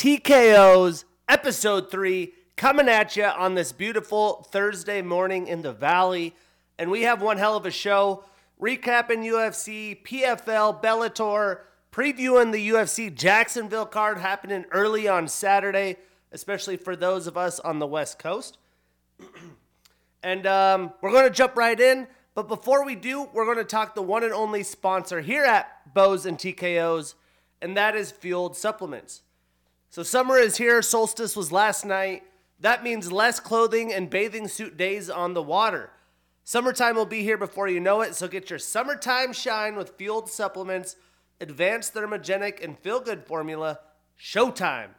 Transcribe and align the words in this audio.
TKOs, 0.00 1.04
episode 1.28 1.90
three, 1.90 2.32
coming 2.56 2.88
at 2.88 3.16
you 3.16 3.24
on 3.24 3.54
this 3.54 3.70
beautiful 3.70 4.48
Thursday 4.50 5.02
morning 5.02 5.46
in 5.46 5.60
the 5.60 5.74
Valley. 5.74 6.34
And 6.78 6.90
we 6.90 7.02
have 7.02 7.20
one 7.20 7.36
hell 7.36 7.54
of 7.54 7.66
a 7.66 7.70
show 7.70 8.24
recapping 8.58 9.30
UFC, 9.30 10.02
PFL, 10.02 10.82
Bellator, 10.82 11.58
previewing 11.92 12.50
the 12.50 12.70
UFC 12.70 13.14
Jacksonville 13.14 13.84
card 13.84 14.16
happening 14.16 14.64
early 14.70 15.06
on 15.06 15.28
Saturday, 15.28 15.96
especially 16.32 16.78
for 16.78 16.96
those 16.96 17.26
of 17.26 17.36
us 17.36 17.60
on 17.60 17.78
the 17.78 17.86
West 17.86 18.18
Coast. 18.18 18.56
and 20.22 20.46
um, 20.46 20.94
we're 21.02 21.12
going 21.12 21.28
to 21.28 21.30
jump 21.30 21.56
right 21.56 21.78
in. 21.78 22.08
But 22.34 22.48
before 22.48 22.86
we 22.86 22.94
do, 22.94 23.28
we're 23.34 23.44
going 23.44 23.58
to 23.58 23.64
talk 23.64 23.94
the 23.94 24.00
one 24.00 24.24
and 24.24 24.32
only 24.32 24.62
sponsor 24.62 25.20
here 25.20 25.44
at 25.44 25.92
Bows 25.92 26.24
and 26.24 26.38
TKOs, 26.38 27.16
and 27.60 27.76
that 27.76 27.94
is 27.94 28.10
Fueled 28.10 28.56
Supplements. 28.56 29.20
So 29.90 30.04
summer 30.04 30.38
is 30.38 30.56
here, 30.56 30.82
solstice 30.82 31.34
was 31.34 31.50
last 31.50 31.84
night. 31.84 32.22
That 32.60 32.84
means 32.84 33.10
less 33.10 33.40
clothing 33.40 33.92
and 33.92 34.08
bathing 34.08 34.46
suit 34.46 34.76
days 34.76 35.10
on 35.10 35.34
the 35.34 35.42
water. 35.42 35.90
Summertime 36.44 36.94
will 36.94 37.06
be 37.06 37.24
here 37.24 37.36
before 37.36 37.66
you 37.66 37.80
know 37.80 38.00
it, 38.00 38.14
so 38.14 38.28
get 38.28 38.50
your 38.50 38.60
summertime 38.60 39.32
shine 39.32 39.74
with 39.74 39.96
Fueled 39.98 40.30
Supplements, 40.30 40.94
Advanced 41.40 41.92
Thermogenic, 41.92 42.62
and 42.62 42.78
Feel 42.78 43.00
Good 43.00 43.26
formula, 43.26 43.80
Showtime. 44.16 44.90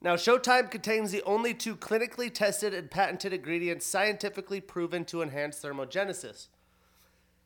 Now, 0.00 0.14
Showtime 0.14 0.70
contains 0.70 1.10
the 1.10 1.22
only 1.24 1.52
two 1.52 1.74
clinically 1.74 2.32
tested 2.32 2.74
and 2.74 2.88
patented 2.88 3.32
ingredients 3.32 3.86
scientifically 3.86 4.60
proven 4.60 5.04
to 5.06 5.20
enhance 5.20 5.58
thermogenesis. 5.58 6.46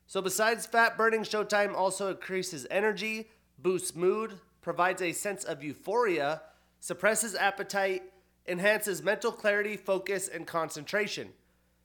So, 0.06 0.20
besides 0.20 0.66
fat 0.66 0.98
burning, 0.98 1.22
Showtime 1.22 1.74
also 1.74 2.10
increases 2.10 2.66
energy, 2.70 3.30
boosts 3.58 3.94
mood, 3.94 4.40
provides 4.60 5.00
a 5.00 5.12
sense 5.12 5.42
of 5.44 5.64
euphoria, 5.64 6.42
suppresses 6.80 7.34
appetite, 7.34 8.02
enhances 8.48 9.02
mental 9.02 9.30
clarity, 9.30 9.76
focus, 9.76 10.28
and 10.28 10.46
concentration. 10.46 11.28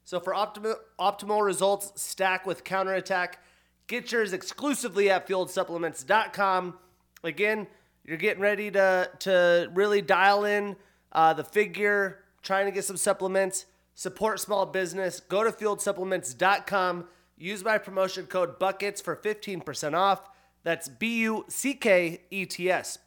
So, 0.04 0.20
for 0.20 0.34
optimal, 0.34 0.76
optimal 1.00 1.44
results, 1.44 1.92
stack 2.02 2.46
with 2.46 2.64
counterattack. 2.64 3.40
Get 3.88 4.12
yours 4.12 4.34
exclusively 4.34 5.10
at 5.10 5.28
fueledsupplements.com. 5.28 6.76
Again, 7.24 7.68
you're 8.04 8.18
getting 8.18 8.42
ready 8.42 8.72
to, 8.72 9.10
to 9.20 9.70
really 9.74 10.02
dial 10.02 10.46
in 10.46 10.76
uh, 11.12 11.34
the 11.34 11.44
figure, 11.44 12.20
trying 12.42 12.66
to 12.66 12.72
get 12.72 12.84
some 12.84 12.98
supplements, 12.98 13.66
support 13.96 14.40
small 14.40 14.66
business. 14.66 15.20
Go 15.20 15.44
to 15.44 15.52
fueledsupplements.com. 15.52 17.06
Use 17.38 17.64
my 17.64 17.78
promotion 17.78 18.28
code 18.28 18.60
BUCKETS 18.60 19.02
for 19.02 19.16
15% 19.16 19.94
off. 19.94 20.30
That's 20.64 20.88
B 20.88 21.20
U 21.22 21.46
C 21.48 21.74
K 21.74 22.22
E 22.32 22.46
T 22.46 22.72
S. 22.72 23.00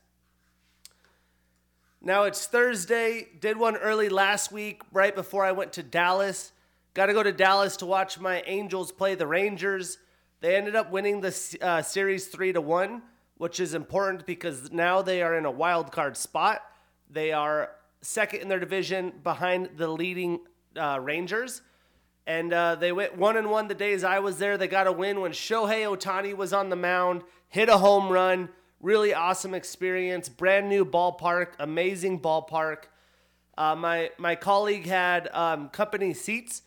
Now 2.00 2.24
it's 2.24 2.46
Thursday. 2.46 3.27
Did 3.40 3.58
one 3.58 3.77
early 3.77 4.08
last 4.08 4.52
week, 4.52 4.83
right 4.92 5.14
before 5.14 5.45
I 5.45 5.50
went 5.50 5.73
to 5.74 5.83
Dallas. 5.83 6.52
Got 6.95 7.06
to 7.06 7.12
go 7.12 7.24
to 7.24 7.33
Dallas 7.33 7.77
to 7.78 7.86
watch 7.86 8.20
my 8.20 8.40
Angels 8.46 8.92
play 8.92 9.17
the 9.17 9.27
Rangers. 9.27 9.98
They 10.40 10.55
ended 10.55 10.77
up 10.77 10.92
winning 10.92 11.20
the 11.20 11.58
uh, 11.61 11.83
series 11.83 12.28
three 12.28 12.52
to 12.52 12.61
one, 12.61 13.02
which 13.36 13.58
is 13.58 13.74
important 13.74 14.27
because 14.27 14.70
now 14.70 15.02
they 15.02 15.23
are 15.23 15.36
in 15.36 15.45
a 15.45 15.50
wild 15.50 15.90
card 15.90 16.17
spot. 16.17 16.62
They 17.11 17.33
are 17.33 17.73
second 18.00 18.42
in 18.42 18.48
their 18.48 18.61
division 18.61 19.12
behind 19.24 19.70
the 19.77 19.89
leading 19.89 20.39
uh, 20.77 21.00
Rangers. 21.02 21.62
And 22.28 22.52
uh, 22.52 22.77
they 22.77 22.92
went 22.92 23.18
one 23.18 23.36
and 23.36 23.50
one 23.50 23.67
the 23.67 23.74
days 23.74 24.05
I 24.05 24.20
was 24.20 24.39
there. 24.39 24.56
They 24.56 24.68
got 24.68 24.86
a 24.86 24.92
win 24.92 25.20
when 25.20 25.33
Shohei 25.33 25.84
Ohtani 25.84 26.36
was 26.36 26.52
on 26.52 26.68
the 26.68 26.77
mound, 26.77 27.23
hit 27.48 27.68
a 27.68 27.78
home 27.78 28.08
run. 28.08 28.50
Really 28.80 29.12
awesome 29.12 29.55
experience. 29.55 30.28
Brand 30.28 30.68
new 30.68 30.84
ballpark, 30.84 31.48
amazing 31.58 32.20
ballpark. 32.20 32.84
Uh, 33.56 33.74
my 33.74 34.11
my 34.18 34.36
colleague 34.36 34.86
had 34.86 35.28
um, 35.33 35.68
company 35.70 36.14
seats, 36.14 36.62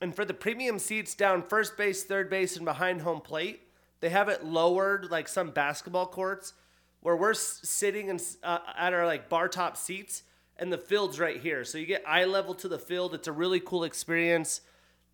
and 0.00 0.14
for 0.14 0.24
the 0.24 0.32
premium 0.32 0.78
seats 0.78 1.16
down 1.16 1.42
first 1.42 1.76
base, 1.76 2.04
third 2.04 2.30
base, 2.30 2.54
and 2.54 2.64
behind 2.64 3.00
home 3.00 3.20
plate, 3.20 3.62
they 3.98 4.10
have 4.10 4.28
it 4.28 4.44
lowered 4.44 5.10
like 5.10 5.26
some 5.26 5.50
basketball 5.50 6.06
courts, 6.06 6.52
where 7.00 7.16
we're 7.16 7.34
sitting 7.34 8.10
and 8.10 8.22
uh, 8.44 8.58
at 8.78 8.94
our 8.94 9.04
like 9.04 9.28
bar 9.28 9.48
top 9.48 9.76
seats, 9.76 10.22
and 10.56 10.72
the 10.72 10.78
field's 10.78 11.18
right 11.18 11.40
here. 11.40 11.64
So 11.64 11.78
you 11.78 11.86
get 11.86 12.04
eye 12.06 12.26
level 12.26 12.54
to 12.54 12.68
the 12.68 12.78
field. 12.78 13.12
It's 13.12 13.26
a 13.26 13.32
really 13.32 13.58
cool 13.58 13.82
experience. 13.82 14.60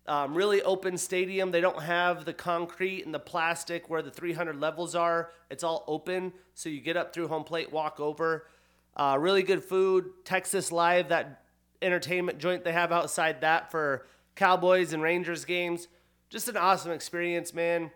Um, 0.07 0.33
really 0.33 0.61
open 0.61 0.97
stadium. 0.97 1.51
They 1.51 1.59
don't 1.59 1.81
have 1.83 2.23
the 2.23 2.33
concrete 2.33 3.03
and 3.03 3.13
the 3.13 3.19
plastic 3.19 3.89
where 3.89 4.01
the 4.01 4.09
300 4.11 4.59
levels 4.59 4.95
are. 4.95 5.31
It's 5.49 5.63
all 5.63 5.83
open, 5.85 6.31
so 6.53 6.69
you 6.69 6.79
get 6.79 6.95
up 6.95 7.13
through 7.13 7.27
home 7.27 7.43
plate, 7.43 7.73
walk 7.73 7.99
over. 7.99 8.47
Uh, 8.95 9.17
really 9.19 9.43
good 9.43 9.63
food. 9.63 10.05
Texas 10.23 10.71
Live, 10.71 11.09
that 11.09 11.43
entertainment 11.81 12.39
joint 12.39 12.63
they 12.63 12.71
have 12.71 12.91
outside 12.91 13.41
that 13.41 13.69
for 13.69 14.07
Cowboys 14.35 14.93
and 14.93 15.03
Rangers 15.03 15.45
games. 15.45 15.87
Just 16.29 16.47
an 16.47 16.57
awesome 16.57 16.91
experience, 16.91 17.53
man. 17.53 17.91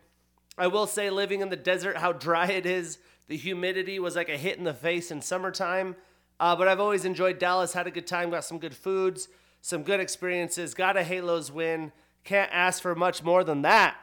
I 0.58 0.68
will 0.68 0.88
say, 0.88 1.10
living 1.10 1.42
in 1.42 1.50
the 1.50 1.56
desert, 1.56 1.98
how 1.98 2.12
dry 2.12 2.48
it 2.48 2.66
is. 2.66 2.98
The 3.28 3.38
humidity 3.38 4.00
was 4.00 4.16
like 4.16 4.30
a 4.30 4.38
hit 4.38 4.58
in 4.58 4.64
the 4.64 4.74
face 4.74 5.12
in 5.12 5.22
summertime. 5.22 5.96
Uh, 6.40 6.56
but 6.56 6.68
I've 6.68 6.80
always 6.80 7.06
enjoyed 7.06 7.40
Dallas, 7.40 7.74
had 7.74 7.88
a 7.88 7.92
good 7.92 8.08
time, 8.08 8.32
got 8.32 8.44
some 8.44 8.58
good 8.58 8.76
foods, 8.76 9.28
some 9.62 9.84
good 9.84 10.00
experiences, 10.00 10.74
got 10.74 10.98
a 10.98 11.04
Halos 11.04 11.52
win. 11.52 11.92
Can't 12.24 12.52
ask 12.54 12.82
for 12.82 12.96
much 12.96 13.24
more 13.24 13.44
than 13.44 13.64
that. 13.64 13.96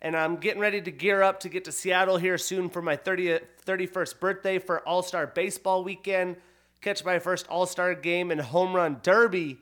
And 0.00 0.16
I'm 0.16 0.36
getting 0.36 0.60
ready 0.60 0.80
to 0.82 0.90
gear 0.90 1.22
up 1.22 1.40
to 1.40 1.48
get 1.48 1.64
to 1.64 1.72
Seattle 1.72 2.16
here 2.16 2.36
soon 2.36 2.68
for 2.68 2.82
my 2.82 2.96
30th, 2.96 3.42
31st 3.64 4.18
birthday 4.18 4.58
for 4.58 4.80
All 4.80 5.02
Star 5.02 5.26
Baseball 5.26 5.84
weekend. 5.84 6.36
Catch 6.80 7.04
my 7.04 7.18
first 7.20 7.46
All 7.48 7.66
Star 7.66 7.94
game 7.94 8.30
and 8.30 8.40
home 8.40 8.74
run 8.74 8.98
derby. 9.02 9.58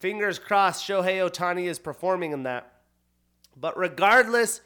Fingers 0.00 0.38
crossed 0.38 0.88
Shohei 0.88 1.28
Ohtani 1.28 1.66
is 1.66 1.78
performing 1.78 2.32
in 2.32 2.44
that. 2.44 2.72
But 3.54 3.76
regardless, 3.76 4.62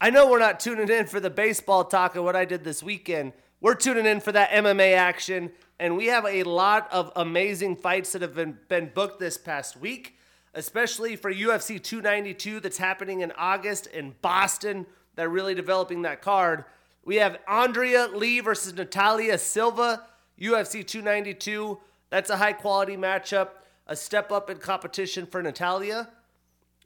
I 0.00 0.10
know 0.10 0.28
we're 0.28 0.38
not 0.38 0.60
tuning 0.60 0.88
in 0.88 1.06
for 1.06 1.20
the 1.20 1.30
baseball 1.30 1.84
talk 1.84 2.16
of 2.16 2.24
what 2.24 2.34
I 2.34 2.44
did 2.44 2.64
this 2.64 2.82
weekend. 2.82 3.32
We're 3.60 3.74
tuning 3.74 4.06
in 4.06 4.20
for 4.20 4.32
that 4.32 4.50
MMA 4.50 4.94
action, 4.94 5.52
and 5.78 5.96
we 5.96 6.06
have 6.06 6.24
a 6.24 6.42
lot 6.42 6.90
of 6.90 7.12
amazing 7.14 7.76
fights 7.76 8.12
that 8.12 8.22
have 8.22 8.34
been, 8.34 8.58
been 8.68 8.90
booked 8.94 9.20
this 9.20 9.36
past 9.36 9.76
week, 9.76 10.16
especially 10.54 11.16
for 11.16 11.32
UFC 11.32 11.82
292 11.82 12.60
that's 12.60 12.78
happening 12.78 13.20
in 13.20 13.32
August 13.36 13.86
in 13.86 14.14
Boston. 14.22 14.86
They're 15.16 15.28
really 15.28 15.54
developing 15.54 16.02
that 16.02 16.22
card. 16.22 16.64
We 17.04 17.16
have 17.16 17.38
Andrea 17.48 18.08
Lee 18.08 18.40
versus 18.40 18.74
Natalia 18.74 19.38
Silva, 19.38 20.04
UFC 20.40 20.86
292. 20.86 21.78
That's 22.10 22.30
a 22.30 22.36
high 22.36 22.52
quality 22.52 22.96
matchup, 22.96 23.50
a 23.86 23.96
step 23.96 24.32
up 24.32 24.50
in 24.50 24.58
competition 24.58 25.26
for 25.26 25.42
Natalia. 25.42 26.08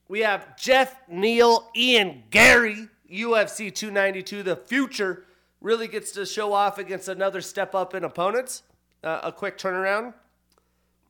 We 0.08 0.20
have 0.20 0.56
Geoff 0.56 0.94
Neal, 1.08 1.70
Ian 1.74 2.24
Garry, 2.30 2.88
UFC 3.10 3.74
292. 3.74 4.42
The 4.42 4.56
future 4.56 5.24
really 5.60 5.88
gets 5.88 6.12
to 6.12 6.26
show 6.26 6.52
off 6.52 6.78
against 6.78 7.08
another 7.08 7.40
step 7.40 7.74
up 7.74 7.94
in 7.94 8.04
opponents. 8.04 8.62
Uh, 9.02 9.20
a 9.24 9.32
quick 9.32 9.58
turnaround. 9.58 10.14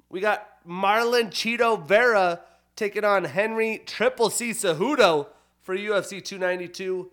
We 0.09 0.21
got 0.21 0.49
Marlon 0.67 1.31
Cheeto 1.31 1.85
Vera 1.87 2.41
taking 2.77 3.05
on 3.05 3.25
Henry 3.25 3.83
Triple 3.87 4.31
C 4.31 4.51
Cejudo 4.51 5.29
for 5.63 5.77
UFC 5.77 6.25
292. 6.25 7.11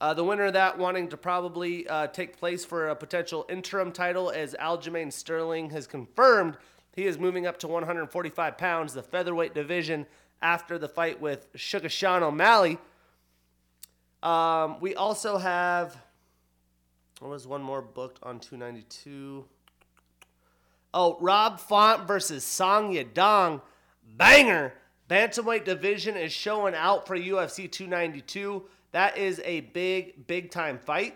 Uh, 0.00 0.14
the 0.14 0.24
winner 0.24 0.46
of 0.46 0.52
that 0.54 0.78
wanting 0.78 1.08
to 1.08 1.16
probably 1.16 1.86
uh, 1.88 2.06
take 2.06 2.38
place 2.38 2.64
for 2.64 2.88
a 2.88 2.96
potential 2.96 3.44
interim 3.48 3.92
title 3.92 4.30
as 4.30 4.54
Aljamain 4.54 5.12
Sterling 5.12 5.70
has 5.70 5.86
confirmed 5.86 6.56
he 6.94 7.06
is 7.06 7.18
moving 7.18 7.46
up 7.46 7.58
to 7.60 7.68
145 7.68 8.58
pounds, 8.58 8.94
the 8.94 9.02
featherweight 9.02 9.54
division, 9.54 10.06
after 10.42 10.78
the 10.78 10.88
fight 10.88 11.20
with 11.20 11.46
Sugar 11.54 11.88
Sean 11.88 12.22
O'Malley. 12.22 12.78
Um, 14.22 14.80
we 14.80 14.94
also 14.94 15.38
have, 15.38 15.96
what 17.20 17.30
was 17.30 17.46
one 17.46 17.62
more 17.62 17.80
booked 17.82 18.18
on 18.22 18.40
292? 18.40 19.44
Oh, 20.92 21.16
Rob 21.20 21.60
Font 21.60 22.06
versus 22.06 22.44
Song 22.44 22.92
Yadong. 22.92 23.60
Banger. 24.16 24.74
Bantamweight 25.08 25.64
division 25.64 26.16
is 26.16 26.32
showing 26.32 26.74
out 26.74 27.06
for 27.06 27.16
UFC 27.16 27.70
292. 27.70 28.62
That 28.92 29.16
is 29.16 29.40
a 29.44 29.60
big, 29.60 30.26
big 30.26 30.50
time 30.50 30.78
fight. 30.78 31.14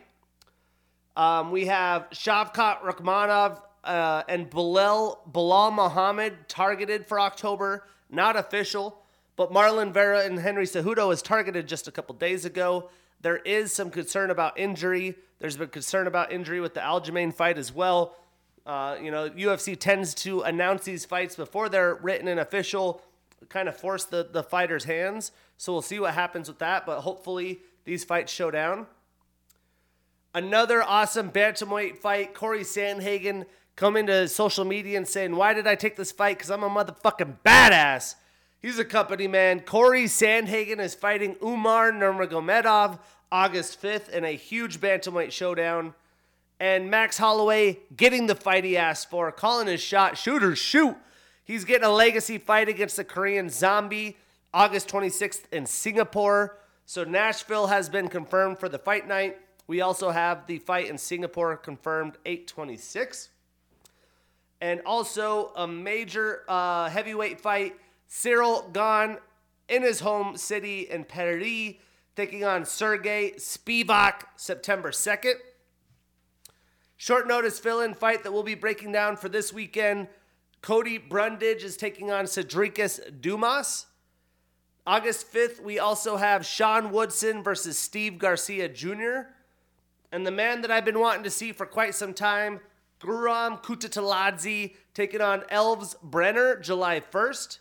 Um, 1.17 1.51
we 1.51 1.67
have 1.67 2.09
Shavkat 2.11 2.83
Rakhmonov 2.83 3.61
uh, 3.85 4.23
and 4.29 4.49
Bilal, 4.51 5.21
Belal 5.31 5.73
Muhammad 5.73 6.49
targeted 6.49 7.07
for 7.07 7.21
October. 7.21 7.85
Not 8.11 8.37
official, 8.37 8.99
but 9.37 9.53
Marlon 9.53 9.93
Vera 9.93 10.25
and 10.25 10.39
Henry 10.39 10.67
Cejudo 10.67 11.13
is 11.13 11.23
targeted 11.23 11.67
just 11.67 11.89
a 11.89 11.93
couple 11.93 12.15
days 12.15 12.45
ago. 12.45 12.91
There 13.21 13.39
is 13.39 13.73
some 13.73 13.91
concern 13.91 14.31
about 14.31 14.59
injury. 14.59 15.17
There's 15.39 15.57
been 15.57 15.69
concern 15.69 16.07
about 16.07 16.33
injury 16.33 16.61
with 16.61 16.75
the 16.75 16.81
Aljamain 16.81 17.33
fight 17.35 17.59
as 17.59 17.73
well. 17.73 18.17
Uh, 18.67 18.97
you 19.01 19.11
know, 19.11 19.29
UFC 19.29 19.79
tends 19.79 20.15
to 20.15 20.41
announce 20.43 20.85
these 20.85 21.05
fights 21.05 21.37
before 21.37 21.69
they're 21.69 21.97
written 21.97 22.29
and 22.29 22.41
official, 22.41 23.03
kind 23.49 23.69
of 23.69 23.77
force 23.77 24.05
the, 24.05 24.29
the 24.31 24.43
fighters' 24.43 24.85
hands. 24.85 25.33
So 25.59 25.73
we'll 25.73 25.83
see 25.83 26.01
what 26.01 26.15
happens 26.15 26.49
with 26.49 26.59
that, 26.61 26.87
but 26.87 27.01
hopefully 27.01 27.61
these 27.85 28.05
fights 28.05 28.33
show 28.33 28.51
down. 28.51 28.87
Another 30.35 30.83
awesome 30.83 31.31
bantamweight 31.31 31.99
fight 31.99 32.35
Corey 32.35 32.63
Sandhagen 32.63 33.45
coming 33.77 34.07
to 34.07 34.27
social 34.29 34.65
media 34.65 34.97
and 34.97 35.07
saying, 35.07 35.37
Why 35.37 35.55
did 35.55 35.67
I 35.67 35.75
take 35.75 35.97
this 35.97 36.11
fight? 36.11 36.39
Because 36.39 36.51
I'm 36.51 36.65
a 36.65 36.71
motherfucking 36.71 37.37
badass. 37.45 38.15
He's 38.61 38.79
a 38.79 38.85
company 38.85 39.29
man. 39.29 39.61
Corey 39.61 40.05
Sandhagen 40.05 40.81
is 40.81 40.95
fighting 40.95 41.37
Umar 41.43 41.93
Nurmagomedov 41.93 42.99
August 43.31 43.81
5th 43.83 44.09
in 44.09 44.25
a 44.25 44.31
huge 44.31 44.81
bantamweight 44.81 45.33
showdown. 45.33 45.95
And 46.65 46.91
Max 46.91 47.19
Holloway 47.19 47.81
getting 47.95 48.27
the 48.27 48.35
fight 48.35 48.65
he 48.65 48.79
asked 48.79 49.11
for, 49.11 49.31
calling 49.31 49.67
his 49.67 49.83
shot, 49.83 50.17
shooters 50.17 50.59
shoot. 50.59 50.97
He's 51.45 51.63
getting 51.63 51.85
a 51.85 51.91
legacy 51.91 52.39
fight 52.39 52.71
against 52.71 52.97
the 52.97 53.05
Korean 53.05 53.51
Zombie 53.51 54.17
August 54.55 54.89
26th 54.89 55.43
in 55.53 55.67
Singapore. 55.67 56.57
So 56.87 57.05
Nashville 57.05 57.67
has 57.67 57.91
been 57.91 58.09
confirmed 58.09 58.59
for 58.59 58.71
the 58.71 58.79
fight 58.79 59.07
night. 59.07 59.37
We 59.67 59.83
also 59.83 60.09
have 60.09 60.47
the 60.47 60.59
fight 60.59 60.89
in 60.89 60.97
Singapore 60.97 61.55
confirmed 61.59 62.15
826. 62.25 63.29
And 64.63 64.81
also 64.87 65.53
a 65.57 65.67
major 65.67 66.45
uh, 66.49 66.89
heavyweight 66.89 67.43
fight 67.43 67.77
Ciryl 68.09 68.73
Gane 68.73 69.19
in 69.69 69.83
his 69.83 70.01
home 70.01 70.39
city 70.39 70.89
in 70.89 71.05
Paris, 71.05 71.75
taking 72.17 72.43
on 72.43 72.65
Sergey 72.65 73.35
Spivak 73.37 74.23
September 74.37 74.93
2nd. 74.93 75.35
Short 77.05 77.29
notice 77.29 77.59
fill 77.59 77.83
in 77.83 77.93
fight 77.93 78.23
that 78.23 78.33
we'll 78.33 78.43
be 78.43 78.55
breaking 78.55 78.93
down 78.93 79.19
for 79.19 79.29
this 79.29 79.53
weekend. 79.53 80.09
Cody 80.63 80.97
Brundage 80.97 81.63
is 81.63 81.77
taking 81.77 82.11
on 82.11 82.25
Sedriques 82.25 82.99
Dumas. 83.21 83.85
August 84.87 85.31
5th, 85.31 85.61
we 85.61 85.79
also 85.79 86.17
have 86.17 86.47
Sean 86.47 86.91
Woodson 86.91 87.43
versus 87.43 87.79
Steve 87.79 88.17
Garcia 88.19 88.71
Jr. 88.71 89.35
And 90.13 90.27
the 90.27 90.31
man 90.31 90.63
that 90.63 90.71
I've 90.71 90.87
been 90.87 90.99
wanting 90.99 91.25
to 91.25 91.31
see 91.31 91.53
for 91.53 91.67
quite 91.67 91.95
some 91.95 92.15
time, 92.15 92.61
Guram 93.03 93.63
Kutateladze, 93.63 94.75
taking 94.95 95.21
on 95.21 95.43
Elves 95.51 95.97
Brener 96.03 96.59
July 96.59 97.01
1st. 97.01 97.59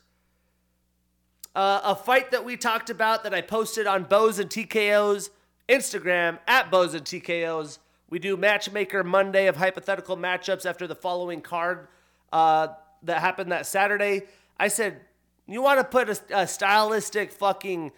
Uh, 1.54 1.82
a 1.84 1.96
fight 1.96 2.32
that 2.32 2.46
we 2.46 2.56
talked 2.56 2.90
about 2.90 3.26
that 3.26 3.34
I 3.34 3.42
posted 3.42 3.88
on 3.88 4.06
Bows 4.06 4.40
and 4.40 4.50
TKO's 4.50 5.32
Instagram 5.68 6.40
at 6.48 6.72
Bows 6.72 6.94
and 6.94 7.04
TKO's. 7.04 7.80
We 8.14 8.20
do 8.20 8.38
Matchmaker 8.38 9.04
Monday 9.04 9.48
of 9.48 9.56
hypothetical 9.56 10.16
matchups 10.16 10.68
after 10.68 10.86
the 10.86 10.94
following 10.94 11.42
card 11.42 11.88
uh, 12.32 12.68
that 13.02 13.22
happened 13.22 13.52
that 13.52 13.66
Saturday. 13.66 14.28
I 14.60 14.68
said, 14.68 15.02
you 15.48 15.64
want 15.64 15.80
to 15.80 15.84
put 15.84 16.10
a, 16.10 16.42
a 16.42 16.46
stylistic 16.46 17.32
fucking, 17.32 17.92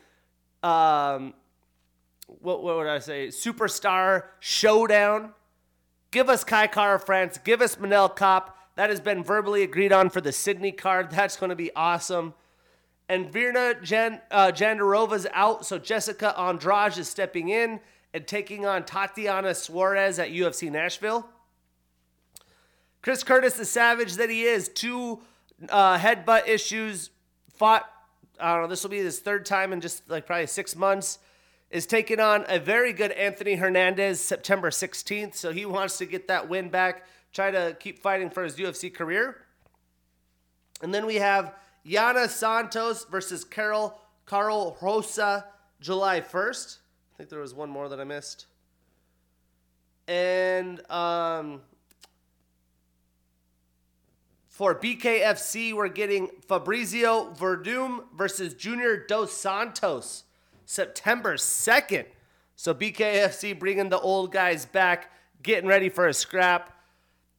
um, 0.64 1.34
what, 2.28 2.64
what 2.64 2.78
would 2.78 2.88
I 2.88 3.00
say, 3.00 3.28
superstar 3.28 4.28
showdown? 4.40 5.34
Give 6.12 6.30
us 6.30 6.46
Kai 6.46 6.68
Kara 6.68 6.98
France. 6.98 7.38
Give 7.44 7.62
us 7.62 7.76
Manel 7.76 8.16
Kape. 8.16 8.50
That 8.76 8.90
has 8.90 9.02
been 9.02 9.22
verbally 9.22 9.64
agreed 9.64 9.92
on 9.92 10.10
for 10.10 10.22
the 10.22 10.32
Sydney 10.32 10.72
card. 10.72 11.12
That's 11.12 11.36
going 11.36 11.50
to 11.50 11.58
be 11.58 11.76
awesome. 11.76 12.36
And 13.10 13.30
Virna 13.34 13.84
Jan, 13.84 14.22
uh, 14.32 14.54
Jandiroba's 14.54 15.28
out, 15.34 15.66
so 15.66 15.78
Jessica 15.78 16.40
Andrade 16.40 16.98
is 16.98 17.10
stepping 17.10 17.50
in 17.50 17.82
and 18.16 18.26
taking 18.26 18.66
on 18.66 18.86
Tatiana 18.86 19.54
Suarez 19.54 20.20
at 20.20 20.30
UFC 20.30 20.72
Nashville. 20.72 21.28
Chris 23.02 23.26
Curtis, 23.26 23.56
the 23.56 23.66
savage 23.66 24.14
that 24.14 24.30
he 24.30 24.44
is, 24.44 24.70
two 24.70 25.20
uh, 25.68 25.98
headbutt 25.98 26.48
issues, 26.48 27.10
fought, 27.58 27.84
I 28.40 28.54
don't 28.54 28.62
know, 28.64 28.68
this 28.70 28.84
will 28.84 28.90
be 28.90 29.00
his 29.00 29.20
third 29.20 29.46
time 29.46 29.74
in 29.74 29.82
just 29.82 30.10
like 30.10 30.26
probably 30.26 30.48
six 30.48 30.78
months, 30.78 31.20
is 31.70 31.86
taking 31.86 32.22
on 32.22 32.46
a 32.48 32.58
very 32.58 32.94
good 32.94 33.12
Anthony 33.12 33.56
Hernandez 33.56 34.22
September 34.22 34.70
16th. 34.70 35.36
So 35.36 35.52
he 35.52 35.66
wants 35.66 35.98
to 35.98 36.06
get 36.06 36.30
that 36.30 36.48
win 36.48 36.70
back, 36.70 37.06
try 37.34 37.52
to 37.52 37.76
keep 37.82 38.00
fighting 38.00 38.30
for 38.30 38.46
his 38.46 38.56
UFC 38.56 38.94
career. 38.94 39.42
And 40.82 40.94
then 40.94 41.06
we 41.06 41.16
have 41.16 41.54
Yana 41.86 42.30
Santos 42.30 43.04
versus 43.04 43.44
Karol 43.44 44.00
Karol 44.26 44.78
Rosa 44.82 45.48
July 45.82 46.22
1st. 46.22 46.78
I 47.16 47.18
think 47.18 47.30
there 47.30 47.40
was 47.40 47.54
one 47.54 47.70
more 47.70 47.88
that 47.88 47.98
I 47.98 48.04
missed. 48.04 48.48
And 50.06 50.82
um, 50.92 51.62
for 54.50 54.76
BKFC, 54.76 55.72
we're 55.72 55.88
getting 55.88 56.28
Fabricio 56.46 57.34
Werdum 57.38 58.04
versus 58.14 58.54
Junior 58.54 59.06
Dos 59.08 59.32
Santos 59.32 60.26
September 60.66 61.36
2nd. 61.36 62.04
So 62.58 62.74
BKFC 62.74 63.58
bringing 63.58 63.88
the 63.88 64.00
old 64.00 64.34
guys 64.34 64.66
back, 64.66 65.10
getting 65.42 65.70
ready 65.70 65.88
for 65.88 66.10
a 66.10 66.14
scrap. 66.14 66.78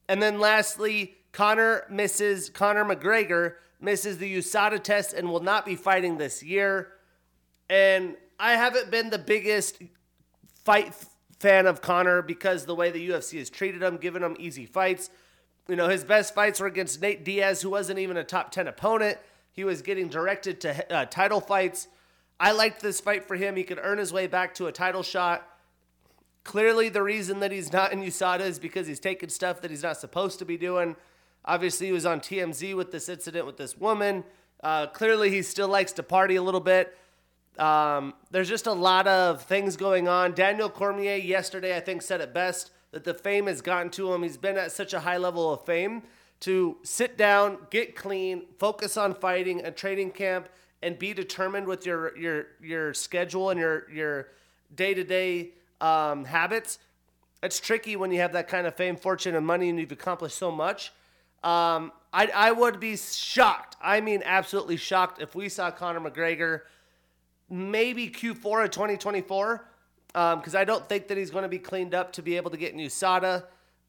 And 0.09 0.19
then 0.19 0.39
lastly, 0.39 1.17
Conor 1.33 1.85
misses 1.87 2.49
Conor 2.49 2.83
McGregor 2.83 3.57
misses 3.79 4.17
the 4.17 4.37
USADA 4.39 4.81
test 4.81 5.13
and 5.13 5.29
will 5.29 5.43
not 5.43 5.67
be 5.67 5.75
fighting 5.75 6.17
this 6.17 6.41
year. 6.41 6.93
And 7.69 8.15
I 8.39 8.53
haven't 8.53 8.91
been 8.91 9.09
the 9.09 9.17
biggest 9.17 9.81
fight 10.63 10.93
fan 11.39 11.65
of 11.65 11.81
Conor 11.81 12.21
because 12.21 12.65
the 12.65 12.75
way 12.75 12.91
the 12.91 13.09
UFC 13.09 13.39
has 13.39 13.49
treated 13.49 13.81
him, 13.81 13.97
given 13.97 14.23
him 14.23 14.35
easy 14.39 14.65
fights. 14.65 15.09
You 15.67 15.75
know, 15.75 15.89
his 15.89 16.03
best 16.03 16.33
fights 16.33 16.59
were 16.59 16.67
against 16.67 17.01
Nate 17.01 17.25
Diaz, 17.25 17.61
who 17.61 17.69
wasn't 17.69 17.99
even 17.99 18.17
a 18.17 18.23
top 18.23 18.51
10 18.51 18.67
opponent. 18.67 19.17
He 19.51 19.63
was 19.63 19.81
getting 19.81 20.07
directed 20.07 20.61
to 20.61 20.93
uh, 20.93 21.05
title 21.05 21.41
fights. 21.41 21.87
I 22.39 22.51
liked 22.51 22.81
this 22.81 22.99
fight 22.99 23.27
for 23.27 23.35
him. 23.35 23.55
He 23.55 23.63
could 23.63 23.79
earn 23.81 23.97
his 23.97 24.13
way 24.13 24.27
back 24.27 24.53
to 24.55 24.67
a 24.67 24.71
title 24.71 25.03
shot. 25.03 25.47
Clearly, 26.43 26.89
the 26.89 27.01
reason 27.01 27.39
that 27.39 27.51
he's 27.51 27.73
not 27.73 27.91
in 27.91 28.01
USADA 28.01 28.41
is 28.41 28.59
because 28.59 28.87
he's 28.87 28.99
taking 28.99 29.29
stuff 29.29 29.61
that 29.61 29.71
he's 29.71 29.83
not 29.83 29.97
supposed 29.97 30.39
to 30.39 30.45
be 30.45 30.57
doing. 30.57 30.95
Obviously, 31.43 31.87
he 31.87 31.91
was 31.91 32.05
on 32.05 32.19
TMZ 32.19 32.75
with 32.75 32.91
this 32.91 33.09
incident 33.09 33.45
with 33.45 33.57
this 33.57 33.75
woman. 33.75 34.23
Uh, 34.63 34.87
clearly, 34.87 35.29
he 35.29 35.41
still 35.41 35.67
likes 35.67 35.91
to 35.93 36.03
party 36.03 36.35
a 36.35 36.43
little 36.43 36.61
bit. 36.61 36.95
Um, 37.59 38.13
there's 38.31 38.49
just 38.49 38.67
a 38.67 38.73
lot 38.73 39.07
of 39.07 39.43
things 39.43 39.77
going 39.77 40.07
on. 40.07 40.33
Daniel 40.33 40.69
Cormier 40.69 41.15
yesterday, 41.15 41.75
I 41.75 41.79
think, 41.79 42.01
said 42.01 42.21
it 42.21 42.33
best 42.33 42.71
that 42.91 43.03
the 43.03 43.13
fame 43.13 43.47
has 43.47 43.61
gotten 43.61 43.89
to 43.91 44.13
him. 44.13 44.23
He's 44.23 44.37
been 44.37 44.57
at 44.57 44.71
such 44.71 44.93
a 44.93 44.99
high 44.99 45.17
level 45.17 45.53
of 45.53 45.65
fame 45.65 46.03
to 46.41 46.77
sit 46.83 47.17
down, 47.17 47.57
get 47.69 47.95
clean, 47.95 48.43
focus 48.59 48.95
on 48.95 49.13
fighting 49.13 49.65
a 49.65 49.71
training 49.71 50.11
camp, 50.11 50.49
and 50.81 50.99
be 50.99 51.13
determined 51.13 51.67
with 51.67 51.85
your 51.85 52.15
your 52.17 52.47
your 52.61 52.93
schedule 52.93 53.49
and 53.49 53.59
your 53.59 53.89
your 53.91 54.27
day 54.75 54.93
to 54.93 55.03
day 55.03 55.51
habits. 55.81 56.79
It's 57.43 57.59
tricky 57.59 57.95
when 57.95 58.11
you 58.11 58.19
have 58.19 58.33
that 58.33 58.47
kind 58.47 58.65
of 58.67 58.75
fame, 58.75 58.95
fortune, 58.95 59.35
and 59.35 59.45
money, 59.45 59.69
and 59.69 59.79
you've 59.79 59.91
accomplished 59.91 60.37
so 60.37 60.51
much. 60.51 60.91
Um, 61.43 61.91
I, 62.11 62.27
I 62.33 62.51
would 62.51 62.79
be 62.79 62.97
shocked. 62.97 63.75
I 63.81 64.01
mean, 64.01 64.23
absolutely 64.25 64.77
shocked 64.77 65.21
if 65.21 65.35
we 65.35 65.49
saw 65.49 65.69
Conor 65.69 65.99
McGregor 65.99 66.61
maybe 67.49 68.09
Q4 68.09 68.65
of 68.65 68.71
2024 68.71 69.65
because 70.07 70.55
um, 70.55 70.61
I 70.61 70.65
don't 70.65 70.87
think 70.87 71.07
that 71.07 71.17
he's 71.17 71.31
going 71.31 71.43
to 71.43 71.49
be 71.49 71.59
cleaned 71.59 71.93
up 71.93 72.13
to 72.13 72.21
be 72.21 72.37
able 72.37 72.51
to 72.51 72.57
get 72.57 72.75
USADA. 72.75 73.43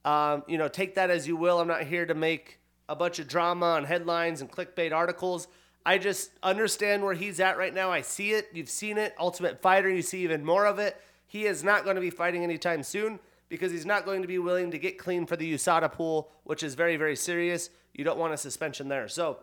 Um, 0.04 0.42
you 0.46 0.58
know, 0.58 0.68
take 0.68 0.94
that 0.96 1.10
as 1.10 1.26
you 1.26 1.36
will. 1.36 1.60
I'm 1.60 1.68
not 1.68 1.82
here 1.82 2.06
to 2.06 2.14
make 2.14 2.58
a 2.88 2.96
bunch 2.96 3.18
of 3.18 3.28
drama 3.28 3.66
on 3.66 3.84
headlines 3.84 4.40
and 4.40 4.50
clickbait 4.50 4.92
articles. 4.92 5.48
I 5.84 5.98
just 5.98 6.30
understand 6.42 7.02
where 7.02 7.14
he's 7.14 7.40
at 7.40 7.56
right 7.56 7.72
now. 7.72 7.90
I 7.90 8.02
see 8.02 8.32
it. 8.32 8.48
You've 8.52 8.68
seen 8.68 8.98
it. 8.98 9.14
Ultimate 9.18 9.62
Fighter, 9.62 9.88
you 9.88 10.02
see 10.02 10.22
even 10.22 10.44
more 10.44 10.66
of 10.66 10.78
it. 10.78 11.00
He 11.26 11.46
is 11.46 11.62
not 11.64 11.84
going 11.84 11.96
to 11.96 12.00
be 12.00 12.10
fighting 12.10 12.42
anytime 12.42 12.82
soon 12.82 13.18
because 13.48 13.72
he's 13.72 13.86
not 13.86 14.04
going 14.04 14.22
to 14.22 14.28
be 14.28 14.38
willing 14.38 14.70
to 14.70 14.78
get 14.78 14.98
clean 14.98 15.26
for 15.26 15.36
the 15.36 15.54
USADA 15.54 15.92
pool, 15.92 16.30
which 16.44 16.62
is 16.62 16.74
very, 16.74 16.96
very 16.96 17.16
serious. 17.16 17.70
You 17.94 18.04
don't 18.04 18.18
want 18.18 18.34
a 18.34 18.36
suspension 18.36 18.88
there. 18.88 19.08
So 19.08 19.38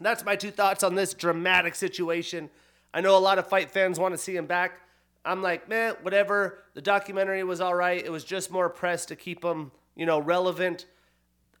that's 0.00 0.24
my 0.24 0.36
two 0.36 0.50
thoughts 0.50 0.82
on 0.82 0.94
this 0.94 1.14
dramatic 1.14 1.74
situation. 1.74 2.50
I 2.92 3.00
know 3.00 3.16
a 3.16 3.20
lot 3.20 3.38
of 3.38 3.48
fight 3.48 3.70
fans 3.70 3.98
want 3.98 4.14
to 4.14 4.18
see 4.18 4.36
him 4.36 4.46
back. 4.46 4.80
I'm 5.24 5.42
like, 5.42 5.68
man, 5.68 5.94
whatever. 6.02 6.60
The 6.74 6.80
documentary 6.80 7.44
was 7.44 7.60
all 7.60 7.74
right. 7.74 8.02
It 8.02 8.10
was 8.10 8.24
just 8.24 8.50
more 8.50 8.68
press 8.68 9.04
to 9.06 9.16
keep 9.16 9.44
him, 9.44 9.72
you 9.94 10.06
know, 10.06 10.18
relevant. 10.18 10.86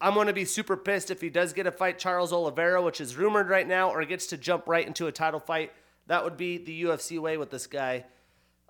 I'm 0.00 0.14
going 0.14 0.28
to 0.28 0.32
be 0.32 0.44
super 0.44 0.76
pissed 0.76 1.10
if 1.10 1.20
he 1.20 1.28
does 1.28 1.52
get 1.52 1.66
a 1.66 1.72
fight 1.72 1.98
Charles 1.98 2.32
Oliveira, 2.32 2.80
which 2.80 3.00
is 3.00 3.16
rumored 3.16 3.48
right 3.48 3.66
now, 3.66 3.90
or 3.90 4.04
gets 4.04 4.28
to 4.28 4.36
jump 4.36 4.68
right 4.68 4.86
into 4.86 5.06
a 5.06 5.12
title 5.12 5.40
fight. 5.40 5.72
That 6.06 6.24
would 6.24 6.36
be 6.36 6.56
the 6.56 6.84
UFC 6.84 7.18
way 7.18 7.36
with 7.36 7.50
this 7.50 7.66
guy. 7.66 8.04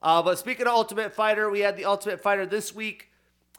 Uh, 0.03 0.23
but 0.23 0.39
speaking 0.39 0.67
of 0.67 0.73
Ultimate 0.73 1.13
Fighter, 1.13 1.51
we 1.51 1.61
had 1.61 1.77
the 1.77 1.85
Ultimate 1.85 2.21
Fighter 2.21 2.47
this 2.47 2.75
week. 2.75 3.11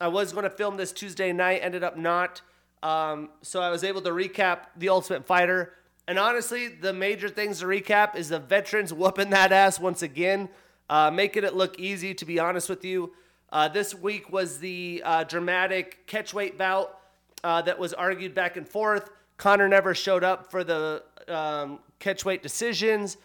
I 0.01 0.07
was 0.07 0.31
going 0.31 0.43
to 0.43 0.49
film 0.49 0.77
this 0.77 0.91
Tuesday 0.91 1.31
night, 1.31 1.59
ended 1.61 1.83
up 1.83 1.97
not. 1.97 2.41
Um, 2.81 3.29
so 3.41 3.61
I 3.61 3.69
was 3.69 3.83
able 3.83 4.01
to 4.01 4.09
recap 4.09 4.67
the 4.77 4.89
Ultimate 4.89 5.25
Fighter. 5.25 5.73
And 6.09 6.17
honestly, 6.17 6.69
the 6.69 6.91
major 6.91 7.29
things 7.29 7.59
to 7.59 7.67
recap 7.67 8.15
is 8.15 8.29
the 8.29 8.39
veterans 8.39 8.91
whooping 8.91 9.29
that 9.29 9.51
ass 9.51 9.79
once 9.79 10.01
again, 10.01 10.49
uh, 10.89 11.11
making 11.11 11.43
it 11.43 11.53
look 11.53 11.79
easy, 11.79 12.15
to 12.15 12.25
be 12.25 12.39
honest 12.39 12.67
with 12.67 12.83
you. 12.83 13.13
Uh, 13.51 13.67
this 13.67 13.93
week 13.93 14.31
was 14.31 14.57
the 14.57 15.03
uh, 15.05 15.23
dramatic 15.25 16.07
catchweight 16.07 16.57
bout 16.57 16.99
uh, 17.43 17.61
that 17.61 17.77
was 17.77 17.93
argued 17.93 18.33
back 18.33 18.57
and 18.57 18.67
forth. 18.67 19.11
Connor 19.37 19.67
never 19.67 19.93
showed 19.93 20.23
up 20.23 20.49
for 20.49 20.63
the 20.63 21.03
um, 21.27 21.77
catchweight 21.99 22.41
decisions. 22.41 23.17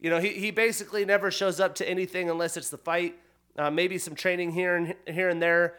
You 0.00 0.10
know, 0.10 0.18
he, 0.18 0.30
he 0.30 0.50
basically 0.50 1.04
never 1.04 1.30
shows 1.30 1.60
up 1.60 1.76
to 1.76 1.88
anything 1.88 2.28
unless 2.28 2.56
it's 2.56 2.70
the 2.70 2.76
fight. 2.78 3.14
Uh, 3.56 3.70
maybe 3.70 3.98
some 3.98 4.16
training 4.16 4.50
here 4.50 4.74
and 4.74 4.96
here 5.06 5.28
and 5.28 5.40
there. 5.40 5.76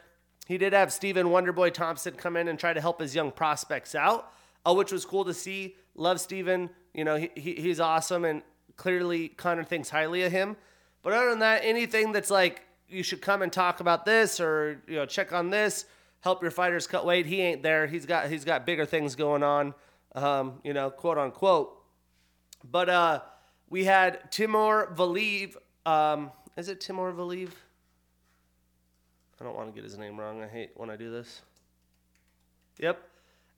he 0.48 0.58
did 0.58 0.72
have 0.72 0.93
Stephen 0.93 1.27
Wonderboy 1.27 1.74
Thompson 1.74 2.13
come 2.13 2.38
in 2.38 2.48
and 2.48 2.58
try 2.58 2.72
to 2.72 2.79
help 2.79 3.01
his 3.01 3.13
young 3.13 3.32
prospects 3.32 3.96
out, 3.96 4.32
uh, 4.65 4.74
which 4.74 4.93
was 4.93 5.03
cool 5.03 5.25
to 5.25 5.34
see. 5.34 5.75
Love 5.95 6.19
Stephen. 6.19 6.69
You 6.93 7.03
know, 7.03 7.15
he, 7.15 7.31
he, 7.35 7.53
he's 7.53 7.79
awesome, 7.79 8.25
and 8.25 8.41
clearly 8.75 9.29
Conor 9.29 9.63
thinks 9.63 9.89
highly 9.89 10.23
of 10.23 10.31
him. 10.31 10.55
But 11.01 11.13
other 11.13 11.29
than 11.29 11.39
that, 11.39 11.62
anything 11.63 12.12
that's 12.12 12.29
like, 12.29 12.63
you 12.88 13.03
should 13.03 13.21
come 13.21 13.41
and 13.41 13.51
talk 13.51 13.79
about 13.79 14.05
this 14.05 14.39
or, 14.39 14.81
you 14.88 14.95
know, 14.95 15.05
check 15.05 15.33
on 15.33 15.50
this, 15.50 15.85
help 16.21 16.41
your 16.41 16.51
fighters 16.51 16.85
cut 16.85 17.05
weight, 17.05 17.25
he 17.25 17.41
ain't 17.41 17.63
there. 17.63 17.88
He's 17.88 18.05
got, 18.05 18.29
he's 18.29 18.45
got 18.45 18.65
bigger 18.65 18.85
things 18.85 19.15
going 19.15 19.43
on, 19.43 19.73
um, 20.15 20.59
you 20.63 20.73
know, 20.73 20.89
quote 20.89 21.17
unquote. 21.17 21.81
But 22.63 22.89
uh, 22.89 23.21
we 23.69 23.83
had 23.83 24.31
Timur 24.31 24.93
Valiev. 24.95 25.55
Um, 25.85 26.31
is 26.55 26.69
it 26.69 26.79
Timur 26.79 27.12
Valiev? 27.12 27.50
I 29.41 29.43
don't 29.43 29.55
want 29.55 29.69
to 29.69 29.73
get 29.73 29.83
his 29.83 29.97
name 29.97 30.17
wrong. 30.17 30.41
I 30.41 30.47
hate 30.47 30.71
when 30.75 30.89
I 30.89 30.95
do 30.95 31.12
this. 31.12 31.41
Yep. 32.79 33.01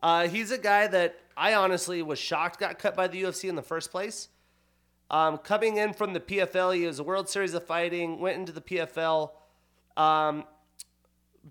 Uh, 0.06 0.28
he's 0.28 0.52
a 0.52 0.58
guy 0.60 0.86
that 0.86 1.18
I 1.36 1.56
honestly 1.56 2.04
was 2.04 2.20
shocked 2.20 2.60
got 2.60 2.78
cut 2.78 2.96
by 2.96 3.08
the 3.08 3.24
UFC 3.24 3.50
in 3.50 3.56
the 3.56 3.64
first 3.64 3.90
place. 3.90 4.30
Um, 5.10 5.40
coming 5.40 5.78
in 5.78 5.94
from 5.94 6.14
the 6.14 6.20
PFL, 6.20 6.76
he 6.76 6.86
was 6.86 7.00
a 7.00 7.04
World 7.04 7.28
Series 7.28 7.56
of 7.56 7.66
Fighting, 7.66 8.20
went 8.20 8.38
into 8.38 8.52
the 8.52 8.62
PFL, 8.62 9.32
um, 9.98 10.44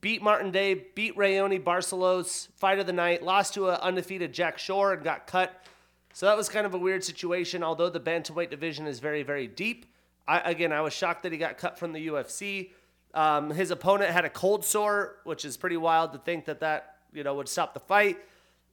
beat 0.01 0.23
Martin 0.23 0.53
Day, 0.53 0.87
beat 0.95 1.17
Raoni 1.17 1.61
Barcelos, 1.61 2.47
fight 2.55 2.79
of 2.79 2.87
the 2.87 2.93
night, 2.93 3.25
lost 3.25 3.55
to 3.55 3.71
an 3.71 3.81
undefeated 3.83 4.33
Jack 4.33 4.61
Shore, 4.61 4.93
and 4.93 5.03
got 5.03 5.27
cut. 5.27 5.67
So 6.13 6.27
that 6.27 6.37
was 6.37 6.49
kind 6.49 6.65
of 6.65 6.75
a 6.75 6.79
weird 6.79 7.03
situation. 7.03 7.65
Although 7.65 7.91
the 7.91 7.99
bantamweight 7.99 8.51
division 8.51 8.87
is 8.87 9.01
very, 9.01 9.25
very 9.25 9.49
deep, 9.49 9.85
I, 10.29 10.39
again, 10.49 10.73
I 10.73 10.81
was 10.81 10.93
shocked 10.93 11.25
that 11.25 11.33
he 11.33 11.39
got 11.39 11.59
cut 11.59 11.77
from 11.77 11.93
the 11.93 12.07
UFC. 12.07 12.71
Um, 13.15 13.51
his 13.51 13.73
opponent 13.73 14.13
had 14.13 14.25
a 14.25 14.31
cold 14.31 14.65
sore, 14.65 15.17
which 15.25 15.45
is 15.45 15.57
pretty 15.57 15.77
wild 15.77 16.13
to 16.13 16.21
think 16.21 16.45
that 16.45 16.61
that 16.61 16.99
you 17.13 17.25
know 17.25 17.35
would 17.35 17.49
stop 17.49 17.75
the 17.75 17.81
fight. 17.81 18.17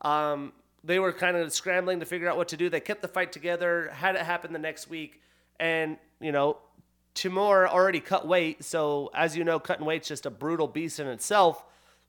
Um, 0.01 0.53
they 0.83 0.99
were 0.99 1.13
kind 1.13 1.37
of 1.37 1.53
scrambling 1.53 1.99
to 1.99 2.05
figure 2.05 2.29
out 2.29 2.37
what 2.37 2.47
to 2.49 2.57
do. 2.57 2.69
They 2.69 2.79
kept 2.79 3.01
the 3.01 3.07
fight 3.07 3.31
together, 3.31 3.89
had 3.93 4.15
it 4.15 4.21
happen 4.21 4.51
the 4.53 4.59
next 4.59 4.89
week, 4.89 5.21
and 5.59 5.97
you 6.19 6.31
know, 6.31 6.57
Timur 7.13 7.67
already 7.67 7.99
cut 7.99 8.27
weight. 8.27 8.63
So 8.63 9.11
as 9.13 9.37
you 9.37 9.43
know, 9.43 9.59
cutting 9.59 9.85
weight's 9.85 10.07
just 10.07 10.25
a 10.25 10.29
brutal 10.29 10.67
beast 10.67 10.99
in 10.99 11.07
itself. 11.07 11.63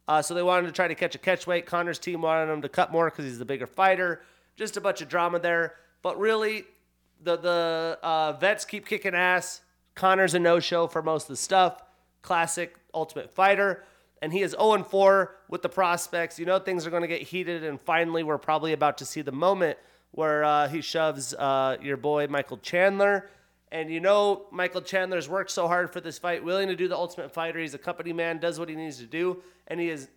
Uh, 0.08 0.22
so 0.22 0.34
they 0.34 0.42
wanted 0.42 0.66
to 0.66 0.72
try 0.72 0.88
to 0.88 0.94
catch 0.94 1.14
a 1.14 1.18
catch 1.18 1.46
weight. 1.46 1.66
Connor's 1.66 1.98
team 1.98 2.22
wanted 2.22 2.52
him 2.52 2.62
to 2.62 2.68
cut 2.68 2.90
more 2.90 3.10
because 3.10 3.24
he's 3.24 3.38
the 3.38 3.44
bigger 3.44 3.66
fighter. 3.66 4.22
Just 4.56 4.76
a 4.76 4.80
bunch 4.80 5.00
of 5.00 5.08
drama 5.08 5.38
there. 5.38 5.74
But 6.02 6.18
really, 6.18 6.64
the 7.22 7.36
the 7.36 7.98
uh, 8.02 8.32
vets 8.32 8.64
keep 8.64 8.86
kicking 8.86 9.14
ass. 9.14 9.60
Connor's 9.94 10.34
a 10.34 10.38
no 10.38 10.58
show 10.58 10.86
for 10.86 11.02
most 11.02 11.24
of 11.24 11.28
the 11.28 11.36
stuff 11.36 11.82
classic 12.22 12.76
Ultimate 12.94 13.30
Fighter. 13.30 13.84
And 14.22 14.32
he 14.32 14.42
is 14.42 14.52
0 14.52 14.84
4 14.84 15.34
with 15.48 15.62
the 15.62 15.68
prospects. 15.68 16.38
You 16.38 16.46
know, 16.46 16.58
things 16.58 16.86
are 16.86 16.90
going 16.90 17.02
to 17.02 17.08
get 17.08 17.22
heated. 17.22 17.64
And 17.64 17.78
finally, 17.80 18.22
we're 18.22 18.38
probably 18.38 18.72
about 18.72 18.96
to 18.98 19.04
see 19.04 19.20
the 19.20 19.32
moment 19.32 19.76
where 20.12 20.44
uh, 20.44 20.68
he 20.68 20.80
shoves 20.80 21.34
uh, 21.34 21.76
your 21.82 21.96
boy, 21.96 22.28
Michael 22.28 22.58
Chandler. 22.58 23.28
And 23.72 23.90
you 23.90 24.00
know, 24.00 24.46
Michael 24.52 24.82
Chandler's 24.82 25.28
worked 25.28 25.50
so 25.50 25.66
hard 25.66 25.92
for 25.92 26.00
this 26.00 26.18
fight, 26.18 26.44
willing 26.44 26.68
to 26.68 26.76
do 26.76 26.86
the 26.86 26.96
Ultimate 26.96 27.32
Fighter. 27.32 27.58
He's 27.58 27.74
a 27.74 27.78
company 27.78 28.12
man, 28.12 28.38
does 28.38 28.60
what 28.60 28.68
he 28.68 28.76
needs 28.76 28.98
to 28.98 29.06
do. 29.06 29.42
And 29.66 29.80
he 29.80 29.88
is 29.88 30.08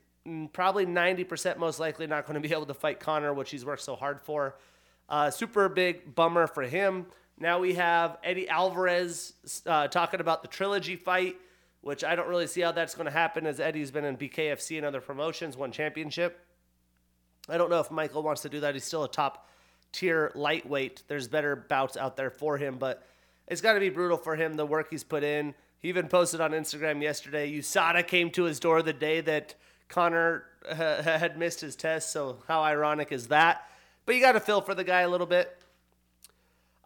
probably 0.53 0.85
90% 0.85 1.57
most 1.57 1.79
likely 1.79 2.05
not 2.05 2.27
going 2.27 2.39
to 2.41 2.47
be 2.47 2.53
able 2.53 2.65
to 2.67 2.73
fight 2.73 2.99
Conor, 2.99 3.33
which 3.33 3.49
he's 3.51 3.65
worked 3.65 3.81
so 3.81 3.95
hard 3.95 4.21
for. 4.21 4.55
Uh, 5.09 5.31
super 5.31 5.69
big 5.69 6.13
bummer 6.13 6.47
for 6.47 6.63
him. 6.63 7.07
Now 7.39 7.59
we 7.59 7.73
have 7.73 8.17
Eddie 8.23 8.49
Alvarez 8.49 9.33
uh, 9.65 9.87
talking 9.87 10.19
about 10.19 10.41
the 10.41 10.47
trilogy 10.47 10.95
fight 10.95 11.37
which 11.85 12.03
I 12.03 12.15
don't 12.15 12.27
really 12.27 12.47
see 12.47 12.61
how 12.61 12.71
that's 12.71 12.95
going 12.95 13.05
to 13.05 13.11
happen 13.11 13.45
as 13.45 13.59
Eddie's 13.59 13.91
been 13.91 14.05
in 14.05 14.17
BKFC 14.17 14.77
and 14.77 14.87
other 14.87 15.01
promotions, 15.01 15.55
won 15.55 15.71
championship. 15.71 16.43
I 17.47 17.59
don't 17.59 17.69
know 17.69 17.79
if 17.79 17.91
Michael 17.91 18.23
wants 18.23 18.41
to 18.41 18.49
do 18.49 18.61
that. 18.61 18.73
He's 18.73 18.83
still 18.83 19.03
a 19.03 19.07
top 19.07 19.47
tier 19.91 20.31
lightweight. 20.33 21.03
There's 21.07 21.27
better 21.27 21.55
bouts 21.55 21.95
out 21.95 22.17
there 22.17 22.31
for 22.31 22.57
him, 22.57 22.77
but 22.79 23.03
it's 23.47 23.61
got 23.61 23.73
to 23.73 23.79
be 23.79 23.89
brutal 23.89 24.17
for 24.17 24.35
him, 24.35 24.55
the 24.55 24.65
work 24.65 24.87
he's 24.89 25.03
put 25.03 25.23
in. 25.23 25.53
He 25.77 25.89
even 25.89 26.07
posted 26.07 26.41
on 26.41 26.53
Instagram 26.53 27.03
yesterday 27.03 27.55
USADA 27.55 28.07
came 28.07 28.31
to 28.31 28.45
his 28.45 28.59
door 28.59 28.81
the 28.81 28.91
day 28.91 29.21
that 29.21 29.53
Connor 29.87 30.45
had 30.67 31.37
missed 31.37 31.61
his 31.61 31.75
test, 31.75 32.11
so 32.11 32.39
how 32.47 32.63
ironic 32.63 33.11
is 33.11 33.27
that? 33.27 33.69
But 34.07 34.15
you 34.15 34.21
got 34.21 34.31
to 34.31 34.39
feel 34.39 34.61
for 34.61 34.73
the 34.73 34.83
guy 34.83 35.01
a 35.01 35.09
little 35.09 35.27
bit. 35.27 35.55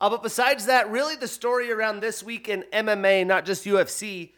Uh, 0.02 0.10
but 0.10 0.24
besides 0.24 0.66
that, 0.66 0.92
really 0.92 1.16
the 1.16 1.30
story 1.30 1.72
around 1.72 2.02
this 2.02 2.22
week 2.22 2.50
in 2.50 2.66
MMA, 2.74 3.26
not 3.26 3.46
just 3.46 3.64
UFC, 3.64 4.32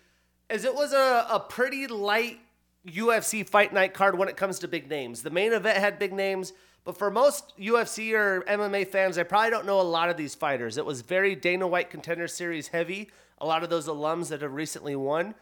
is 0.51 0.65
it 0.65 0.75
was 0.75 0.93
a, 0.93 1.25
a 1.29 1.39
pretty 1.39 1.87
light 1.87 2.39
UFC 2.87 3.47
fight 3.47 3.73
night 3.73 3.93
card 3.93 4.17
when 4.17 4.27
it 4.27 4.37
comes 4.37 4.59
to 4.59 4.67
big 4.67 4.89
names. 4.89 5.21
The 5.21 5.29
main 5.29 5.53
event 5.53 5.77
had 5.77 5.99
big 5.99 6.13
names, 6.13 6.53
but 6.83 6.97
for 6.97 7.11
most 7.11 7.57
UFC 7.57 8.13
or 8.13 8.41
MMA 8.41 8.87
fans, 8.87 9.17
I 9.17 9.23
probably 9.23 9.51
don't 9.51 9.65
know 9.65 9.79
a 9.79 9.83
lot 9.83 10.09
of 10.09 10.17
these 10.17 10.33
fighters. 10.33 10.77
It 10.77 10.85
was 10.85 11.01
very 11.01 11.35
Dana 11.35 11.67
White 11.67 11.89
Contender 11.89 12.27
Series 12.27 12.67
heavy. 12.67 13.09
A 13.39 13.45
lot 13.45 13.63
of 13.63 13.69
those 13.69 13.87
alums 13.87 14.29
that 14.29 14.41
have 14.41 14.53
recently 14.53 14.95
won, 14.95 15.35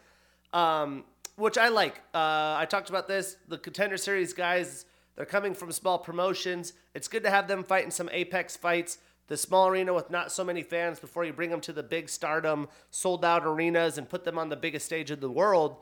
um, 0.53 1.03
which 1.35 1.57
I 1.57 1.69
like. 1.69 1.97
Uh, 2.13 2.55
I 2.57 2.65
talked 2.69 2.89
about 2.89 3.07
this. 3.07 3.37
The 3.47 3.57
Contender 3.57 3.97
Series 3.97 4.33
guys, 4.33 4.85
they're 5.15 5.25
coming 5.25 5.53
from 5.53 5.71
small 5.71 5.97
promotions. 5.97 6.73
It's 6.93 7.07
good 7.07 7.23
to 7.23 7.29
have 7.29 7.47
them 7.47 7.63
fight 7.63 7.85
in 7.85 7.91
some 7.91 8.09
Apex 8.11 8.55
fights 8.55 8.99
the 9.29 9.37
small 9.37 9.67
arena 9.67 9.93
with 9.93 10.09
not 10.09 10.31
so 10.31 10.43
many 10.43 10.61
fans 10.61 10.99
before 10.99 11.23
you 11.23 11.31
bring 11.31 11.49
them 11.49 11.61
to 11.61 11.71
the 11.71 11.83
big 11.83 12.09
stardom, 12.09 12.67
sold 12.91 13.23
out 13.23 13.45
arenas 13.45 13.97
and 13.97 14.09
put 14.09 14.25
them 14.25 14.37
on 14.37 14.49
the 14.49 14.55
biggest 14.57 14.85
stage 14.85 15.11
in 15.11 15.19
the 15.19 15.29
world. 15.29 15.77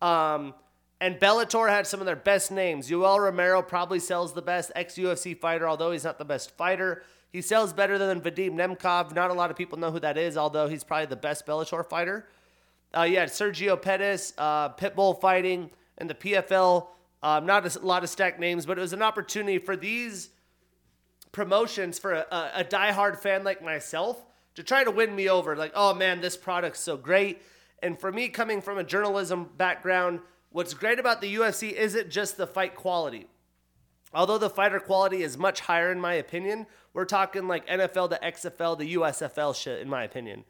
Um, 0.00 0.54
and 1.00 1.18
Bellator 1.18 1.68
had 1.68 1.86
some 1.86 2.00
of 2.00 2.06
their 2.06 2.14
best 2.14 2.52
names. 2.52 2.90
Yoel 2.90 3.18
Romero 3.18 3.62
probably 3.62 3.98
sells 3.98 4.34
the 4.34 4.42
best 4.42 4.70
ex 4.76 4.94
UFC 4.94 5.36
fighter, 5.36 5.66
although 5.66 5.92
he's 5.92 6.04
not 6.04 6.18
the 6.18 6.24
best 6.24 6.56
fighter. 6.56 7.02
He 7.32 7.40
sells 7.40 7.72
better 7.72 7.96
than 7.96 8.20
Vadim 8.20 8.52
Nemkov. 8.52 9.14
Not 9.14 9.30
a 9.30 9.34
lot 9.34 9.50
of 9.50 9.56
people 9.56 9.78
know 9.78 9.90
who 9.90 10.00
that 10.00 10.18
is, 10.18 10.36
although 10.36 10.68
he's 10.68 10.84
probably 10.84 11.06
the 11.06 11.16
best 11.16 11.46
Bellator 11.46 11.88
fighter. 11.88 12.26
Uh, 12.94 13.02
yeah, 13.02 13.24
Sergio 13.24 13.80
Pettis, 13.80 14.34
uh, 14.36 14.70
Pitbull 14.70 15.18
fighting, 15.20 15.70
and 15.96 16.10
the 16.10 16.14
PFL. 16.14 16.88
Um, 17.22 17.46
not 17.46 17.76
a 17.76 17.78
lot 17.86 18.02
of 18.02 18.10
stacked 18.10 18.40
names, 18.40 18.66
but 18.66 18.76
it 18.78 18.80
was 18.80 18.92
an 18.92 19.02
opportunity 19.02 19.58
for 19.58 19.76
these 19.76 20.30
promotions 21.32 21.98
for 21.98 22.12
a, 22.12 22.26
a, 22.30 22.50
a 22.56 22.64
diehard 22.64 23.18
fan 23.18 23.44
like 23.44 23.62
myself 23.62 24.24
to 24.54 24.62
try 24.62 24.84
to 24.84 24.90
win 24.90 25.14
me 25.14 25.28
over. 25.28 25.56
Like, 25.56 25.72
oh 25.74 25.94
man, 25.94 26.20
this 26.20 26.36
product's 26.36 26.80
so 26.80 26.96
great. 26.96 27.42
And 27.82 27.98
for 27.98 28.12
me, 28.12 28.28
coming 28.28 28.60
from 28.60 28.78
a 28.78 28.84
journalism 28.84 29.48
background, 29.56 30.20
what's 30.50 30.74
great 30.74 30.98
about 30.98 31.20
the 31.20 31.34
UFC 31.34 31.72
isn't 31.72 32.10
just 32.10 32.36
the 32.36 32.46
fight 32.46 32.74
quality. 32.74 33.26
Although 34.12 34.38
the 34.38 34.50
fighter 34.50 34.80
quality 34.80 35.22
is 35.22 35.38
much 35.38 35.60
higher, 35.60 35.92
in 35.92 36.00
my 36.00 36.14
opinion, 36.14 36.66
we're 36.92 37.04
talking 37.04 37.46
like 37.46 37.66
NFL 37.68 38.10
to 38.10 38.18
XFL 38.22 38.78
to 38.78 38.98
USFL 38.98 39.54
shit, 39.54 39.80
in 39.80 39.88
my 39.88 40.02
opinion. 40.02 40.44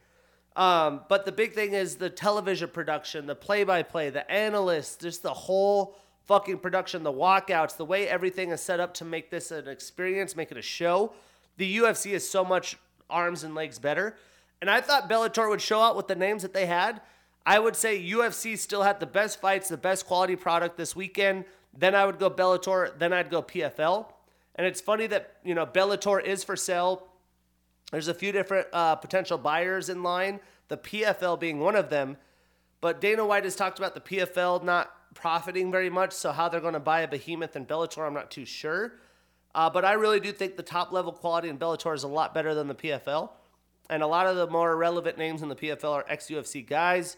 Um, 0.56 1.02
but 1.08 1.26
the 1.26 1.32
big 1.32 1.52
thing 1.52 1.74
is 1.74 1.96
the 1.96 2.10
television 2.10 2.70
production, 2.70 3.26
the 3.26 3.34
play 3.34 3.64
by 3.64 3.82
play, 3.82 4.10
the 4.10 4.28
analysts, 4.30 4.96
just 4.96 5.22
the 5.22 5.32
whole 5.32 5.94
fucking 6.30 6.58
production, 6.58 7.02
the 7.02 7.12
walkouts, 7.12 7.76
the 7.76 7.84
way 7.84 8.06
everything 8.06 8.52
is 8.52 8.60
set 8.60 8.78
up 8.78 8.94
to 8.94 9.04
make 9.04 9.32
this 9.32 9.50
an 9.50 9.66
experience, 9.66 10.36
make 10.36 10.52
it 10.52 10.56
a 10.56 10.62
show. 10.62 11.12
The 11.56 11.78
UFC 11.78 12.12
is 12.12 12.30
so 12.30 12.44
much 12.44 12.78
arms 13.10 13.42
and 13.42 13.52
legs 13.52 13.80
better. 13.80 14.14
And 14.60 14.70
I 14.70 14.80
thought 14.80 15.10
Bellator 15.10 15.48
would 15.48 15.60
show 15.60 15.80
out 15.80 15.96
with 15.96 16.06
the 16.06 16.14
names 16.14 16.42
that 16.42 16.54
they 16.54 16.66
had. 16.66 17.00
I 17.44 17.58
would 17.58 17.74
say 17.74 18.00
UFC 18.00 18.56
still 18.56 18.84
had 18.84 19.00
the 19.00 19.06
best 19.06 19.40
fights, 19.40 19.68
the 19.68 19.76
best 19.76 20.06
quality 20.06 20.36
product 20.36 20.76
this 20.76 20.94
weekend. 20.94 21.46
Then 21.76 21.96
I 21.96 22.06
would 22.06 22.20
go 22.20 22.30
Bellator, 22.30 22.96
then 22.96 23.12
I'd 23.12 23.28
go 23.28 23.42
PFL. 23.42 24.06
And 24.54 24.64
it's 24.68 24.80
funny 24.80 25.08
that, 25.08 25.34
you 25.42 25.56
know, 25.56 25.66
Bellator 25.66 26.22
is 26.22 26.44
for 26.44 26.54
sale. 26.54 27.08
There's 27.90 28.06
a 28.06 28.14
few 28.14 28.30
different 28.30 28.68
uh, 28.72 28.94
potential 28.94 29.36
buyers 29.36 29.88
in 29.88 30.04
line, 30.04 30.38
the 30.68 30.76
PFL 30.76 31.40
being 31.40 31.58
one 31.58 31.74
of 31.74 31.90
them. 31.90 32.18
But 32.80 33.00
Dana 33.00 33.26
White 33.26 33.42
has 33.42 33.56
talked 33.56 33.80
about 33.80 33.96
the 33.96 34.00
PFL 34.00 34.62
not 34.62 34.92
profiting 35.20 35.70
very 35.70 35.90
much. 35.90 36.12
So 36.12 36.32
how 36.32 36.48
they're 36.48 36.60
going 36.60 36.74
to 36.74 36.80
buy 36.80 37.02
a 37.02 37.08
behemoth 37.08 37.54
in 37.54 37.66
Bellator, 37.66 38.06
I'm 38.06 38.14
not 38.14 38.30
too 38.30 38.44
sure. 38.44 38.94
Uh, 39.54 39.68
but 39.68 39.84
I 39.84 39.92
really 39.92 40.20
do 40.20 40.32
think 40.32 40.56
the 40.56 40.62
top 40.62 40.92
level 40.92 41.12
quality 41.12 41.48
in 41.48 41.58
Bellator 41.58 41.94
is 41.94 42.02
a 42.02 42.08
lot 42.08 42.34
better 42.34 42.54
than 42.54 42.68
the 42.68 42.74
PFL. 42.74 43.30
And 43.88 44.02
a 44.02 44.06
lot 44.06 44.26
of 44.26 44.36
the 44.36 44.46
more 44.46 44.76
relevant 44.76 45.18
names 45.18 45.42
in 45.42 45.48
the 45.48 45.56
PFL 45.56 45.92
are 45.92 46.04
ex 46.08 46.28
UFC 46.28 46.66
guys. 46.66 47.16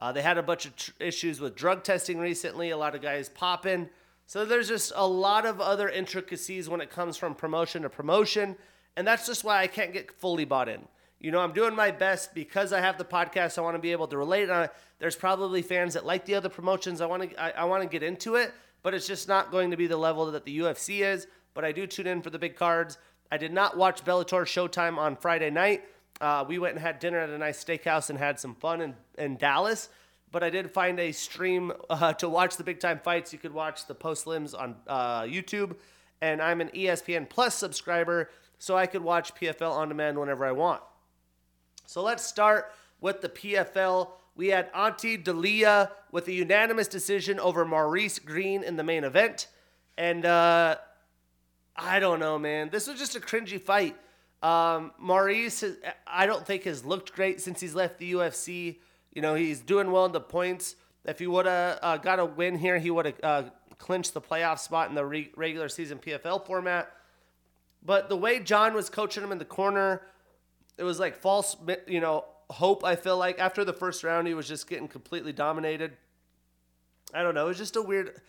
Uh, 0.00 0.10
they 0.10 0.22
had 0.22 0.38
a 0.38 0.42
bunch 0.42 0.66
of 0.66 0.74
tr- 0.74 0.90
issues 0.98 1.40
with 1.40 1.54
drug 1.54 1.84
testing 1.84 2.18
recently, 2.18 2.70
a 2.70 2.76
lot 2.76 2.94
of 2.94 3.02
guys 3.02 3.28
popping. 3.28 3.88
So 4.26 4.44
there's 4.44 4.68
just 4.68 4.92
a 4.96 5.06
lot 5.06 5.44
of 5.44 5.60
other 5.60 5.88
intricacies 5.88 6.68
when 6.68 6.80
it 6.80 6.90
comes 6.90 7.16
from 7.16 7.34
promotion 7.34 7.82
to 7.82 7.90
promotion. 7.90 8.56
And 8.96 9.06
that's 9.06 9.26
just 9.26 9.44
why 9.44 9.60
I 9.60 9.66
can't 9.66 9.92
get 9.92 10.10
fully 10.12 10.44
bought 10.44 10.68
in. 10.68 10.88
You 11.24 11.30
know, 11.30 11.40
I'm 11.40 11.54
doing 11.54 11.74
my 11.74 11.90
best 11.90 12.34
because 12.34 12.70
I 12.70 12.80
have 12.80 12.98
the 12.98 13.04
podcast. 13.04 13.56
I 13.56 13.62
want 13.62 13.76
to 13.76 13.80
be 13.80 13.92
able 13.92 14.06
to 14.08 14.18
relate. 14.18 14.50
There's 14.98 15.16
probably 15.16 15.62
fans 15.62 15.94
that 15.94 16.04
like 16.04 16.26
the 16.26 16.34
other 16.34 16.50
promotions. 16.50 17.00
I 17.00 17.06
want 17.06 17.30
to 17.30 17.42
I, 17.42 17.62
I 17.62 17.64
want 17.64 17.82
to 17.82 17.88
get 17.88 18.02
into 18.02 18.34
it, 18.34 18.52
but 18.82 18.92
it's 18.92 19.06
just 19.06 19.26
not 19.26 19.50
going 19.50 19.70
to 19.70 19.78
be 19.78 19.86
the 19.86 19.96
level 19.96 20.30
that 20.30 20.44
the 20.44 20.58
UFC 20.58 21.00
is. 21.00 21.26
But 21.54 21.64
I 21.64 21.72
do 21.72 21.86
tune 21.86 22.06
in 22.06 22.20
for 22.20 22.28
the 22.28 22.38
big 22.38 22.56
cards. 22.56 22.98
I 23.32 23.38
did 23.38 23.54
not 23.54 23.74
watch 23.74 24.04
Bellator 24.04 24.42
Showtime 24.42 24.98
on 24.98 25.16
Friday 25.16 25.48
night. 25.48 25.84
Uh, 26.20 26.44
we 26.46 26.58
went 26.58 26.74
and 26.74 26.82
had 26.82 26.98
dinner 26.98 27.20
at 27.20 27.30
a 27.30 27.38
nice 27.38 27.64
steakhouse 27.64 28.10
and 28.10 28.18
had 28.18 28.38
some 28.38 28.54
fun 28.56 28.82
in, 28.82 28.94
in 29.16 29.38
Dallas. 29.38 29.88
but 30.30 30.42
I 30.42 30.50
did 30.50 30.72
find 30.72 31.00
a 31.00 31.10
stream 31.10 31.72
uh, 31.88 32.12
to 32.12 32.28
watch 32.28 32.58
the 32.58 32.64
big 32.64 32.80
time 32.80 33.00
fights. 33.02 33.32
You 33.32 33.38
could 33.38 33.54
watch 33.54 33.86
the 33.86 33.94
post 33.94 34.26
limbs 34.26 34.52
on 34.52 34.76
uh, 34.86 35.22
YouTube, 35.22 35.76
and 36.20 36.42
I'm 36.42 36.60
an 36.60 36.68
ESPN 36.74 37.30
Plus 37.30 37.54
subscriber, 37.54 38.28
so 38.58 38.76
I 38.76 38.84
could 38.84 39.02
watch 39.02 39.34
PFL 39.34 39.70
on 39.72 39.88
demand 39.88 40.18
whenever 40.18 40.44
I 40.44 40.52
want. 40.52 40.82
So 41.94 42.02
let's 42.02 42.26
start 42.26 42.72
with 43.00 43.20
the 43.20 43.28
PFL. 43.28 44.08
We 44.34 44.48
had 44.48 44.68
Ante 44.74 45.16
Delija 45.16 45.92
with 46.10 46.26
a 46.26 46.32
unanimous 46.32 46.88
decision 46.88 47.38
over 47.38 47.64
Maurice 47.64 48.18
Greene 48.18 48.64
in 48.64 48.74
the 48.74 48.82
main 48.82 49.04
event. 49.04 49.46
And 49.96 50.26
uh, 50.26 50.78
I 51.76 52.00
don't 52.00 52.18
know, 52.18 52.36
man. 52.36 52.70
This 52.70 52.88
was 52.88 52.98
just 52.98 53.14
a 53.14 53.20
cringy 53.20 53.60
fight. 53.60 53.94
Um, 54.42 54.90
Maurice, 54.98 55.62
I 56.04 56.26
don't 56.26 56.44
think 56.44 56.64
has 56.64 56.84
looked 56.84 57.12
great 57.12 57.40
since 57.40 57.60
he's 57.60 57.76
left 57.76 58.00
the 58.00 58.14
UFC. 58.14 58.78
You 59.12 59.22
know, 59.22 59.36
he's 59.36 59.60
doing 59.60 59.92
well 59.92 60.04
in 60.04 60.10
the 60.10 60.20
points. 60.20 60.74
If 61.04 61.20
he 61.20 61.28
would 61.28 61.46
have 61.46 61.78
uh, 61.80 61.98
got 61.98 62.18
a 62.18 62.24
win 62.24 62.58
here, 62.58 62.76
he 62.76 62.90
would 62.90 63.06
have 63.06 63.20
uh, 63.22 63.42
clinched 63.78 64.14
the 64.14 64.20
playoff 64.20 64.58
spot 64.58 64.88
in 64.88 64.96
the 64.96 65.04
re- 65.04 65.30
regular 65.36 65.68
season 65.68 65.98
PFL 65.98 66.44
format. 66.44 66.90
But 67.84 68.08
the 68.08 68.16
way 68.16 68.40
John 68.40 68.74
was 68.74 68.90
coaching 68.90 69.22
him 69.22 69.30
in 69.30 69.38
the 69.38 69.44
corner, 69.44 70.02
it 70.78 70.84
was 70.84 70.98
like 70.98 71.16
false, 71.16 71.56
you 71.86 72.00
know, 72.00 72.24
hope. 72.50 72.84
I 72.84 72.96
feel 72.96 73.16
like 73.16 73.38
after 73.38 73.64
the 73.64 73.72
first 73.72 74.04
round, 74.04 74.26
he 74.26 74.34
was 74.34 74.48
just 74.48 74.68
getting 74.68 74.88
completely 74.88 75.32
dominated. 75.32 75.96
I 77.12 77.22
don't 77.22 77.34
know. 77.34 77.44
It 77.46 77.48
was 77.48 77.58
just 77.58 77.76
a 77.76 77.82
weird. 77.82 78.20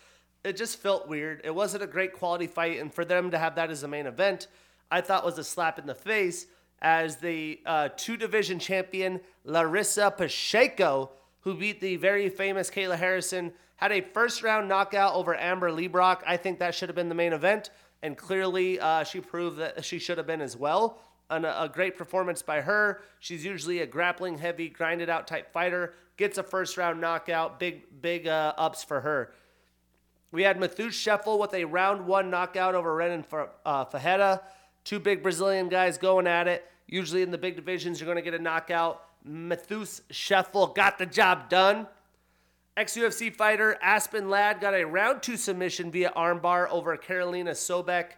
It 0.44 0.58
just 0.58 0.78
felt 0.78 1.08
weird. 1.08 1.42
It 1.44 1.54
wasn't 1.54 1.84
a 1.84 1.88
great 1.88 2.14
quality 2.14 2.48
fight, 2.48 2.80
and 2.80 2.94
for 2.94 3.04
them 3.04 3.32
to 3.32 3.38
have 3.38 3.56
that 3.56 3.72
as 3.72 3.84
a 3.84 3.88
main 3.88 4.06
event, 4.06 4.48
I 4.92 5.02
thought 5.02 5.26
was 5.26 5.40
a 5.40 5.44
slap 5.44 5.80
in 5.80 5.88
the 5.88 5.96
face. 5.96 6.48
As 6.82 7.16
the 7.16 7.62
uh, 7.66 7.90
two 7.96 8.18
division 8.18 8.60
champion 8.60 9.22
Larissa 9.44 10.12
Pacheco, 10.16 11.10
who 11.40 11.56
beat 11.56 11.82
the 11.82 11.96
very 11.96 12.30
famous 12.30 12.70
Kayla 12.70 12.98
Harrison, 12.98 13.54
had 13.78 13.92
a 13.92 14.02
first 14.02 14.44
round 14.44 14.68
knockout 14.68 15.16
over 15.16 15.36
Amber 15.36 15.72
Leibrock. 15.72 16.20
I 16.28 16.38
think 16.38 16.60
that 16.60 16.76
should 16.76 16.90
have 16.90 16.96
been 16.96 17.10
the 17.10 17.16
main 17.16 17.34
event, 17.34 17.72
and 18.04 18.16
clearly 18.16 18.80
uh, 18.80 19.04
she 19.04 19.20
proved 19.20 19.58
that 19.58 19.84
she 19.84 19.98
should 19.98 20.18
have 20.18 20.28
been 20.28 20.42
as 20.42 20.56
well. 20.56 21.00
An, 21.30 21.44
a 21.44 21.70
great 21.72 21.98
performance 21.98 22.42
by 22.42 22.62
her. 22.62 23.02
She's 23.20 23.44
usually 23.44 23.80
a 23.80 23.88
grappling 23.88 24.38
heavy, 24.38 24.70
grinded 24.70 25.10
out 25.10 25.28
type 25.28 25.52
fighter. 25.52 25.94
Gets 26.18 26.38
a 26.38 26.44
first 26.44 26.78
round 26.78 27.02
knockout. 27.02 27.60
Big, 27.60 28.02
big 28.02 28.28
uh, 28.28 28.54
ups 28.58 28.84
for 28.84 29.02
her. 29.02 29.34
We 30.32 30.44
had 30.44 30.60
Matheus 30.60 30.92
Scheffel 30.92 31.40
with 31.40 31.54
a 31.54 31.66
round 31.66 32.06
one 32.06 32.30
knockout 32.30 32.76
over 32.76 32.94
Renan 32.94 33.26
uh, 33.66 33.86
Fajeda. 33.86 34.42
Two 34.84 35.00
big 35.00 35.24
Brazilian 35.24 35.70
guys 35.70 35.98
going 35.98 36.28
at 36.28 36.48
it. 36.48 36.66
Usually 36.88 37.22
in 37.22 37.32
the 37.32 37.38
big 37.38 37.56
divisions, 37.56 38.00
you're 38.00 38.06
going 38.06 38.18
to 38.18 38.22
get 38.22 38.40
a 38.40 38.44
knockout. 38.44 39.02
Matheus 39.28 40.02
Scheffel 40.12 40.76
got 40.76 40.98
the 40.98 41.06
job 41.06 41.50
done. 41.50 41.88
Ex 42.78 42.98
UFC 42.98 43.34
fighter 43.34 43.78
Aspen 43.82 44.30
Ladd 44.30 44.60
got 44.60 44.74
a 44.74 44.84
round 44.84 45.24
two 45.24 45.38
submission 45.38 45.90
via 45.90 46.12
armbar 46.12 46.70
over 46.70 46.96
Karolina 46.98 47.52
Sobek. 47.52 48.12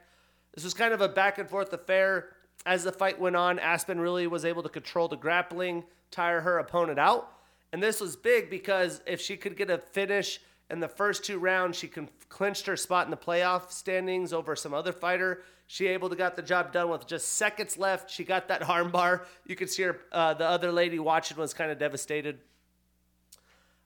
This 0.55 0.63
was 0.63 0.73
kind 0.73 0.93
of 0.93 1.01
a 1.01 1.08
back 1.08 1.38
and 1.38 1.47
forth 1.47 1.71
affair. 1.71 2.29
As 2.67 2.84
the 2.84 2.91
fight 2.91 3.17
went 3.17 3.38
on, 3.38 3.60
Aspen 3.60 3.97
really 3.97 4.27
was 4.27 4.43
able 4.43 4.62
to 4.62 4.67
control 4.67 5.08
the 5.08 5.15
grappling, 5.15 5.86
tire 6.12 6.41
her 6.41 6.60
opponent 6.60 6.99
out. 6.99 7.32
And 7.71 7.82
this 7.82 8.01
was 8.01 8.17
big 8.17 8.49
because 8.49 9.01
if 9.08 9.21
she 9.21 9.38
could 9.38 9.56
get 9.56 9.69
a 9.69 9.77
finish 9.77 10.41
in 10.69 10.82
the 10.82 10.89
first 10.89 11.23
two 11.23 11.39
rounds, 11.39 11.77
she 11.77 11.89
clinched 12.27 12.65
her 12.65 12.75
spot 12.75 13.08
in 13.08 13.12
the 13.12 13.15
playoff 13.15 13.71
standings 13.71 14.34
over 14.34 14.53
some 14.53 14.73
other 14.73 14.91
fighter. 14.91 15.43
She 15.67 15.88
able 15.88 16.10
to 16.10 16.15
got 16.17 16.36
the 16.36 16.41
job 16.41 16.73
done 16.73 16.89
with 16.89 17.08
just 17.08 17.30
seconds 17.30 17.77
left. 17.77 18.12
She 18.12 18.25
got 18.25 18.49
that 18.49 18.62
armbar. 18.63 19.21
You 19.45 19.56
could 19.56 19.69
see 19.69 19.84
her. 19.84 20.01
Uh, 20.12 20.34
the 20.34 20.45
other 20.45 20.73
lady 20.73 20.99
watching 20.99 21.38
was 21.38 21.53
kind 21.53 21.71
of 21.71 21.80
devastated. 21.80 22.39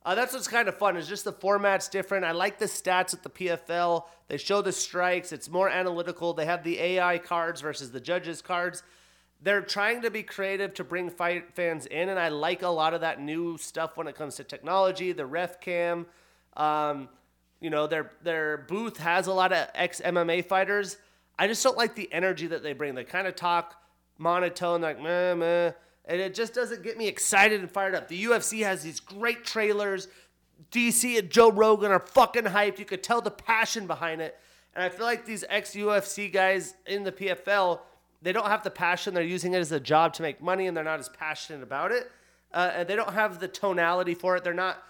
Uh, 0.03 0.15
that's 0.15 0.33
what's 0.33 0.47
kind 0.47 0.67
of 0.67 0.75
fun. 0.77 0.97
Is 0.97 1.07
just 1.07 1.25
the 1.25 1.31
format's 1.31 1.87
different. 1.87 2.25
I 2.25 2.31
like 2.31 2.57
the 2.57 2.65
stats 2.65 3.13
at 3.13 3.21
the 3.21 3.29
PFL. 3.29 4.05
They 4.27 4.37
show 4.37 4.61
the 4.61 4.71
strikes. 4.71 5.31
It's 5.31 5.49
more 5.49 5.69
analytical. 5.69 6.33
They 6.33 6.45
have 6.45 6.63
the 6.63 6.79
AI 6.79 7.19
cards 7.19 7.61
versus 7.61 7.91
the 7.91 7.99
judges 7.99 8.41
cards. 8.41 8.81
They're 9.43 9.61
trying 9.61 10.01
to 10.03 10.11
be 10.11 10.23
creative 10.23 10.73
to 10.75 10.83
bring 10.83 11.09
fight 11.09 11.53
fans 11.53 11.87
in, 11.87 12.09
and 12.09 12.19
I 12.19 12.29
like 12.29 12.61
a 12.61 12.67
lot 12.67 12.93
of 12.93 13.01
that 13.01 13.19
new 13.19 13.57
stuff 13.57 13.97
when 13.97 14.07
it 14.07 14.15
comes 14.15 14.35
to 14.35 14.43
technology. 14.43 15.11
The 15.11 15.25
ref 15.25 15.59
cam, 15.59 16.05
um, 16.57 17.09
you 17.59 17.69
know, 17.69 17.87
their 17.87 18.11
their 18.23 18.57
booth 18.57 18.97
has 18.97 19.27
a 19.27 19.33
lot 19.33 19.51
of 19.51 19.67
ex 19.75 19.99
MMA 19.99 20.45
fighters. 20.45 20.97
I 21.37 21.47
just 21.47 21.63
don't 21.63 21.77
like 21.77 21.95
the 21.95 22.11
energy 22.11 22.47
that 22.47 22.61
they 22.61 22.73
bring. 22.73 22.93
They 22.95 23.03
kind 23.03 23.27
of 23.27 23.35
talk 23.35 23.75
monotone, 24.17 24.81
like 24.81 25.01
meh 25.01 25.33
meh 25.35 25.71
and 26.11 26.19
it 26.19 26.35
just 26.35 26.53
doesn't 26.53 26.83
get 26.83 26.97
me 26.97 27.07
excited 27.07 27.61
and 27.61 27.71
fired 27.71 27.95
up. 27.95 28.09
The 28.09 28.25
UFC 28.25 28.65
has 28.65 28.83
these 28.83 28.99
great 28.99 29.45
trailers. 29.45 30.09
DC 30.69 31.17
and 31.17 31.29
Joe 31.29 31.49
Rogan 31.49 31.89
are 31.89 32.01
fucking 32.01 32.43
hyped. 32.43 32.79
You 32.79 32.85
could 32.85 33.01
tell 33.01 33.21
the 33.21 33.31
passion 33.31 33.87
behind 33.87 34.19
it. 34.19 34.37
And 34.75 34.83
I 34.83 34.89
feel 34.89 35.05
like 35.05 35.25
these 35.25 35.45
ex 35.47 35.73
UFC 35.73 36.29
guys 36.31 36.75
in 36.85 37.05
the 37.05 37.13
PFL, 37.13 37.79
they 38.21 38.33
don't 38.33 38.47
have 38.47 38.61
the 38.61 38.69
passion. 38.69 39.13
They're 39.13 39.23
using 39.23 39.53
it 39.53 39.59
as 39.59 39.71
a 39.71 39.79
job 39.79 40.13
to 40.15 40.21
make 40.21 40.41
money 40.41 40.67
and 40.67 40.75
they're 40.75 40.83
not 40.83 40.99
as 40.99 41.07
passionate 41.07 41.63
about 41.63 41.93
it. 41.93 42.11
Uh, 42.53 42.71
and 42.75 42.89
they 42.89 42.97
don't 42.97 43.13
have 43.13 43.39
the 43.39 43.47
tonality 43.47 44.13
for 44.13 44.35
it. 44.35 44.43
They're 44.43 44.53
not 44.53 44.83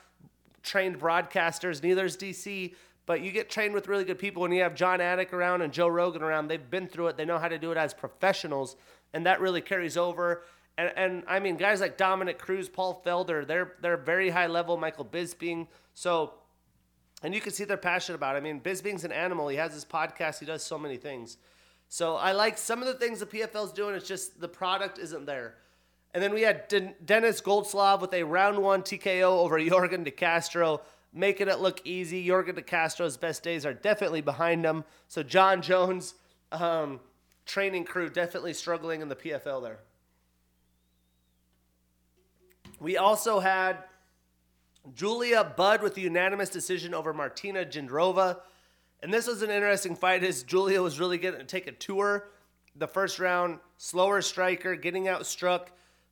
trained 0.64 1.00
broadcasters, 1.00 1.84
neither 1.84 2.06
is 2.06 2.18
DC. 2.18 2.74
But 3.06 3.22
you 3.22 3.32
get 3.32 3.48
trained 3.48 3.76
with 3.76 3.88
really 3.88 4.06
good 4.06 4.18
people. 4.18 4.42
When 4.42 4.52
you 4.52 4.64
have 4.64 4.74
Jon 4.74 5.00
Anik 5.00 5.34
around 5.34 5.62
and 5.62 5.72
Joe 5.72 5.88
Rogan 5.88 6.24
around, 6.24 6.48
they've 6.48 6.70
been 6.70 6.88
through 6.88 7.08
it. 7.08 7.18
They 7.18 7.26
know 7.26 7.38
how 7.38 7.48
to 7.48 7.60
do 7.60 7.72
it 7.72 7.78
as 7.78 7.94
professionals. 7.94 8.76
And 9.14 9.24
that 9.28 9.40
really 9.40 9.62
carries 9.62 9.98
over. 9.98 10.44
And, 10.78 10.92
and 10.96 11.24
I 11.28 11.40
mean, 11.40 11.58
guys 11.58 11.82
like 11.82 11.98
Dominick 11.98 12.40
Cruz, 12.40 12.70
Paul 12.70 13.02
Felder, 13.06 13.46
they're 13.46 13.74
they're 13.82 13.98
very 13.98 14.30
high 14.30 14.48
level. 14.48 14.78
Michael 14.78 15.06
Bisping, 15.06 15.68
so, 15.94 16.34
and 17.22 17.36
you 17.36 17.42
can 17.42 17.52
see 17.52 17.66
they're 17.66 17.78
passionate 17.78 18.16
about. 18.16 18.36
it. 18.36 18.40
I 18.40 18.42
mean, 18.42 18.60
Bisping's 18.62 19.04
an 19.04 19.12
animal. 19.12 19.48
He 19.48 19.58
has 19.58 19.74
his 19.74 19.86
podcast. 19.86 20.40
He 20.40 20.46
does 20.46 20.64
so 20.64 20.80
many 20.80 20.98
things. 20.98 21.38
So 21.90 22.16
I 22.16 22.32
like 22.32 22.58
some 22.58 22.80
of 22.82 22.88
the 22.88 22.94
things 22.94 23.20
the 23.20 23.26
PFL's 23.26 23.74
doing. 23.74 23.96
It's 23.96 24.08
just 24.08 24.40
the 24.40 24.48
product 24.48 24.98
isn't 24.98 25.26
there. 25.26 25.56
And 26.14 26.24
then 26.24 26.34
we 26.34 26.42
had 26.42 26.68
Den- 26.68 26.96
Dennis 27.04 27.42
Goltsov 27.42 28.02
with 28.02 28.14
a 28.14 28.24
round 28.24 28.58
one 28.58 28.82
TKO 28.82 29.24
over 29.24 29.60
Jorgen 29.60 30.04
De 30.04 30.12
Castro, 30.12 30.82
making 31.14 31.50
it 31.50 31.60
look 31.60 31.82
easy. 31.86 32.26
Jorgen 32.26 32.56
De 32.56 32.62
Castro's 32.62 33.18
best 33.18 33.44
days 33.44 33.66
are 33.66 33.74
definitely 33.74 34.22
behind 34.22 34.66
him. 34.66 34.84
So 35.10 35.22
Jon 35.22 35.62
Jones, 35.62 36.16
um, 36.54 37.02
training 37.46 37.84
crew, 37.84 38.10
definitely 38.10 38.54
struggling 38.54 39.02
in 39.02 39.10
the 39.10 39.16
PFL 39.16 39.62
there. 39.62 39.80
We 42.82 42.98
also 42.98 43.40
had 43.40 43.78
Julia 44.96 45.44
Budd 45.44 45.84
with 45.84 45.94
the 45.94 46.02
unanimous 46.02 46.50
decision 46.50 46.96
over 46.96 47.14
Martina 47.14 47.64
Jindrova. 47.64 48.40
And 49.04 49.14
this 49.14 49.28
was 49.28 49.44
an 49.44 49.52
interesting 49.52 49.96
fight 49.96 50.24
as 50.24 50.42
Julia 50.42 50.82
was 50.82 51.00
really 51.00 51.20
getting 51.20 51.40
to 51.42 51.46
take 51.46 51.68
a 51.68 51.74
tour. 51.74 52.30
The 52.76 52.88
first 52.88 53.20
round, 53.20 53.60
slower 53.78 54.24
striker, 54.24 54.76
getting 54.76 55.04
outstruck, 55.04 55.68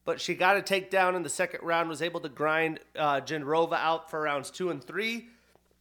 but 0.06 0.22
she 0.22 0.36
got 0.36 0.58
a 0.58 0.62
takedown 0.62 1.16
in 1.16 1.24
the 1.24 1.30
second 1.30 1.62
round, 1.64 1.90
was 1.90 2.04
able 2.04 2.20
to 2.20 2.30
grind 2.30 2.82
uh, 2.96 3.22
Jindrova 3.22 3.74
out 3.74 4.12
for 4.12 4.22
rounds 4.22 4.52
two 4.52 4.70
and 4.70 4.84
three. 4.84 5.30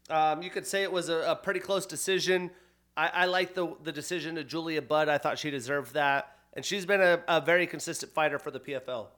Um, 0.09 0.41
you 0.41 0.49
could 0.49 0.67
say 0.67 0.85
it 0.85 0.93
was 0.93 1.11
a, 1.11 1.33
a 1.33 1.37
pretty 1.37 1.61
close 1.61 1.85
decision. 1.85 2.51
I, 2.97 3.09
I 3.09 3.27
like 3.27 3.53
the, 3.53 3.77
the 3.85 3.93
decision 3.93 4.37
to 4.37 4.45
Julia 4.45 4.81
Budd. 4.81 5.11
I 5.11 5.19
thought 5.19 5.39
she 5.39 5.51
deserved 5.51 5.93
that. 5.93 6.35
And 6.55 6.65
she's 6.65 6.87
been 6.87 7.03
a, 7.03 7.23
a 7.29 7.43
very 7.43 7.67
consistent 7.67 8.13
fighter 8.13 8.39
for 8.39 8.51
the 8.51 8.61
PFL. 8.61 9.09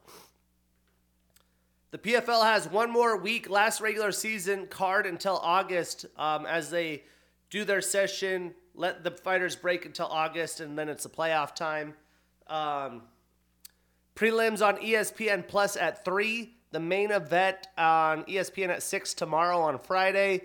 The 1.93 1.99
PFL 1.99 2.45
has 2.45 2.69
one 2.69 2.89
more 2.89 3.17
week, 3.17 3.51
last 3.51 3.81
regular 3.81 4.13
season 4.13 4.69
card 4.69 5.07
until 5.07 5.39
August 5.39 6.07
um, 6.17 6.47
as 6.47 6.71
they 6.71 7.03
do 7.51 7.65
their 7.65 7.81
session, 7.81 8.55
let 8.77 9.03
the 9.03 9.11
fighters 9.11 9.57
break 9.57 9.85
until 9.87 10.07
August, 10.07 10.61
and 10.61 10.79
then 10.79 10.89
it's 10.89 11.03
the 11.03 11.09
playoff 11.09 11.57
time. 11.57 11.95
Um, 12.47 13.03
prelims 14.15 14.65
on 14.65 14.77
ESPN 14.77 15.49
Plus 15.49 15.77
at 15.77 16.05
3. 16.05 16.55
The 16.71 16.79
main 16.79 17.11
event 17.11 17.67
on 17.77 18.23
ESPN 18.23 18.69
at 18.69 18.85
6 18.85 19.15
tomorrow 19.15 19.59
on 19.59 19.81
Friday. 19.81 20.45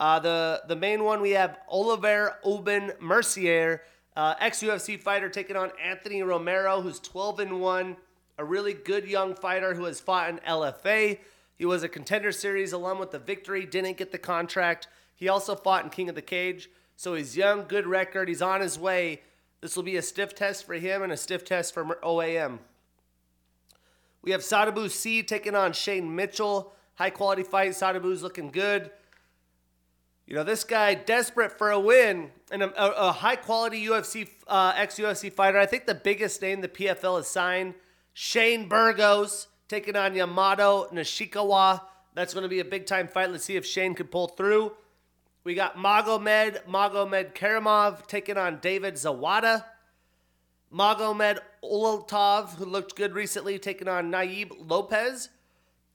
Uh, 0.00 0.18
the, 0.18 0.62
the 0.66 0.74
main 0.74 1.04
one, 1.04 1.20
we 1.20 1.30
have 1.30 1.58
Oliver 1.68 2.34
Aubin 2.44 2.90
Mercier, 2.98 3.82
uh, 4.16 4.34
ex 4.40 4.60
UFC 4.60 5.00
fighter, 5.00 5.28
taking 5.28 5.54
on 5.54 5.70
Anthony 5.80 6.24
Romero, 6.24 6.80
who's 6.80 6.98
12 6.98 7.38
and 7.38 7.60
1 7.60 7.96
a 8.40 8.44
really 8.44 8.72
good 8.72 9.06
young 9.06 9.34
fighter 9.34 9.74
who 9.74 9.84
has 9.84 10.00
fought 10.00 10.30
in 10.30 10.38
LFA. 10.38 11.18
He 11.58 11.66
was 11.66 11.82
a 11.82 11.90
contender 11.90 12.32
series 12.32 12.72
alum 12.72 12.98
with 12.98 13.10
the 13.10 13.18
victory, 13.18 13.66
didn't 13.66 13.98
get 13.98 14.12
the 14.12 14.18
contract. 14.18 14.88
He 15.14 15.28
also 15.28 15.54
fought 15.54 15.84
in 15.84 15.90
King 15.90 16.08
of 16.08 16.14
the 16.14 16.22
Cage. 16.22 16.70
So 16.96 17.14
he's 17.14 17.36
young, 17.36 17.66
good 17.68 17.86
record. 17.86 18.28
He's 18.28 18.40
on 18.40 18.62
his 18.62 18.78
way. 18.78 19.20
This 19.60 19.76
will 19.76 19.82
be 19.82 19.96
a 19.96 20.02
stiff 20.02 20.34
test 20.34 20.64
for 20.64 20.72
him 20.72 21.02
and 21.02 21.12
a 21.12 21.18
stiff 21.18 21.44
test 21.44 21.74
for 21.74 21.84
OAM. 22.02 22.60
We 24.22 24.30
have 24.30 24.40
Sadibou 24.40 24.90
Sy 24.90 25.20
taking 25.20 25.54
on 25.54 25.74
Shane 25.74 26.16
Mitchell. 26.16 26.72
High 26.94 27.10
quality 27.10 27.42
fight. 27.42 27.72
Sadibou's 27.72 28.22
looking 28.22 28.50
good. 28.50 28.90
You 30.26 30.34
know, 30.34 30.44
this 30.44 30.64
guy 30.64 30.94
desperate 30.94 31.58
for 31.58 31.70
a 31.70 31.78
win 31.78 32.30
and 32.50 32.62
a, 32.62 33.08
a, 33.08 33.12
high 33.12 33.36
quality 33.36 33.84
UFC, 33.84 34.30
uh, 34.46 34.72
ex 34.76 34.98
UFC 34.98 35.30
fighter. 35.30 35.58
I 35.58 35.66
think 35.66 35.84
the 35.84 35.94
biggest 35.94 36.40
name 36.40 36.62
the 36.62 36.68
PFL 36.68 37.18
has 37.18 37.28
signed 37.28 37.74
Shane 38.12 38.68
Burgos 38.68 39.48
taking 39.68 39.96
on 39.96 40.14
Yamato 40.14 40.88
Nishikawa. 40.92 41.82
That's 42.14 42.34
going 42.34 42.42
to 42.42 42.48
be 42.48 42.60
a 42.60 42.64
big 42.64 42.86
time 42.86 43.08
fight. 43.08 43.30
Let's 43.30 43.44
see 43.44 43.56
if 43.56 43.64
Shane 43.64 43.94
can 43.94 44.08
pull 44.08 44.28
through. 44.28 44.72
We 45.44 45.54
got 45.54 45.76
Magomed 45.76 46.64
Magomedkerimov 46.64 48.06
taking 48.06 48.36
on 48.36 48.58
David 48.60 48.94
Zawada. 48.94 49.64
Magomed 50.72 51.38
Olatov, 51.64 52.56
who 52.56 52.64
looked 52.64 52.94
good 52.94 53.14
recently, 53.14 53.58
taking 53.58 53.88
on 53.88 54.10
Naib 54.10 54.52
Lopez. 54.68 55.30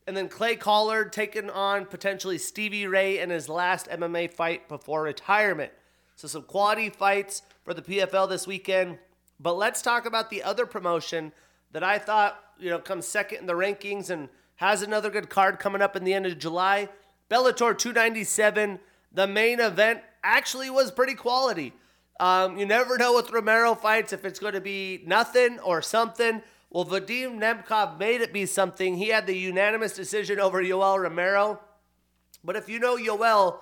And 0.07 0.15
then 0.15 0.29
Clay 0.29 0.55
Collard 0.55 1.13
taking 1.13 1.49
on 1.49 1.85
potentially 1.85 2.37
Stevie 2.37 2.87
Ray 2.87 3.19
in 3.19 3.29
his 3.29 3.49
last 3.49 3.87
MMA 3.87 4.31
fight 4.31 4.67
before 4.67 5.03
retirement. 5.03 5.71
So 6.15 6.27
some 6.27 6.43
quality 6.43 6.89
fights 6.89 7.41
for 7.63 7.73
the 7.73 7.81
PFL 7.81 8.29
this 8.29 8.47
weekend. 8.47 8.99
But 9.39 9.57
let's 9.57 9.81
talk 9.81 10.05
about 10.05 10.29
the 10.29 10.43
other 10.43 10.65
promotion 10.65 11.33
that 11.75 11.83
I 11.83 11.99
thought, 11.99 12.41
you 12.57 12.69
know, 12.69 12.79
comes 12.79 13.05
second 13.05 13.39
in 13.39 13.47
the 13.47 13.53
rankings 13.53 14.09
and 14.09 14.29
has 14.55 14.81
another 14.81 15.09
good 15.09 15.29
card 15.29 15.59
coming 15.59 15.81
up 15.81 15.97
in 15.97 16.05
the 16.05 16.13
end 16.13 16.25
of 16.25 16.39
July. 16.39 16.87
Bellator 17.29 17.77
297, 17.77 18.79
the 19.11 19.27
main 19.27 19.59
event 19.59 19.99
actually 20.23 20.69
was 20.69 20.89
pretty 20.89 21.15
quality. 21.15 21.73
Um, 22.17 22.57
you 22.57 22.65
never 22.65 22.97
know 22.97 23.13
with 23.13 23.29
Romero 23.29 23.75
fights 23.75 24.13
if 24.13 24.23
it's 24.23 24.39
going 24.39 24.53
to 24.53 24.61
be 24.61 25.03
nothing 25.05 25.59
or 25.59 25.81
something. 25.81 26.41
Well, 26.69 26.85
Vadim 26.85 27.41
Nemkov 27.41 27.99
made 27.99 28.21
it 28.21 28.31
be 28.31 28.45
something. 28.45 28.95
He 28.95 29.09
had 29.09 29.27
the 29.27 29.37
unanimous 29.37 29.93
decision 29.93 30.39
over 30.39 30.63
Yoel 30.63 31.01
Romero. 31.01 31.59
But 32.41 32.55
if 32.55 32.69
you 32.69 32.79
know 32.79 32.95
Yoel, 32.95 33.57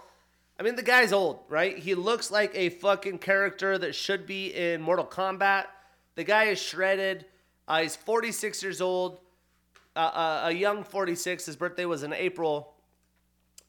I 0.60 0.62
mean, 0.62 0.76
the 0.76 0.84
guy's 0.84 1.14
old, 1.14 1.40
right? 1.50 1.80
He 1.80 1.96
looks 1.96 2.30
like 2.30 2.52
a 2.54 2.70
fucking 2.70 3.18
character 3.18 3.80
that 3.80 3.96
should 3.96 4.28
be 4.28 4.54
in 4.54 4.84
Mortal 4.84 5.08
Kombat. 5.08 5.66
The 6.14 6.24
guy 6.24 6.44
is 6.44 6.62
shredded. 6.62 7.26
Uh, 7.68 7.82
he's 7.82 7.96
46 7.96 8.62
years 8.62 8.82
old, 8.82 9.20
uh, 9.96 10.00
uh, 10.00 10.42
a 10.46 10.52
young 10.52 10.84
46. 10.84 11.46
His 11.46 11.56
birthday 11.56 11.86
was 11.86 12.04
in 12.04 12.14
April. 12.14 12.74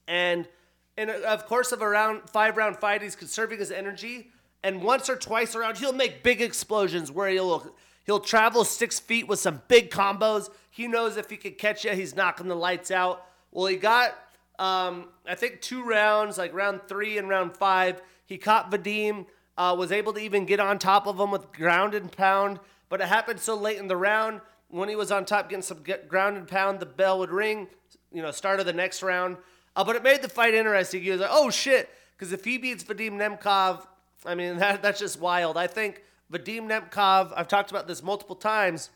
And 0.08 0.48
in 0.96 1.10
a, 1.10 1.14
of 1.14 1.46
course 1.46 1.72
of 1.72 1.82
around 1.82 2.28
five 2.28 2.56
round 2.56 2.76
fight, 2.76 3.02
he's 3.02 3.16
conserving 3.16 3.58
his 3.58 3.70
energy. 3.70 4.30
And 4.62 4.82
once 4.82 5.08
or 5.08 5.16
twice 5.16 5.54
around, 5.54 5.78
he'll 5.78 5.92
make 5.92 6.22
big 6.22 6.40
explosions 6.40 7.10
where 7.10 7.28
he'll 7.28 7.74
he'll 8.06 8.20
travel 8.20 8.64
six 8.64 8.98
feet 8.98 9.28
with 9.28 9.38
some 9.38 9.62
big 9.68 9.90
combos. 9.90 10.48
He 10.70 10.88
knows 10.88 11.16
if 11.16 11.30
he 11.30 11.36
can 11.36 11.52
catch 11.52 11.84
you, 11.84 11.92
he's 11.92 12.16
knocking 12.16 12.48
the 12.48 12.54
lights 12.54 12.90
out. 12.90 13.26
Well, 13.52 13.66
he 13.66 13.76
got 13.76 14.14
um, 14.58 15.08
I 15.26 15.34
think 15.34 15.60
two 15.60 15.84
rounds, 15.84 16.38
like 16.38 16.54
round 16.54 16.82
three 16.86 17.18
and 17.18 17.28
round 17.28 17.56
five. 17.56 18.00
He 18.26 18.38
caught 18.38 18.70
Vadim, 18.70 19.26
uh, 19.58 19.74
was 19.78 19.92
able 19.92 20.12
to 20.12 20.20
even 20.20 20.46
get 20.46 20.60
on 20.60 20.78
top 20.78 21.06
of 21.06 21.18
him 21.18 21.30
with 21.30 21.52
ground 21.52 21.94
and 21.94 22.10
pound, 22.10 22.60
but 22.88 23.00
it 23.00 23.08
happened 23.08 23.40
so 23.40 23.54
late 23.54 23.78
in 23.78 23.88
the 23.88 23.96
round. 23.96 24.40
When 24.68 24.88
he 24.88 24.96
was 24.96 25.12
on 25.12 25.24
top 25.24 25.48
getting 25.48 25.62
some 25.62 25.84
ground 26.08 26.36
and 26.36 26.48
pound, 26.48 26.80
the 26.80 26.86
bell 26.86 27.18
would 27.20 27.30
ring, 27.30 27.68
you 28.12 28.22
know, 28.22 28.30
start 28.30 28.60
of 28.60 28.66
the 28.66 28.72
next 28.72 29.02
round. 29.02 29.36
Uh, 29.76 29.84
but 29.84 29.96
it 29.96 30.02
made 30.02 30.22
the 30.22 30.28
fight 30.28 30.54
interesting. 30.54 31.02
He 31.02 31.10
was 31.10 31.20
like, 31.20 31.30
oh 31.32 31.50
shit, 31.50 31.90
because 32.16 32.32
if 32.32 32.44
he 32.44 32.58
beats 32.58 32.84
Vadim 32.84 33.12
Nemkov, 33.12 33.86
I 34.24 34.34
mean, 34.34 34.56
that, 34.58 34.82
that's 34.82 35.00
just 35.00 35.20
wild. 35.20 35.56
I 35.56 35.66
think 35.66 36.02
Vadim 36.32 36.68
Nemkov, 36.68 37.32
I've 37.36 37.48
talked 37.48 37.70
about 37.70 37.86
this 37.86 38.02
multiple 38.02 38.36
times. 38.36 38.90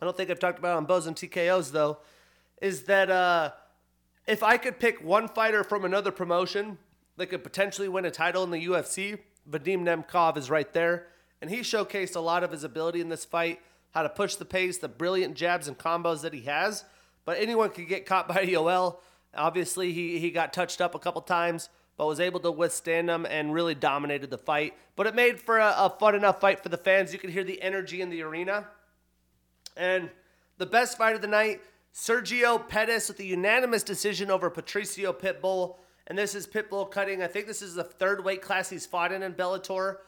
I 0.00 0.04
don't 0.04 0.16
think 0.16 0.30
I've 0.30 0.38
talked 0.38 0.58
about 0.58 0.74
it 0.74 0.76
on 0.76 0.84
Bows 0.84 1.06
and 1.06 1.16
TKOs, 1.16 1.72
though, 1.72 1.98
is 2.60 2.82
that 2.82 3.10
uh, 3.10 3.52
if 4.26 4.42
I 4.42 4.56
could 4.56 4.78
pick 4.78 5.02
one 5.02 5.28
fighter 5.28 5.64
from 5.64 5.84
another 5.84 6.10
promotion 6.10 6.78
that 7.16 7.26
could 7.28 7.42
potentially 7.42 7.88
win 7.88 8.04
a 8.04 8.10
title 8.10 8.44
in 8.44 8.50
the 8.50 8.66
UFC, 8.66 9.18
Vadim 9.50 9.84
Nemkov 9.84 10.36
is 10.36 10.50
right 10.50 10.70
there. 10.72 11.06
And 11.46 11.54
he 11.54 11.60
showcased 11.60 12.16
a 12.16 12.20
lot 12.20 12.42
of 12.42 12.50
his 12.50 12.64
ability 12.64 13.00
in 13.00 13.08
this 13.08 13.24
fight, 13.24 13.60
how 13.92 14.02
to 14.02 14.08
push 14.08 14.34
the 14.34 14.44
pace, 14.44 14.78
the 14.78 14.88
brilliant 14.88 15.36
jabs 15.36 15.68
and 15.68 15.78
combos 15.78 16.22
that 16.22 16.34
he 16.34 16.40
has. 16.40 16.84
But 17.24 17.38
anyone 17.38 17.70
could 17.70 17.86
get 17.86 18.04
caught 18.04 18.26
by 18.26 18.44
Yoel. 18.46 18.96
Obviously, 19.32 19.92
he, 19.92 20.18
he 20.18 20.32
got 20.32 20.52
touched 20.52 20.80
up 20.80 20.96
a 20.96 20.98
couple 20.98 21.22
times, 21.22 21.68
but 21.96 22.08
was 22.08 22.18
able 22.18 22.40
to 22.40 22.50
withstand 22.50 23.08
them 23.08 23.24
and 23.30 23.54
really 23.54 23.76
dominated 23.76 24.28
the 24.28 24.38
fight. 24.38 24.74
But 24.96 25.06
it 25.06 25.14
made 25.14 25.38
for 25.38 25.58
a, 25.58 25.72
a 25.78 25.96
fun 26.00 26.16
enough 26.16 26.40
fight 26.40 26.64
for 26.64 26.68
the 26.68 26.76
fans. 26.76 27.12
You 27.12 27.20
could 27.20 27.30
hear 27.30 27.44
the 27.44 27.62
energy 27.62 28.00
in 28.00 28.10
the 28.10 28.22
arena. 28.22 28.66
And 29.76 30.10
the 30.58 30.66
best 30.66 30.98
fight 30.98 31.14
of 31.14 31.22
the 31.22 31.28
night 31.28 31.60
Sergio 31.94 32.68
Pettis 32.68 33.06
with 33.06 33.20
a 33.20 33.24
unanimous 33.24 33.84
decision 33.84 34.32
over 34.32 34.50
Patricio 34.50 35.12
Pitbull. 35.12 35.76
And 36.08 36.18
this 36.18 36.34
is 36.34 36.44
Pitbull 36.44 36.90
cutting. 36.90 37.22
I 37.22 37.28
think 37.28 37.46
this 37.46 37.62
is 37.62 37.76
the 37.76 37.84
third 37.84 38.24
weight 38.24 38.42
class 38.42 38.68
he's 38.68 38.84
fought 38.84 39.12
in 39.12 39.22
in 39.22 39.34
Bellator. 39.34 39.98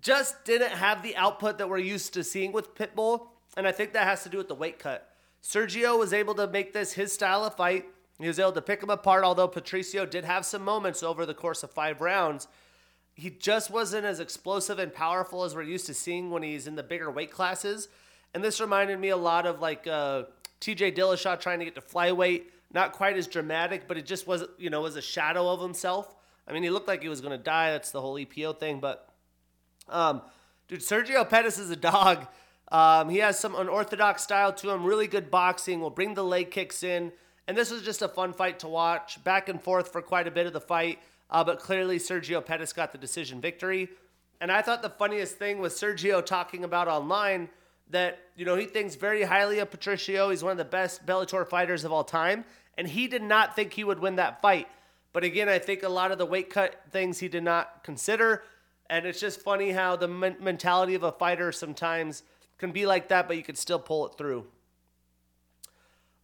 Just 0.00 0.44
didn't 0.44 0.72
have 0.72 1.02
the 1.02 1.16
output 1.16 1.58
that 1.58 1.68
we're 1.68 1.78
used 1.78 2.14
to 2.14 2.24
seeing 2.24 2.52
with 2.52 2.74
Pitbull. 2.74 3.28
And 3.56 3.66
I 3.66 3.72
think 3.72 3.92
that 3.92 4.06
has 4.06 4.22
to 4.24 4.28
do 4.28 4.38
with 4.38 4.48
the 4.48 4.54
weight 4.54 4.78
cut. 4.78 5.10
Sergio 5.42 5.98
was 5.98 6.12
able 6.12 6.34
to 6.34 6.46
make 6.46 6.72
this 6.72 6.92
his 6.92 7.12
style 7.12 7.44
of 7.44 7.54
fight. 7.54 7.86
He 8.18 8.26
was 8.26 8.38
able 8.38 8.52
to 8.52 8.62
pick 8.62 8.82
him 8.82 8.90
apart, 8.90 9.24
although 9.24 9.48
Patricio 9.48 10.06
did 10.06 10.24
have 10.24 10.44
some 10.46 10.62
moments 10.62 11.02
over 11.02 11.26
the 11.26 11.34
course 11.34 11.62
of 11.62 11.70
five 11.70 12.00
rounds. 12.00 12.48
He 13.14 13.30
just 13.30 13.70
wasn't 13.70 14.04
as 14.04 14.20
explosive 14.20 14.78
and 14.78 14.92
powerful 14.92 15.44
as 15.44 15.54
we're 15.54 15.62
used 15.62 15.86
to 15.86 15.94
seeing 15.94 16.30
when 16.30 16.42
he's 16.42 16.66
in 16.66 16.76
the 16.76 16.82
bigger 16.82 17.10
weight 17.10 17.30
classes. 17.30 17.88
And 18.34 18.44
this 18.44 18.60
reminded 18.60 18.98
me 18.98 19.10
a 19.10 19.16
lot 19.16 19.46
of 19.46 19.60
like 19.60 19.86
uh, 19.86 20.24
TJ 20.60 20.96
Dillashaw 20.96 21.40
trying 21.40 21.58
to 21.60 21.64
get 21.64 21.74
to 21.76 21.80
flyweight, 21.80 22.44
not 22.72 22.92
quite 22.92 23.16
as 23.16 23.26
dramatic, 23.26 23.88
but 23.88 23.96
it 23.96 24.04
just 24.04 24.26
was, 24.26 24.44
you 24.58 24.68
know, 24.68 24.82
was 24.82 24.96
a 24.96 25.02
shadow 25.02 25.48
of 25.48 25.60
himself. 25.60 26.14
I 26.48 26.52
mean, 26.52 26.62
he 26.62 26.70
looked 26.70 26.88
like 26.88 27.02
he 27.02 27.08
was 27.08 27.20
going 27.20 27.36
to 27.36 27.42
die. 27.42 27.72
That's 27.72 27.90
the 27.90 28.00
whole 28.00 28.14
EPO 28.14 28.58
thing. 28.58 28.80
But, 28.80 29.05
um, 29.88 30.22
dude, 30.68 30.80
Sergio 30.80 31.28
Pettis 31.28 31.58
is 31.58 31.70
a 31.70 31.76
dog. 31.76 32.26
Um, 32.72 33.08
he 33.08 33.18
has 33.18 33.38
some 33.38 33.54
unorthodox 33.54 34.22
style 34.22 34.52
to 34.54 34.70
him, 34.70 34.84
really 34.84 35.06
good 35.06 35.30
boxing, 35.30 35.80
will 35.80 35.90
bring 35.90 36.14
the 36.14 36.24
leg 36.24 36.50
kicks 36.50 36.82
in. 36.82 37.12
And 37.46 37.56
this 37.56 37.70
was 37.70 37.82
just 37.82 38.02
a 38.02 38.08
fun 38.08 38.32
fight 38.32 38.58
to 38.60 38.68
watch, 38.68 39.22
back 39.22 39.48
and 39.48 39.62
forth 39.62 39.92
for 39.92 40.02
quite 40.02 40.26
a 40.26 40.32
bit 40.32 40.46
of 40.46 40.52
the 40.52 40.60
fight. 40.60 40.98
Uh, 41.30 41.44
but 41.44 41.60
clearly, 41.60 41.98
Sergio 41.98 42.44
Pettis 42.44 42.72
got 42.72 42.92
the 42.92 42.98
decision 42.98 43.40
victory. 43.40 43.88
And 44.40 44.52
I 44.52 44.62
thought 44.62 44.82
the 44.82 44.90
funniest 44.90 45.38
thing 45.38 45.60
was 45.60 45.74
Sergio 45.74 46.24
talking 46.24 46.64
about 46.64 46.88
online 46.88 47.48
that 47.90 48.18
you 48.36 48.44
know 48.44 48.56
he 48.56 48.66
thinks 48.66 48.96
very 48.96 49.22
highly 49.22 49.60
of 49.60 49.70
Patricio. 49.70 50.30
He's 50.30 50.42
one 50.42 50.52
of 50.52 50.58
the 50.58 50.64
best 50.64 51.06
Bellator 51.06 51.46
fighters 51.46 51.84
of 51.84 51.92
all 51.92 52.04
time, 52.04 52.44
and 52.76 52.88
he 52.88 53.06
did 53.06 53.22
not 53.22 53.54
think 53.54 53.72
he 53.72 53.84
would 53.84 54.00
win 54.00 54.16
that 54.16 54.42
fight. 54.42 54.68
But 55.12 55.24
again, 55.24 55.48
I 55.48 55.58
think 55.58 55.82
a 55.82 55.88
lot 55.88 56.10
of 56.10 56.18
the 56.18 56.26
weight 56.26 56.50
cut 56.50 56.82
things 56.90 57.18
he 57.18 57.28
did 57.28 57.44
not 57.44 57.82
consider, 57.82 58.42
and 58.90 59.06
it's 59.06 59.20
just 59.20 59.40
funny 59.40 59.70
how 59.70 59.96
the 59.96 60.08
men- 60.08 60.36
mentality 60.40 60.94
of 60.94 61.02
a 61.02 61.12
fighter 61.12 61.52
sometimes 61.52 62.22
can 62.58 62.72
be 62.72 62.86
like 62.86 63.08
that, 63.08 63.28
but 63.28 63.36
you 63.36 63.42
can 63.42 63.54
still 63.54 63.78
pull 63.78 64.06
it 64.06 64.16
through. 64.16 64.46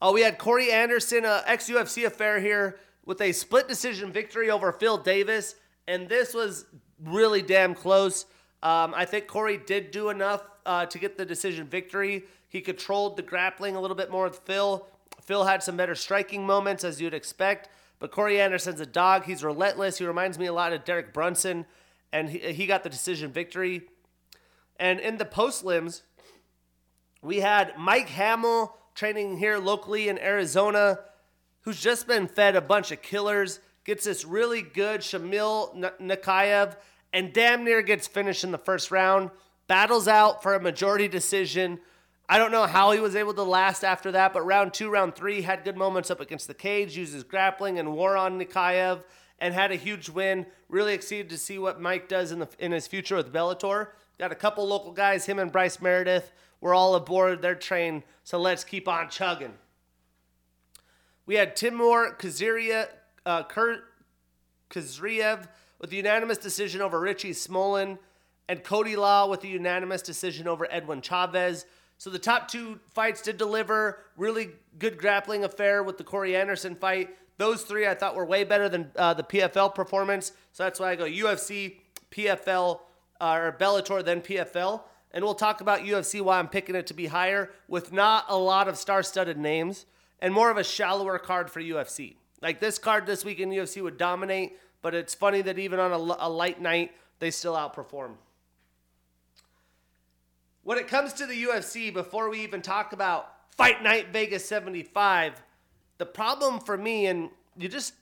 Oh, 0.01 0.13
we 0.13 0.23
had 0.23 0.39
Corey 0.39 0.73
Anderson, 0.73 1.25
a 1.25 1.43
ex 1.47 1.69
UFC 1.69 2.07
affair 2.07 2.41
here, 2.41 2.79
with 3.05 3.21
a 3.21 3.33
split 3.33 3.69
decision 3.69 4.13
victory 4.13 4.51
over 4.51 4.73
Phil 4.73 4.99
Davis, 4.99 5.55
and 5.87 6.09
this 6.09 6.35
was 6.35 6.67
really 7.05 7.43
damn 7.43 7.75
close. 7.75 8.27
Um, 8.63 8.95
I 8.97 9.05
think 9.05 9.27
Corey 9.27 9.59
did 9.59 9.91
do 9.91 10.09
enough 10.09 10.43
uh, 10.67 10.87
to 10.87 10.99
get 10.99 11.19
the 11.19 11.25
decision 11.25 11.67
victory. 11.67 12.25
He 12.49 12.61
controlled 12.61 13.17
the 13.17 13.23
grappling 13.23 13.77
a 13.77 13.81
little 13.81 13.97
bit 13.97 14.11
more 14.11 14.25
with 14.25 14.39
Phil. 14.41 14.87
Phil 15.23 15.45
had 15.45 15.63
some 15.63 15.77
better 15.77 15.95
striking 15.95 16.45
moments, 16.45 16.85
as 16.85 17.01
you'd 17.01 17.15
expect. 17.15 17.69
But 17.99 18.11
Corey 18.11 18.41
Anderson's 18.41 18.81
a 18.81 18.87
dog. 18.87 19.25
He's 19.25 19.45
relentless. 19.45 19.99
He 19.99 20.05
reminds 20.05 20.39
me 20.39 20.47
a 20.47 20.53
lot 20.53 20.73
of 20.73 20.85
Derek 20.85 21.13
Brunson, 21.13 21.65
and 22.13 22.29
he, 22.29 22.53
he 22.53 22.67
got 22.67 22.83
the 22.83 22.91
decision 22.91 23.33
victory. 23.33 23.83
And 24.79 25.01
in 25.01 25.17
the 25.19 25.25
post 25.25 25.65
limbs, 25.65 26.03
we 27.23 27.41
had 27.41 27.75
Mike 27.79 28.09
Hamel 28.09 28.77
training 28.95 29.39
here 29.39 29.59
locally 29.59 30.09
in 30.09 30.19
Arizona, 30.19 30.99
who's 31.63 31.81
just 31.81 32.07
been 32.07 32.27
fed 32.27 32.57
a 32.57 32.61
bunch 32.61 32.91
of 32.91 33.01
killers, 33.01 33.61
gets 33.85 34.05
this 34.05 34.25
really 34.25 34.63
good 34.63 35.01
Shamil 35.01 35.93
Nikaev, 36.01 36.77
and 37.13 37.33
damn 37.33 37.65
near 37.65 37.83
gets 37.83 38.07
finished 38.07 38.45
in 38.45 38.53
the 38.53 38.59
first 38.59 38.91
round 38.91 39.31
battles 39.67 40.09
out 40.09 40.43
for 40.43 40.55
a 40.55 40.61
majority 40.61 41.09
decision. 41.09 41.79
I 42.29 42.39
don't 42.39 42.51
know 42.51 42.67
how 42.67 42.93
he 42.93 43.01
was 43.01 43.17
able 43.17 43.35
to 43.35 43.43
last 43.43 43.85
after 43.85 44.13
that, 44.13 44.33
but 44.33 44.43
round 44.43 44.75
two, 44.75 44.91
round 44.91 45.15
three, 45.15 45.43
had 45.43 45.65
good 45.65 45.77
moments 45.77 46.11
up 46.11 46.21
against 46.21 46.47
the 46.47 46.55
cage, 46.55 46.97
uses 46.97 47.25
grappling 47.25 47.79
and 47.79 47.93
war 47.93 48.17
on 48.17 48.41
Nikaev, 48.41 49.03
and 49.43 49.53
had 49.53 49.73
a 49.73 49.77
huge 49.77 50.09
win. 50.09 50.47
Really 50.69 50.95
excited 50.95 51.29
to 51.31 51.37
see 51.37 51.59
what 51.59 51.81
Mike 51.81 52.09
does 52.09 52.31
in 52.31 52.39
the 52.39 52.49
in 52.61 52.71
his 52.73 52.87
future 52.87 53.17
with 53.17 53.33
Bellator. 53.33 53.89
Got 54.19 54.31
a 54.31 54.37
couple 54.37 54.67
local 54.67 54.93
guys, 54.93 55.27
him 55.27 55.41
and 55.41 55.51
Bryce 55.51 55.83
Meredith. 55.83 56.33
We're 56.61 56.75
all 56.75 56.95
aboard 56.95 57.43
their 57.43 57.57
train, 57.57 58.05
so 58.23 58.39
let's 58.39 58.63
keep 58.63 58.87
on 58.87 59.11
chugging. 59.11 59.55
We 61.27 61.35
had 61.35 61.57
Timur 61.57 62.15
Kaziria, 62.17 62.87
uh, 63.27 63.43
Khizriev 64.71 65.49
with 65.81 65.91
the 65.91 65.97
unanimous 65.97 66.39
decision 66.39 66.81
over 66.81 67.01
Richie 67.01 67.33
Smullen 67.33 67.99
and 68.49 68.63
Cody 68.63 68.95
Law 68.95 69.29
with 69.29 69.43
a 69.43 69.49
unanimous 69.49 70.03
decision 70.03 70.47
over 70.47 70.69
Edwin 70.71 71.03
Chavez. 71.03 71.67
So 71.99 72.11
the 72.11 72.19
top 72.19 72.47
two 72.47 72.79
fights 72.95 73.23
did 73.23 73.39
deliver. 73.39 74.05
Really 74.17 74.51
good 74.79 74.99
grappling 74.99 75.43
affair 75.43 75.83
with 75.83 75.99
the 75.99 76.05
Corey 76.05 76.37
Anderson 76.37 76.77
fight. 76.77 77.11
Those 77.39 77.63
three 77.63 77.87
I 77.87 77.95
thought 77.95 78.15
were 78.15 78.25
way 78.25 78.45
better 78.45 78.69
than 78.69 78.91
uh, 78.97 79.15
the 79.15 79.23
PFL 79.23 79.75
performance. 79.75 80.33
So 80.53 80.65
that's 80.65 80.79
why 80.79 80.91
I 80.91 80.97
go 80.97 81.05
UFC, 81.05 81.77
PFL, 82.11 82.81
uh, 83.21 83.39
or 83.41 83.57
Bellator, 83.59 84.05
then 84.05 84.21
PFL. 84.21 84.83
And 85.13 85.25
we'll 85.25 85.35
talk 85.35 85.61
about 85.61 85.81
UFC 85.81 86.21
why 86.21 86.39
I'm 86.39 86.49
picking 86.49 86.75
it 86.75 86.87
to 86.89 86.95
be 86.95 87.07
higher 87.07 87.51
with 87.69 87.93
not 87.93 88.27
a 88.29 88.37
lot 88.37 88.69
of 88.69 88.77
star 88.79 89.03
studded 89.03 89.39
names. 89.39 89.87
and 90.21 90.33
more 90.33 90.51
of 90.51 90.57
a 90.57 90.63
shallower 90.65 91.19
card 91.19 91.51
for 91.51 91.61
UFC. 91.61 92.15
Like 92.41 92.61
this 92.61 92.79
card 92.79 93.07
this 93.07 93.25
week 93.25 93.41
in 93.41 93.51
UFC 93.51 93.83
would 93.83 93.99
dominate, 93.99 94.57
but 94.81 94.95
it's 94.95 95.15
funny 95.15 95.43
that 95.43 95.59
even 95.59 95.81
on 95.81 95.93
a, 95.93 96.17
a 96.21 96.31
light 96.31 96.61
night, 96.61 96.93
they 97.19 97.31
still 97.31 97.55
outperform. 97.55 98.13
When 100.63 100.79
it 100.79 100.87
comes 100.87 101.13
to 101.15 101.27
the 101.27 101.45
UFC, 101.45 101.93
before 101.93 102.31
we 102.31 102.41
even 102.43 102.63
talk 102.63 102.93
about 102.93 103.35
Fight 103.57 103.83
Night 103.83 104.13
Vegas 104.13 104.45
75, 104.45 105.43
the 106.03 106.07
problem 106.07 106.59
for 106.59 106.77
me, 106.77 107.07
and 107.07 107.31
you 107.57 107.69
just, 107.69 107.95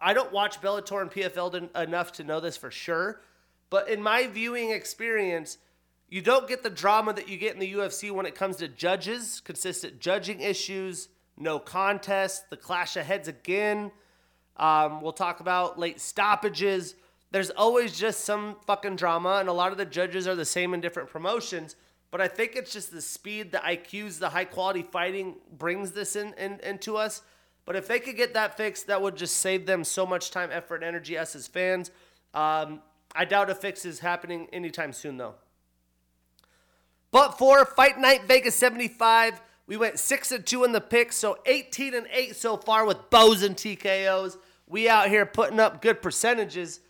I 0.00 0.14
don't 0.14 0.32
watch 0.32 0.62
Bellator 0.62 1.02
and 1.02 1.10
PFL 1.10 1.76
enough 1.76 2.12
to 2.12 2.24
know 2.24 2.40
this 2.40 2.56
for 2.56 2.70
sure, 2.70 3.20
but 3.68 3.86
in 3.90 4.02
my 4.02 4.26
viewing 4.28 4.70
experience, 4.70 5.58
you 6.08 6.22
don't 6.22 6.48
get 6.48 6.62
the 6.62 6.70
drama 6.70 7.12
that 7.12 7.28
you 7.28 7.36
get 7.36 7.52
in 7.52 7.60
the 7.60 7.70
UFC 7.70 8.10
when 8.10 8.24
it 8.24 8.34
comes 8.34 8.56
to 8.56 8.68
judges, 8.68 9.42
consistent 9.44 10.00
judging 10.00 10.40
issues, 10.40 11.10
no 11.36 11.58
contest, 11.58 12.48
the 12.48 12.56
clash 12.56 12.96
of 12.96 13.04
heads 13.04 13.28
again. 13.28 13.92
Um, 14.56 15.02
we'll 15.02 15.12
talk 15.12 15.40
about 15.40 15.78
late 15.78 16.00
stoppages. 16.00 16.94
There's 17.30 17.50
always 17.50 17.94
just 17.94 18.20
some 18.20 18.56
fucking 18.66 18.96
drama, 18.96 19.36
and 19.38 19.50
a 19.50 19.52
lot 19.52 19.70
of 19.70 19.76
the 19.76 19.84
judges 19.84 20.26
are 20.26 20.34
the 20.34 20.46
same 20.46 20.72
in 20.72 20.80
different 20.80 21.10
promotions. 21.10 21.76
But 22.10 22.22
I 22.22 22.28
think 22.28 22.56
it's 22.56 22.72
just 22.72 22.90
the 22.90 23.02
speed, 23.02 23.52
the 23.52 23.58
IQs, 23.58 24.18
the 24.18 24.30
high 24.30 24.46
quality 24.46 24.86
fighting 24.90 25.34
brings 25.58 25.90
this 25.90 26.16
in, 26.16 26.32
in 26.34 26.60
into 26.60 26.96
us. 26.96 27.20
But 27.66 27.76
if 27.76 27.88
they 27.88 27.98
could 27.98 28.16
get 28.16 28.34
that 28.34 28.56
fixed, 28.56 28.86
that 28.88 29.00
would 29.00 29.16
just 29.16 29.38
save 29.38 29.66
them 29.66 29.84
so 29.84 30.04
much 30.04 30.30
time, 30.30 30.50
effort, 30.52 30.76
and 30.76 30.84
energy, 30.84 31.16
us 31.16 31.34
as 31.34 31.46
fans. 31.46 31.90
Um, 32.34 32.82
I 33.14 33.24
doubt 33.24 33.48
a 33.48 33.54
fix 33.54 33.84
is 33.84 34.00
happening 34.00 34.48
anytime 34.52 34.92
soon, 34.92 35.16
though. 35.16 35.34
But 37.10 37.38
for 37.38 37.64
Fight 37.64 37.98
Night 37.98 38.24
Vegas 38.24 38.54
75, 38.56 39.40
we 39.66 39.76
went 39.76 39.98
6 39.98 40.32
and 40.32 40.44
2 40.44 40.64
in 40.64 40.72
the 40.72 40.80
picks, 40.80 41.16
so 41.16 41.38
18 41.46 41.94
and 41.94 42.06
8 42.12 42.36
so 42.36 42.56
far 42.56 42.84
with 42.84 43.08
bows 43.08 43.42
and 43.42 43.56
TKOs. 43.56 44.36
We 44.66 44.88
out 44.88 45.08
here 45.08 45.24
putting 45.24 45.60
up 45.60 45.80
good 45.80 46.02
percentages. 46.02 46.80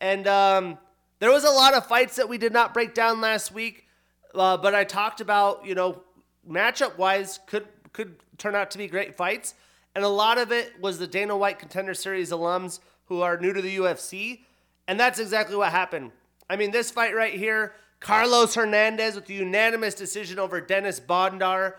And 0.00 0.28
um, 0.28 0.78
there 1.18 1.30
was 1.30 1.44
a 1.44 1.50
lot 1.50 1.74
of 1.74 1.86
fights 1.86 2.16
that 2.16 2.28
we 2.28 2.38
did 2.38 2.52
not 2.52 2.72
break 2.72 2.94
down 2.94 3.20
last 3.20 3.52
week, 3.52 3.86
uh, 4.34 4.56
but 4.58 4.74
I 4.74 4.84
talked 4.84 5.20
about, 5.20 5.66
you 5.66 5.74
know, 5.74 6.02
matchup 6.48 6.96
wise, 6.96 7.40
could 7.46 7.66
could 7.92 8.16
turn 8.38 8.54
out 8.54 8.70
to 8.70 8.78
be 8.78 8.86
great 8.86 9.16
fights. 9.16 9.54
And 9.94 10.04
a 10.04 10.08
lot 10.08 10.38
of 10.38 10.52
it 10.52 10.80
was 10.80 10.98
the 10.98 11.06
Dana 11.06 11.36
White 11.36 11.58
Contender 11.58 11.94
Series 11.94 12.30
alums 12.30 12.80
who 13.06 13.22
are 13.22 13.36
new 13.36 13.52
to 13.52 13.60
the 13.60 13.76
UFC. 13.76 14.40
And 14.86 14.98
that's 14.98 15.18
exactly 15.18 15.56
what 15.56 15.72
happened. 15.72 16.12
I 16.48 16.56
mean, 16.56 16.70
this 16.70 16.90
fight 16.90 17.14
right 17.14 17.34
here, 17.34 17.74
Carlos 18.00 18.54
Hernandez 18.54 19.14
with 19.14 19.26
the 19.26 19.34
unanimous 19.34 19.94
decision 19.94 20.38
over 20.38 20.60
Denys 20.60 21.00
Bondar. 21.00 21.74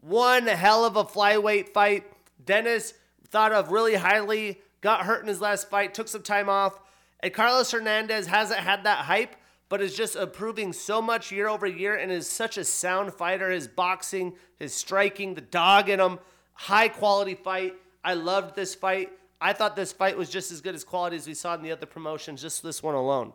One 0.00 0.46
hell 0.46 0.84
of 0.84 0.96
a 0.96 1.04
flyweight 1.04 1.68
fight. 1.68 2.04
Dennis 2.44 2.94
thought 3.28 3.52
of 3.52 3.70
really 3.70 3.94
highly, 3.94 4.60
got 4.80 5.06
hurt 5.06 5.22
in 5.22 5.28
his 5.28 5.40
last 5.40 5.70
fight, 5.70 5.94
took 5.94 6.08
some 6.08 6.22
time 6.22 6.48
off. 6.48 6.78
And 7.20 7.32
Carlos 7.32 7.70
Hernandez 7.70 8.26
hasn't 8.26 8.60
had 8.60 8.84
that 8.84 9.04
hype, 9.04 9.36
but 9.68 9.80
is 9.80 9.96
just 9.96 10.16
improving 10.16 10.72
so 10.72 11.00
much 11.00 11.32
year 11.32 11.48
over 11.48 11.66
year 11.66 11.94
and 11.94 12.12
is 12.12 12.28
such 12.28 12.58
a 12.58 12.64
sound 12.64 13.14
fighter. 13.14 13.50
His 13.50 13.68
boxing, 13.68 14.34
his 14.58 14.74
striking, 14.74 15.34
the 15.34 15.40
dog 15.40 15.88
in 15.88 16.00
him, 16.00 16.18
high 16.62 16.86
quality 16.86 17.34
fight. 17.34 17.74
I 18.04 18.14
loved 18.14 18.54
this 18.54 18.72
fight. 18.72 19.10
I 19.40 19.52
thought 19.52 19.74
this 19.74 19.92
fight 19.92 20.16
was 20.16 20.30
just 20.30 20.52
as 20.52 20.60
good 20.60 20.76
as 20.76 20.84
quality 20.84 21.16
as 21.16 21.26
we 21.26 21.34
saw 21.34 21.54
in 21.54 21.62
the 21.62 21.72
other 21.72 21.86
promotions, 21.86 22.40
just 22.40 22.62
this 22.62 22.80
one 22.84 22.94
alone. 22.94 23.32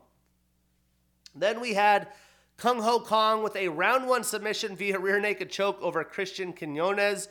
Then 1.35 1.59
we 1.59 1.73
had 1.73 2.07
Kyung 2.55 2.79
Ho 2.79 3.01
Kang 3.01 3.43
with 3.43 3.57
a 3.57 3.67
round 3.67 4.07
one 4.07 4.23
submission 4.23 4.77
via 4.77 4.97
rear 4.97 5.19
naked 5.19 5.49
choke 5.49 5.77
over 5.81 6.01
Christian 6.05 6.53
Quinones. 6.53 7.27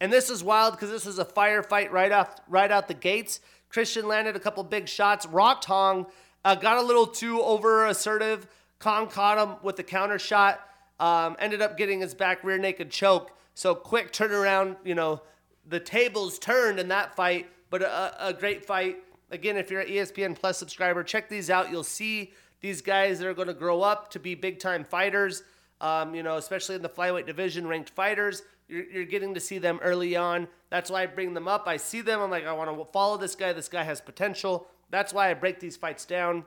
And 0.00 0.12
this 0.12 0.30
is 0.30 0.44
wild 0.44 0.74
because 0.74 0.90
this 0.90 1.04
was 1.04 1.18
a 1.18 1.24
firefight 1.24 1.90
right 1.90 2.12
off 2.12 2.36
right 2.46 2.70
out 2.70 2.86
the 2.86 2.94
gates. 2.94 3.40
Christian 3.68 4.06
landed 4.06 4.36
a 4.36 4.40
couple 4.40 4.62
big 4.62 4.88
shots. 4.88 5.26
Rock 5.26 5.60
Tong 5.60 6.06
uh, 6.44 6.54
got 6.54 6.78
a 6.78 6.82
little 6.82 7.06
too 7.06 7.42
over 7.42 7.86
assertive. 7.86 8.46
Kang 8.78 9.08
caught 9.08 9.38
him 9.38 9.56
with 9.64 9.76
a 9.80 9.82
counter 9.82 10.20
shot. 10.20 10.60
Um, 11.00 11.34
ended 11.40 11.60
up 11.60 11.76
getting 11.76 12.00
his 12.00 12.14
back 12.14 12.44
rear 12.44 12.58
naked 12.58 12.92
choke. 12.92 13.32
So 13.54 13.74
quick 13.74 14.12
turnaround. 14.12 14.76
You 14.84 14.94
know 14.94 15.20
the 15.68 15.80
tables 15.80 16.38
turned 16.38 16.78
in 16.78 16.88
that 16.88 17.14
fight, 17.14 17.48
but 17.70 17.82
a, 17.82 18.28
a 18.28 18.32
great 18.32 18.64
fight. 18.64 18.98
Again, 19.30 19.56
if 19.56 19.70
you're 19.70 19.80
an 19.80 19.88
ESPN 19.88 20.38
Plus 20.38 20.58
subscriber, 20.58 21.02
check 21.02 21.28
these 21.28 21.50
out. 21.50 21.70
You'll 21.70 21.84
see 21.84 22.32
these 22.60 22.80
guys 22.80 23.18
that 23.18 23.26
are 23.26 23.34
going 23.34 23.48
to 23.48 23.54
grow 23.54 23.82
up 23.82 24.10
to 24.10 24.20
be 24.20 24.34
big 24.34 24.58
time 24.58 24.84
fighters. 24.84 25.42
Um, 25.80 26.14
you 26.14 26.22
know, 26.22 26.36
especially 26.36 26.76
in 26.76 26.82
the 26.82 26.88
flyweight 26.88 27.26
division, 27.26 27.66
ranked 27.66 27.90
fighters. 27.90 28.42
You're, 28.68 28.84
you're, 28.84 29.04
getting 29.04 29.34
to 29.34 29.40
see 29.40 29.58
them 29.58 29.80
early 29.82 30.14
on. 30.14 30.46
That's 30.70 30.90
why 30.90 31.02
I 31.02 31.06
bring 31.06 31.34
them 31.34 31.48
up. 31.48 31.66
I 31.66 31.76
see 31.76 32.00
them. 32.02 32.20
I'm 32.20 32.30
like, 32.30 32.46
I 32.46 32.52
want 32.52 32.70
to 32.70 32.84
follow 32.92 33.16
this 33.16 33.34
guy. 33.34 33.52
This 33.52 33.68
guy 33.68 33.82
has 33.82 34.00
potential. 34.00 34.68
That's 34.90 35.12
why 35.12 35.30
I 35.30 35.34
break 35.34 35.58
these 35.58 35.76
fights 35.76 36.04
down. 36.04 36.44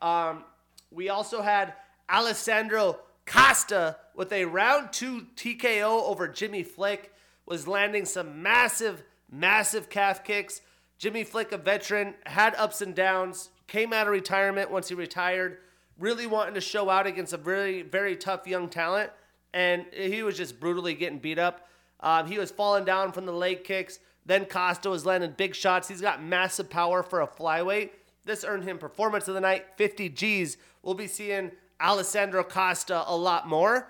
Um, 0.00 0.44
we 0.92 1.08
also 1.08 1.42
had 1.42 1.74
Alessandro 2.08 3.00
Costa 3.26 3.96
with 4.14 4.32
a 4.32 4.44
round 4.44 4.92
two 4.92 5.26
TKO 5.36 6.04
over 6.08 6.28
Jimmy 6.28 6.62
Flick. 6.62 7.12
Was 7.50 7.66
landing 7.66 8.04
some 8.04 8.42
massive, 8.42 9.02
massive 9.28 9.90
calf 9.90 10.22
kicks. 10.22 10.60
Jimmy 10.98 11.24
Flick, 11.24 11.50
a 11.50 11.58
veteran, 11.58 12.14
had 12.24 12.54
ups 12.54 12.80
and 12.80 12.94
downs 12.94 13.50
came 13.66 13.92
out 13.92 14.06
of 14.06 14.12
retirement 14.12 14.70
once 14.70 14.88
he 14.88 14.94
retired, 14.94 15.58
really 15.98 16.28
wanting 16.28 16.54
to 16.54 16.60
show 16.60 16.88
out 16.88 17.08
against 17.08 17.32
a 17.32 17.36
very, 17.36 17.82
very 17.82 18.14
tough 18.14 18.46
young 18.46 18.68
talent. 18.68 19.10
And 19.52 19.84
he 19.92 20.22
was 20.22 20.36
just 20.36 20.60
brutally 20.60 20.94
getting 20.94 21.18
beat 21.18 21.40
up. 21.40 21.68
Um, 21.98 22.28
he 22.28 22.38
was 22.38 22.52
falling 22.52 22.84
down 22.84 23.10
from 23.10 23.26
the 23.26 23.32
leg 23.32 23.64
kicks. 23.64 23.98
Then 24.24 24.44
Costa 24.44 24.88
was 24.88 25.04
landing 25.04 25.34
big 25.36 25.56
shots. 25.56 25.88
He's 25.88 26.00
got 26.00 26.22
massive 26.22 26.70
power 26.70 27.02
for 27.02 27.20
a 27.20 27.26
flyweight. 27.26 27.90
This 28.24 28.44
earned 28.44 28.62
him 28.62 28.78
performance 28.78 29.26
of 29.26 29.34
the 29.34 29.40
night, 29.40 29.66
50 29.76 30.08
G's. 30.10 30.56
We'll 30.84 30.94
be 30.94 31.08
seeing 31.08 31.50
Alessandro 31.80 32.44
Costa 32.44 33.02
a 33.08 33.16
lot 33.16 33.48
more. 33.48 33.88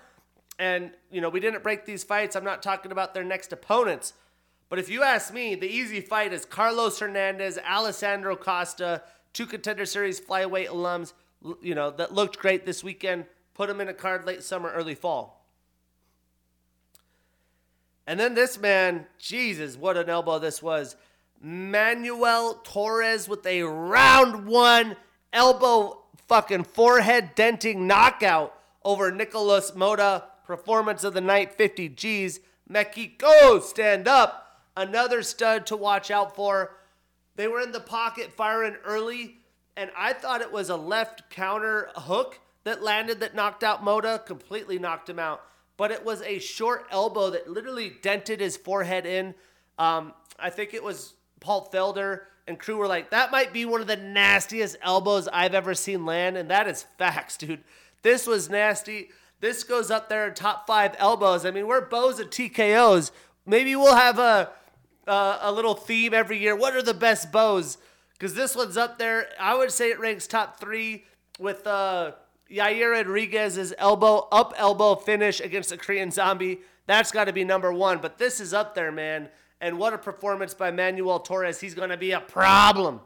And, 0.60 0.90
you 1.10 1.22
know, 1.22 1.30
we 1.30 1.40
didn't 1.40 1.62
break 1.62 1.86
these 1.86 2.04
fights. 2.04 2.36
I'm 2.36 2.44
not 2.44 2.62
talking 2.62 2.92
about 2.92 3.14
their 3.14 3.24
next 3.24 3.50
opponents. 3.50 4.12
But 4.68 4.78
if 4.78 4.90
you 4.90 5.02
ask 5.02 5.32
me, 5.32 5.54
the 5.54 5.66
easy 5.66 6.02
fight 6.02 6.34
is 6.34 6.44
Carlos 6.44 6.98
Hernandez, 6.98 7.58
Alessandro 7.58 8.36
Costa, 8.36 9.02
two 9.32 9.46
contender 9.46 9.86
series 9.86 10.20
flyweight 10.20 10.68
alums, 10.68 11.14
you 11.62 11.74
know, 11.74 11.90
that 11.92 12.12
looked 12.12 12.38
great 12.38 12.66
this 12.66 12.84
weekend. 12.84 13.24
Put 13.54 13.68
them 13.68 13.80
in 13.80 13.88
a 13.88 13.94
card 13.94 14.26
late 14.26 14.42
summer, 14.42 14.70
early 14.70 14.94
fall. 14.94 15.46
And 18.06 18.20
then 18.20 18.34
this 18.34 18.60
man, 18.60 19.06
Jesus, 19.18 19.78
what 19.78 19.96
an 19.96 20.10
elbow 20.10 20.38
this 20.38 20.62
was. 20.62 20.94
Manuel 21.40 22.60
Torres 22.64 23.30
with 23.30 23.46
a 23.46 23.62
round 23.62 24.46
one 24.46 24.96
elbow 25.32 26.02
fucking 26.28 26.64
forehead 26.64 27.30
denting 27.34 27.86
knockout 27.86 28.54
over 28.84 29.10
Nicholas 29.10 29.70
Motta. 29.70 30.24
Performance 30.50 31.04
of 31.04 31.14
the 31.14 31.20
night, 31.20 31.54
50 31.54 31.90
G's. 31.90 32.40
Mexico, 32.68 33.60
stand 33.60 34.08
up. 34.08 34.64
Another 34.76 35.22
stud 35.22 35.64
to 35.66 35.76
watch 35.76 36.10
out 36.10 36.34
for. 36.34 36.72
They 37.36 37.46
were 37.46 37.60
in 37.60 37.70
the 37.70 37.78
pocket 37.78 38.32
firing 38.32 38.74
early, 38.84 39.36
and 39.76 39.92
I 39.96 40.12
thought 40.12 40.40
it 40.40 40.50
was 40.50 40.68
a 40.68 40.74
left 40.74 41.30
counter 41.30 41.90
hook 41.94 42.40
that 42.64 42.82
landed 42.82 43.20
that 43.20 43.36
knocked 43.36 43.62
out 43.62 43.84
Motta, 43.84 44.26
completely 44.26 44.76
knocked 44.76 45.08
him 45.08 45.20
out. 45.20 45.40
But 45.76 45.92
it 45.92 46.04
was 46.04 46.20
a 46.22 46.40
short 46.40 46.84
elbow 46.90 47.30
that 47.30 47.48
literally 47.48 47.92
dented 48.02 48.40
his 48.40 48.56
forehead 48.56 49.06
in. 49.06 49.36
Um, 49.78 50.14
I 50.36 50.50
think 50.50 50.74
it 50.74 50.82
was 50.82 51.14
Paul 51.38 51.70
Felder 51.72 52.22
and 52.48 52.58
crew 52.58 52.76
were 52.76 52.88
like, 52.88 53.10
that 53.10 53.30
might 53.30 53.52
be 53.52 53.66
one 53.66 53.82
of 53.82 53.86
the 53.86 53.94
nastiest 53.94 54.78
elbows 54.82 55.28
I've 55.28 55.54
ever 55.54 55.76
seen 55.76 56.04
land. 56.04 56.36
And 56.36 56.50
that 56.50 56.66
is 56.66 56.86
facts, 56.98 57.36
dude. 57.36 57.62
This 58.02 58.26
was 58.26 58.50
nasty. 58.50 59.10
This 59.40 59.64
goes 59.64 59.90
up 59.90 60.08
there 60.08 60.30
top 60.30 60.66
five 60.66 60.94
elbows. 60.98 61.44
I 61.46 61.50
mean, 61.50 61.66
we're 61.66 61.86
bows 61.86 62.20
at 62.20 62.30
TKOs. 62.30 63.10
Maybe 63.46 63.74
we'll 63.74 63.96
have 63.96 64.18
a 64.18 64.50
uh, 65.06 65.38
a 65.40 65.52
little 65.52 65.74
theme 65.74 66.14
every 66.14 66.38
year. 66.38 66.54
What 66.54 66.76
are 66.76 66.82
the 66.82 66.94
best 66.94 67.32
bows? 67.32 67.78
Because 68.12 68.34
this 68.34 68.54
one's 68.54 68.76
up 68.76 68.98
there. 68.98 69.28
I 69.40 69.56
would 69.56 69.72
say 69.72 69.90
it 69.90 69.98
ranks 69.98 70.26
top 70.26 70.60
three 70.60 71.04
with 71.38 71.66
uh, 71.66 72.12
Yair 72.50 72.92
Rodriguez's 72.92 73.72
elbow 73.78 74.28
up 74.30 74.52
elbow 74.56 74.94
finish 74.94 75.40
against 75.40 75.70
the 75.70 75.78
Korean 75.78 76.10
Zombie. 76.10 76.60
That's 76.86 77.10
got 77.10 77.24
to 77.24 77.32
be 77.32 77.44
number 77.44 77.72
one. 77.72 77.98
But 77.98 78.18
this 78.18 78.40
is 78.40 78.52
up 78.52 78.74
there, 78.74 78.92
man. 78.92 79.28
And 79.60 79.78
what 79.78 79.94
a 79.94 79.98
performance 79.98 80.54
by 80.54 80.70
Manuel 80.70 81.20
Torres. 81.20 81.60
He's 81.60 81.74
going 81.74 81.90
to 81.90 81.96
be 81.96 82.12
a 82.12 82.20
problem. 82.20 83.00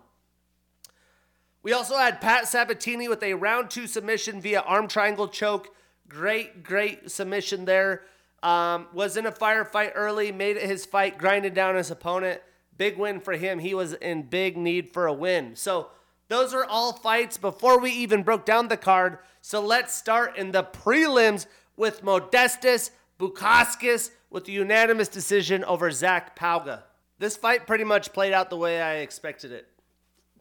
We 1.63 1.73
also 1.73 1.97
had 1.97 2.21
Pat 2.21 2.47
Sabatini 2.47 3.09
with 3.09 3.23
a 3.23 3.35
round 3.35 3.71
two 3.71 3.87
submission 3.87 4.41
via 4.41 4.61
arm 4.61 4.89
triangle 4.89 5.29
choke. 5.29 5.75
Great, 6.09 6.63
great 6.63 7.11
submission 7.11 7.65
there. 7.65 8.03
Um, 8.43 8.89
was 8.93 9.17
in 9.17 9.25
a 9.25 9.33
firefight 9.33 9.93
early, 9.95 10.31
made 10.31 10.57
it 10.57 10.69
his 10.69 10.85
fight, 10.85 11.17
grinded 11.17 11.55
down 11.55 11.77
his 11.77 11.91
opponent. 11.91 12.43
Big 12.77 12.99
win 12.99 13.21
for 13.21 13.33
him. 13.33 13.59
He 13.59 13.73
was 13.73 13.95
in 13.95 14.23
big 14.23 14.57
need 14.57 14.93
for 14.93 15.07
a 15.07 15.13
win. 15.13 15.57
So 15.57 15.89
those 16.29 16.53
are 16.53 16.65
all 16.65 16.93
fights 16.93 17.39
before 17.39 17.79
we 17.79 17.91
even 17.91 18.23
broke 18.23 18.45
down 18.45 18.69
the 18.69 18.77
card. 18.77 19.19
So 19.41 19.61
let's 19.61 19.95
start 19.95 20.37
in 20.37 20.53
the 20.53 20.65
prelims 20.65 21.47
with 21.77 22.03
Modestas 22.03 22.91
Bukauskas 23.19 24.11
with 24.31 24.45
the 24.45 24.53
unanimous 24.53 25.09
decision 25.09 25.65
over 25.65 25.91
Zach 25.91 26.37
Pauga. 26.37 26.83
This 27.19 27.37
fight 27.37 27.67
pretty 27.67 27.85
much 27.85 28.13
played 28.13 28.33
out 28.33 28.51
the 28.51 28.57
way 28.57 28.83
I 28.83 28.97
expected 28.97 29.53
it. 29.53 29.69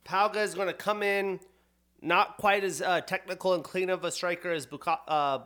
Pauga 0.04 0.38
is 0.38 0.56
going 0.56 0.68
to 0.68 0.74
come 0.74 1.04
in 1.04 1.40
not 2.04 2.38
quite 2.38 2.64
as 2.64 2.82
uh, 2.82 3.02
technical 3.02 3.54
and 3.54 3.64
clean 3.64 3.90
of 3.90 4.04
a 4.04 4.12
striker 4.12 4.52
as 4.52 4.68
Buka- 4.68 5.00
uh, 5.08 5.40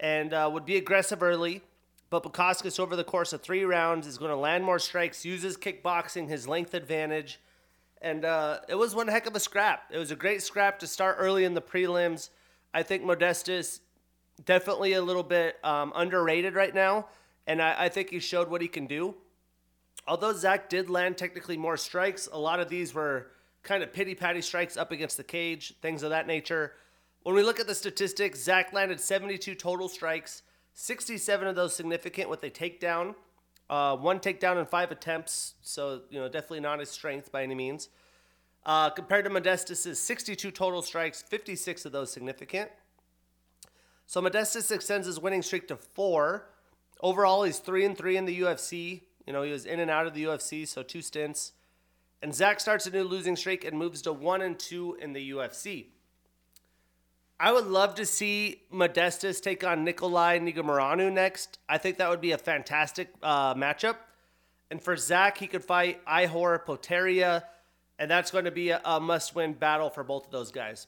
and 0.00 0.34
uh, 0.34 0.50
would 0.52 0.64
be 0.64 0.76
aggressive 0.76 1.22
early. 1.22 1.62
But 2.10 2.24
Bukauskas, 2.24 2.80
over 2.80 2.96
the 2.96 3.04
course 3.04 3.32
of 3.32 3.42
three 3.42 3.64
rounds, 3.64 4.06
is 4.06 4.18
going 4.18 4.30
to 4.30 4.36
land 4.36 4.64
more 4.64 4.78
strikes, 4.78 5.24
uses 5.24 5.56
kickboxing, 5.56 6.28
his 6.28 6.48
length 6.48 6.74
advantage. 6.74 7.40
And 8.00 8.24
uh, 8.24 8.60
it 8.68 8.74
was 8.74 8.94
one 8.94 9.08
heck 9.08 9.26
of 9.26 9.36
a 9.36 9.40
scrap. 9.40 9.84
It 9.90 9.98
was 9.98 10.10
a 10.10 10.16
great 10.16 10.42
scrap 10.42 10.78
to 10.80 10.86
start 10.86 11.16
early 11.18 11.44
in 11.44 11.54
the 11.54 11.62
prelims. 11.62 12.30
I 12.74 12.82
think 12.82 13.02
Modestas 13.04 13.80
definitely 14.44 14.94
a 14.94 15.02
little 15.02 15.22
bit 15.22 15.56
um, 15.62 15.92
underrated 15.94 16.54
right 16.54 16.74
now, 16.74 17.06
and 17.46 17.62
I, 17.62 17.84
I, 17.84 17.88
think 17.88 18.10
he 18.10 18.18
showed 18.18 18.48
what 18.48 18.60
he 18.60 18.68
can 18.68 18.86
do. 18.86 19.14
Although 20.06 20.32
Zach 20.32 20.68
did 20.68 20.90
land 20.90 21.16
technically 21.16 21.56
more 21.56 21.76
strikes, 21.76 22.28
a 22.32 22.38
lot 22.38 22.58
of 22.58 22.68
these 22.68 22.92
were 22.94 23.28
kind 23.62 23.82
of 23.82 23.92
pity 23.92 24.14
patty 24.14 24.42
strikes 24.42 24.76
up 24.76 24.92
against 24.92 25.16
the 25.16 25.24
cage, 25.24 25.74
things 25.80 26.02
of 26.02 26.10
that 26.10 26.26
nature. 26.26 26.72
When 27.22 27.34
we 27.34 27.42
look 27.42 27.60
at 27.60 27.66
the 27.66 27.74
statistics, 27.74 28.42
Zach 28.42 28.72
landed 28.72 29.00
72 29.00 29.54
total 29.54 29.88
strikes, 29.88 30.42
67 30.74 31.46
of 31.46 31.54
those 31.54 31.74
significant 31.74 32.28
with 32.28 32.42
a 32.42 32.50
takedown, 32.50 33.14
uh, 33.70 33.96
one 33.96 34.18
takedown 34.18 34.58
in 34.58 34.66
five 34.66 34.90
attempts, 34.90 35.54
so 35.62 36.02
you 36.10 36.18
know 36.18 36.28
definitely 36.28 36.60
not 36.60 36.80
his 36.80 36.90
strength 36.90 37.30
by 37.30 37.42
any 37.42 37.54
means. 37.54 37.88
Uh, 38.64 38.90
compared 38.90 39.24
to 39.24 39.30
Modestas' 39.30 39.96
62 39.96 40.50
total 40.50 40.82
strikes, 40.82 41.22
56 41.22 41.84
of 41.84 41.92
those 41.92 42.12
significant. 42.12 42.70
So 44.06 44.20
Modestas 44.20 44.70
extends 44.70 45.06
his 45.06 45.18
winning 45.18 45.42
streak 45.42 45.68
to 45.68 45.76
four. 45.76 46.50
Overall, 47.00 47.42
he's 47.42 47.58
three 47.58 47.84
and 47.84 47.96
three 47.96 48.16
in 48.16 48.24
the 48.24 48.40
UFC. 48.42 49.02
You 49.26 49.32
know, 49.32 49.42
he 49.42 49.50
was 49.50 49.64
in 49.64 49.80
and 49.80 49.90
out 49.90 50.06
of 50.06 50.14
the 50.14 50.24
UFC, 50.24 50.66
so 50.66 50.82
two 50.82 51.02
stints. 51.02 51.52
And 52.22 52.32
Zach 52.32 52.60
starts 52.60 52.86
a 52.86 52.90
new 52.90 53.02
losing 53.02 53.34
streak 53.34 53.64
and 53.64 53.76
moves 53.76 54.02
to 54.02 54.12
one 54.12 54.42
and 54.42 54.56
two 54.56 54.96
in 55.00 55.12
the 55.12 55.32
UFC. 55.32 55.86
I 57.40 57.50
would 57.50 57.66
love 57.66 57.96
to 57.96 58.06
see 58.06 58.62
Modestas 58.72 59.42
take 59.42 59.64
on 59.64 59.84
Nicolae 59.84 60.40
Negumereanu 60.40 61.12
next. 61.12 61.58
I 61.68 61.78
think 61.78 61.98
that 61.98 62.08
would 62.08 62.20
be 62.20 62.30
a 62.30 62.38
fantastic 62.38 63.12
uh, 63.20 63.54
matchup. 63.54 63.96
And 64.70 64.80
for 64.80 64.96
Zach, 64.96 65.38
he 65.38 65.48
could 65.48 65.64
fight 65.64 66.04
Ihor 66.06 66.64
Potieria, 66.64 67.42
and 67.98 68.08
that's 68.08 68.30
going 68.30 68.44
to 68.44 68.52
be 68.52 68.70
a, 68.70 68.80
a 68.84 69.00
must 69.00 69.34
win 69.34 69.54
battle 69.54 69.90
for 69.90 70.04
both 70.04 70.26
of 70.26 70.30
those 70.30 70.52
guys. 70.52 70.86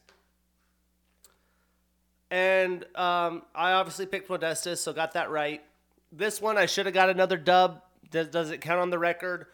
And 2.31 2.85
um, 2.95 3.43
I 3.53 3.73
obviously 3.73 4.07
picked 4.07 4.29
Modestas, 4.29 4.79
so 4.79 4.93
got 4.93 5.15
that 5.15 5.31
right. 5.31 5.61
This 6.13 6.41
one, 6.41 6.57
I 6.57 6.67
should 6.67 6.87
have 6.87 6.95
got 6.95 7.11
another 7.11 7.37
dub. 7.37 7.83
Does, 8.11 8.29
does 8.29 8.51
it 8.53 8.61
count 8.61 8.81
on 8.81 8.91
the 8.91 8.99
record? 9.01 9.47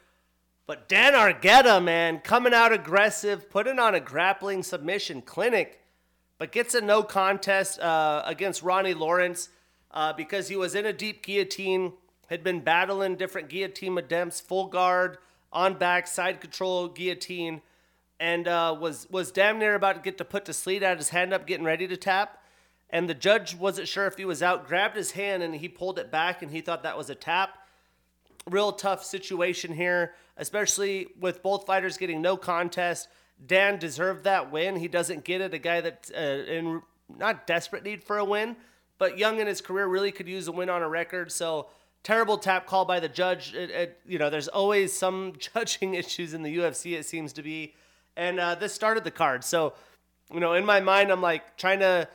But 0.70 0.88
Dan 0.88 1.14
Argueta, 1.14 1.82
man, 1.82 2.20
coming 2.20 2.54
out 2.54 2.72
aggressive, 2.72 3.50
putting 3.50 3.80
on 3.80 3.96
a 3.96 3.98
grappling 3.98 4.62
submission 4.62 5.20
clinic 5.20 5.80
but 6.38 6.52
gets 6.52 6.76
a 6.76 6.80
no 6.80 7.02
contest 7.02 7.80
uh, 7.80 8.22
against 8.24 8.62
Ronnie 8.62 8.94
Lawrence 8.94 9.48
uh, 9.90 10.12
because 10.12 10.46
he 10.46 10.54
was 10.54 10.76
in 10.76 10.86
a 10.86 10.92
deep 10.92 11.24
guillotine, 11.24 11.94
had 12.28 12.44
been 12.44 12.60
battling 12.60 13.16
different 13.16 13.48
guillotine 13.48 13.98
attempts, 13.98 14.40
full 14.40 14.66
guard, 14.66 15.18
on 15.52 15.74
back, 15.76 16.06
side 16.06 16.40
control 16.40 16.86
guillotine, 16.86 17.62
and 18.20 18.46
uh, 18.46 18.72
was 18.78 19.08
was 19.10 19.32
damn 19.32 19.58
near 19.58 19.74
about 19.74 19.96
to 19.96 20.00
get 20.00 20.18
to 20.18 20.24
put 20.24 20.44
to 20.44 20.52
sleep. 20.52 20.84
Had 20.84 20.98
his 20.98 21.08
hand 21.08 21.32
up, 21.32 21.48
getting 21.48 21.66
ready 21.66 21.88
to 21.88 21.96
tap, 21.96 22.44
and 22.90 23.10
the 23.10 23.14
judge 23.14 23.56
wasn't 23.56 23.88
sure 23.88 24.06
if 24.06 24.18
he 24.18 24.24
was 24.24 24.40
out. 24.40 24.68
Grabbed 24.68 24.94
his 24.94 25.10
hand 25.10 25.42
and 25.42 25.56
he 25.56 25.68
pulled 25.68 25.98
it 25.98 26.12
back, 26.12 26.42
and 26.42 26.52
he 26.52 26.60
thought 26.60 26.84
that 26.84 26.96
was 26.96 27.10
a 27.10 27.16
tap. 27.16 27.56
Real 28.48 28.72
tough 28.72 29.04
situation 29.04 29.72
here, 29.74 30.14
especially 30.36 31.08
with 31.18 31.42
both 31.42 31.66
fighters 31.66 31.96
getting 31.96 32.22
no 32.22 32.36
contest. 32.36 33.08
Dan 33.46 33.78
deserved 33.78 34.24
that 34.24 34.50
win. 34.50 34.76
He 34.76 34.88
doesn't 34.88 35.24
get 35.24 35.40
it. 35.40 35.54
A 35.54 35.58
guy 35.58 35.80
that's 35.80 36.10
uh, 36.10 36.44
in 36.48 36.82
not 37.18 37.46
desperate 37.46 37.84
need 37.84 38.04
for 38.04 38.18
a 38.18 38.24
win, 38.24 38.56
but 38.98 39.18
young 39.18 39.40
in 39.40 39.46
his 39.46 39.60
career 39.60 39.86
really 39.86 40.12
could 40.12 40.28
use 40.28 40.48
a 40.48 40.52
win 40.52 40.70
on 40.70 40.82
a 40.82 40.88
record. 40.88 41.32
So 41.32 41.68
terrible 42.02 42.38
tap 42.38 42.66
call 42.66 42.84
by 42.84 43.00
the 43.00 43.08
judge. 43.08 43.54
It, 43.54 43.70
it, 43.70 44.00
you 44.06 44.18
know, 44.18 44.30
there's 44.30 44.48
always 44.48 44.92
some 44.92 45.34
judging 45.38 45.94
issues 45.94 46.34
in 46.34 46.42
the 46.42 46.56
UFC. 46.56 46.98
It 46.98 47.06
seems 47.06 47.32
to 47.34 47.42
be, 47.42 47.74
and 48.16 48.40
uh, 48.40 48.54
this 48.54 48.72
started 48.72 49.04
the 49.04 49.10
card. 49.10 49.44
So, 49.44 49.74
you 50.32 50.40
know, 50.40 50.54
in 50.54 50.64
my 50.64 50.80
mind, 50.80 51.10
I'm 51.10 51.22
like 51.22 51.56
trying 51.56 51.80
to 51.80 52.08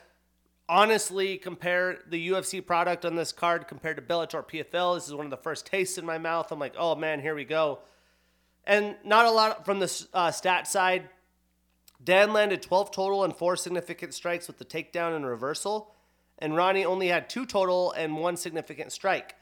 honestly 0.67 1.37
compare 1.37 1.99
the 2.09 2.29
UFC 2.29 2.65
product 2.65 3.05
on 3.05 3.15
this 3.15 3.31
card 3.31 3.67
compared 3.67 3.97
to 3.97 4.01
Bellator 4.01 4.43
PFL. 4.43 4.95
This 4.95 5.07
is 5.07 5.13
one 5.13 5.25
of 5.25 5.31
the 5.31 5.37
first 5.37 5.65
tastes 5.65 5.97
in 5.97 6.05
my 6.05 6.17
mouth. 6.17 6.51
I'm 6.51 6.59
like, 6.59 6.75
oh 6.77 6.95
man, 6.95 7.21
here 7.21 7.35
we 7.35 7.45
go. 7.45 7.79
And 8.65 8.95
not 9.03 9.25
a 9.25 9.31
lot 9.31 9.65
from 9.65 9.79
the 9.79 10.05
uh, 10.13 10.31
stat 10.31 10.67
side. 10.67 11.09
Dan 12.03 12.33
landed 12.33 12.61
12 12.61 12.91
total 12.91 13.23
and 13.23 13.35
four 13.35 13.55
significant 13.55 14.13
strikes 14.13 14.47
with 14.47 14.57
the 14.57 14.65
takedown 14.65 15.15
and 15.15 15.25
reversal, 15.25 15.95
and 16.39 16.55
Ronnie 16.55 16.85
only 16.85 17.07
had 17.07 17.29
two 17.29 17.45
total 17.45 17.91
and 17.93 18.17
one 18.17 18.37
significant 18.37 18.91
strike. 18.91 19.35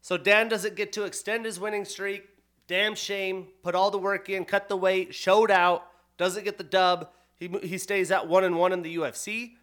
So 0.00 0.16
Dan 0.16 0.48
doesn't 0.48 0.76
get 0.76 0.92
to 0.92 1.04
extend 1.04 1.44
his 1.44 1.60
winning 1.60 1.84
streak. 1.84 2.28
Damn 2.66 2.94
shame. 2.94 3.48
Put 3.62 3.74
all 3.74 3.90
the 3.90 3.98
work 3.98 4.28
in, 4.28 4.44
cut 4.44 4.68
the 4.68 4.76
weight, 4.76 5.14
showed 5.14 5.50
out, 5.50 5.88
doesn't 6.16 6.44
get 6.44 6.56
the 6.56 6.64
dub. 6.64 7.10
He, 7.38 7.48
he 7.62 7.78
stays 7.78 8.10
at 8.10 8.28
one 8.28 8.44
and 8.44 8.56
one 8.56 8.72
in 8.72 8.82
the 8.82 8.96
UFC, 8.96 9.56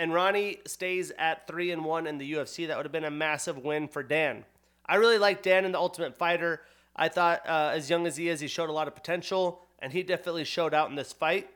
and 0.00 0.14
Ronnie 0.14 0.60
stays 0.66 1.12
at 1.18 1.46
three 1.46 1.70
and 1.72 1.84
one 1.84 2.06
in 2.06 2.16
the 2.16 2.32
UFC. 2.32 2.66
That 2.66 2.78
would 2.78 2.86
have 2.86 2.92
been 2.92 3.04
a 3.04 3.10
massive 3.10 3.58
win 3.58 3.86
for 3.86 4.02
Dan. 4.02 4.46
I 4.86 4.94
really 4.94 5.18
like 5.18 5.42
Dan 5.42 5.66
in 5.66 5.72
the 5.72 5.78
Ultimate 5.78 6.16
Fighter. 6.16 6.62
I 6.96 7.10
thought, 7.10 7.46
uh, 7.46 7.72
as 7.74 7.90
young 7.90 8.06
as 8.06 8.16
he 8.16 8.30
is, 8.30 8.40
he 8.40 8.48
showed 8.48 8.70
a 8.70 8.72
lot 8.72 8.88
of 8.88 8.94
potential, 8.94 9.60
and 9.78 9.92
he 9.92 10.02
definitely 10.02 10.44
showed 10.44 10.72
out 10.72 10.88
in 10.88 10.96
this 10.96 11.12
fight. 11.12 11.50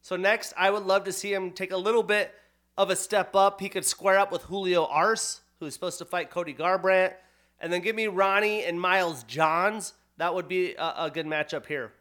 So 0.00 0.14
next, 0.14 0.54
I 0.56 0.70
would 0.70 0.84
love 0.84 1.02
to 1.04 1.12
see 1.12 1.34
him 1.34 1.50
take 1.50 1.72
a 1.72 1.76
little 1.76 2.04
bit 2.04 2.32
of 2.78 2.88
a 2.88 2.94
step 2.94 3.34
up. 3.34 3.60
He 3.60 3.68
could 3.68 3.84
square 3.84 4.16
up 4.16 4.30
with 4.30 4.42
Julio 4.42 4.86
Arce, 4.86 5.40
who's 5.58 5.74
supposed 5.74 5.98
to 5.98 6.04
fight 6.04 6.30
Cody 6.30 6.54
Garbrandt, 6.54 7.14
and 7.60 7.72
then 7.72 7.80
give 7.80 7.96
me 7.96 8.06
Ronnie 8.06 8.62
and 8.62 8.80
Miles 8.80 9.24
Johns. 9.24 9.94
That 10.18 10.36
would 10.36 10.46
be 10.46 10.74
a, 10.76 10.94
a 10.98 11.10
good 11.12 11.26
matchup 11.26 11.66
here. 11.66 11.92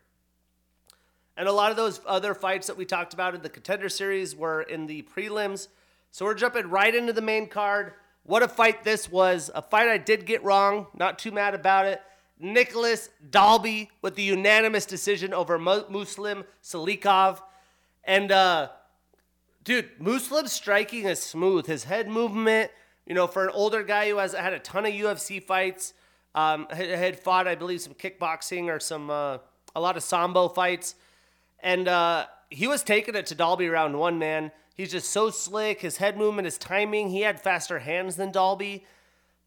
And 1.39 1.47
a 1.47 1.53
lot 1.53 1.71
of 1.71 1.77
those 1.77 2.01
other 2.05 2.33
fights 2.33 2.67
that 2.67 2.75
we 2.75 2.83
talked 2.83 3.13
about 3.13 3.33
in 3.33 3.41
the 3.41 3.47
contender 3.47 3.87
series 3.87 4.35
were 4.35 4.61
in 4.61 4.87
the 4.87 5.03
prelims. 5.03 5.69
So 6.11 6.25
we're 6.25 6.33
jumping 6.33 6.69
right 6.69 6.93
into 6.93 7.13
the 7.13 7.21
main 7.21 7.47
card. 7.47 7.93
What 8.23 8.43
a 8.43 8.47
fight 8.49 8.83
this 8.83 9.09
was. 9.09 9.49
A 9.55 9.61
fight 9.61 9.87
I 9.87 9.97
did 9.97 10.25
get 10.25 10.43
wrong. 10.43 10.87
Not 10.93 11.17
too 11.17 11.31
mad 11.31 11.55
about 11.55 11.85
it. 11.85 12.01
Nicolas 12.41 13.09
Dalby 13.31 13.89
with 14.01 14.15
the 14.15 14.23
unanimous 14.23 14.85
decision 14.85 15.33
over 15.33 15.57
Muslim 15.57 16.43
Salikhov. 16.61 17.41
And 18.03 18.33
uh, 18.33 18.67
dude, 19.63 19.91
Muslim's 19.97 20.51
striking 20.51 21.05
is 21.05 21.21
smooth. 21.23 21.67
His 21.67 21.85
head 21.85 22.09
movement, 22.09 22.69
you 23.05 23.15
know, 23.15 23.27
for 23.27 23.45
an 23.45 23.51
older 23.53 23.81
guy 23.81 24.09
who 24.09 24.17
has 24.17 24.33
had 24.33 24.51
a 24.51 24.59
ton 24.59 24.85
of 24.85 24.91
UFC 24.91 25.41
fights, 25.41 25.93
um, 26.35 26.67
had 26.69 27.17
fought, 27.17 27.47
I 27.47 27.55
believe, 27.55 27.79
some 27.79 27.93
kickboxing 27.93 28.65
or 28.65 28.81
some 28.81 29.09
uh, 29.09 29.37
a 29.73 29.79
lot 29.79 29.95
of 29.95 30.03
sambo 30.03 30.49
fights, 30.49 30.95
and 31.61 31.87
uh, 31.87 32.25
he 32.49 32.67
was 32.67 32.83
taking 32.83 33.15
it 33.15 33.25
to 33.27 33.35
Dalby 33.35 33.69
round 33.69 33.97
one. 33.99 34.19
Man, 34.19 34.51
he's 34.73 34.91
just 34.91 35.09
so 35.11 35.29
slick. 35.29 35.81
His 35.81 35.97
head 35.97 36.17
movement, 36.17 36.45
his 36.45 36.57
timing. 36.57 37.09
He 37.09 37.21
had 37.21 37.39
faster 37.39 37.79
hands 37.79 38.15
than 38.15 38.31
Dalby, 38.31 38.85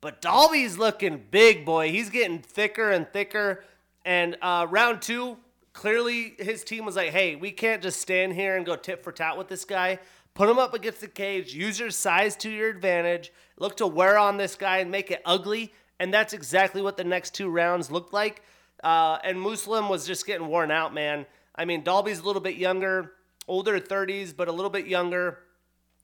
but 0.00 0.20
Dalby's 0.20 0.78
looking 0.78 1.24
big, 1.30 1.64
boy. 1.64 1.90
He's 1.90 2.10
getting 2.10 2.38
thicker 2.40 2.90
and 2.90 3.08
thicker. 3.08 3.64
And 4.04 4.36
uh, 4.42 4.66
round 4.68 5.02
two, 5.02 5.36
clearly 5.72 6.34
his 6.38 6.64
team 6.64 6.84
was 6.84 6.96
like, 6.96 7.10
hey, 7.10 7.36
we 7.36 7.50
can't 7.50 7.82
just 7.82 8.00
stand 8.00 8.34
here 8.34 8.56
and 8.56 8.66
go 8.66 8.76
tit 8.76 9.02
for 9.02 9.12
tat 9.12 9.38
with 9.38 9.48
this 9.48 9.64
guy. 9.64 9.98
Put 10.34 10.48
him 10.48 10.58
up 10.58 10.72
against 10.72 11.00
the 11.00 11.08
cage, 11.08 11.54
use 11.54 11.78
your 11.78 11.90
size 11.90 12.36
to 12.36 12.50
your 12.50 12.70
advantage, 12.70 13.30
look 13.58 13.76
to 13.76 13.86
wear 13.86 14.16
on 14.16 14.38
this 14.38 14.54
guy 14.54 14.78
and 14.78 14.90
make 14.90 15.10
it 15.10 15.20
ugly. 15.26 15.72
And 16.00 16.12
that's 16.12 16.32
exactly 16.32 16.80
what 16.80 16.96
the 16.96 17.04
next 17.04 17.34
two 17.34 17.48
rounds 17.50 17.90
looked 17.90 18.14
like. 18.14 18.42
Uh, 18.82 19.18
and 19.22 19.40
Muslim 19.40 19.88
was 19.88 20.06
just 20.06 20.26
getting 20.26 20.48
worn 20.48 20.70
out, 20.70 20.94
man. 20.94 21.26
I 21.55 21.64
mean, 21.64 21.82
Dalby's 21.82 22.20
a 22.20 22.24
little 22.24 22.42
bit 22.42 22.57
younger, 22.57 23.12
older 23.46 23.78
30s, 23.78 24.34
but 24.34 24.48
a 24.48 24.53
little 24.53 24.70
bit 24.70 24.86
younger, 24.86 25.40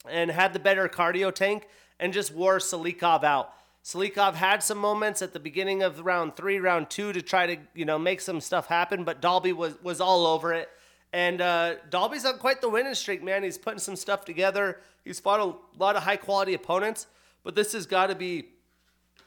and 0.08 0.30
had 0.30 0.52
the 0.52 0.58
better 0.58 0.88
cardio 0.88 1.34
tank 1.34 1.66
and 1.98 2.12
just 2.12 2.32
wore 2.32 2.58
Salikhov 2.58 3.24
out. 3.24 3.52
Salikhov 3.84 4.34
had 4.34 4.62
some 4.62 4.78
moments 4.78 5.22
at 5.22 5.32
the 5.32 5.40
beginning 5.40 5.82
of 5.82 6.04
round 6.04 6.36
three, 6.36 6.58
round 6.58 6.90
two 6.90 7.12
to 7.12 7.22
try 7.22 7.46
to, 7.46 7.56
you 7.74 7.84
know, 7.84 7.98
make 7.98 8.20
some 8.20 8.40
stuff 8.40 8.66
happen, 8.66 9.04
but 9.04 9.22
Dalby 9.22 9.52
was, 9.52 9.82
was 9.82 10.00
all 10.00 10.26
over 10.26 10.52
it. 10.52 10.68
And 11.12 11.40
uh, 11.40 11.76
Dalby's 11.88 12.26
on 12.26 12.38
quite 12.38 12.60
the 12.60 12.68
winning 12.68 12.94
streak, 12.94 13.22
man. 13.22 13.42
He's 13.42 13.56
putting 13.56 13.78
some 13.78 13.96
stuff 13.96 14.26
together. 14.26 14.80
He's 15.04 15.18
fought 15.18 15.40
a 15.40 15.78
lot 15.78 15.96
of 15.96 16.02
high 16.02 16.16
quality 16.16 16.52
opponents, 16.52 17.06
but 17.42 17.54
this 17.54 17.72
has 17.72 17.86
got 17.86 18.08
to 18.08 18.14
be, 18.14 18.48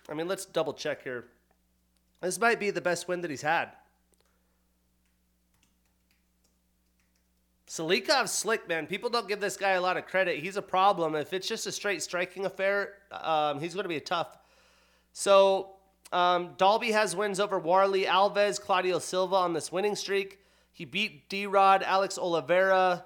I 0.07 0.13
mean, 0.13 0.27
let's 0.27 0.45
double 0.45 0.73
check 0.73 1.03
here. 1.03 1.25
This 2.21 2.39
might 2.39 2.59
be 2.59 2.69
the 2.69 2.81
best 2.81 3.07
win 3.07 3.21
that 3.21 3.31
he's 3.31 3.41
had. 3.41 3.69
Salikhov's 7.71 8.33
slick, 8.33 8.67
man. 8.67 8.85
People 8.85 9.09
don't 9.09 9.29
give 9.29 9.39
this 9.39 9.55
guy 9.55 9.71
a 9.71 9.81
lot 9.81 9.95
of 9.95 10.05
credit. 10.05 10.39
He's 10.39 10.57
a 10.57 10.61
problem. 10.61 11.15
If 11.15 11.31
it's 11.31 11.47
just 11.47 11.65
a 11.67 11.71
straight 11.71 12.03
striking 12.03 12.45
affair, 12.45 12.95
um, 13.13 13.61
he's 13.61 13.73
going 13.73 13.85
to 13.85 13.89
be 13.89 13.97
tough. 14.01 14.37
So 15.13 15.75
um, 16.11 16.55
Dalby 16.57 16.91
has 16.91 17.15
wins 17.15 17.39
over 17.39 17.61
Warlley, 17.61 18.05
Alves, 18.05 18.59
Claudio 18.59 18.99
Silva 18.99 19.37
on 19.37 19.53
this 19.53 19.71
winning 19.71 19.95
streak. 19.95 20.39
He 20.73 20.83
beat 20.83 21.29
D 21.29 21.45
Rod, 21.45 21.81
Alex 21.81 22.17
Oliveira. 22.17 23.05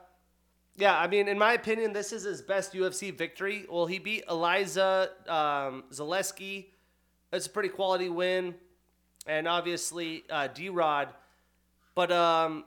Yeah, 0.76 0.98
I 0.98 1.06
mean, 1.06 1.28
in 1.28 1.38
my 1.38 1.54
opinion, 1.54 1.94
this 1.94 2.12
is 2.12 2.24
his 2.24 2.42
best 2.42 2.74
UFC 2.74 3.16
victory. 3.16 3.68
Well, 3.70 3.86
he 3.86 4.00
beat 4.00 4.24
Eliza 4.28 5.12
um, 5.28 5.84
Zaleski. 5.92 6.70
That's 7.30 7.46
a 7.46 7.52
pretty 7.52 7.70
quality 7.70 8.10
win. 8.10 8.56
And 9.28 9.48
obviously, 9.48 10.24
uh, 10.28 10.48
D 10.48 10.70
Rod. 10.70 11.10
But 11.94 12.12
um, 12.12 12.64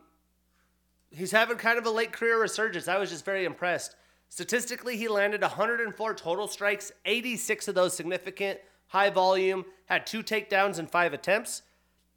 he's 1.10 1.30
having 1.30 1.56
kind 1.56 1.78
of 1.78 1.86
a 1.86 1.90
late 1.90 2.12
career 2.12 2.40
resurgence. 2.40 2.88
I 2.88 2.98
was 2.98 3.10
just 3.10 3.24
very 3.24 3.44
impressed. 3.44 3.96
Statistically, 4.28 4.96
he 4.96 5.08
landed 5.08 5.40
104 5.40 6.14
total 6.14 6.48
strikes, 6.48 6.92
86 7.04 7.68
of 7.68 7.74
those 7.74 7.94
significant, 7.94 8.60
high 8.88 9.10
volume, 9.10 9.64
had 9.86 10.06
two 10.06 10.22
takedowns 10.22 10.78
and 10.78 10.90
five 10.90 11.14
attempts. 11.14 11.62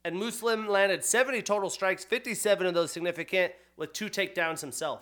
And 0.04 0.18
Muslim 0.18 0.68
landed 0.68 1.06
70 1.06 1.42
total 1.44 1.70
strikes, 1.70 2.04
57 2.04 2.66
of 2.66 2.74
those 2.74 2.92
significant, 2.92 3.54
with 3.78 3.94
two 3.94 4.10
takedowns 4.10 4.62
himself. 4.62 5.02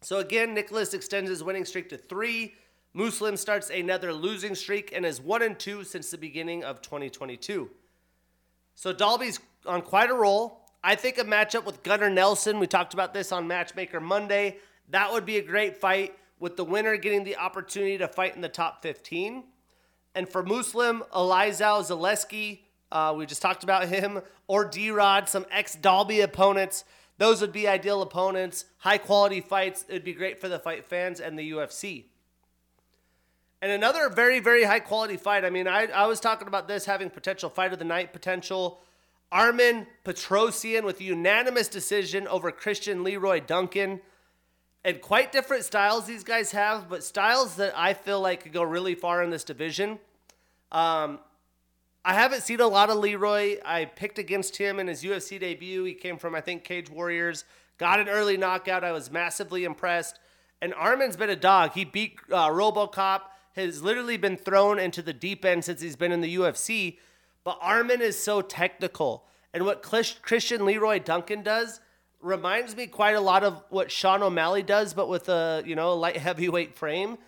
So 0.00 0.18
again, 0.18 0.52
Nicolas 0.52 0.94
extends 0.94 1.30
his 1.30 1.44
winning 1.44 1.64
streak 1.64 1.88
to 1.90 1.96
three. 1.96 2.54
Muslim 2.92 3.36
starts 3.36 3.70
another 3.70 4.12
losing 4.12 4.54
streak 4.54 4.92
and 4.92 5.06
is 5.06 5.20
one 5.20 5.42
and 5.42 5.58
two 5.58 5.84
since 5.84 6.10
the 6.10 6.18
beginning 6.18 6.64
of 6.64 6.82
2022. 6.82 7.70
So 8.74 8.92
Dalby's 8.92 9.38
on 9.64 9.82
quite 9.82 10.10
a 10.10 10.14
roll. 10.14 10.61
I 10.84 10.96
think 10.96 11.16
a 11.16 11.24
matchup 11.24 11.64
with 11.64 11.84
Gunnar 11.84 12.10
Nelson, 12.10 12.58
we 12.58 12.66
talked 12.66 12.92
about 12.92 13.14
this 13.14 13.30
on 13.30 13.46
Matchmaker 13.46 14.00
Monday, 14.00 14.58
that 14.90 15.12
would 15.12 15.24
be 15.24 15.36
a 15.36 15.42
great 15.42 15.76
fight 15.76 16.16
with 16.40 16.56
the 16.56 16.64
winner 16.64 16.96
getting 16.96 17.22
the 17.22 17.36
opportunity 17.36 17.98
to 17.98 18.08
fight 18.08 18.34
in 18.34 18.40
the 18.40 18.48
top 18.48 18.82
15. 18.82 19.44
And 20.16 20.28
for 20.28 20.42
Muslim, 20.42 21.04
Elizeu 21.14 21.86
Zaleski, 21.88 22.62
uh, 22.90 23.14
we 23.16 23.26
just 23.26 23.40
talked 23.40 23.62
about 23.62 23.86
him, 23.88 24.22
or 24.48 24.64
D 24.64 24.90
Rod, 24.90 25.28
some 25.28 25.46
ex 25.52 25.76
Dalby 25.76 26.20
opponents. 26.20 26.84
Those 27.16 27.40
would 27.40 27.52
be 27.52 27.68
ideal 27.68 28.02
opponents, 28.02 28.64
high 28.78 28.98
quality 28.98 29.40
fights. 29.40 29.84
It 29.88 29.92
would 29.92 30.04
be 30.04 30.12
great 30.12 30.40
for 30.40 30.48
the 30.48 30.58
fight 30.58 30.84
fans 30.84 31.20
and 31.20 31.38
the 31.38 31.52
UFC. 31.52 32.06
And 33.62 33.70
another 33.70 34.08
very, 34.08 34.40
very 34.40 34.64
high 34.64 34.80
quality 34.80 35.16
fight. 35.16 35.44
I 35.44 35.50
mean, 35.50 35.68
I, 35.68 35.86
I 35.86 36.06
was 36.06 36.18
talking 36.18 36.48
about 36.48 36.66
this 36.66 36.84
having 36.86 37.08
potential 37.08 37.48
fight 37.48 37.72
of 37.72 37.78
the 37.78 37.84
night 37.84 38.12
potential. 38.12 38.80
Armen 39.32 39.86
Petrosyan 40.04 40.84
with 40.84 41.00
a 41.00 41.04
unanimous 41.04 41.66
decision 41.66 42.28
over 42.28 42.52
Christian 42.52 43.02
Leroy 43.02 43.40
Duncan. 43.40 44.02
And 44.84 45.00
quite 45.00 45.32
different 45.32 45.64
styles 45.64 46.06
these 46.06 46.22
guys 46.22 46.52
have, 46.52 46.88
but 46.88 47.02
styles 47.02 47.56
that 47.56 47.72
I 47.76 47.94
feel 47.94 48.20
like 48.20 48.42
could 48.42 48.52
go 48.52 48.62
really 48.62 48.94
far 48.94 49.22
in 49.22 49.30
this 49.30 49.42
division. 49.42 49.98
Um, 50.70 51.18
I 52.04 52.14
haven't 52.14 52.42
seen 52.42 52.60
a 52.60 52.66
lot 52.66 52.90
of 52.90 52.98
Leroy. 52.98 53.56
I 53.64 53.86
picked 53.86 54.18
against 54.18 54.56
him 54.56 54.78
in 54.78 54.88
his 54.88 55.02
UFC 55.02 55.40
debut. 55.40 55.84
He 55.84 55.94
came 55.94 56.18
from, 56.18 56.34
I 56.34 56.40
think, 56.40 56.62
Cage 56.64 56.90
Warriors. 56.90 57.44
Got 57.78 58.00
an 58.00 58.08
early 58.08 58.36
knockout. 58.36 58.84
I 58.84 58.92
was 58.92 59.10
massively 59.10 59.64
impressed. 59.64 60.18
And 60.60 60.74
Armen's 60.74 61.16
been 61.16 61.30
a 61.30 61.36
dog. 61.36 61.72
He 61.72 61.84
beat 61.84 62.18
uh, 62.30 62.50
Robocop. 62.50 63.22
Has 63.54 63.82
literally 63.82 64.16
been 64.16 64.36
thrown 64.36 64.78
into 64.78 65.02
the 65.02 65.12
deep 65.12 65.44
end 65.44 65.64
since 65.64 65.80
he's 65.80 65.96
been 65.96 66.10
in 66.10 66.22
the 66.22 66.36
UFC. 66.36 66.98
But 67.44 67.58
Armen 67.60 68.00
is 68.00 68.22
so 68.22 68.40
technical. 68.40 69.24
And 69.52 69.64
what 69.64 69.82
Christian 69.82 70.64
Leroy 70.64 70.98
Duncan 70.98 71.42
does 71.42 71.80
reminds 72.20 72.76
me 72.76 72.86
quite 72.86 73.16
a 73.16 73.20
lot 73.20 73.42
of 73.42 73.62
what 73.68 73.90
Sean 73.90 74.22
O'Malley 74.22 74.62
does, 74.62 74.94
but 74.94 75.08
with 75.08 75.28
a 75.28 75.62
you 75.66 75.74
know 75.74 75.94
light 75.94 76.16
heavyweight 76.28 76.74
frame. 76.74 77.18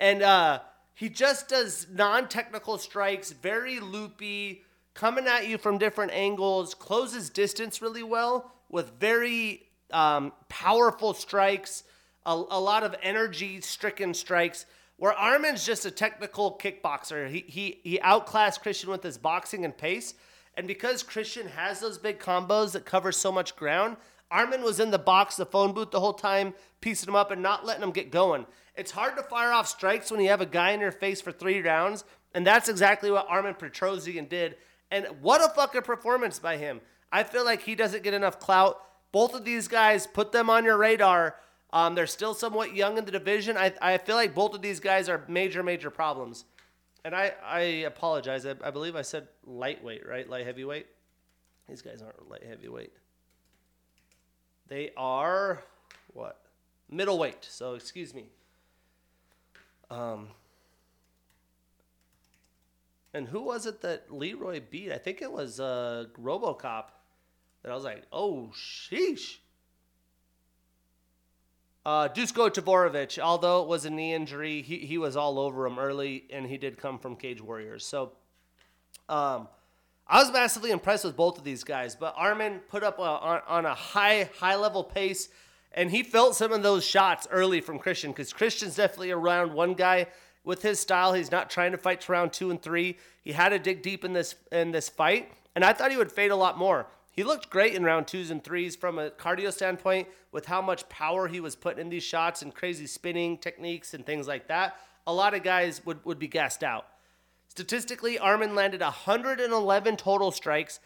And 0.00 0.22
uh, 0.22 0.60
he 0.94 1.08
just 1.08 1.48
does 1.48 1.86
non-technical 1.92 2.78
strikes, 2.78 3.32
very 3.32 3.80
loopy, 3.80 4.62
coming 4.94 5.26
at 5.26 5.46
you 5.46 5.58
from 5.58 5.78
different 5.78 6.12
angles, 6.12 6.74
closes 6.74 7.30
distance 7.30 7.82
really 7.82 8.02
well 8.02 8.52
with 8.68 8.92
very 8.98 9.62
um, 9.92 10.32
powerful 10.48 11.14
strikes, 11.14 11.84
a, 12.26 12.32
a 12.32 12.60
lot 12.60 12.82
of 12.82 12.94
energy-stricken 13.02 14.14
strikes. 14.14 14.66
Where 14.98 15.12
Armen's 15.12 15.64
just 15.64 15.86
a 15.86 15.90
technical 15.90 16.58
kickboxer. 16.60 17.30
He 17.30 17.44
he 17.46 17.80
he 17.82 18.00
outclassed 18.00 18.62
Christian 18.62 18.90
with 18.90 19.02
his 19.02 19.16
boxing 19.16 19.64
and 19.64 19.76
pace. 19.76 20.14
And 20.56 20.66
because 20.66 21.04
Christian 21.04 21.46
has 21.48 21.78
those 21.78 21.98
big 21.98 22.18
combos 22.18 22.72
that 22.72 22.84
cover 22.84 23.12
so 23.12 23.30
much 23.30 23.54
ground, 23.54 23.96
Armen 24.30 24.62
was 24.62 24.80
in 24.80 24.90
the 24.90 24.98
box, 24.98 25.36
the 25.36 25.46
phone 25.46 25.72
booth 25.72 25.92
the 25.92 26.00
whole 26.00 26.12
time, 26.12 26.52
piecing 26.80 27.08
him 27.08 27.14
up 27.14 27.30
and 27.30 27.40
not 27.40 27.64
letting 27.64 27.84
him 27.84 27.92
get 27.92 28.10
going. 28.10 28.44
It's 28.76 28.90
hard 28.90 29.16
to 29.16 29.22
fire 29.22 29.52
off 29.52 29.68
strikes 29.68 30.10
when 30.10 30.20
you 30.20 30.28
have 30.28 30.40
a 30.40 30.46
guy 30.46 30.72
in 30.72 30.80
your 30.80 30.92
face 30.92 31.20
for 31.20 31.32
three 31.32 31.62
rounds, 31.62 32.04
and 32.34 32.46
that's 32.46 32.68
exactly 32.68 33.10
what 33.10 33.26
Armen 33.28 33.54
Petrosyan 33.54 34.28
did. 34.28 34.56
And 34.90 35.06
what 35.20 35.40
a 35.40 35.54
fucking 35.54 35.82
performance 35.82 36.38
by 36.38 36.56
him. 36.56 36.80
I 37.10 37.22
feel 37.22 37.44
like 37.44 37.62
he 37.62 37.74
doesn't 37.74 38.02
get 38.02 38.14
enough 38.14 38.38
clout. 38.38 38.80
Both 39.12 39.34
of 39.34 39.44
these 39.44 39.68
guys, 39.68 40.06
put 40.06 40.32
them 40.32 40.50
on 40.50 40.64
your 40.64 40.76
radar. 40.76 41.36
Um, 41.72 41.94
they're 41.94 42.06
still 42.06 42.34
somewhat 42.34 42.74
young 42.74 42.96
in 42.96 43.04
the 43.04 43.10
division. 43.10 43.56
I, 43.56 43.72
I 43.80 43.98
feel 43.98 44.16
like 44.16 44.34
both 44.34 44.54
of 44.54 44.62
these 44.62 44.80
guys 44.80 45.08
are 45.08 45.24
major, 45.28 45.62
major 45.62 45.90
problems. 45.90 46.44
And 47.04 47.14
I, 47.14 47.32
I 47.44 47.58
apologize. 47.60 48.46
I, 48.46 48.54
I 48.62 48.70
believe 48.70 48.96
I 48.96 49.02
said 49.02 49.28
lightweight, 49.46 50.06
right? 50.06 50.28
Light 50.28 50.46
heavyweight. 50.46 50.86
These 51.68 51.82
guys 51.82 52.02
aren't 52.02 52.28
light 52.30 52.42
heavyweight. 52.46 52.92
They 54.68 54.90
are 54.96 55.62
what? 56.14 56.40
Middleweight. 56.90 57.46
So 57.48 57.74
excuse 57.74 58.14
me. 58.14 58.26
Um, 59.90 60.28
and 63.14 63.28
who 63.28 63.42
was 63.42 63.66
it 63.66 63.80
that 63.82 64.12
Leroy 64.12 64.60
beat? 64.70 64.92
I 64.92 64.98
think 64.98 65.22
it 65.22 65.30
was 65.30 65.60
uh, 65.60 66.06
RoboCop. 66.20 66.84
That 67.62 67.72
I 67.72 67.74
was 67.74 67.84
like, 67.84 68.04
oh 68.12 68.52
sheesh. 68.54 69.38
Uh, 71.88 72.06
Dusko 72.06 72.50
Todorovic, 72.50 73.18
although 73.18 73.62
it 73.62 73.66
was 73.66 73.86
a 73.86 73.90
knee 73.90 74.12
injury, 74.12 74.60
he, 74.60 74.76
he 74.76 74.98
was 74.98 75.16
all 75.16 75.38
over 75.38 75.64
him 75.64 75.78
early, 75.78 76.24
and 76.30 76.44
he 76.44 76.58
did 76.58 76.76
come 76.76 76.98
from 76.98 77.16
Cage 77.16 77.40
Warriors. 77.40 77.82
So, 77.82 78.12
um, 79.08 79.48
I 80.06 80.18
was 80.22 80.30
massively 80.30 80.70
impressed 80.70 81.06
with 81.06 81.16
both 81.16 81.38
of 81.38 81.44
these 81.44 81.64
guys. 81.64 81.96
But 81.96 82.12
Armen 82.14 82.60
put 82.68 82.84
up 82.84 82.98
a, 82.98 83.02
on, 83.02 83.40
on 83.48 83.64
a 83.64 83.72
high 83.72 84.28
high 84.38 84.56
level 84.56 84.84
pace 84.84 85.30
and 85.72 85.90
he 85.90 86.02
felt 86.02 86.36
some 86.36 86.52
of 86.52 86.62
those 86.62 86.84
shots 86.84 87.26
early 87.30 87.62
from 87.62 87.78
Christian 87.78 88.10
because 88.10 88.34
Christian's 88.34 88.76
definitely 88.76 89.08
a 89.08 89.16
round 89.16 89.54
one 89.54 89.72
guy 89.72 90.08
with 90.44 90.60
his 90.60 90.78
style. 90.78 91.14
He's 91.14 91.30
not 91.30 91.48
trying 91.48 91.72
to 91.72 91.78
fight 91.78 92.02
to 92.02 92.12
round 92.12 92.34
two 92.34 92.50
and 92.50 92.60
three. 92.60 92.98
He 93.24 93.32
had 93.32 93.48
to 93.48 93.58
dig 93.58 93.80
deep 93.80 94.04
in 94.04 94.12
this 94.12 94.34
in 94.52 94.72
this 94.72 94.90
fight, 94.90 95.32
and 95.54 95.64
I 95.64 95.72
thought 95.72 95.90
he 95.90 95.96
would 95.96 96.12
fade 96.12 96.32
a 96.32 96.36
lot 96.36 96.58
more. 96.58 96.86
He 97.18 97.24
looked 97.24 97.50
great 97.50 97.74
in 97.74 97.82
round 97.82 98.06
twos 98.06 98.30
and 98.30 98.44
threes 98.44 98.76
from 98.76 98.96
a 98.96 99.10
cardio 99.10 99.52
standpoint 99.52 100.06
with 100.30 100.46
how 100.46 100.62
much 100.62 100.88
power 100.88 101.26
he 101.26 101.40
was 101.40 101.56
putting 101.56 101.80
in 101.80 101.88
these 101.88 102.04
shots 102.04 102.42
and 102.42 102.54
crazy 102.54 102.86
spinning 102.86 103.38
techniques 103.38 103.92
and 103.92 104.06
things 104.06 104.28
like 104.28 104.46
that. 104.46 104.76
A 105.04 105.12
lot 105.12 105.34
of 105.34 105.42
guys 105.42 105.84
would, 105.84 106.04
would 106.04 106.20
be 106.20 106.28
gassed 106.28 106.62
out. 106.62 106.86
Statistically, 107.48 108.20
Armen 108.20 108.54
landed 108.54 108.82
111 108.82 109.96
total 109.96 110.30
strikes, 110.30 110.78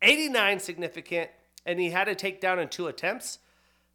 89 0.00 0.60
significant, 0.60 1.28
and 1.66 1.80
he 1.80 1.90
had 1.90 2.06
a 2.06 2.14
takedown 2.14 2.62
in 2.62 2.68
two 2.68 2.86
attempts. 2.86 3.40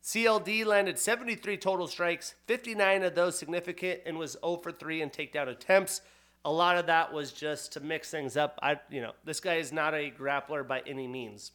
CLD 0.03 0.65
landed 0.65 0.99
73 0.99 1.55
total 1.55 1.87
strikes, 1.87 2.35
59 2.45 3.03
of 3.03 3.15
those 3.15 3.39
significant, 3.39 4.01
and 4.05 4.17
was 4.17 4.35
0 4.43 4.57
for 4.57 4.73
3 4.73 5.01
in 5.01 5.09
takedown 5.11 5.47
attempts. 5.47 6.01
A 6.43 6.51
lot 6.51 6.75
of 6.75 6.87
that 6.87 7.13
was 7.13 7.31
just 7.31 7.71
to 7.71 7.79
mix 7.79 8.11
things 8.11 8.35
up. 8.35 8.59
I, 8.61 8.81
you 8.89 8.99
know, 8.99 9.13
this 9.23 9.39
guy 9.39 9.55
is 9.55 9.71
not 9.71 9.93
a 9.93 10.11
grappler 10.11 10.67
by 10.67 10.83
any 10.85 11.07
means. 11.07 11.53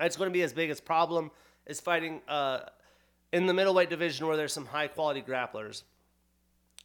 That's 0.00 0.16
going 0.16 0.30
to 0.30 0.32
be 0.32 0.40
his 0.40 0.54
biggest 0.54 0.86
problem 0.86 1.30
is 1.66 1.78
fighting 1.78 2.22
uh, 2.26 2.60
in 3.34 3.46
the 3.46 3.52
middleweight 3.52 3.90
division 3.90 4.26
where 4.26 4.36
there's 4.36 4.52
some 4.52 4.64
high 4.64 4.88
quality 4.88 5.20
grapplers. 5.20 5.82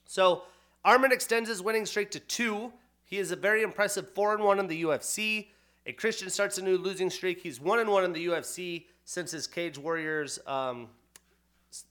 So 0.06 0.44
Armen 0.84 1.14
extends 1.14 1.48
his 1.48 1.62
winning 1.62 1.86
streak 1.86 2.12
to 2.12 2.20
two. 2.20 2.74
He 3.06 3.18
is 3.18 3.32
a 3.32 3.38
very 3.38 3.64
impressive 3.64 4.10
four 4.10 4.34
and 4.34 4.44
one 4.44 4.60
in 4.60 4.68
the 4.68 4.84
UFC. 4.84 5.48
A 5.86 5.94
Christian 5.94 6.30
starts 6.30 6.58
a 6.58 6.62
new 6.62 6.78
losing 6.78 7.10
streak. 7.10 7.40
He's 7.40 7.62
one 7.62 7.80
and 7.80 7.90
one 7.90 8.04
in 8.04 8.12
the 8.12 8.28
UFC 8.28 8.84
since 9.06 9.32
his 9.32 9.48
Cage 9.48 9.78
Warriors 9.78 10.38
um, 10.46 10.90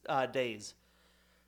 uh, 0.06 0.26
days. 0.26 0.74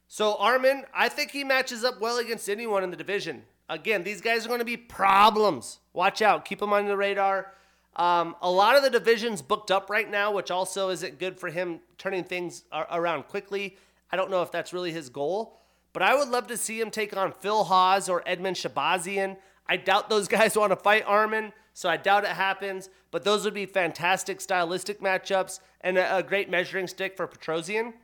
So 0.09 0.37
Armen, 0.37 0.85
I 0.95 1.11
think 1.11 1.33
he 1.33 1.45
matches 1.45 1.85
up 1.85 2.01
well 2.01 2.17
against 2.17 2.49
anyone 2.49 2.83
in 2.83 2.91
the 2.91 2.97
division. 2.97 3.43
Again, 3.69 4.05
these 4.05 4.23
guys 4.23 4.47
are 4.47 4.49
going 4.49 4.61
to 4.61 4.65
be 4.65 4.79
problems. 4.79 5.81
Watch 5.93 6.23
out. 6.23 6.47
Keep 6.47 6.61
them 6.61 6.73
on 6.73 6.87
the 6.87 6.97
radar. 6.97 7.53
Um, 7.97 8.37
a 8.43 8.51
lot 8.51 8.77
of 8.77 8.83
the 8.83 8.91
divisions 8.91 9.41
booked 9.41 9.71
up 9.71 9.89
right 9.89 10.09
now, 10.09 10.31
which 10.33 10.51
also 10.51 10.91
isn't 10.91 11.19
good 11.19 11.41
for 11.41 11.49
him 11.49 11.81
turning 11.97 12.25
things 12.25 12.65
around 12.91 13.25
quickly. 13.25 13.77
I 14.13 14.17
don't 14.17 14.31
know 14.31 14.43
if 14.43 14.53
that's 14.53 14.73
really 14.73 14.93
his 14.93 15.09
goal, 15.09 15.59
but 15.95 16.03
I 16.03 16.15
would 16.15 16.29
love 16.29 16.47
to 16.49 16.59
see 16.59 16.79
him 16.79 16.91
take 16.91 17.17
on 17.17 17.33
Phil 17.33 17.65
Hawes 17.65 18.09
or 18.09 18.23
Edmen 18.23 18.53
Shahbazyan. 18.55 19.39
I 19.67 19.79
doubt 19.79 20.11
those 20.11 20.29
guys 20.37 20.57
want 20.57 20.73
to 20.73 20.77
fight 20.77 21.05
Armen, 21.07 21.53
so 21.73 21.89
I 21.89 21.97
doubt 21.97 22.25
it 22.25 22.31
happens. 22.31 22.91
But 23.11 23.25
those 23.25 23.47
would 23.47 23.55
be 23.55 23.65
fantastic 23.65 24.43
stylistic 24.43 25.01
matchups 25.01 25.61
and 25.81 25.97
a, 25.97 26.19
a 26.19 26.23
great 26.23 26.51
measuring 26.51 26.87
stick 26.87 27.17
for 27.17 27.27
Petrosyan. 27.27 27.95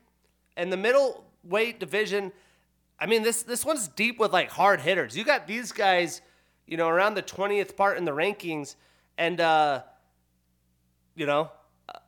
And 0.57 0.73
the 0.73 0.79
middleweight 0.79 1.81
division, 1.81 2.33
I 2.99 3.05
mean, 3.05 3.23
this 3.23 3.43
this 3.43 3.65
one's 3.65 3.89
deep 3.89 4.19
with 4.19 4.33
like 4.33 4.51
hard 4.51 4.81
hitters. 4.81 5.17
You 5.17 5.25
got 5.25 5.47
these 5.47 5.71
guys, 5.71 6.23
you 6.67 6.79
know, 6.79 6.89
around 6.89 7.15
the 7.15 7.23
twentieth 7.23 7.77
part 7.77 7.99
in 7.99 8.07
the 8.07 8.13
rankings, 8.13 8.77
and 9.19 9.41
uh, 9.41 9.83
you 11.15 11.27
know, 11.27 11.51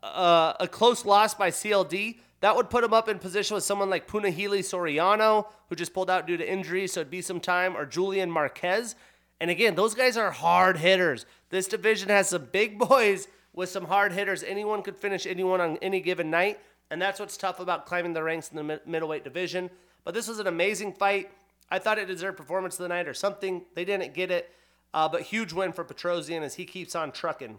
uh, 0.03 0.55
a 0.61 0.69
close 0.69 1.05
loss 1.05 1.35
by 1.35 1.51
CLD 1.51 2.19
that 2.45 2.57
would 2.57 2.69
put 2.69 2.85
him 2.85 2.93
up 2.93 3.09
in 3.09 3.19
position 3.19 3.55
with 3.55 3.65
someone 3.65 3.89
like 3.89 4.07
Punahele 4.07 4.59
Soriano, 4.59 5.47
who 5.71 5.75
just 5.75 5.95
pulled 5.95 6.11
out 6.11 6.27
due 6.27 6.37
to 6.37 6.47
injury, 6.47 6.87
so 6.87 7.01
it'd 7.01 7.11
be 7.11 7.23
some 7.23 7.41
time, 7.41 7.75
or 7.75 7.87
Julian 7.87 8.31
Marquez. 8.31 8.97
And 9.41 9.51
again, 9.51 9.75
those 9.75 9.95
guys 9.95 10.19
are 10.19 10.31
hard 10.31 10.77
hitters. 10.77 11.25
This 11.49 11.67
division 11.67 12.11
has 12.11 12.29
some 12.29 12.49
big 12.53 12.79
boys 12.89 13.29
with 13.55 13.71
some 13.71 13.87
hard 13.87 14.13
hitters. 14.13 14.43
Anyone 14.43 14.83
could 14.83 14.97
finish 14.97 15.27
anyone 15.27 15.63
on 15.63 15.79
any 15.79 16.01
given 16.01 16.31
night, 16.31 16.61
and 16.91 17.01
that's 17.01 17.19
what's 17.19 17.39
tough 17.39 17.61
about 17.61 17.87
climbing 17.87 18.13
the 18.13 18.23
ranks 18.23 18.51
in 18.51 18.57
the 18.57 18.81
middleweight 18.85 19.25
division. 19.25 19.71
But 20.05 20.13
this 20.13 20.29
was 20.29 20.39
an 20.39 20.47
amazing 20.47 20.93
fight. 20.93 21.31
I 21.71 21.79
thought 21.79 21.99
it 21.99 22.07
deserved 22.07 22.37
performance 22.37 22.75
of 22.75 22.83
the 22.83 22.89
night 22.89 23.09
or 23.09 23.15
something. 23.15 23.63
They 23.75 23.87
didn't 23.87 24.13
get 24.13 24.31
it, 24.31 24.53
uh, 24.95 25.09
but 25.09 25.23
huge 25.23 25.53
win 25.53 25.73
for 25.73 25.85
Petrosyan 25.85 26.43
as 26.43 26.55
he 26.55 26.65
keeps 26.65 26.95
on 26.95 27.11
trucking. 27.11 27.59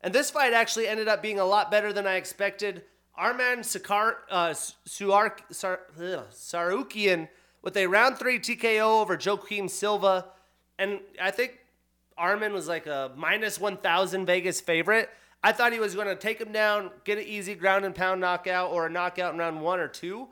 And 0.00 0.14
this 0.14 0.30
fight 0.30 0.54
actually 0.54 0.88
ended 0.88 1.06
up 1.06 1.22
being 1.22 1.38
a 1.38 1.44
lot 1.44 1.70
better 1.70 1.92
than 1.92 2.06
I 2.06 2.14
expected. 2.14 2.82
Arman 3.20 3.58
Sakar, 3.58 4.14
uh, 4.30 4.54
Sar, 4.54 5.34
ugh, 6.00 6.24
Tsarukyan 6.32 7.28
with 7.60 7.76
a 7.76 7.86
round 7.86 8.18
three 8.18 8.38
TKO 8.38 9.02
over 9.02 9.18
Joaquim 9.22 9.68
Silva. 9.68 10.28
And 10.78 11.00
I 11.20 11.30
think 11.30 11.58
Arman 12.18 12.52
was 12.52 12.66
like 12.66 12.86
a 12.86 13.12
minus 13.14 13.60
1,000 13.60 14.24
Vegas 14.24 14.62
favorite. 14.62 15.10
I 15.44 15.52
thought 15.52 15.74
he 15.74 15.80
was 15.80 15.94
going 15.94 16.06
to 16.06 16.16
take 16.16 16.40
him 16.40 16.52
down, 16.52 16.90
get 17.04 17.18
an 17.18 17.24
easy 17.24 17.54
ground 17.54 17.84
and 17.84 17.94
pound 17.94 18.22
knockout 18.22 18.70
or 18.70 18.86
a 18.86 18.90
knockout 18.90 19.34
in 19.34 19.38
round 19.38 19.60
one 19.60 19.80
or 19.80 19.88
two. 19.88 20.28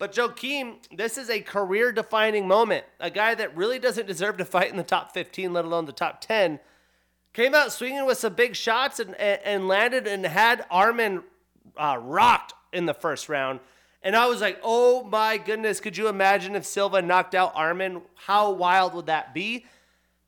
But 0.00 0.16
Joaquim, 0.16 0.76
this 0.90 1.18
is 1.18 1.28
a 1.28 1.42
career 1.42 1.92
defining 1.92 2.48
moment. 2.48 2.86
A 3.00 3.10
guy 3.10 3.34
that 3.34 3.54
really 3.54 3.78
doesn't 3.78 4.06
deserve 4.06 4.38
to 4.38 4.46
fight 4.46 4.70
in 4.70 4.78
the 4.78 4.82
top 4.82 5.12
15, 5.12 5.52
let 5.52 5.66
alone 5.66 5.84
the 5.84 5.92
top 5.92 6.22
10, 6.22 6.58
came 7.34 7.54
out 7.54 7.70
swinging 7.70 8.06
with 8.06 8.16
some 8.16 8.32
big 8.32 8.56
shots 8.56 8.98
and, 8.98 9.14
and, 9.16 9.40
and 9.44 9.68
landed 9.68 10.06
and 10.06 10.24
had 10.24 10.66
Arman 10.70 11.22
uh, 11.76 11.98
rocked 12.00 12.54
in 12.72 12.86
the 12.86 12.94
first 12.94 13.28
round. 13.28 13.60
And 14.02 14.16
I 14.16 14.24
was 14.24 14.40
like, 14.40 14.58
oh 14.62 15.04
my 15.04 15.36
goodness, 15.36 15.80
could 15.80 15.98
you 15.98 16.08
imagine 16.08 16.56
if 16.56 16.64
Silva 16.64 17.02
knocked 17.02 17.34
out 17.34 17.54
Arman? 17.54 18.00
How 18.14 18.52
wild 18.52 18.94
would 18.94 19.06
that 19.06 19.34
be? 19.34 19.66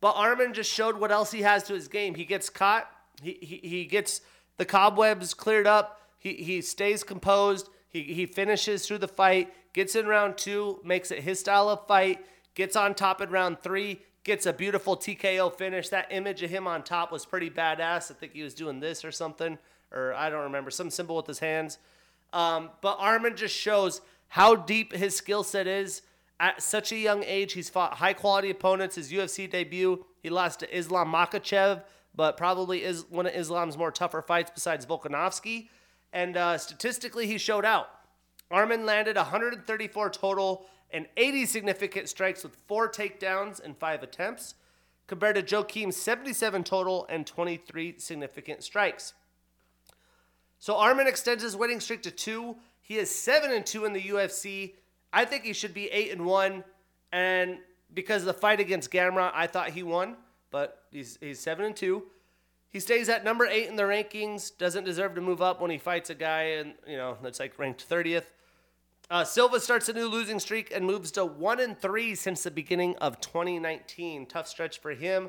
But 0.03 0.16
Arman 0.16 0.53
just 0.53 0.70
showed 0.70 0.99
what 0.99 1.11
else 1.11 1.33
he 1.33 1.41
has 1.41 1.62
to 1.64 1.73
his 1.73 1.89
game. 1.89 2.14
He 2.14 2.27
gets 2.27 2.51
caught, 2.51 2.91
he, 3.23 3.39
he, 3.41 3.57
he 3.66 3.85
gets 3.87 4.20
the 4.59 4.66
cobwebs 4.66 5.33
cleared 5.33 5.66
up, 5.66 6.03
he, 6.18 6.35
he 6.35 6.61
stays 6.61 7.03
composed, 7.03 7.70
he, 7.89 8.03
he 8.03 8.27
finishes 8.27 8.87
through 8.87 8.99
the 8.99 9.09
fight, 9.09 9.51
gets 9.73 9.95
in 9.95 10.07
round 10.07 10.39
two, 10.39 10.81
makes 10.85 11.11
it 11.11 11.20
his 11.20 11.41
style 11.41 11.68
of 11.68 11.87
fight, 11.87 12.25
gets 12.55 12.77
on 12.77 12.95
top 12.95 13.20
in 13.20 13.31
round 13.31 13.61
three, 13.61 14.03
gets 14.25 14.47
a 14.47 14.53
beautiful 14.53 14.97
TKO 14.97 15.57
finish. 15.57 15.89
That 15.89 16.09
image 16.11 16.43
of 16.43 16.51
him 16.51 16.66
on 16.66 16.83
top 16.83 17.11
was 17.11 17.27
pretty 17.27 17.51
badass. 17.51 18.11
I 18.11 18.14
think 18.14 18.33
he 18.33 18.43
was 18.43 18.55
doing 18.55 18.81
this 18.81 19.05
or 19.05 19.12
something 19.12 19.59
or 19.95 20.14
I 20.14 20.31
don't 20.31 20.45
remember, 20.45 20.70
some 20.70 20.91
symbol 20.91 21.16
with 21.16 21.27
his 21.27 21.39
hands. 21.39 21.79
Um, 22.33 22.70
but 22.81 22.99
Arman 22.99 23.37
just 23.37 23.55
shows 23.55 24.01
how 24.29 24.55
deep 24.57 24.95
his 24.95 25.14
skill 25.14 25.43
set 25.43 25.66
is. 25.66 26.03
At 26.41 26.62
such 26.62 26.91
a 26.91 26.97
young 26.97 27.23
age, 27.23 27.53
he's 27.53 27.70
fought 27.70 27.95
high 27.95 28.14
quality 28.14 28.51
opponents. 28.51 28.97
His 28.97 29.12
UFC 29.12 29.49
debut, 29.49 30.05
he 30.23 30.31
lost 30.31 30.61
to 30.61 30.77
Islam 30.77 31.12
Makhachev, 31.12 31.83
but 32.16 32.37
probably 32.37 32.83
is 32.83 33.05
one 33.09 33.27
of 33.27 33.35
Islam's 33.35 33.79
more 33.79 33.93
tougher 33.93 34.23
fights 34.23 34.51
besides 34.53 34.85
Volkanovski. 34.85 35.68
And 36.12 36.37
uh, 36.37 36.59
statistically, 36.59 37.27
he 37.27 37.39
showed 37.39 37.64
out. 37.64 37.89
Arman 38.53 38.84
landed 38.84 39.16
134 39.16 40.11
total 40.11 40.66
and 40.92 41.07
80 41.16 41.46
significant 41.46 42.09
strikes 42.09 42.42
with 42.42 42.55
four 42.66 42.88
takedowns 42.88 43.64
and 43.64 43.76
five 43.76 44.03
attempts, 44.03 44.55
compared 45.07 45.36
to 45.36 45.57
Joaquim's 45.57 45.96
77 45.96 46.64
total 46.64 47.07
and 47.09 47.26
23 47.26 47.94
significant 47.98 48.62
strikes. 48.62 49.14
So 50.59 50.74
Arman 50.74 51.07
extends 51.07 51.42
his 51.42 51.57
winning 51.57 51.80
streak 51.80 52.03
to 52.03 52.11
two. 52.11 52.57
He 52.80 52.98
is 52.98 53.11
seven 53.11 53.50
and 53.50 53.64
two 53.64 53.84
in 53.84 53.92
the 53.92 54.03
UFC. 54.03 54.74
I 55.12 55.24
think 55.24 55.44
he 55.44 55.53
should 55.53 55.74
be 55.74 55.86
eight 55.86 56.12
and 56.12 56.24
one. 56.24 56.62
And 57.11 57.59
because 57.92 58.22
of 58.22 58.26
the 58.26 58.34
fight 58.34 58.61
against 58.61 58.90
Gamrot, 58.90 59.32
I 59.34 59.46
thought 59.46 59.70
he 59.70 59.82
won, 59.82 60.16
but 60.50 60.84
he's 60.90 61.18
he's 61.20 61.40
seven 61.40 61.64
and 61.64 61.76
two. 61.76 62.05
He 62.70 62.80
stays 62.80 63.09
at 63.09 63.24
number 63.24 63.44
eight 63.44 63.68
in 63.68 63.76
the 63.76 63.82
rankings. 63.82 64.57
Doesn't 64.57 64.84
deserve 64.84 65.14
to 65.16 65.20
move 65.20 65.42
up 65.42 65.61
when 65.61 65.70
he 65.70 65.78
fights 65.78 66.11
a 66.11 66.14
guy 66.14 66.42
and 66.42 66.74
you 66.86 66.96
know 66.96 67.18
that's 67.22 67.40
like 67.40 67.59
ranked 67.59 67.82
thirtieth. 67.82 68.32
Uh, 69.11 69.24
Silva 69.24 69.61
starts 69.61 69.88
a 69.88 69.92
new 69.92 70.09
losing 70.09 70.38
streak 70.38 70.72
and 70.74 70.86
moves 70.86 71.11
to 71.12 71.24
one 71.24 71.61
and 71.61 71.78
three 71.78 72.14
since 72.14 72.42
the 72.42 72.50
beginning 72.50 72.96
of 72.96 73.20
2019. 73.20 74.26
Tough 74.26 74.48
stretch 74.48 74.80
for 74.80 74.92
him. 74.92 75.28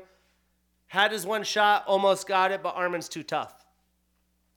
Had 0.86 1.12
his 1.12 1.26
one 1.26 1.42
shot, 1.42 1.84
almost 1.86 2.26
got 2.26 2.52
it, 2.52 2.62
but 2.62 2.76
Arman's 2.76 3.08
too 3.08 3.22
tough. 3.22 3.64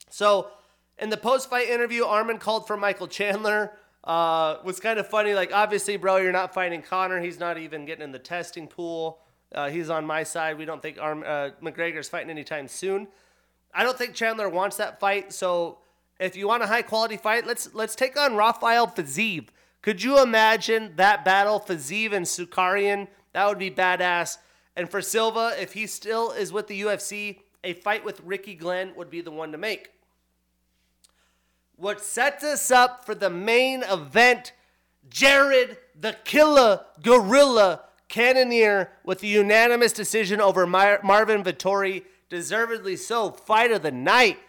So 0.09 0.51
in 0.97 1.09
the 1.09 1.18
post 1.18 1.49
fight 1.49 1.68
interview, 1.68 2.03
Arman 2.03 2.39
called 2.39 2.68
for 2.68 2.78
Michael 2.78 3.07
Chandler. 3.07 3.74
Uh, 4.03 4.59
was 4.63 4.80
kind 4.80 4.99
of 4.99 5.07
funny. 5.07 5.34
Like, 5.34 5.51
obviously, 5.53 5.97
bro, 5.97 6.18
you're 6.18 6.32
not 6.32 6.53
fighting 6.53 6.82
Conor. 6.82 7.20
He's 7.20 7.39
not 7.39 7.57
even 7.57 7.86
getting 7.86 8.03
in 8.03 8.11
the 8.13 8.20
testing 8.20 8.68
pool. 8.68 9.20
Uh, 9.53 9.70
he's 9.70 9.89
on 9.89 10.05
my 10.05 10.24
side. 10.24 10.57
We 10.57 10.65
don't 10.65 10.82
think 10.82 10.97
Arm, 10.99 11.24
uh, 11.26 11.49
McGregor's 11.61 12.07
fighting 12.07 12.30
anytime 12.30 12.68
soon. 12.68 13.07
I 13.74 13.84
don't 13.84 13.97
think 13.97 14.13
Chandler 14.13 14.47
wants 14.47 14.78
that 14.78 14.99
fight. 14.99 15.34
So, 15.34 15.80
if 16.20 16.36
you 16.36 16.47
want 16.47 16.63
a 16.63 16.68
high 16.68 16.82
quality 16.82 17.18
fight, 17.18 17.45
let's 17.45 17.74
let's 17.74 17.95
take 17.95 18.18
on 18.18 18.36
Rafael 18.36 18.88
Fiziev. 18.88 19.47
Could 19.82 20.03
you 20.03 20.22
imagine 20.22 20.93
that 20.95 21.24
battle, 21.24 21.59
Fiziev 21.59 22.11
and 22.11 22.26
Tsarukyan? 22.26 23.07
That 23.34 23.47
would 23.47 23.59
be 23.59 23.72
badass. 23.72 24.38
And 24.76 24.89
for 24.89 25.01
Silva, 25.01 25.55
if 25.59 25.74
he 25.74 25.88
still 25.88 26.32
is 26.32 26.51
with 26.51 26.68
the 26.68 26.82
UFC, 26.82 27.39
a 27.63 27.74
fight 27.74 28.03
with 28.03 28.22
Ricky 28.22 28.55
Glenn 28.55 28.93
would 28.95 29.09
be 29.09 29.22
the 29.22 29.32
one 29.32 29.51
to 29.51 29.57
make. 29.57 29.91
What 31.76 32.01
sets 32.01 32.43
us 32.43 32.72
up 32.72 33.05
for 33.05 33.15
the 33.15 33.30
main 33.30 33.84
event 33.84 34.53
Jared 35.09 35.78
the 35.99 36.13
Killer 36.26 36.82
Gorilla 37.01 37.84
Cannonier 38.07 38.91
with 39.03 39.24
a 39.24 39.28
unanimous 39.28 39.91
decision 39.91 40.39
over 40.41 40.65
Mar- 40.65 40.99
Marvin 41.03 41.43
Vettori, 41.43 42.03
deservedly 42.30 42.95
so, 42.95 43.32
fight 43.32 43.72
of 43.72 43.82
the 43.82 43.91
night. 43.91 44.39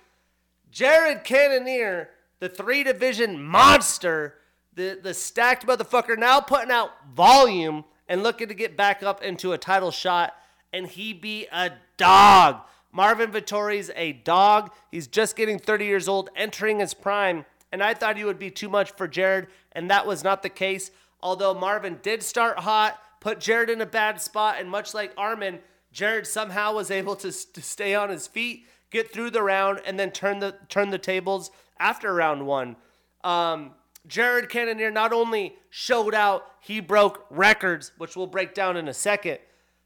Jared 0.70 1.24
Cannonier, 1.24 2.10
the 2.40 2.48
three 2.48 2.84
division 2.84 3.42
monster, 3.42 4.34
the, 4.74 4.98
the 5.02 5.14
stacked 5.14 5.66
motherfucker, 5.66 6.18
now 6.18 6.40
putting 6.40 6.70
out 6.70 6.90
volume 7.14 7.84
and 8.08 8.22
looking 8.22 8.48
to 8.48 8.54
get 8.54 8.76
back 8.76 9.02
up 9.02 9.22
into 9.22 9.52
a 9.52 9.58
title 9.58 9.90
shot, 9.90 10.34
and 10.72 10.86
he 10.86 11.12
be 11.12 11.46
a 11.52 11.72
dog. 11.96 12.60
Marvin 12.92 13.30
Vettori's 13.30 13.90
a 13.94 14.12
dog. 14.12 14.70
He's 14.90 15.06
just 15.06 15.36
getting 15.36 15.58
30 15.58 15.84
years 15.84 16.08
old, 16.08 16.30
entering 16.34 16.80
his 16.80 16.94
prime. 16.94 17.44
And 17.70 17.82
I 17.82 17.92
thought 17.92 18.16
he 18.16 18.24
would 18.24 18.38
be 18.38 18.50
too 18.50 18.68
much 18.68 18.92
for 18.92 19.06
Jared, 19.06 19.48
and 19.72 19.90
that 19.90 20.06
was 20.06 20.24
not 20.24 20.42
the 20.42 20.48
case. 20.48 20.90
Although 21.20 21.54
Marvin 21.54 21.98
did 22.02 22.22
start 22.22 22.60
hot, 22.60 22.98
put 23.20 23.40
Jared 23.40 23.68
in 23.68 23.80
a 23.80 23.86
bad 23.86 24.22
spot, 24.22 24.56
and 24.58 24.70
much 24.70 24.94
like 24.94 25.14
Arman, 25.16 25.58
Jared 25.92 26.26
somehow 26.26 26.74
was 26.74 26.90
able 26.90 27.16
to, 27.16 27.30
to 27.30 27.62
stay 27.62 27.94
on 27.94 28.08
his 28.08 28.26
feet, 28.26 28.66
get 28.90 29.12
through 29.12 29.30
the 29.30 29.42
round, 29.42 29.80
and 29.86 29.98
then 29.98 30.10
turn 30.10 30.38
the 30.38 30.56
turn 30.68 30.90
the 30.90 30.98
tables 30.98 31.50
after 31.78 32.12
round 32.14 32.46
one. 32.46 32.76
Um, 33.24 33.72
Jared 34.06 34.48
Cannonier 34.48 34.90
not 34.90 35.12
only 35.12 35.56
showed 35.70 36.14
out, 36.14 36.46
he 36.60 36.80
broke 36.80 37.26
records, 37.30 37.92
which 37.98 38.16
we'll 38.16 38.26
break 38.26 38.54
down 38.54 38.76
in 38.76 38.88
a 38.88 38.94
second. 38.94 39.38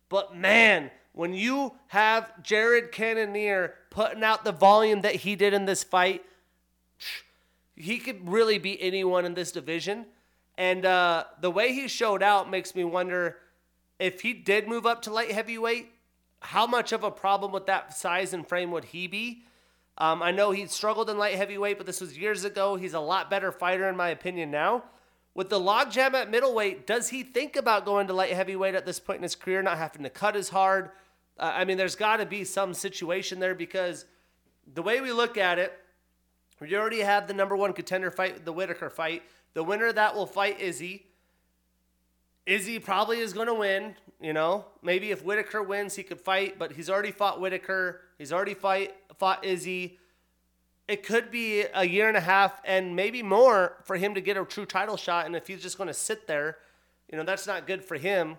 But 0.08 0.36
man, 0.36 0.90
when 1.12 1.34
you 1.34 1.72
have 1.88 2.42
Jared 2.42 2.92
Cannonier 2.92 3.74
putting 3.90 4.22
out 4.22 4.44
the 4.44 4.52
volume 4.52 5.02
that 5.02 5.16
he 5.16 5.36
did 5.36 5.52
in 5.52 5.64
this 5.64 5.82
fight, 5.82 6.24
he 7.74 7.98
could 7.98 8.28
really 8.28 8.58
beat 8.58 8.78
anyone 8.80 9.24
in 9.24 9.34
this 9.34 9.52
division. 9.52 10.06
And 10.56 10.84
uh, 10.84 11.24
the 11.40 11.50
way 11.50 11.72
he 11.72 11.88
showed 11.88 12.22
out 12.22 12.50
makes 12.50 12.74
me 12.74 12.84
wonder 12.84 13.38
if 13.98 14.20
he 14.20 14.32
did 14.32 14.68
move 14.68 14.86
up 14.86 15.02
to 15.02 15.12
light 15.12 15.32
heavyweight, 15.32 15.91
how 16.42 16.66
much 16.66 16.92
of 16.92 17.04
a 17.04 17.10
problem 17.10 17.52
with 17.52 17.66
that 17.66 17.96
size 17.96 18.32
and 18.32 18.46
frame 18.46 18.70
would 18.70 18.86
he 18.86 19.06
be? 19.06 19.44
Um, 19.98 20.22
I 20.22 20.30
know 20.30 20.50
he 20.50 20.66
struggled 20.66 21.10
in 21.10 21.18
light 21.18 21.34
heavyweight, 21.34 21.76
but 21.76 21.86
this 21.86 22.00
was 22.00 22.16
years 22.16 22.44
ago. 22.44 22.76
He's 22.76 22.94
a 22.94 23.00
lot 23.00 23.30
better 23.30 23.52
fighter, 23.52 23.88
in 23.88 23.96
my 23.96 24.08
opinion, 24.08 24.50
now. 24.50 24.84
With 25.34 25.48
the 25.48 25.60
logjam 25.60 26.14
at 26.14 26.30
middleweight, 26.30 26.86
does 26.86 27.08
he 27.08 27.22
think 27.22 27.56
about 27.56 27.84
going 27.84 28.06
to 28.06 28.12
light 28.12 28.32
heavyweight 28.32 28.74
at 28.74 28.84
this 28.84 29.00
point 29.00 29.18
in 29.18 29.22
his 29.22 29.34
career, 29.34 29.62
not 29.62 29.78
having 29.78 30.02
to 30.02 30.10
cut 30.10 30.36
as 30.36 30.50
hard? 30.50 30.90
Uh, 31.38 31.52
I 31.54 31.64
mean, 31.64 31.78
there's 31.78 31.96
got 31.96 32.18
to 32.18 32.26
be 32.26 32.44
some 32.44 32.74
situation 32.74 33.38
there 33.38 33.54
because 33.54 34.04
the 34.74 34.82
way 34.82 35.00
we 35.00 35.12
look 35.12 35.38
at 35.38 35.58
it, 35.58 35.72
we 36.60 36.74
already 36.76 37.00
have 37.00 37.26
the 37.26 37.34
number 37.34 37.56
one 37.56 37.72
contender 37.72 38.10
fight, 38.10 38.44
the 38.44 38.52
Whittaker 38.52 38.90
fight. 38.90 39.22
The 39.54 39.64
winner 39.64 39.92
that 39.92 40.14
will 40.14 40.26
fight 40.26 40.60
Izzy. 40.60 41.06
Izzy 42.46 42.78
probably 42.78 43.20
is 43.20 43.32
going 43.32 43.46
to 43.46 43.54
win. 43.54 43.94
You 44.20 44.32
know, 44.32 44.66
maybe 44.82 45.10
if 45.10 45.24
Whittaker 45.24 45.62
wins, 45.62 45.96
he 45.96 46.02
could 46.02 46.20
fight, 46.20 46.58
but 46.58 46.72
he's 46.72 46.88
already 46.88 47.10
fought 47.10 47.40
Whittaker. 47.40 48.02
He's 48.18 48.32
already 48.32 48.54
fight 48.54 48.94
fought 49.22 49.44
Izzy. 49.44 49.98
It 50.88 51.04
could 51.04 51.30
be 51.30 51.64
a 51.74 51.84
year 51.84 52.08
and 52.08 52.16
a 52.16 52.20
half 52.20 52.60
and 52.64 52.96
maybe 52.96 53.22
more 53.22 53.76
for 53.84 53.96
him 53.96 54.14
to 54.14 54.20
get 54.20 54.36
a 54.36 54.44
true 54.44 54.66
title 54.66 54.96
shot. 54.96 55.26
And 55.26 55.36
if 55.36 55.46
he's 55.46 55.62
just 55.62 55.78
going 55.78 55.86
to 55.86 55.94
sit 55.94 56.26
there, 56.26 56.58
you 57.08 57.16
know, 57.16 57.22
that's 57.22 57.46
not 57.46 57.68
good 57.68 57.84
for 57.84 57.96
him. 57.96 58.36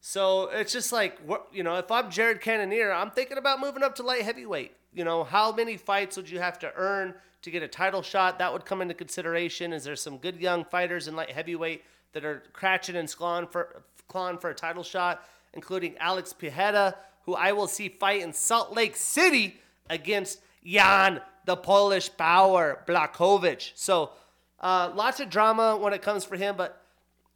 So 0.00 0.48
it's 0.50 0.72
just 0.72 0.92
like, 0.92 1.20
you 1.52 1.62
know, 1.62 1.76
if 1.76 1.92
I'm 1.92 2.10
Jared 2.10 2.40
Cannonier, 2.40 2.92
I'm 2.92 3.12
thinking 3.12 3.38
about 3.38 3.60
moving 3.60 3.84
up 3.84 3.94
to 3.96 4.02
light 4.02 4.22
heavyweight. 4.22 4.72
You 4.92 5.04
know, 5.04 5.22
how 5.22 5.52
many 5.52 5.76
fights 5.76 6.16
would 6.16 6.28
you 6.28 6.40
have 6.40 6.58
to 6.60 6.72
earn 6.74 7.14
to 7.42 7.50
get 7.50 7.62
a 7.62 7.68
title 7.68 8.02
shot? 8.02 8.38
That 8.40 8.52
would 8.52 8.64
come 8.64 8.82
into 8.82 8.94
consideration. 8.94 9.72
Is 9.72 9.84
there 9.84 9.94
some 9.94 10.18
good 10.18 10.40
young 10.40 10.64
fighters 10.64 11.06
in 11.06 11.14
light 11.14 11.30
heavyweight 11.30 11.84
that 12.16 12.24
are 12.24 12.42
scratching 12.48 12.96
and 12.96 13.14
clawing 13.14 13.46
for, 13.46 13.82
clawing 14.08 14.38
for 14.38 14.48
a 14.48 14.54
title 14.54 14.82
shot, 14.82 15.22
including 15.52 15.98
Alex 15.98 16.32
Pereira, 16.32 16.94
who 17.26 17.34
I 17.34 17.52
will 17.52 17.66
see 17.66 17.90
fight 17.90 18.22
in 18.22 18.32
Salt 18.32 18.72
Lake 18.74 18.96
City 18.96 19.60
against 19.90 20.40
Jan, 20.64 21.20
the 21.44 21.58
Polish 21.58 22.08
power, 22.16 22.82
Blachowicz. 22.88 23.72
So 23.74 24.12
uh, 24.60 24.92
lots 24.94 25.20
of 25.20 25.28
drama 25.28 25.76
when 25.76 25.92
it 25.92 26.00
comes 26.00 26.24
for 26.24 26.36
him, 26.36 26.56
but 26.56 26.82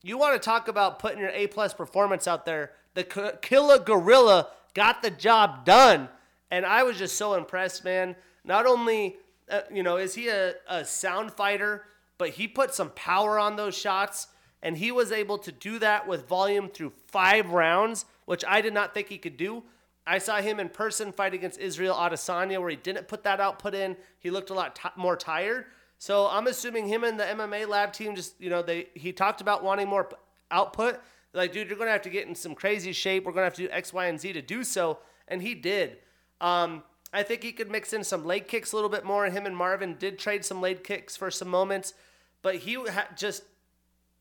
you 0.02 0.16
want 0.16 0.40
to 0.40 0.42
talk 0.42 0.66
about 0.68 0.98
putting 0.98 1.18
your 1.18 1.28
A 1.28 1.46
plus 1.48 1.74
performance 1.74 2.26
out 2.26 2.46
there. 2.46 2.72
The 2.94 3.04
Killer 3.42 3.80
Gorilla 3.80 4.48
got 4.72 5.02
the 5.02 5.10
job 5.10 5.66
done, 5.66 6.08
and 6.50 6.64
I 6.64 6.84
was 6.84 6.96
just 6.96 7.18
so 7.18 7.34
impressed, 7.34 7.84
man. 7.84 8.16
Not 8.44 8.64
only 8.64 9.16
uh, 9.50 9.60
you 9.70 9.82
know 9.82 9.98
is 9.98 10.14
he 10.14 10.28
a, 10.28 10.54
a 10.66 10.86
sound 10.86 11.32
fighter, 11.32 11.84
but 12.16 12.30
he 12.30 12.48
put 12.48 12.74
some 12.74 12.88
power 12.92 13.38
on 13.38 13.56
those 13.56 13.76
shots, 13.76 14.28
and 14.62 14.76
he 14.76 14.92
was 14.92 15.12
able 15.12 15.38
to 15.38 15.52
do 15.52 15.78
that 15.78 16.06
with 16.06 16.28
volume 16.28 16.68
through 16.68 16.92
five 17.06 17.50
rounds, 17.50 18.04
which 18.26 18.44
I 18.46 18.60
did 18.60 18.74
not 18.74 18.94
think 18.94 19.08
he 19.08 19.18
could 19.18 19.36
do. 19.36 19.62
I 20.06 20.18
saw 20.18 20.40
him 20.40 20.60
in 20.60 20.68
person 20.68 21.12
fight 21.12 21.34
against 21.34 21.58
Israel 21.58 21.94
Adesanya, 21.94 22.58
where 22.60 22.70
he 22.70 22.76
didn't 22.76 23.08
put 23.08 23.24
that 23.24 23.40
output 23.40 23.74
in. 23.74 23.96
He 24.18 24.30
looked 24.30 24.50
a 24.50 24.54
lot 24.54 24.76
t- 24.76 24.88
more 24.96 25.16
tired. 25.16 25.66
So 25.98 26.26
I'm 26.26 26.46
assuming 26.46 26.88
him 26.88 27.04
and 27.04 27.20
the 27.20 27.24
MMA 27.24 27.68
lab 27.68 27.92
team 27.92 28.16
just, 28.16 28.40
you 28.40 28.50
know, 28.50 28.62
they 28.62 28.88
he 28.94 29.12
talked 29.12 29.40
about 29.40 29.62
wanting 29.62 29.88
more 29.88 30.08
output. 30.50 30.94
They're 31.32 31.42
like, 31.42 31.52
dude, 31.52 31.68
you're 31.68 31.78
gonna 31.78 31.90
have 31.90 32.02
to 32.02 32.10
get 32.10 32.26
in 32.26 32.34
some 32.34 32.54
crazy 32.54 32.92
shape. 32.92 33.24
We're 33.24 33.32
gonna 33.32 33.44
have 33.44 33.54
to 33.54 33.66
do 33.66 33.70
X, 33.70 33.92
Y, 33.92 34.06
and 34.06 34.18
Z 34.18 34.32
to 34.32 34.42
do 34.42 34.64
so, 34.64 34.98
and 35.28 35.42
he 35.42 35.54
did. 35.54 35.98
Um, 36.40 36.82
I 37.12 37.22
think 37.22 37.42
he 37.42 37.52
could 37.52 37.70
mix 37.70 37.92
in 37.92 38.04
some 38.04 38.24
leg 38.24 38.48
kicks 38.48 38.72
a 38.72 38.76
little 38.76 38.90
bit 38.90 39.04
more. 39.04 39.26
Him 39.26 39.44
and 39.44 39.56
Marvin 39.56 39.96
did 39.98 40.18
trade 40.18 40.44
some 40.44 40.60
leg 40.60 40.84
kicks 40.84 41.16
for 41.16 41.30
some 41.30 41.48
moments, 41.48 41.92
but 42.40 42.56
he 42.56 42.74
ha- 42.74 43.08
just 43.16 43.42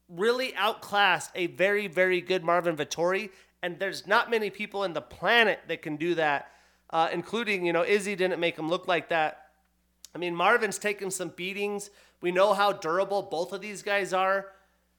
really 0.09 0.53
outclassed 0.55 1.31
a 1.35 1.47
very, 1.47 1.87
very 1.87 2.21
good 2.21 2.43
Marvin 2.43 2.75
Vettori. 2.75 3.29
And 3.61 3.77
there's 3.79 4.07
not 4.07 4.29
many 4.29 4.49
people 4.49 4.83
in 4.83 4.93
the 4.93 5.01
planet 5.01 5.59
that 5.67 5.81
can 5.81 5.97
do 5.97 6.15
that, 6.15 6.51
uh, 6.89 7.09
including, 7.11 7.65
you 7.65 7.73
know, 7.73 7.83
Izzy 7.83 8.15
didn't 8.15 8.39
make 8.39 8.57
him 8.57 8.69
look 8.69 8.87
like 8.87 9.09
that. 9.09 9.47
I 10.15 10.17
mean, 10.17 10.35
Marvin's 10.35 10.79
taken 10.79 11.11
some 11.11 11.29
beatings. 11.29 11.89
We 12.21 12.31
know 12.31 12.53
how 12.53 12.73
durable 12.73 13.21
both 13.21 13.53
of 13.53 13.61
these 13.61 13.83
guys 13.83 14.13
are, 14.13 14.47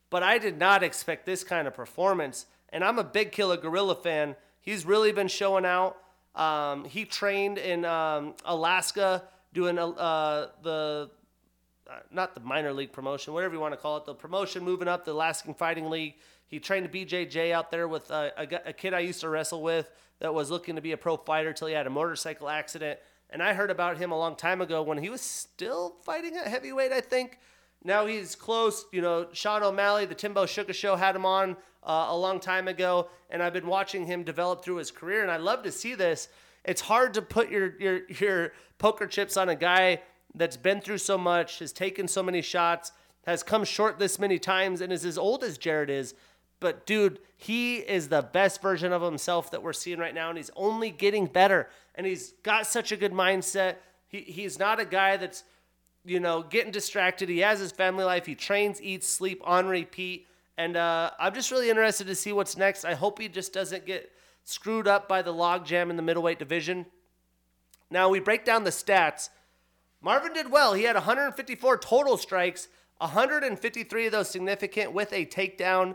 but 0.09 0.23
I 0.23 0.39
did 0.39 0.59
not 0.59 0.83
expect 0.83 1.27
this 1.27 1.43
kind 1.43 1.67
of 1.67 1.75
performance. 1.75 2.47
And 2.71 2.85
I'm 2.85 2.99
a 2.99 3.05
big 3.05 3.33
Killer 3.33 3.57
Gorilla 3.57 3.97
fan. 3.97 4.37
He's 4.61 4.87
really 4.87 5.11
been 5.11 5.29
showing 5.29 5.65
out. 5.65 5.97
Um, 6.35 6.85
he 6.85 7.05
trained 7.05 7.59
in 7.59 7.85
um, 7.85 8.35
Alaska 8.45 9.25
doing 9.53 9.79
uh, 9.79 10.49
the 10.63 11.11
not 12.11 12.35
the 12.35 12.41
minor 12.41 12.73
league 12.73 12.93
promotion, 12.93 13.33
whatever 13.33 13.55
you 13.55 13.61
want 13.61 13.75
to 13.75 13.81
call 13.81 13.97
it, 13.97 14.07
the 14.07 14.15
promotion 14.15 14.65
moving 14.65 14.89
up 14.89 15.05
the 15.05 15.13
Alaskan 15.13 15.55
Fighting 15.55 15.91
League. 15.91 16.15
He 16.47 16.59
trained 16.59 16.91
BJJ 16.91 17.53
out 17.53 17.71
there 17.71 17.89
with 17.89 18.11
a, 18.11 18.33
a, 18.37 18.69
a 18.71 18.73
kid 18.73 18.95
I 18.95 19.01
used 19.01 19.21
to 19.21 19.29
wrestle 19.29 19.63
with 19.63 19.91
that 20.19 20.35
was 20.35 20.51
looking 20.51 20.77
to 20.77 20.83
be 20.83 20.93
a 20.93 20.97
pro 20.97 21.17
fighter 21.17 21.53
till 21.53 21.69
he 21.69 21.75
had 21.75 21.87
a 21.87 21.91
motorcycle 21.91 22.49
accident 22.49 22.99
and 23.33 23.43
I 23.43 23.55
heard 23.55 23.71
about 23.71 23.97
him 23.97 24.11
a 24.11 24.19
long 24.19 24.37
time 24.37 24.61
ago 24.61 24.83
when 24.83 24.99
he 24.99 25.09
was 25.09 25.21
still 25.21 25.97
fighting 26.05 26.37
at 26.37 26.49
heavyweight, 26.49 26.93
I 26.93 27.01
think. 27.01 27.39
Now 27.83 28.07
he's 28.07 28.35
close. 28.35 28.85
You 28.93 29.01
know, 29.01 29.29
Sean 29.33 29.63
O'Malley, 29.63 30.05
the 30.05 30.15
Timbo 30.15 30.45
Sugarshow, 30.45 30.99
had 30.99 31.17
him 31.17 31.25
on 31.25 31.57
uh, 31.83 32.09
a 32.11 32.17
long 32.17 32.41
time 32.41 32.69
ago, 32.69 33.09
and 33.31 33.43
I've 33.43 33.53
been 33.53 33.69
watching 33.69 34.05
him 34.05 34.25
develop 34.25 34.65
through 34.65 34.77
his 34.77 34.91
career, 34.91 35.23
and 35.23 35.31
I 35.31 35.37
love 35.37 35.63
to 35.63 35.73
see 35.73 35.95
this. 35.95 36.29
It's 36.65 36.83
hard 36.83 37.15
to 37.15 37.23
put 37.23 37.51
your 37.51 37.79
your 37.81 38.01
your 38.09 38.53
poker 38.79 39.07
chips 39.07 39.37
on 39.37 39.49
a 39.49 39.57
guy 39.57 40.03
that's 40.35 40.57
been 40.57 40.81
through 40.81 40.99
so 40.99 41.19
much, 41.19 41.59
has 41.59 41.73
taken 41.73 42.09
so 42.09 42.23
many 42.23 42.43
shots, 42.43 42.93
has 43.27 43.43
come 43.43 43.65
short 43.65 43.99
this 43.99 44.19
many 44.19 44.39
times, 44.39 44.81
and 44.81 44.93
is 44.93 45.05
as 45.05 45.19
old 45.19 45.45
as 45.45 45.59
Jared 45.59 45.91
is. 45.91 46.15
But 46.61 46.87
dude, 46.87 47.19
he 47.37 47.77
is 47.77 48.09
the 48.09 48.23
best 48.23 48.61
version 48.61 48.93
of 48.93 49.03
himself 49.03 49.51
that 49.51 49.63
we're 49.63 49.73
seeing 49.73 49.99
right 49.99 50.15
now, 50.15 50.29
and 50.29 50.37
he's 50.37 50.51
only 50.57 50.91
getting 50.91 51.27
better. 51.27 51.69
And 51.95 52.07
he's 52.07 52.33
got 52.43 52.67
such 52.67 52.93
a 52.93 52.97
good 52.97 53.13
mindset. 53.13 53.77
He, 54.09 54.21
he's 54.21 54.59
not 54.59 54.79
a 54.79 54.85
guy 54.85 55.17
that's, 55.17 55.45
you 56.05 56.21
know, 56.21 56.43
getting 56.43 56.71
distracted. 56.71 57.29
He 57.29 57.39
has 57.39 57.61
his 57.61 57.73
family 57.73 58.05
life. 58.05 58.27
He 58.27 58.35
trains, 58.35 58.81
eats, 58.83 59.09
sleep 59.09 59.41
on 59.45 59.67
repeat. 59.67 60.27
And 60.59 60.77
uh, 60.77 61.11
I'm 61.19 61.35
just 61.35 61.51
really 61.51 61.71
interested 61.71 62.07
to 62.07 62.15
see 62.15 62.33
what's 62.33 62.57
next. 62.57 62.85
I 62.85 62.95
hope 62.95 63.19
he 63.19 63.29
just 63.29 63.53
doesn't 63.53 63.87
get 63.87 64.13
screwed 64.45 64.87
up 64.87 65.09
by 65.09 65.23
the 65.23 65.33
logjam 65.33 65.89
in 65.91 65.97
the 65.97 66.03
middleweight 66.03 66.39
division. 66.39 66.87
Now 67.91 68.09
we 68.09 68.21
break 68.21 68.45
down 68.45 68.65
the 68.65 68.71
stats. 68.71 69.31
Marvin 70.03 70.33
did 70.33 70.51
well. 70.51 70.75
He 70.75 70.85
had 70.85 70.97
154 70.97 71.79
total 71.79 72.17
strikes, 72.17 72.69
153 72.99 74.07
of 74.07 74.13
those 74.13 74.31
significant 74.31 74.93
with 74.93 75.13
a 75.13 75.27
takedown. 75.27 75.95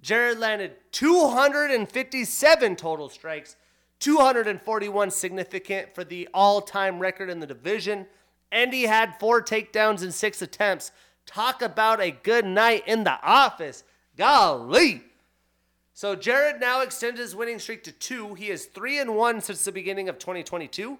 Jared 0.00 0.38
landed 0.38 0.76
257 0.92 2.76
total 2.76 3.08
strikes, 3.08 3.56
241 4.00 5.10
significant 5.10 5.94
for 5.94 6.04
the 6.04 6.28
all 6.32 6.60
time 6.60 6.98
record 6.98 7.30
in 7.30 7.40
the 7.40 7.46
division. 7.46 8.06
And 8.52 8.72
he 8.72 8.84
had 8.84 9.18
four 9.18 9.42
takedowns 9.42 10.02
in 10.02 10.12
six 10.12 10.40
attempts. 10.40 10.92
Talk 11.26 11.60
about 11.60 12.00
a 12.00 12.10
good 12.10 12.46
night 12.46 12.84
in 12.86 13.04
the 13.04 13.20
office. 13.22 13.84
Golly. 14.16 15.02
So 15.92 16.14
Jared 16.14 16.60
now 16.60 16.80
extends 16.80 17.20
his 17.20 17.34
winning 17.34 17.58
streak 17.58 17.82
to 17.84 17.92
two. 17.92 18.34
He 18.34 18.50
is 18.50 18.66
three 18.66 18.98
and 18.98 19.16
one 19.16 19.40
since 19.40 19.64
the 19.64 19.72
beginning 19.72 20.08
of 20.08 20.18
2022. 20.18 20.98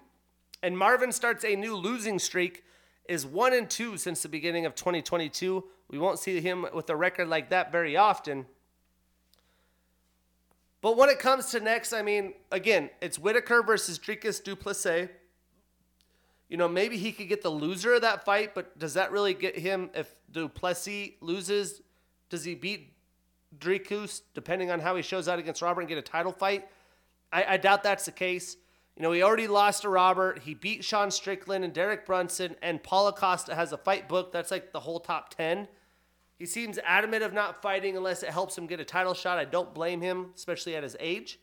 And 0.63 0.77
Marvin 0.77 1.13
starts 1.13 1.45
a 1.45 1.55
new 1.55 1.77
losing 1.77 2.19
streak, 2.19 2.65
is 3.09 3.25
one 3.25 3.53
and 3.53 3.69
two 3.71 3.97
since 3.97 4.23
the 4.23 4.29
beginning 4.29 4.67
of 4.67 4.75
2022. 4.75 5.65
We 5.89 5.99
won't 5.99 6.19
see 6.19 6.41
him 6.41 6.67
with 6.75 6.91
a 6.91 6.97
record 6.97 7.29
like 7.29 7.51
that 7.51 7.73
very 7.73 7.97
often. 7.97 8.47
But 10.81 10.97
when 10.97 11.09
it 11.09 11.19
comes 11.19 11.47
to 11.51 11.61
next, 11.61 11.93
I 11.93 12.03
mean, 12.03 12.35
again, 12.53 12.91
it's 13.01 13.19
Whittaker 13.19 13.63
versus 13.63 13.99
Dricus 13.99 14.43
Du 14.43 14.55
Plessis. 14.55 15.09
You 16.49 16.57
know, 16.57 16.69
maybe 16.69 16.97
he 16.97 17.13
could 17.13 17.29
get 17.29 17.43
the 17.43 17.51
loser 17.51 17.95
of 17.95 18.03
that 18.03 18.25
fight, 18.25 18.55
but 18.55 18.79
does 18.79 18.95
that 18.95 19.11
really 19.11 19.35
get 19.35 19.59
him 19.59 19.91
if 19.95 20.15
Du 20.33 20.49
Plessis 20.49 21.11
loses? 21.21 21.83
Does 22.31 22.45
he 22.45 22.55
beat 22.55 22.93
Dricus, 23.59 24.23
depending 24.35 24.71
on 24.71 24.81
how 24.81 24.95
he 24.97 25.03
shows 25.03 25.29
out 25.29 25.39
against 25.39 25.63
Robert 25.63 25.81
and 25.81 25.89
get 25.89 25.99
a 25.99 26.03
title 26.03 26.33
fight? 26.33 26.69
I, 27.33 27.45
I 27.45 27.57
doubt 27.57 27.83
that's 27.83 28.05
the 28.05 28.13
case. 28.13 28.57
You 28.99 29.05
know, 29.05 29.13
he 29.13 29.23
already 29.23 29.47
lost 29.47 29.83
to 29.83 29.89
Robert. 29.89 30.41
He 30.41 30.55
beat 30.55 30.83
Sean 30.83 31.13
Strickland 31.13 31.65
and 31.65 31.73
Derek 31.73 32.05
Brunson, 32.05 32.57
and 32.61 32.83
Paulo 32.83 33.13
Costa 33.13 33.55
has 33.55 33.73
a 33.73 33.79
fight 33.79 34.09
book 34.09 34.33
that's 34.33 34.51
like 34.51 34.73
the 34.73 34.81
whole 34.81 34.99
top 34.99 35.33
10. 35.37 35.69
He 36.37 36.47
seems 36.47 36.81
adamant 36.85 37.23
of 37.23 37.33
not 37.33 37.63
fighting 37.63 37.97
unless 37.97 38.25
it 38.25 38.31
helps 38.31 38.59
him 38.59 38.67
get 38.67 38.81
a 38.81 38.85
title 38.85 39.15
shot. 39.15 39.39
I 39.39 39.45
don't 39.45 39.73
blame 39.73 40.01
him, 40.01 40.33
especially 40.35 40.75
at 40.75 40.83
his 40.83 40.97
age. 40.99 41.39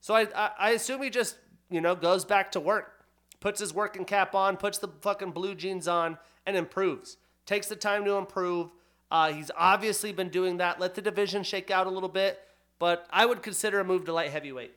So 0.00 0.14
I, 0.14 0.28
I, 0.36 0.50
I 0.56 0.70
assume 0.70 1.02
he 1.02 1.10
just, 1.10 1.36
you 1.70 1.80
know, 1.80 1.96
goes 1.96 2.24
back 2.24 2.52
to 2.52 2.60
work, 2.60 3.04
puts 3.40 3.58
his 3.58 3.74
working 3.74 4.04
cap 4.04 4.36
on, 4.36 4.56
puts 4.56 4.78
the 4.78 4.88
fucking 5.00 5.32
blue 5.32 5.56
jeans 5.56 5.88
on, 5.88 6.18
and 6.46 6.56
improves. 6.56 7.16
Takes 7.46 7.66
the 7.66 7.74
time 7.74 8.04
to 8.04 8.12
improve. 8.12 8.70
Uh, 9.10 9.32
he's 9.32 9.50
obviously 9.56 10.12
been 10.12 10.28
doing 10.28 10.58
that. 10.58 10.78
Let 10.78 10.94
the 10.94 11.02
division 11.02 11.42
shake 11.42 11.68
out 11.68 11.88
a 11.88 11.90
little 11.90 12.08
bit, 12.08 12.38
but 12.78 13.08
I 13.10 13.26
would 13.26 13.42
consider 13.42 13.80
a 13.80 13.84
move 13.84 14.04
to 14.04 14.12
light 14.12 14.30
heavyweight. 14.30 14.72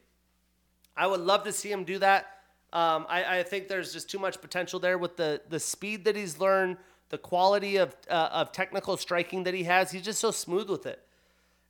I 0.96 1.08
would 1.08 1.22
love 1.22 1.44
to 1.44 1.52
see 1.52 1.72
him 1.72 1.84
do 1.84 2.00
that. 2.00 2.28
Um, 2.72 3.06
I, 3.10 3.40
I 3.40 3.44
think 3.44 3.68
there's 3.68 3.94
just 3.94 4.10
too 4.10 4.20
much 4.20 4.42
potential 4.42 4.80
there 4.80 4.98
with 4.98 5.18
the 5.18 5.42
the 5.50 5.60
speed 5.60 6.06
that 6.06 6.16
he's 6.16 6.40
learned, 6.40 6.78
the 7.10 7.18
quality 7.18 7.78
of, 7.78 7.96
uh, 8.10 8.30
of 8.32 8.52
technical 8.52 8.96
striking 8.98 9.44
that 9.44 9.54
he 9.54 9.64
has. 9.64 9.92
He's 9.92 10.04
just 10.04 10.20
so 10.20 10.32
smooth 10.32 10.70
with 10.70 10.86
it. 10.86 11.04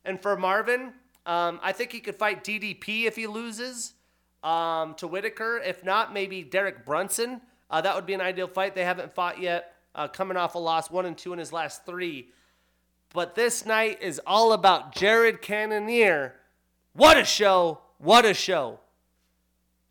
And 0.04 0.20
for 0.20 0.36
Marvin, 0.36 0.92
um, 1.26 1.60
I 1.62 1.72
think 1.72 1.92
he 1.92 2.00
could 2.00 2.16
fight 2.16 2.44
DDP 2.44 3.04
if 3.04 3.16
he 3.16 3.26
loses 3.26 3.94
um, 4.42 4.94
to 4.94 5.06
Whittaker. 5.06 5.58
If 5.58 5.84
not, 5.84 6.12
maybe 6.12 6.42
Derek 6.42 6.84
Brunson. 6.84 7.40
Uh, 7.70 7.80
that 7.80 7.94
would 7.94 8.06
be 8.06 8.14
an 8.14 8.20
ideal 8.20 8.48
fight. 8.48 8.74
They 8.74 8.84
haven't 8.84 9.14
fought 9.14 9.40
yet, 9.40 9.74
uh, 9.94 10.08
coming 10.08 10.36
off 10.36 10.54
a 10.54 10.58
loss, 10.58 10.90
one 10.90 11.06
and 11.06 11.16
two 11.16 11.32
in 11.32 11.38
his 11.38 11.52
last 11.52 11.86
three. 11.86 12.28
But 13.12 13.34
this 13.34 13.64
night 13.64 14.02
is 14.02 14.20
all 14.26 14.52
about 14.52 14.94
Jared 14.94 15.40
Cannonier. 15.42 16.34
What 16.92 17.16
a 17.16 17.24
show! 17.24 17.80
What 17.98 18.24
a 18.24 18.34
show! 18.34 18.80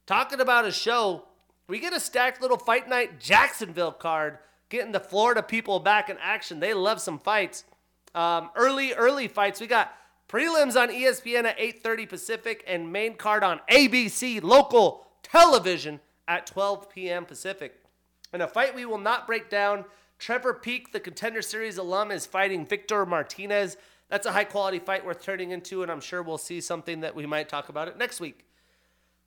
Talking 0.10 0.42
about 0.42 0.66
a 0.66 0.72
show, 0.72 1.26
we 1.68 1.78
get 1.78 1.94
a 1.94 2.00
stacked 2.00 2.42
little 2.42 2.58
fight 2.58 2.90
night 2.90 3.20
Jacksonville 3.20 3.92
card 3.92 4.40
getting 4.70 4.92
the 4.92 5.00
Florida 5.00 5.44
people 5.44 5.80
back 5.80 6.10
in 6.10 6.18
action. 6.20 6.60
They 6.60 6.74
love 6.74 7.00
some 7.00 7.20
fights. 7.20 7.64
Um, 8.16 8.50
early, 8.56 8.92
early 8.94 9.28
fights. 9.28 9.62
We 9.62 9.68
got 9.68 9.94
Prelims 10.28 10.76
on 10.76 10.90
ESPN 10.90 11.46
at 11.46 11.60
8:30 11.60 12.10
Pacific 12.10 12.64
and 12.66 12.92
main 12.92 13.18
card 13.18 13.44
on 13.44 13.62
ABC 13.70 14.42
local 14.42 15.06
television 15.22 16.00
at 16.28 16.48
12 16.48 16.90
p.m. 16.90 17.24
Pacific. 17.24 17.76
In 18.34 18.42
a 18.42 18.48
fight 18.48 18.74
we 18.74 18.86
will 18.86 18.98
not 18.98 19.28
break 19.28 19.48
down, 19.48 19.86
Trevor 20.18 20.56
Peek, 20.56 20.92
the 20.92 21.00
Contender 21.00 21.44
Series 21.44 21.78
alum, 21.78 22.10
is 22.10 22.26
fighting 22.26 22.66
Victor 22.66 23.06
Martinez. 23.06 23.78
That's 24.10 24.26
a 24.26 24.32
high 24.32 24.46
quality 24.46 24.80
fight 24.80 25.06
worth 25.06 25.22
turning 25.22 25.52
into, 25.52 25.84
and 25.84 25.92
I'm 25.92 26.02
sure 26.02 26.24
we'll 26.24 26.40
see 26.40 26.62
something 26.62 27.02
that 27.02 27.14
we 27.14 27.28
might 27.28 27.48
talk 27.48 27.70
about 27.70 27.88
it 27.88 27.96
next 27.96 28.20
week. 28.20 28.49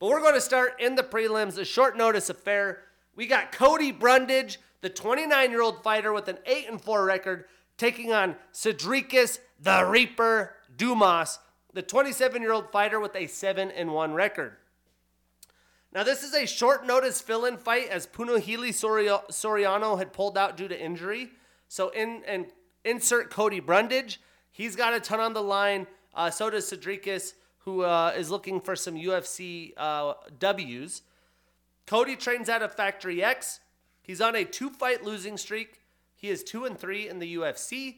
But 0.02 0.08
we're 0.08 0.20
going 0.20 0.34
to 0.34 0.40
start 0.40 0.80
in 0.80 0.96
the 0.96 1.04
prelims, 1.04 1.58
a 1.58 1.64
short 1.64 1.96
notice 1.96 2.28
affair. 2.28 2.80
We 3.14 3.28
got 3.28 3.52
Cody 3.52 3.92
Brundage, 3.92 4.58
the 4.80 4.90
29 4.90 5.52
year 5.52 5.62
old 5.62 5.84
fighter 5.84 6.12
with 6.12 6.26
an 6.26 6.38
8 6.44 6.70
and 6.70 6.80
4 6.80 7.04
record, 7.04 7.44
taking 7.78 8.12
on 8.12 8.34
Sedriques 8.52 9.38
the 9.60 9.84
Reaper 9.84 10.56
Dumas, 10.76 11.38
the 11.72 11.82
27 11.82 12.42
year 12.42 12.52
old 12.52 12.72
fighter 12.72 12.98
with 12.98 13.14
a 13.14 13.28
7 13.28 13.70
and 13.70 13.92
1 13.92 14.12
record. 14.12 14.56
Now, 15.92 16.02
this 16.02 16.24
is 16.24 16.34
a 16.34 16.46
short 16.46 16.84
notice 16.84 17.20
fill 17.20 17.44
in 17.44 17.56
fight 17.56 17.88
as 17.88 18.08
Punahele 18.08 18.70
Sorio- 18.70 19.30
Soriano 19.30 19.96
had 19.98 20.12
pulled 20.12 20.36
out 20.36 20.56
due 20.56 20.66
to 20.66 20.84
injury. 20.84 21.30
So, 21.68 21.90
in 21.90 22.24
and 22.26 22.46
insert 22.84 23.30
Cody 23.30 23.60
Brundage. 23.60 24.20
He's 24.50 24.74
got 24.74 24.94
a 24.94 24.98
ton 24.98 25.20
on 25.20 25.32
the 25.32 25.44
line. 25.44 25.86
Uh, 26.12 26.28
so 26.28 26.50
does 26.50 26.68
Sedriques, 26.68 27.34
who 27.64 27.82
uh, 27.82 28.12
is 28.16 28.30
looking 28.30 28.60
for 28.60 28.74
some 28.76 28.94
UFC 28.94 29.72
uh, 29.76 30.14
W's. 30.38 31.02
Cody 31.86 32.16
trains 32.16 32.48
out 32.48 32.62
of 32.62 32.74
Factory 32.74 33.22
X. 33.22 33.60
He's 34.02 34.20
on 34.20 34.34
a 34.34 34.44
two 34.44 34.70
fight 34.70 35.04
losing 35.04 35.36
streak. 35.36 35.80
He 36.14 36.28
is 36.28 36.44
2 36.44 36.66
and 36.66 36.78
3 36.78 37.08
in 37.08 37.18
the 37.18 37.36
UFC. 37.36 37.96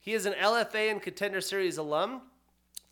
He 0.00 0.12
is 0.12 0.26
an 0.26 0.34
LFA 0.34 0.90
and 0.90 1.00
Contender 1.00 1.40
Series 1.40 1.78
alum. 1.78 2.22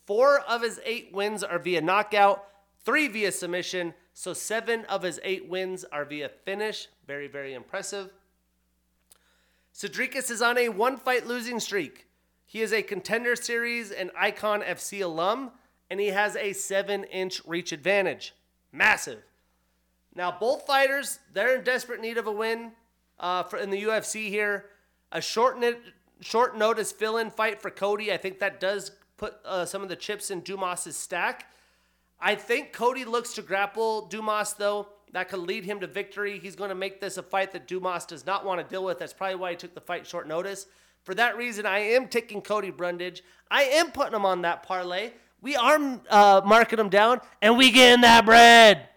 Four 0.06 0.40
of 0.40 0.62
his 0.62 0.80
eight 0.84 1.12
wins 1.12 1.44
are 1.44 1.58
via 1.58 1.80
knockout, 1.80 2.44
three 2.84 3.06
via 3.06 3.32
submission. 3.32 3.94
So 4.14 4.32
seven 4.32 4.84
of 4.86 5.02
his 5.02 5.20
eight 5.22 5.48
wins 5.48 5.84
are 5.92 6.04
via 6.04 6.28
finish. 6.28 6.88
Very, 7.06 7.28
very 7.28 7.54
impressive. 7.54 8.12
Sedriques 9.74 10.30
is 10.30 10.42
on 10.42 10.58
a 10.58 10.68
one 10.70 10.96
fight 10.96 11.26
losing 11.26 11.60
streak. 11.60 12.06
He 12.46 12.60
is 12.60 12.72
a 12.72 12.82
Contender 12.82 13.36
Series 13.36 13.90
and 13.90 14.10
Icon 14.18 14.60
FC 14.62 15.02
alum, 15.02 15.52
and 15.92 16.00
he 16.00 16.06
has 16.06 16.36
a 16.36 16.54
seven 16.54 17.04
inch 17.04 17.42
reach 17.46 17.70
advantage. 17.70 18.32
Massive. 18.72 19.18
Now, 20.14 20.34
both 20.40 20.66
fighters, 20.66 21.18
they're 21.34 21.54
in 21.54 21.64
desperate 21.64 22.00
need 22.00 22.16
of 22.16 22.26
a 22.26 22.32
win 22.32 22.72
uh, 23.20 23.42
for 23.42 23.58
in 23.58 23.68
the 23.68 23.82
UFC 23.82 24.30
here. 24.30 24.70
A 25.12 25.20
short, 25.20 25.62
short 26.20 26.56
notice 26.56 26.92
fill 26.92 27.18
in 27.18 27.28
fight 27.28 27.60
for 27.60 27.70
Cody. 27.70 28.10
I 28.10 28.16
think 28.16 28.38
that 28.38 28.58
does 28.58 28.92
put 29.18 29.34
uh, 29.44 29.66
some 29.66 29.82
of 29.82 29.90
the 29.90 29.96
chips 29.96 30.30
in 30.30 30.40
Dumas's 30.40 30.96
stack. 30.96 31.52
I 32.18 32.36
think 32.36 32.72
Cody 32.72 33.04
looks 33.04 33.34
to 33.34 33.42
grapple 33.42 34.06
Dumas, 34.06 34.54
though. 34.54 34.88
That 35.12 35.28
could 35.28 35.40
lead 35.40 35.66
him 35.66 35.78
to 35.80 35.86
victory. 35.86 36.38
He's 36.38 36.56
going 36.56 36.70
to 36.70 36.74
make 36.74 37.02
this 37.02 37.18
a 37.18 37.22
fight 37.22 37.52
that 37.52 37.68
Dumas 37.68 38.06
does 38.06 38.24
not 38.24 38.46
want 38.46 38.66
to 38.66 38.66
deal 38.66 38.82
with. 38.82 38.98
That's 38.98 39.12
probably 39.12 39.36
why 39.36 39.50
he 39.50 39.56
took 39.56 39.74
the 39.74 39.80
fight 39.82 40.06
short 40.06 40.26
notice. 40.26 40.68
For 41.02 41.14
that 41.16 41.36
reason, 41.36 41.66
I 41.66 41.80
am 41.80 42.08
taking 42.08 42.40
Cody 42.40 42.70
Brundage. 42.70 43.22
I 43.50 43.64
am 43.64 43.90
putting 43.90 44.14
him 44.14 44.24
on 44.24 44.40
that 44.42 44.62
parlay. 44.62 45.10
We 45.42 45.56
are 45.56 46.00
uh, 46.08 46.40
marking 46.44 46.76
them 46.76 46.88
down, 46.88 47.20
and 47.42 47.58
we 47.58 47.72
getting 47.72 48.02
that 48.02 48.24
bread. 48.24 48.88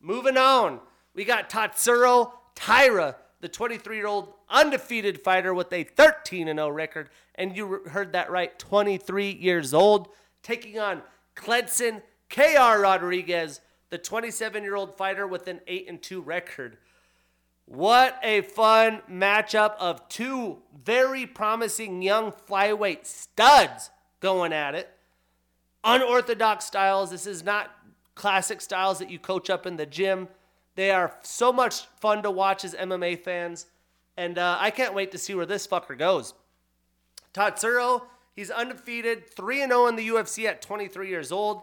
Moving 0.00 0.36
on, 0.36 0.80
we 1.14 1.24
got 1.24 1.48
Tatsuro 1.48 2.32
Taira, 2.56 3.16
the 3.40 3.48
23 3.48 3.96
year 3.96 4.08
old 4.08 4.34
undefeated 4.50 5.22
fighter 5.22 5.54
with 5.54 5.72
a 5.72 5.84
13 5.84 6.48
0 6.48 6.68
record. 6.68 7.08
And 7.36 7.56
you 7.56 7.82
heard 7.86 8.12
that 8.12 8.32
right, 8.32 8.58
23 8.58 9.30
years 9.30 9.72
old, 9.72 10.08
taking 10.42 10.78
on 10.78 11.02
Kleydson 11.36 12.02
KR 12.28 12.80
Rodrigues, 12.80 13.60
the 13.90 13.98
27 13.98 14.64
year 14.64 14.74
old 14.74 14.96
fighter 14.96 15.26
with 15.26 15.46
an 15.46 15.60
8 15.68 15.88
and 15.88 16.02
2 16.02 16.20
record. 16.20 16.78
What 17.66 18.18
a 18.22 18.42
fun 18.42 19.02
matchup 19.10 19.76
of 19.78 20.06
two 20.08 20.58
very 20.84 21.26
promising 21.26 22.02
young 22.02 22.32
flyweight 22.32 23.06
studs 23.06 23.90
going 24.20 24.52
at 24.52 24.74
it. 24.74 24.90
Unorthodox 25.84 26.64
styles. 26.64 27.10
This 27.10 27.26
is 27.26 27.44
not 27.44 27.70
classic 28.14 28.60
styles 28.60 28.98
that 28.98 29.10
you 29.10 29.18
coach 29.18 29.50
up 29.50 29.66
in 29.66 29.76
the 29.76 29.86
gym. 29.86 30.28
They 30.76 30.90
are 30.90 31.16
so 31.22 31.52
much 31.52 31.86
fun 32.00 32.22
to 32.22 32.30
watch 32.30 32.64
as 32.64 32.74
MMA 32.74 33.20
fans. 33.22 33.66
And 34.16 34.38
uh, 34.38 34.56
I 34.60 34.70
can't 34.70 34.94
wait 34.94 35.12
to 35.12 35.18
see 35.18 35.34
where 35.34 35.46
this 35.46 35.66
fucker 35.66 35.98
goes. 35.98 36.34
Tatsuro, 37.32 38.02
he's 38.34 38.50
undefeated, 38.50 39.28
3 39.28 39.58
0 39.58 39.86
in 39.86 39.96
the 39.96 40.08
UFC 40.08 40.46
at 40.46 40.62
23 40.62 41.08
years 41.08 41.32
old. 41.32 41.62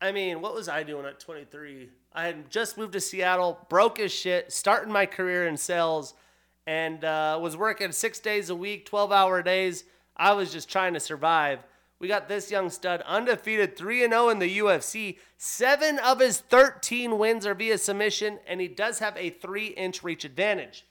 I 0.00 0.10
mean, 0.10 0.40
what 0.40 0.54
was 0.54 0.68
I 0.68 0.82
doing 0.82 1.06
at 1.06 1.20
23? 1.20 1.90
I 2.14 2.24
had 2.24 2.50
just 2.50 2.76
moved 2.76 2.94
to 2.94 3.00
Seattle, 3.00 3.58
broke 3.68 4.00
as 4.00 4.12
shit, 4.12 4.52
starting 4.52 4.92
my 4.92 5.06
career 5.06 5.46
in 5.46 5.56
sales, 5.56 6.14
and 6.66 7.04
uh, 7.04 7.38
was 7.40 7.56
working 7.56 7.92
six 7.92 8.18
days 8.18 8.50
a 8.50 8.56
week, 8.56 8.86
12 8.86 9.12
hour 9.12 9.42
days. 9.42 9.84
I 10.16 10.32
was 10.32 10.52
just 10.52 10.68
trying 10.68 10.94
to 10.94 11.00
survive. 11.00 11.60
We 12.02 12.08
got 12.08 12.26
this 12.26 12.50
young 12.50 12.68
stud 12.68 13.00
undefeated 13.02 13.76
3 13.76 14.00
0 14.00 14.28
in 14.30 14.40
the 14.40 14.58
UFC. 14.58 15.18
Seven 15.36 16.00
of 16.00 16.18
his 16.18 16.40
13 16.40 17.16
wins 17.16 17.46
are 17.46 17.54
via 17.54 17.78
submission, 17.78 18.40
and 18.44 18.60
he 18.60 18.66
does 18.66 18.98
have 18.98 19.16
a 19.16 19.30
three 19.30 19.68
inch 19.68 20.02
reach 20.02 20.24
advantage. 20.24 20.84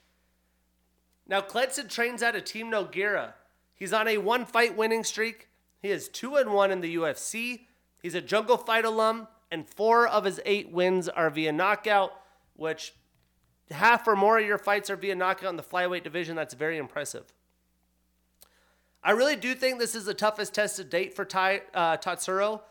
Now, 1.27 1.41
Kleydson 1.41 1.89
trains 1.89 2.23
out 2.23 2.37
of 2.37 2.45
Team 2.45 2.71
Nogueira. 2.71 3.33
He's 3.75 3.91
on 3.91 4.07
a 4.07 4.19
one 4.19 4.45
fight 4.45 4.77
winning 4.77 5.03
streak. 5.03 5.49
He 5.81 5.89
is 5.89 6.07
2 6.07 6.37
and 6.37 6.53
1 6.53 6.71
in 6.71 6.79
the 6.79 6.95
UFC. 6.95 7.65
He's 8.01 8.15
a 8.15 8.21
jungle 8.21 8.55
fight 8.55 8.85
alum, 8.85 9.27
and 9.51 9.67
four 9.67 10.07
of 10.07 10.23
his 10.23 10.39
eight 10.45 10.71
wins 10.71 11.09
are 11.09 11.29
via 11.29 11.51
knockout, 11.51 12.13
which 12.55 12.93
half 13.69 14.07
or 14.07 14.15
more 14.15 14.39
of 14.39 14.45
your 14.45 14.57
fights 14.57 14.89
are 14.89 14.95
via 14.95 15.15
knockout 15.15 15.49
in 15.49 15.57
the 15.57 15.61
flyweight 15.61 16.05
division. 16.05 16.37
That's 16.37 16.53
very 16.53 16.77
impressive. 16.77 17.33
I 19.03 19.11
really 19.11 19.35
do 19.35 19.55
think 19.55 19.79
this 19.79 19.95
is 19.95 20.05
the 20.05 20.13
toughest 20.13 20.53
test 20.53 20.75
to 20.75 20.83
date 20.83 21.15
for 21.15 21.25
Ty, 21.25 21.61
uh, 21.73 21.97
Tatsuro. 21.97 22.61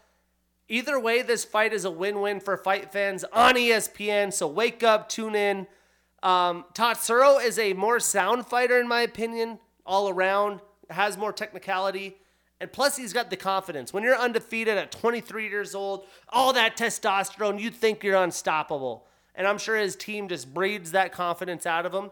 Either 0.68 1.00
way, 1.00 1.22
this 1.22 1.44
fight 1.44 1.72
is 1.72 1.84
a 1.84 1.90
win 1.90 2.20
win 2.20 2.38
for 2.38 2.56
fight 2.56 2.92
fans 2.92 3.24
on 3.32 3.54
ESPN. 3.54 4.32
So 4.32 4.46
wake 4.46 4.84
up, 4.84 5.08
tune 5.08 5.34
in. 5.34 5.66
Um, 6.22 6.64
Tatsuro 6.74 7.44
is 7.44 7.58
a 7.58 7.72
more 7.72 7.98
sound 7.98 8.46
fighter, 8.46 8.78
in 8.78 8.86
my 8.86 9.00
opinion, 9.00 9.58
all 9.84 10.08
around, 10.08 10.60
has 10.90 11.16
more 11.18 11.32
technicality. 11.32 12.16
And 12.60 12.70
plus, 12.70 12.96
he's 12.96 13.12
got 13.12 13.30
the 13.30 13.36
confidence. 13.36 13.92
When 13.92 14.04
you're 14.04 14.16
undefeated 14.16 14.76
at 14.76 14.92
23 14.92 15.48
years 15.48 15.74
old, 15.74 16.04
all 16.28 16.52
that 16.52 16.76
testosterone, 16.76 17.58
you 17.58 17.70
think 17.70 18.04
you're 18.04 18.22
unstoppable. 18.22 19.06
And 19.34 19.46
I'm 19.46 19.58
sure 19.58 19.76
his 19.76 19.96
team 19.96 20.28
just 20.28 20.52
breeds 20.52 20.92
that 20.92 21.10
confidence 21.10 21.64
out 21.64 21.86
of 21.86 21.94
him. 21.94 22.10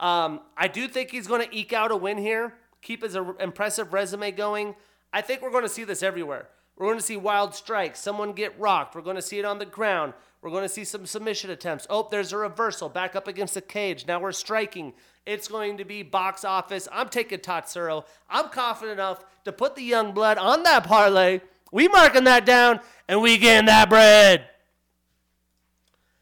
Um, 0.00 0.40
I 0.56 0.68
do 0.68 0.88
think 0.88 1.10
he's 1.10 1.26
going 1.26 1.48
to 1.48 1.56
eke 1.56 1.72
out 1.72 1.90
a 1.90 1.96
win 1.96 2.18
here, 2.18 2.54
keep 2.82 3.02
his 3.02 3.16
impressive 3.40 3.92
resume 3.92 4.30
going. 4.30 4.74
I 5.12 5.20
think 5.20 5.42
we're 5.42 5.50
going 5.50 5.64
to 5.64 5.68
see 5.68 5.84
this 5.84 6.02
everywhere. 6.02 6.48
We're 6.76 6.86
going 6.86 6.98
to 6.98 7.04
see 7.04 7.16
wild 7.16 7.54
strikes, 7.54 7.98
someone 7.98 8.32
get 8.32 8.58
rocked. 8.58 8.94
We're 8.94 9.02
going 9.02 9.16
to 9.16 9.22
see 9.22 9.38
it 9.40 9.44
on 9.44 9.58
the 9.58 9.66
ground. 9.66 10.12
We're 10.40 10.50
going 10.50 10.62
to 10.62 10.68
see 10.68 10.84
some 10.84 11.06
submission 11.06 11.50
attempts. 11.50 11.88
Oh, 11.90 12.06
there's 12.08 12.32
a 12.32 12.38
reversal 12.38 12.88
back 12.88 13.16
up 13.16 13.26
against 13.26 13.54
the 13.54 13.60
cage. 13.60 14.06
Now 14.06 14.20
we're 14.20 14.30
striking. 14.30 14.92
It's 15.26 15.48
going 15.48 15.78
to 15.78 15.84
be 15.84 16.04
box 16.04 16.44
office. 16.44 16.86
I'm 16.92 17.08
taking 17.08 17.40
Tatsuro. 17.40 18.04
I'm 18.30 18.48
confident 18.50 19.00
enough 19.00 19.24
to 19.44 19.52
put 19.52 19.74
the 19.74 19.82
young 19.82 20.12
blood 20.12 20.38
on 20.38 20.62
that 20.62 20.84
parlay. 20.84 21.40
We 21.72 21.88
marking 21.88 22.24
that 22.24 22.46
down, 22.46 22.80
and 23.08 23.20
we 23.20 23.36
getting 23.36 23.66
that 23.66 23.90
bread. 23.90 24.46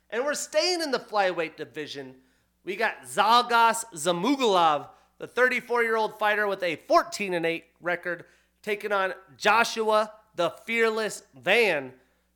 And 0.09 0.25
we're 0.25 0.35
staying 0.35 0.81
in 0.81 0.91
the 0.91 0.99
flyweight 0.99 1.57
division. 1.57 2.15
We 2.65 2.75
got 2.77 3.05
Zhalgas 3.05 3.85
Zhumagulov, 3.95 4.89
the 5.19 5.29
34-year-old 5.29 6.19
fighter 6.19 6.47
with 6.47 6.63
a 6.63 6.77
14 6.89 7.35
and 7.35 7.47
8 7.47 7.65
record, 7.81 8.25
taking 8.63 8.93
on 8.93 9.15
Joshua 9.37 10.13
the 10.37 10.51
Fearless 10.65 11.23
Van, 11.35 11.93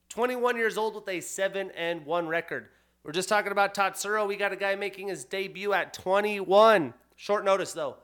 21 0.09 0.57
years 0.57 0.79
old 0.79 0.95
with 0.95 1.09
a 1.09 1.21
7 1.21 1.71
and 1.77 2.05
1 2.07 2.29
record. 2.29 2.69
We're 3.05 3.13
just 3.13 3.29
talking 3.29 3.53
about 3.53 3.75
Tatsuro. 3.75 4.27
We 4.27 4.37
got 4.37 4.53
a 4.53 4.57
guy 4.57 4.75
making 4.75 5.09
his 5.09 5.25
debut 5.25 5.73
at 5.73 5.95
21. 5.95 6.93
Short 7.17 7.45
notice 7.45 7.73
though. 7.73 7.97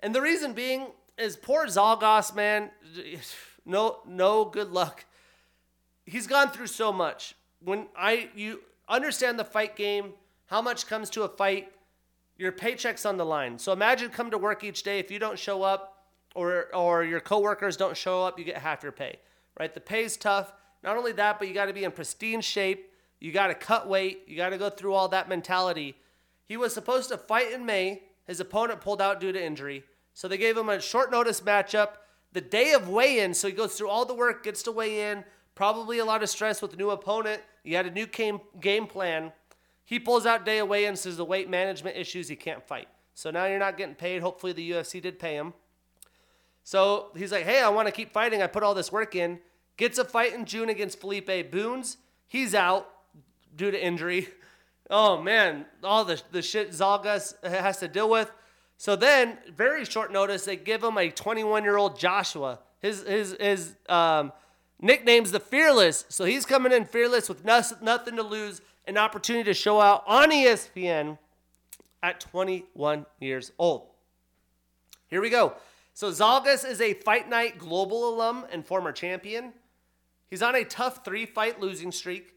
And 0.00 0.14
the 0.14 0.20
reason 0.20 0.52
being 0.52 0.88
is 1.18 1.36
poor 1.36 1.66
Zhalgas, 1.66 2.34
man, 2.34 2.70
no 3.64 3.98
no 4.06 4.44
good 4.44 4.70
luck. 4.70 5.04
He's 6.04 6.26
gone 6.26 6.50
through 6.50 6.68
so 6.68 6.92
much. 6.92 7.34
When 7.64 7.86
I 7.96 8.30
you 8.34 8.60
understand 8.88 9.38
the 9.38 9.44
fight 9.44 9.76
game, 9.76 10.14
how 10.46 10.60
much 10.62 10.86
comes 10.86 11.10
to 11.10 11.22
a 11.22 11.28
fight, 11.28 11.72
your 12.42 12.52
paycheck's 12.52 13.06
on 13.06 13.16
the 13.16 13.24
line. 13.24 13.56
So 13.56 13.72
imagine 13.72 14.10
come 14.10 14.32
to 14.32 14.38
work 14.38 14.64
each 14.64 14.82
day 14.82 14.98
if 14.98 15.12
you 15.12 15.20
don't 15.20 15.38
show 15.38 15.62
up 15.62 15.98
or 16.34 16.74
or 16.74 17.04
your 17.04 17.20
coworkers 17.20 17.76
don't 17.76 17.96
show 17.96 18.24
up, 18.24 18.38
you 18.38 18.44
get 18.44 18.58
half 18.58 18.82
your 18.82 18.90
pay. 18.90 19.16
Right? 19.58 19.72
The 19.72 19.80
pay's 19.80 20.16
tough. 20.16 20.52
Not 20.82 20.96
only 20.96 21.12
that, 21.12 21.38
but 21.38 21.46
you 21.46 21.54
got 21.54 21.66
to 21.66 21.72
be 21.72 21.84
in 21.84 21.92
pristine 21.92 22.40
shape. 22.40 22.90
You 23.20 23.30
got 23.30 23.46
to 23.46 23.54
cut 23.54 23.88
weight. 23.88 24.24
You 24.26 24.36
got 24.36 24.48
to 24.48 24.58
go 24.58 24.70
through 24.70 24.94
all 24.94 25.08
that 25.08 25.28
mentality. 25.28 25.94
He 26.48 26.56
was 26.56 26.74
supposed 26.74 27.10
to 27.10 27.16
fight 27.16 27.52
in 27.52 27.64
May. 27.64 28.02
His 28.26 28.40
opponent 28.40 28.80
pulled 28.80 29.00
out 29.00 29.20
due 29.20 29.30
to 29.30 29.40
injury. 29.40 29.84
So 30.14 30.26
they 30.26 30.38
gave 30.38 30.56
him 30.56 30.68
a 30.68 30.80
short 30.80 31.12
notice 31.12 31.40
matchup. 31.40 31.90
the 32.32 32.40
day 32.40 32.72
of 32.72 32.88
weigh-in. 32.88 33.34
So 33.34 33.48
he 33.48 33.54
goes 33.54 33.74
through 33.74 33.88
all 33.88 34.04
the 34.04 34.14
work, 34.14 34.42
gets 34.42 34.62
to 34.64 34.72
weigh 34.72 35.10
in. 35.10 35.24
Probably 35.54 35.98
a 35.98 36.04
lot 36.04 36.22
of 36.22 36.30
stress 36.30 36.62
with 36.62 36.72
a 36.72 36.76
new 36.76 36.90
opponent. 36.90 37.42
He 37.62 37.74
had 37.74 37.86
a 37.86 37.90
new 37.90 38.06
game 38.06 38.40
game 38.58 38.86
plan. 38.86 39.32
He 39.84 39.98
pulls 39.98 40.26
out 40.26 40.44
day 40.44 40.58
away 40.58 40.82
weigh-in, 40.82 40.96
says 40.96 41.16
the 41.16 41.24
weight 41.24 41.50
management 41.50 41.96
issues, 41.96 42.28
he 42.28 42.36
can't 42.36 42.66
fight. 42.66 42.88
So 43.14 43.30
now 43.30 43.46
you're 43.46 43.58
not 43.58 43.76
getting 43.76 43.94
paid. 43.94 44.22
Hopefully 44.22 44.52
the 44.52 44.70
UFC 44.70 45.02
did 45.02 45.18
pay 45.18 45.34
him. 45.34 45.52
So 46.64 47.10
he's 47.16 47.32
like, 47.32 47.44
hey, 47.44 47.60
I 47.60 47.68
want 47.68 47.88
to 47.88 47.92
keep 47.92 48.12
fighting. 48.12 48.42
I 48.42 48.46
put 48.46 48.62
all 48.62 48.74
this 48.74 48.92
work 48.92 49.14
in. 49.14 49.40
Gets 49.76 49.98
a 49.98 50.04
fight 50.04 50.34
in 50.34 50.44
June 50.44 50.68
against 50.68 51.00
Felipe 51.00 51.50
Bunes. 51.50 51.96
He's 52.28 52.54
out 52.54 52.88
due 53.54 53.70
to 53.70 53.84
injury. 53.84 54.28
Oh 54.90 55.22
man, 55.22 55.64
all 55.82 56.04
the 56.04 56.20
the 56.32 56.42
shit 56.42 56.70
Zhalgas 56.72 57.42
has 57.42 57.78
to 57.78 57.88
deal 57.88 58.10
with. 58.10 58.30
So 58.76 58.94
then, 58.94 59.38
very 59.56 59.86
short 59.86 60.12
notice, 60.12 60.44
they 60.44 60.56
give 60.56 60.84
him 60.84 60.98
a 60.98 61.08
21 61.08 61.62
year 61.62 61.78
old 61.78 61.98
Joshua. 61.98 62.58
His 62.80 63.02
his 63.04 63.34
his 63.40 63.74
um, 63.88 64.32
nickname's 64.82 65.30
the 65.30 65.40
Fearless. 65.40 66.04
So 66.10 66.26
he's 66.26 66.44
coming 66.44 66.72
in 66.72 66.84
fearless 66.84 67.28
with 67.28 67.42
nothing 67.42 68.16
to 68.16 68.22
lose, 68.22 68.60
an 68.86 68.98
opportunity 68.98 69.44
to 69.44 69.54
show 69.54 69.80
out 69.80 70.04
on 70.06 70.30
ESPN 70.30 71.18
at 72.02 72.20
21 72.20 73.06
years 73.20 73.52
old. 73.58 73.88
Here 75.08 75.20
we 75.20 75.30
go. 75.30 75.54
So 75.94 76.10
Zhalgas 76.10 76.68
is 76.68 76.80
a 76.80 76.94
Fight 76.94 77.28
Night 77.28 77.58
Global 77.58 78.08
alum 78.08 78.46
and 78.50 78.66
former 78.66 78.92
champion. 78.92 79.52
He's 80.30 80.42
on 80.42 80.54
a 80.54 80.64
tough 80.64 81.04
three 81.04 81.26
fight 81.26 81.60
losing 81.60 81.92
streak, 81.92 82.32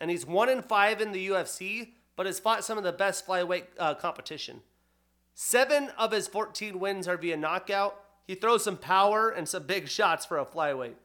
and 0.00 0.10
he's 0.10 0.26
one 0.26 0.48
in 0.48 0.62
five 0.62 1.00
in 1.00 1.12
the 1.12 1.28
UFC, 1.28 1.90
but 2.16 2.26
has 2.26 2.40
fought 2.40 2.64
some 2.64 2.76
of 2.76 2.84
the 2.84 2.92
best 2.92 3.26
flyweight 3.26 3.66
uh, 3.78 3.94
competition. 3.94 4.60
Seven 5.34 5.90
of 5.96 6.10
his 6.10 6.26
14 6.26 6.80
wins 6.80 7.06
are 7.06 7.16
via 7.16 7.36
knockout. 7.36 7.94
He 8.26 8.34
throws 8.34 8.64
some 8.64 8.76
power 8.76 9.30
and 9.30 9.48
some 9.48 9.62
big 9.62 9.88
shots 9.88 10.26
for 10.26 10.36
a 10.36 10.44
flyweight. 10.44 10.96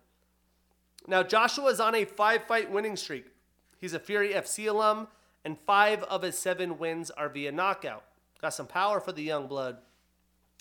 Now, 1.08 1.22
Joshua 1.22 1.70
is 1.70 1.80
on 1.80 1.94
a 1.94 2.06
five 2.06 2.46
fight 2.46 2.72
winning 2.72 2.96
streak. 2.96 3.26
He's 3.84 3.94
a 3.94 4.00
Fury 4.00 4.30
FC 4.30 4.70
alum, 4.70 5.10
and 5.44 5.60
five 5.60 6.04
of 6.04 6.22
his 6.22 6.38
seven 6.38 6.78
wins 6.78 7.12
are 7.12 7.28
via 7.28 7.52
knockout. 7.52 8.06
Got 8.42 8.54
some 8.54 8.66
power 8.66 9.02
for 9.02 9.12
the 9.12 9.24
young 9.24 9.46
blood. 9.46 9.76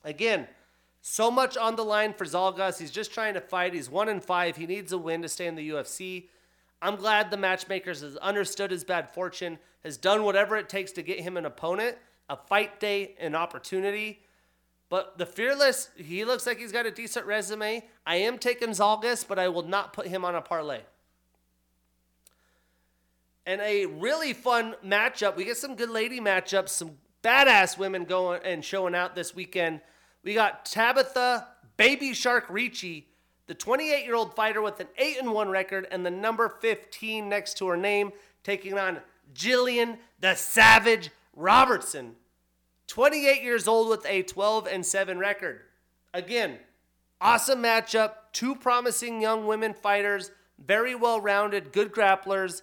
Again, 0.02 0.48
so 1.02 1.30
much 1.30 1.56
on 1.56 1.76
the 1.76 1.84
line 1.84 2.14
for 2.14 2.24
Zhalgas. 2.24 2.80
He's 2.80 2.90
just 2.90 3.14
trying 3.14 3.34
to 3.34 3.40
fight. 3.40 3.74
He's 3.74 3.88
one 3.88 4.08
in 4.08 4.18
five. 4.18 4.56
He 4.56 4.66
needs 4.66 4.90
a 4.90 4.98
win 4.98 5.22
to 5.22 5.28
stay 5.28 5.46
in 5.46 5.54
the 5.54 5.70
UFC. 5.70 6.30
I'm 6.82 6.96
glad 6.96 7.30
the 7.30 7.36
matchmakers 7.36 8.00
has 8.00 8.16
understood 8.16 8.72
his 8.72 8.82
bad 8.82 9.08
fortune, 9.08 9.60
has 9.84 9.96
done 9.96 10.24
whatever 10.24 10.56
it 10.56 10.68
takes 10.68 10.90
to 10.90 11.02
get 11.02 11.20
him 11.20 11.36
an 11.36 11.46
opponent, 11.46 11.98
a 12.28 12.36
fight 12.36 12.80
day, 12.80 13.14
an 13.20 13.36
opportunity. 13.36 14.18
But 14.88 15.16
the 15.16 15.26
fearless, 15.26 15.90
he 15.94 16.24
looks 16.24 16.44
like 16.44 16.58
he's 16.58 16.72
got 16.72 16.86
a 16.86 16.90
decent 16.90 17.26
resume. 17.26 17.84
I 18.04 18.16
am 18.16 18.36
taking 18.36 18.70
Zhalgas, 18.70 19.24
but 19.28 19.38
I 19.38 19.46
will 19.46 19.62
not 19.62 19.92
put 19.92 20.08
him 20.08 20.24
on 20.24 20.34
a 20.34 20.42
parlay. 20.42 20.80
And 23.44 23.60
a 23.60 23.86
really 23.86 24.32
fun 24.32 24.76
matchup. 24.84 25.36
We 25.36 25.44
get 25.44 25.56
some 25.56 25.74
good 25.74 25.90
lady 25.90 26.20
matchups, 26.20 26.68
some 26.70 26.92
badass 27.22 27.76
women 27.76 28.04
going 28.04 28.40
and 28.44 28.64
showing 28.64 28.94
out 28.94 29.14
this 29.14 29.34
weekend. 29.34 29.80
We 30.22 30.34
got 30.34 30.64
Tabitha 30.64 31.48
Baby 31.76 32.14
Shark 32.14 32.46
Ricci, 32.48 33.08
the 33.46 33.54
28 33.54 34.04
year 34.04 34.14
old 34.14 34.36
fighter 34.36 34.62
with 34.62 34.78
an 34.80 34.86
8 34.96 35.18
and 35.18 35.32
1 35.32 35.48
record 35.48 35.88
and 35.90 36.06
the 36.06 36.10
number 36.10 36.48
15 36.48 37.28
next 37.28 37.58
to 37.58 37.66
her 37.68 37.76
name, 37.76 38.12
taking 38.44 38.78
on 38.78 38.98
Gillian 39.34 39.98
the 40.20 40.34
Savage 40.34 41.10
Robertson, 41.34 42.14
28 42.86 43.42
years 43.42 43.66
old 43.66 43.88
with 43.88 44.06
a 44.06 44.22
12 44.22 44.66
and 44.66 44.84
7 44.84 45.18
record. 45.18 45.62
Again, 46.14 46.58
awesome 47.20 47.62
matchup. 47.62 48.12
Two 48.32 48.54
promising 48.54 49.20
young 49.20 49.46
women 49.46 49.74
fighters, 49.74 50.30
very 50.58 50.94
well 50.94 51.20
rounded, 51.20 51.72
good 51.72 51.92
grapplers. 51.92 52.62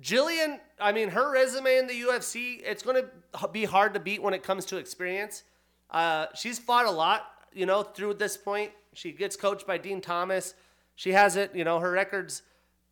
Gillian, 0.00 0.60
I 0.80 0.92
mean, 0.92 1.10
her 1.10 1.30
resume 1.30 1.78
in 1.78 1.86
the 1.86 2.00
UFC, 2.02 2.60
it's 2.64 2.82
going 2.82 3.02
to 3.02 3.48
be 3.48 3.64
hard 3.64 3.94
to 3.94 4.00
beat 4.00 4.22
when 4.22 4.34
it 4.34 4.42
comes 4.42 4.64
to 4.66 4.76
experience. 4.76 5.44
Uh, 5.90 6.26
she's 6.34 6.58
fought 6.58 6.86
a 6.86 6.90
lot, 6.90 7.26
you 7.52 7.66
know, 7.66 7.82
through 7.82 8.14
this 8.14 8.36
point. 8.36 8.72
She 8.92 9.12
gets 9.12 9.36
coached 9.36 9.66
by 9.66 9.78
Dean 9.78 10.00
Thomas. 10.00 10.54
She 10.96 11.12
has 11.12 11.36
it, 11.36 11.54
you 11.54 11.64
know, 11.64 11.78
her 11.78 11.90
record's 11.90 12.42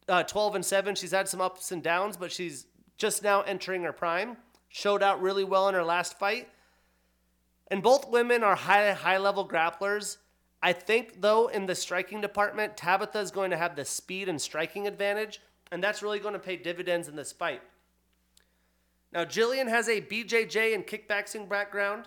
uh, 0.09 0.22
12 0.22 0.57
and 0.57 0.64
7. 0.64 0.94
She's 0.94 1.11
had 1.11 1.28
some 1.28 1.40
ups 1.40 1.72
and 1.72 1.82
downs, 1.82 2.16
but 2.16 2.32
she's 2.32 2.66
just 2.96 3.22
now 3.22 3.42
entering 3.42 3.82
her 3.82 3.92
prime. 3.92 4.36
Showed 4.68 5.03
out 5.03 5.20
really 5.20 5.44
well 5.44 5.68
in 5.68 5.74
her 5.74 5.84
last 5.84 6.18
fight. 6.18 6.48
And 7.68 7.82
both 7.82 8.09
women 8.09 8.42
are 8.42 8.55
high 8.55 8.92
high 8.92 9.18
level 9.18 9.48
grapplers. 9.48 10.18
I 10.62 10.72
think 10.72 11.20
though 11.20 11.48
in 11.48 11.66
the 11.66 11.74
striking 11.74 12.20
department, 12.20 12.76
Tabitha 12.76 13.18
is 13.18 13.30
going 13.30 13.50
to 13.50 13.57
have 13.57 13.76
the 13.76 13.84
speed 13.84 14.28
and 14.28 14.40
striking 14.40 14.86
advantage, 14.86 15.40
and 15.72 15.82
that's 15.82 16.02
really 16.02 16.20
going 16.20 16.34
to 16.34 16.38
pay 16.38 16.54
dividends 16.54 17.08
in 17.08 17.16
this 17.16 17.32
fight. 17.32 17.62
Now 19.10 19.24
Gillian 19.24 19.66
has 19.66 19.88
a 19.88 20.02
BJJ 20.02 20.74
and 20.74 20.86
kickboxing 20.86 21.48
background. 21.48 22.04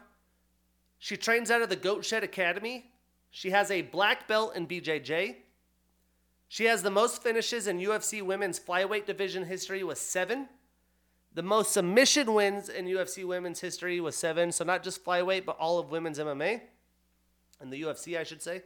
She 1.00 1.18
trains 1.18 1.52
out 1.52 1.64
of 1.64 1.70
the 1.70 1.76
Goat 1.76 2.06
Shed 2.06 2.24
Academy. 2.24 2.92
She 3.32 3.50
has 3.50 3.72
a 3.72 3.82
black 3.82 4.28
belt 4.28 4.56
in 4.56 4.68
BJJ. 4.68 5.38
She 6.48 6.66
has 6.66 6.84
the 6.84 6.92
most 6.92 7.24
finishes 7.24 7.68
in 7.68 7.80
UFC 7.80 8.22
women's 8.22 8.60
flyweight 8.60 9.08
division 9.08 9.44
history 9.44 9.84
with 9.84 9.98
seven. 9.98 10.48
The 11.34 11.44
most 11.44 11.74
submission 11.74 12.34
wins 12.34 12.70
in 12.70 12.86
UFC 12.86 13.26
women's 13.26 13.60
history 13.60 14.00
was 14.00 14.16
seven. 14.16 14.52
So 14.52 14.64
not 14.64 14.84
just 14.84 15.04
flyweight, 15.04 15.44
but 15.44 15.58
all 15.58 15.80
of 15.80 15.90
women's 15.90 16.20
MMA. 16.20 16.62
And 17.60 17.74
the 17.74 17.82
UFC, 17.82 18.18
I 18.18 18.24
should 18.24 18.44
say. 18.44 18.62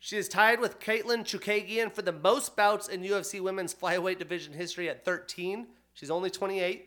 She 0.00 0.16
is 0.16 0.28
tied 0.28 0.60
with 0.60 0.78
Katlyn 0.78 1.24
Chookagian 1.24 1.92
for 1.92 2.02
the 2.02 2.12
most 2.12 2.56
bouts 2.56 2.88
in 2.88 3.02
UFC 3.02 3.40
women's 3.40 3.74
flyweight 3.74 4.18
division 4.18 4.52
history 4.52 4.88
at 4.88 5.04
13. 5.04 5.66
She's 5.92 6.10
only 6.10 6.30
28. 6.30 6.86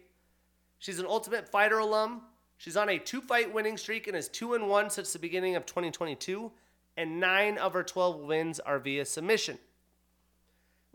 She's 0.80 0.99
an 0.99 1.05
Ultimate 1.05 1.47
Fighter 1.47 1.80
alum. 1.80 2.22
She's 2.57 2.78
on 2.78 2.89
a 2.89 2.97
two 2.97 3.22
fight 3.22 3.53
winning 3.53 3.76
streak 3.76 4.07
and 4.07 4.16
is 4.16 4.30
2 4.30 4.53
and 4.53 4.70
1 4.70 4.89
since 4.91 5.14
the 5.14 5.20
beginning 5.20 5.55
of 5.55 5.66
2022, 5.66 6.51
and 6.95 7.20
9 7.20 7.57
of 7.57 7.74
her 7.74 7.84
12 7.84 8.20
wins 8.22 8.59
are 8.59 8.80
via 8.80 9.03
submission. 9.03 9.57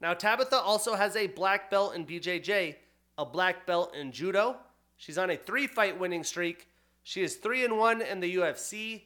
Now, 0.01 0.15
Tabitha 0.15 0.57
also 0.57 0.95
has 0.95 1.17
a 1.17 1.27
black 1.27 1.71
belt 1.71 1.95
in 1.95 2.07
BJJ, 2.07 2.77
a 3.19 3.25
black 3.25 3.67
belt 3.67 3.95
in 3.95 4.13
judo. 4.13 4.57
She's 4.97 5.19
on 5.19 5.31
a 5.31 5.37
three 5.37 5.67
fight 5.67 5.99
winning 5.99 6.25
streak. 6.25 6.69
She 7.03 7.23
is 7.23 7.37
3 7.37 7.65
and 7.65 7.79
1 7.79 8.03
in 8.03 8.21
the 8.21 8.37
UFC. 8.37 9.03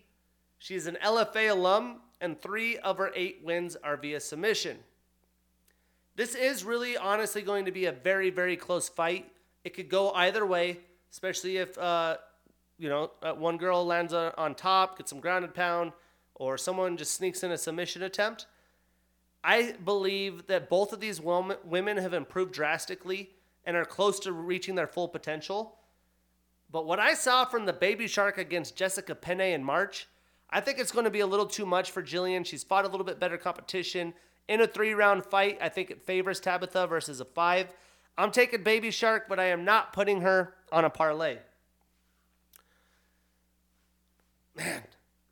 She 0.59 0.75
is 0.75 0.87
an 0.87 0.99
LFA 1.03 1.51
alum, 1.51 2.01
and 2.21 2.41
3 2.41 2.79
of 2.79 2.99
her 2.99 3.11
8 3.14 3.41
wins 3.45 3.77
are 3.83 3.97
via 3.97 4.21
submission. 4.21 4.79
This 6.16 6.35
is 6.35 6.64
really 6.64 6.97
honestly 6.97 7.43
going 7.43 7.64
to 7.64 7.73
be 7.73 7.87
a 7.87 7.93
very, 7.93 8.31
very 8.31 8.57
close 8.57 8.89
fight. 8.89 9.31
It 9.64 9.75
could 9.75 9.89
go 9.89 10.11
either 10.12 10.45
way, 10.45 10.81
especially 11.11 11.57
if 11.57 11.79
uh, 11.79 12.18
you 12.81 12.89
know, 12.89 13.11
uh, 13.23 13.35
one 13.35 13.59
girl 13.59 13.85
lands 13.85 14.14
on 14.14 14.55
top, 14.55 14.97
gets 14.97 15.11
some 15.11 15.21
grounded 15.21 15.55
pound, 15.55 15.93
or 16.35 16.57
someone 16.57 16.97
just 16.97 17.14
sneaks 17.14 17.43
in 17.43 17.53
a 17.53 17.59
submission 17.59 18.03
attempt. 18.03 18.47
I 19.45 19.75
believe 19.85 20.47
that 20.47 20.71
both 20.71 20.93
of 20.93 21.01
these 21.01 21.21
women 21.21 21.97
have 21.99 22.14
improved 22.14 22.53
drastically 22.53 23.31
and 23.64 23.77
are 23.77 23.85
close 23.85 24.18
to 24.21 24.33
reaching 24.33 24.75
their 24.75 24.87
full 24.87 25.09
potential. 25.09 25.77
But 26.73 26.87
what 26.87 26.99
I 26.99 27.14
saw 27.14 27.45
from 27.45 27.66
the 27.66 27.73
Baby 27.73 28.07
Shark 28.07 28.39
against 28.39 28.77
Jessica 28.77 29.14
Penne 29.14 29.41
in 29.41 29.62
March, 29.62 30.09
I 30.51 30.61
think 30.61 30.79
it's 30.79 30.93
going 30.93 31.05
to 31.05 31.11
be 31.11 31.21
a 31.21 31.27
little 31.27 31.47
too 31.47 31.65
much 31.65 31.91
for 31.91 32.03
Gillian. 32.03 32.45
She's 32.45 32.65
fought 32.65 32.85
a 32.85 32.89
little 32.89 33.07
bit 33.07 33.21
better 33.21 33.39
competition. 33.39 34.15
In 34.49 34.61
a 34.61 34.67
three 34.67 34.95
round 34.95 35.25
fight, 35.25 35.59
I 35.61 35.69
think 35.69 35.91
it 35.91 36.03
favors 36.03 36.41
Tabitha 36.41 36.87
versus 36.89 37.21
a 37.21 37.25
five. 37.25 37.73
I'm 38.19 38.33
taking 38.33 38.63
Baby 38.63 38.91
Shark, 38.91 39.27
but 39.29 39.39
I 39.39 39.47
am 39.47 39.65
not 39.65 39.93
putting 39.93 40.23
her 40.23 40.55
on 40.73 40.85
a 40.85 40.91
parlay. 40.91 41.39
man, 44.57 44.83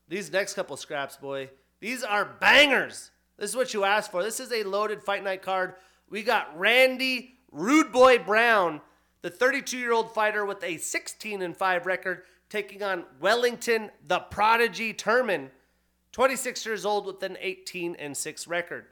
these 0.09 0.33
next 0.33 0.55
couple 0.55 0.77
scraps, 0.77 1.17
boy, 1.17 1.51
these 1.81 2.03
are 2.03 2.25
bangers. 2.25 3.11
This 3.37 3.51
is 3.51 3.57
what 3.57 3.75
you 3.75 3.85
asked 3.85 4.11
for. 4.11 4.23
This 4.23 4.41
is 4.41 4.53
a 4.53 4.63
loaded 4.63 5.03
fight 5.03 5.23
night 5.23 5.43
card. 5.43 5.75
We 6.09 6.23
got 6.23 6.59
Randy 6.59 7.39
Rude 7.53 7.93
Boy 7.93 8.19
Brown, 8.19 8.81
the 9.23 9.31
32 9.31 9.79
year 9.79 9.93
old 9.93 10.13
fighter 10.15 10.45
with 10.45 10.63
a 10.63 10.77
16 10.79 11.43
and 11.43 11.57
5 11.57 11.87
record, 11.87 12.23
taking 12.49 12.83
on 12.83 13.05
Welington 13.21 13.91
the 14.07 14.21
Prodigy 14.21 14.95
Turman, 14.95 15.51
26 16.13 16.65
years 16.67 16.85
old 16.85 17.07
with 17.07 17.23
an 17.23 17.37
18 17.41 17.97
and 17.97 18.17
6 18.17 18.47
record. 18.47 18.87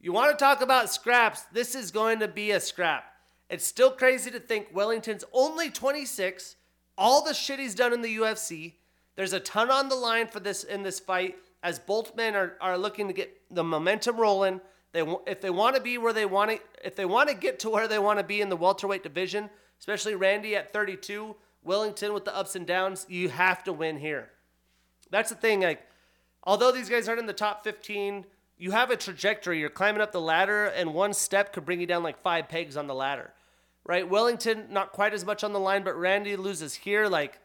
You 0.00 0.12
want 0.12 0.36
to 0.36 0.42
talk 0.42 0.60
about 0.60 0.90
scraps? 0.90 1.42
This 1.52 1.74
is 1.74 1.90
going 1.90 2.20
to 2.20 2.28
be 2.28 2.50
a 2.52 2.60
scrap. 2.60 3.04
It's 3.48 3.66
still 3.66 3.90
crazy 3.90 4.30
to 4.30 4.40
think 4.40 4.72
Welington's 4.72 5.24
only 5.32 5.70
26, 5.70 6.56
all 6.96 7.24
the 7.24 7.34
shit 7.34 7.58
he's 7.58 7.74
done 7.74 7.92
in 7.92 8.02
the 8.02 8.16
UFC, 8.16 8.74
there's 9.20 9.34
a 9.34 9.40
ton 9.40 9.70
on 9.70 9.90
the 9.90 9.96
line 9.96 10.28
for 10.28 10.40
this 10.40 10.64
in 10.64 10.82
this 10.82 10.98
fight 10.98 11.36
as 11.62 11.78
both 11.78 12.16
men 12.16 12.34
are, 12.34 12.54
are 12.58 12.78
looking 12.78 13.06
to 13.08 13.12
get 13.12 13.38
the 13.50 13.62
momentum 13.62 14.16
rolling. 14.16 14.62
They 14.92 15.02
if 15.26 15.42
they 15.42 15.50
want 15.50 15.76
to 15.76 15.82
be 15.82 15.98
where 15.98 16.14
they 16.14 16.24
want 16.24 16.52
to 16.52 16.60
if 16.82 16.96
they 16.96 17.04
want 17.04 17.28
to 17.28 17.34
get 17.34 17.58
to 17.60 17.68
where 17.68 17.86
they 17.86 17.98
want 17.98 18.18
to 18.18 18.24
be 18.24 18.40
in 18.40 18.48
the 18.48 18.56
welterweight 18.56 19.02
division, 19.02 19.50
especially 19.78 20.14
Randy 20.14 20.56
at 20.56 20.72
32, 20.72 21.36
Wellington 21.62 22.12
with 22.12 22.24
the 22.24 22.34
ups 22.34 22.56
and 22.56 22.66
downs, 22.66 23.06
you 23.08 23.28
have 23.28 23.62
to 23.64 23.72
win 23.72 23.98
here. 23.98 24.30
That's 25.10 25.30
the 25.30 25.36
thing 25.36 25.60
like 25.60 25.82
although 26.44 26.72
these 26.72 26.88
guys 26.88 27.08
aren't 27.08 27.20
in 27.20 27.26
the 27.26 27.32
top 27.32 27.64
15, 27.64 28.24
you 28.56 28.70
have 28.70 28.90
a 28.90 28.96
trajectory. 28.96 29.58
You're 29.58 29.70
climbing 29.70 30.02
up 30.02 30.12
the 30.12 30.20
ladder, 30.20 30.66
and 30.66 30.94
one 30.94 31.14
step 31.14 31.52
could 31.52 31.64
bring 31.64 31.80
you 31.80 31.86
down 31.86 32.02
like 32.02 32.20
five 32.20 32.48
pegs 32.48 32.76
on 32.76 32.86
the 32.86 32.94
ladder, 32.94 33.32
right? 33.84 34.08
Wellington, 34.08 34.66
not 34.70 34.92
quite 34.92 35.14
as 35.14 35.24
much 35.24 35.42
on 35.44 35.52
the 35.52 35.60
line, 35.60 35.82
but 35.82 35.96
Randy 35.96 36.36
loses 36.36 36.74
here. 36.74 37.06
Like, 37.06 37.38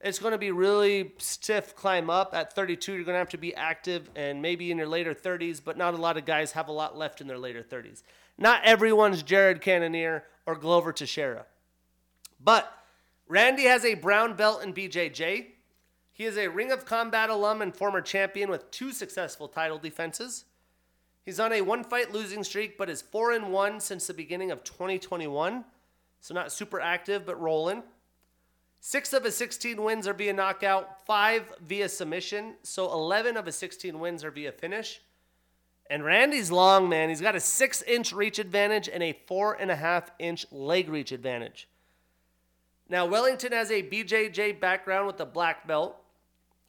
it's 0.00 0.18
going 0.18 0.32
to 0.32 0.38
be 0.38 0.50
really 0.50 1.12
stiff 1.18 1.74
climb 1.74 2.10
up. 2.10 2.34
At 2.34 2.52
32, 2.52 2.92
you're 2.92 3.04
going 3.04 3.14
to 3.14 3.18
have 3.18 3.28
to 3.30 3.38
be 3.38 3.54
active 3.54 4.10
and 4.16 4.42
maybe 4.42 4.70
in 4.70 4.78
your 4.78 4.88
later 4.88 5.14
30s, 5.14 5.60
but 5.64 5.76
not 5.76 5.94
a 5.94 5.96
lot 5.96 6.16
of 6.16 6.24
guys 6.24 6.52
have 6.52 6.68
a 6.68 6.72
lot 6.72 6.96
left 6.96 7.20
in 7.20 7.26
their 7.26 7.38
later 7.38 7.62
30s. 7.62 8.02
Not 8.38 8.64
everyone's 8.64 9.22
Jared 9.22 9.60
Cannonier 9.60 10.24
or 10.46 10.56
Glover 10.56 10.92
Teixeira. 10.92 11.46
But 12.42 12.72
Randy 13.32 13.62
has 13.62 13.82
a 13.86 13.94
brown 13.94 14.34
belt 14.34 14.62
in 14.62 14.74
BJJ. 14.74 15.46
He 16.12 16.24
is 16.26 16.36
a 16.36 16.48
Ring 16.48 16.70
of 16.70 16.84
Combat 16.84 17.30
alum 17.30 17.62
and 17.62 17.74
former 17.74 18.02
champion 18.02 18.50
with 18.50 18.70
two 18.70 18.92
successful 18.92 19.48
title 19.48 19.78
defenses. 19.78 20.44
He's 21.24 21.40
on 21.40 21.50
a 21.50 21.62
one 21.62 21.82
fight 21.82 22.12
losing 22.12 22.44
streak, 22.44 22.76
but 22.76 22.90
is 22.90 23.00
4 23.00 23.32
and 23.32 23.50
1 23.50 23.80
since 23.80 24.06
the 24.06 24.12
beginning 24.12 24.50
of 24.50 24.64
2021. 24.64 25.64
So 26.20 26.34
not 26.34 26.52
super 26.52 26.78
active, 26.78 27.24
but 27.24 27.40
rolling. 27.40 27.84
Six 28.80 29.14
of 29.14 29.24
his 29.24 29.34
16 29.34 29.82
wins 29.82 30.06
are 30.06 30.12
via 30.12 30.34
knockout, 30.34 31.06
five 31.06 31.54
via 31.62 31.88
submission. 31.88 32.56
So 32.62 32.92
11 32.92 33.38
of 33.38 33.46
his 33.46 33.56
16 33.56 33.98
wins 33.98 34.24
are 34.24 34.30
via 34.30 34.52
finish. 34.52 35.00
And 35.88 36.04
Randy's 36.04 36.50
long, 36.50 36.86
man. 36.86 37.08
He's 37.08 37.22
got 37.22 37.34
a 37.34 37.40
six 37.40 37.80
inch 37.80 38.12
reach 38.12 38.38
advantage 38.38 38.90
and 38.90 39.02
a 39.02 39.18
four 39.26 39.54
and 39.54 39.70
a 39.70 39.76
half 39.76 40.10
inch 40.18 40.44
leg 40.52 40.90
reach 40.90 41.12
advantage. 41.12 41.66
Now, 42.92 43.06
Wellington 43.06 43.52
has 43.52 43.70
a 43.70 43.82
BJJ 43.82 44.60
background 44.60 45.06
with 45.06 45.18
a 45.18 45.24
black 45.24 45.66
belt. 45.66 45.96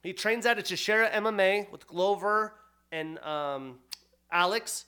He 0.02 0.14
trains 0.14 0.46
out 0.46 0.56
of 0.56 0.64
Teixeira 0.64 1.10
MMA 1.10 1.70
with 1.70 1.86
Glover 1.86 2.54
and 2.90 3.18
um, 3.18 3.74
Alex. 4.32 4.86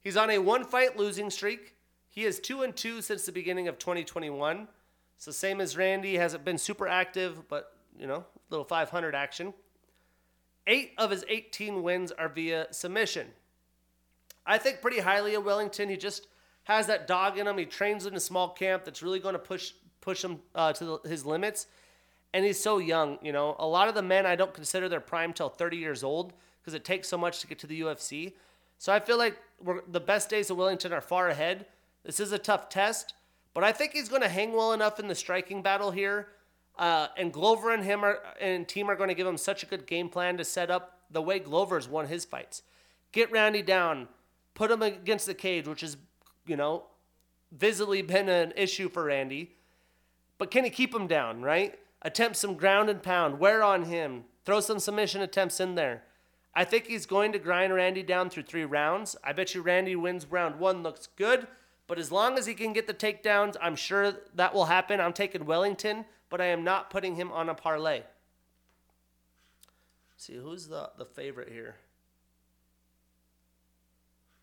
He's 0.00 0.16
on 0.16 0.30
a 0.30 0.38
one 0.38 0.62
fight 0.62 0.96
losing 0.96 1.28
streak. 1.28 1.74
He 2.08 2.22
is 2.22 2.38
two 2.38 2.62
and 2.62 2.74
two 2.76 3.02
since 3.02 3.26
the 3.26 3.32
beginning 3.32 3.66
of 3.66 3.80
2021. 3.80 4.68
So 5.18 5.32
same 5.32 5.60
as 5.60 5.76
Randy, 5.76 6.14
hasn't 6.14 6.44
been 6.44 6.56
super 6.56 6.86
active, 6.86 7.48
but 7.48 7.72
you 7.98 8.06
know, 8.06 8.24
little 8.50 8.64
500 8.64 9.12
action. 9.12 9.54
Eight 10.68 10.92
of 10.98 11.10
his 11.10 11.24
18 11.28 11.82
wins 11.82 12.12
are 12.12 12.28
via 12.28 12.68
submission. 12.70 13.26
I 14.46 14.58
think 14.58 14.82
pretty 14.82 15.00
highly 15.00 15.34
of 15.34 15.44
Wellington. 15.44 15.88
He 15.88 15.96
just 15.96 16.28
has 16.62 16.86
that 16.86 17.08
dog 17.08 17.38
in 17.38 17.48
him. 17.48 17.58
He 17.58 17.64
trains 17.64 18.06
in 18.06 18.14
a 18.14 18.20
small 18.20 18.50
camp 18.50 18.84
that's 18.84 19.02
really 19.02 19.18
going 19.18 19.32
to 19.32 19.40
push 19.40 19.72
push 20.06 20.22
him 20.22 20.38
uh, 20.54 20.72
to 20.72 20.84
the, 20.84 21.08
his 21.08 21.26
limits. 21.26 21.66
And 22.32 22.44
he's 22.44 22.60
so 22.60 22.78
young. 22.78 23.18
You 23.22 23.32
know, 23.32 23.56
a 23.58 23.66
lot 23.66 23.88
of 23.88 23.94
the 23.94 24.02
men 24.02 24.24
I 24.24 24.36
don't 24.36 24.54
consider 24.54 24.88
their 24.88 25.00
prime 25.00 25.32
till 25.32 25.48
30 25.48 25.76
years 25.76 26.04
old 26.04 26.32
because 26.60 26.74
it 26.74 26.84
takes 26.84 27.08
so 27.08 27.18
much 27.18 27.40
to 27.40 27.46
get 27.48 27.58
to 27.58 27.66
the 27.66 27.80
UFC. 27.80 28.34
So 28.78 28.92
I 28.92 29.00
feel 29.00 29.18
like 29.18 29.36
the 29.88 30.00
best 30.00 30.30
days 30.30 30.48
of 30.48 30.56
Wellington 30.56 30.92
are 30.92 31.00
far 31.00 31.28
ahead. 31.28 31.66
This 32.04 32.20
is 32.20 32.30
a 32.30 32.38
tough 32.38 32.68
test. 32.68 33.14
But 33.52 33.64
I 33.64 33.72
think 33.72 33.92
he's 33.92 34.08
going 34.08 34.22
to 34.22 34.28
hang 34.28 34.52
well 34.52 34.72
enough 34.72 35.00
in 35.00 35.08
the 35.08 35.14
striking 35.14 35.60
battle 35.60 35.90
here. 35.90 36.28
Uh, 36.78 37.08
and 37.16 37.32
Glover 37.32 37.72
and 37.72 37.82
him 37.82 38.04
are, 38.04 38.20
and 38.40 38.68
team 38.68 38.88
are 38.88 38.96
going 38.96 39.08
to 39.08 39.14
give 39.14 39.26
him 39.26 39.38
such 39.38 39.64
a 39.64 39.66
good 39.66 39.86
game 39.86 40.08
plan 40.08 40.36
to 40.36 40.44
set 40.44 40.70
up 40.70 41.00
the 41.10 41.22
way 41.22 41.40
Glover's 41.40 41.88
won 41.88 42.06
his 42.06 42.24
fights. 42.24 42.62
Get 43.12 43.32
Randy 43.32 43.62
down, 43.62 44.08
put 44.54 44.70
him 44.70 44.82
against 44.82 45.26
the 45.26 45.34
cage, 45.34 45.66
which 45.66 45.80
has, 45.80 45.96
you 46.46 46.56
know, 46.56 46.84
visibly 47.50 48.02
been 48.02 48.28
an 48.28 48.52
issue 48.56 48.88
for 48.88 49.04
Randy. 49.04 49.55
But 50.38 50.50
can 50.50 50.64
he 50.64 50.70
keep 50.70 50.94
him 50.94 51.06
down, 51.06 51.42
right? 51.42 51.78
Attempt 52.02 52.36
some 52.36 52.54
ground 52.54 52.88
and 52.88 53.02
pound, 53.02 53.38
wear 53.38 53.62
on 53.62 53.84
him, 53.84 54.24
throw 54.44 54.60
some 54.60 54.78
submission 54.78 55.22
attempts 55.22 55.60
in 55.60 55.74
there. 55.74 56.02
I 56.54 56.64
think 56.64 56.86
he's 56.86 57.04
going 57.04 57.32
to 57.32 57.38
grind 57.38 57.74
Randy 57.74 58.02
down 58.02 58.30
through 58.30 58.44
three 58.44 58.64
rounds. 58.64 59.16
I 59.22 59.32
bet 59.32 59.54
you 59.54 59.60
Randy 59.60 59.96
wins 59.96 60.26
round 60.26 60.58
one, 60.58 60.82
looks 60.82 61.08
good. 61.16 61.46
But 61.86 61.98
as 61.98 62.10
long 62.10 62.38
as 62.38 62.46
he 62.46 62.54
can 62.54 62.72
get 62.72 62.86
the 62.86 62.94
takedowns, 62.94 63.56
I'm 63.60 63.76
sure 63.76 64.14
that 64.34 64.54
will 64.54 64.64
happen. 64.64 65.00
I'm 65.00 65.12
taking 65.12 65.44
Wellington, 65.44 66.04
but 66.30 66.40
I 66.40 66.46
am 66.46 66.64
not 66.64 66.90
putting 66.90 67.14
him 67.14 67.30
on 67.30 67.48
a 67.48 67.54
parlay. 67.54 68.02
See 70.16 70.36
who's 70.36 70.68
the, 70.68 70.90
the 70.96 71.04
favorite 71.04 71.50
here. 71.52 71.76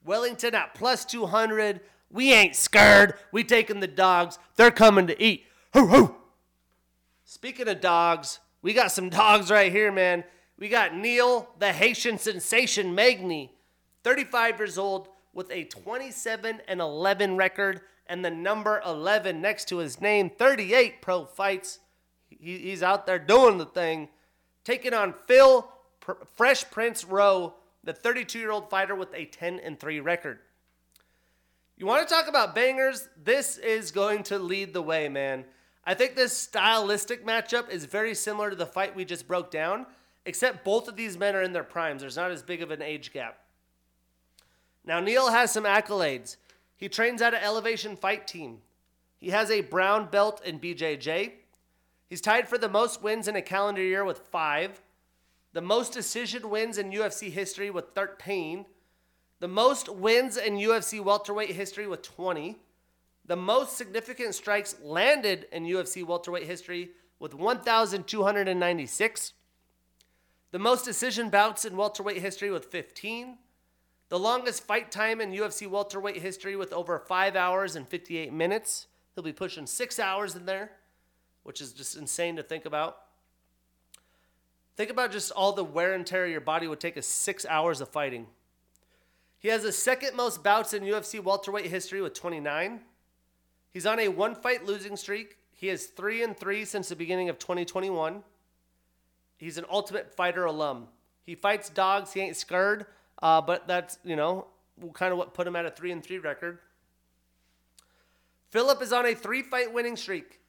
Wellington 0.06 0.54
at 0.54 0.76
plus 0.76 1.06
200. 1.06 1.82
We 2.12 2.32
ain't 2.32 2.56
scared. 2.56 3.16
We 3.32 3.44
taking 3.44 3.80
the 3.80 3.88
dogs. 3.88 4.38
They're 4.56 4.72
coming 4.72 5.08
to 5.08 5.22
eat. 5.22 5.46
Hoo 5.74 5.88
hoo. 5.88 6.16
Speaking 7.24 7.68
of 7.68 7.82
dogs, 7.82 8.40
we 8.62 8.74
got 8.74 8.92
some 8.92 9.10
dogs 9.22 9.50
right 9.50 9.72
here, 9.72 9.92
man. 9.92 10.24
We 10.58 10.70
got 10.70 10.96
Neil, 10.96 11.50
the 11.60 11.74
Haitian 11.74 12.18
sensation 12.18 12.94
Magny, 12.94 13.54
35 14.04 14.60
years 14.60 14.78
old, 14.78 15.10
with 15.34 15.50
a 15.52 15.64
27 15.66 16.62
and 16.68 16.80
11 16.80 17.38
record 17.38 17.82
and 18.06 18.24
the 18.24 18.30
number 18.30 18.82
11 18.86 19.42
next 19.42 19.68
to 19.70 19.78
his 19.78 20.00
name, 20.00 20.30
38 20.30 21.02
pro 21.02 21.26
fights. 21.26 21.80
He, 22.30 22.60
he's 22.60 22.84
out 22.84 23.08
there 23.08 23.18
doing 23.18 23.58
the 23.58 23.66
thing, 23.66 24.10
taking 24.64 24.94
on 24.94 25.14
Phil 25.28 25.68
Fresh 26.36 26.70
Prince 26.70 27.04
Rowe, 27.06 27.56
the 27.84 27.94
32 27.94 28.38
year 28.38 28.52
old 28.52 28.70
fighter 28.70 28.94
with 28.94 29.14
a 29.16 29.26
10 29.26 29.60
and 29.60 29.80
3 29.80 30.00
record. 30.02 30.40
You 31.78 31.88
want 31.88 32.08
to 32.08 32.14
talk 32.14 32.28
about 32.28 32.54
bangers? 32.54 33.10
This 33.22 33.58
is 33.58 33.92
going 33.92 34.24
to 34.24 34.38
lead 34.38 34.74
the 34.74 34.82
way, 34.82 35.10
man. 35.10 35.46
I 35.86 35.94
think 35.94 36.16
this 36.16 36.36
stylistic 36.36 37.26
matchup 37.26 37.70
is 37.70 37.86
very 37.86 38.16
similar 38.16 38.50
to 38.50 38.56
the 38.56 38.66
fight 38.66 38.96
we 38.96 39.04
just 39.04 39.28
broke 39.28 39.52
down, 39.52 39.86
except 40.26 40.64
both 40.64 40.88
of 40.88 40.96
these 40.96 41.18
men 41.18 41.36
are 41.36 41.42
in 41.42 41.54
their 41.54 41.64
primes. 41.64 42.02
There's 42.02 42.16
not 42.16 42.32
as 42.32 42.42
big 42.42 42.62
of 42.62 42.72
an 42.72 42.82
age 42.82 43.12
gap. 43.12 43.40
Now, 44.86 45.00
Neil 45.00 45.32
has 45.32 45.52
some 45.52 45.66
accolades. 45.66 46.38
He 46.76 46.90
trains 46.90 47.22
at 47.22 47.34
an 47.34 47.44
elevation 47.44 47.96
fight 47.96 48.28
team. 48.28 48.60
He 49.18 49.30
has 49.30 49.50
a 49.50 49.62
brown 49.62 50.08
belt 50.10 50.42
in 50.46 50.60
BJJ. 50.60 51.32
He's 52.10 52.22
tied 52.22 52.48
for 52.48 52.58
the 52.58 52.70
most 52.70 53.02
wins 53.02 53.28
in 53.28 53.36
a 53.36 53.42
calendar 53.42 53.82
year 53.82 54.06
with 54.06 54.20
five, 54.20 54.82
the 55.54 55.62
most 55.62 55.94
decision 55.94 56.50
wins 56.50 56.78
in 56.78 56.92
UFC 56.92 57.30
history 57.30 57.70
with 57.70 57.90
13, 57.94 58.66
the 59.40 59.48
most 59.48 59.88
wins 59.88 60.36
in 60.36 60.56
UFC 60.56 61.00
welterweight 61.02 61.52
history 61.52 61.88
with 61.88 62.02
20, 62.02 62.58
the 63.26 63.36
most 63.36 63.78
significant 63.78 64.36
strikes 64.36 64.76
landed 64.82 65.48
in 65.52 65.64
UFC 65.64 66.06
welterweight 66.06 66.46
history 66.46 66.92
with 67.20 67.34
1,296, 67.34 69.34
the 70.52 70.60
most 70.60 70.86
decision 70.86 71.30
bouts 71.30 71.66
in 71.66 71.78
welterweight 71.78 72.22
history 72.22 72.52
with 72.52 72.66
15 72.66 73.38
the 74.14 74.20
longest 74.20 74.68
fight 74.68 74.92
time 74.92 75.22
in 75.22 75.32
UFC 75.32 75.68
welterweight 75.68 76.22
history 76.22 76.56
with 76.56 76.72
over 76.72 77.00
five 77.00 77.36
hours 77.36 77.76
and 77.76 77.88
58 77.88 78.32
minutes. 78.32 78.86
He'll 79.16 79.24
be 79.24 79.34
pushing 79.34 79.66
six 79.66 79.98
hours 79.98 80.36
in 80.36 80.46
there, 80.46 80.70
which 81.42 81.60
is 81.60 81.74
just 81.74 81.98
insane 81.98 82.36
to 82.36 82.44
think 82.44 82.66
about. 82.66 82.96
Think 84.76 84.92
about 84.92 85.12
just 85.12 85.32
all 85.32 85.52
the 85.52 85.64
wear 85.64 85.96
and 85.96 86.06
tear 86.06 86.28
your 86.28 86.42
body 86.42 86.68
would 86.68 86.80
take 86.80 86.96
a 86.96 87.02
six 87.02 87.44
hours 87.50 87.82
of 87.82 87.90
fighting. 87.90 88.28
He 89.40 89.48
has 89.48 89.64
the 89.64 89.72
second 89.72 90.16
most 90.16 90.44
bouts 90.44 90.74
in 90.74 90.84
UFC 90.84 91.20
welterweight 91.20 91.66
history 91.66 92.00
with 92.00 92.14
29. 92.14 92.82
He's 93.74 93.86
on 93.86 94.00
a 94.00 94.08
one 94.08 94.36
fight 94.36 94.66
losing 94.66 94.96
streak. 94.96 95.38
He 95.52 95.70
is 95.70 95.88
three 95.88 96.24
and 96.24 96.38
three 96.38 96.64
since 96.64 96.90
the 96.90 96.96
beginning 96.96 97.30
of 97.30 97.40
2021. 97.40 98.24
He's 99.38 99.58
an 99.58 99.66
Ultimate 99.70 100.16
Fighter 100.16 100.46
alum. 100.46 100.88
He 101.26 101.36
fights 101.36 101.70
dogs. 101.70 102.14
He 102.14 102.22
ain't 102.22 102.36
scared. 102.38 102.86
Uh, 103.22 103.42
but 103.42 103.68
that's, 103.68 103.98
you 104.04 104.16
know, 104.16 104.48
kind 104.94 105.12
of 105.12 105.18
what 105.18 105.34
put 105.34 105.48
him 105.48 105.56
at 105.56 105.66
a 105.66 105.72
3 105.72 105.92
and 105.92 106.04
3 106.04 106.20
record. 106.20 106.60
Philip 108.50 108.82
is 108.84 108.94
on 108.94 109.06
a 109.06 109.16
three 109.16 109.42
fight 109.42 109.74
winning 109.74 109.96
streak. 109.96 110.40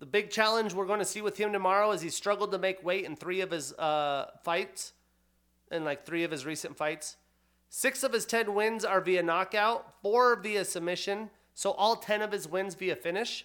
The 0.00 0.06
big 0.06 0.30
challenge 0.30 0.74
we're 0.74 0.86
going 0.86 0.98
to 0.98 1.04
see 1.04 1.22
with 1.22 1.36
him 1.36 1.52
tomorrow 1.52 1.92
is 1.92 2.00
he 2.00 2.10
struggled 2.10 2.50
to 2.50 2.58
make 2.58 2.82
weight 2.84 3.04
in 3.04 3.14
three 3.14 3.40
of 3.42 3.52
his 3.52 3.72
uh, 3.74 4.26
fights, 4.42 4.92
in 5.70 5.84
like 5.84 6.04
three 6.04 6.24
of 6.24 6.32
his 6.32 6.44
recent 6.44 6.76
fights. 6.76 7.16
Six 7.68 8.02
of 8.02 8.12
his 8.12 8.26
10 8.26 8.54
wins 8.54 8.84
are 8.84 9.00
via 9.00 9.22
knockout, 9.22 10.02
four 10.02 10.34
via 10.34 10.64
submission, 10.64 11.30
so 11.58 11.72
all 11.72 11.96
10 11.96 12.22
of 12.22 12.30
his 12.30 12.46
wins 12.46 12.76
via 12.76 12.94
finish. 12.94 13.44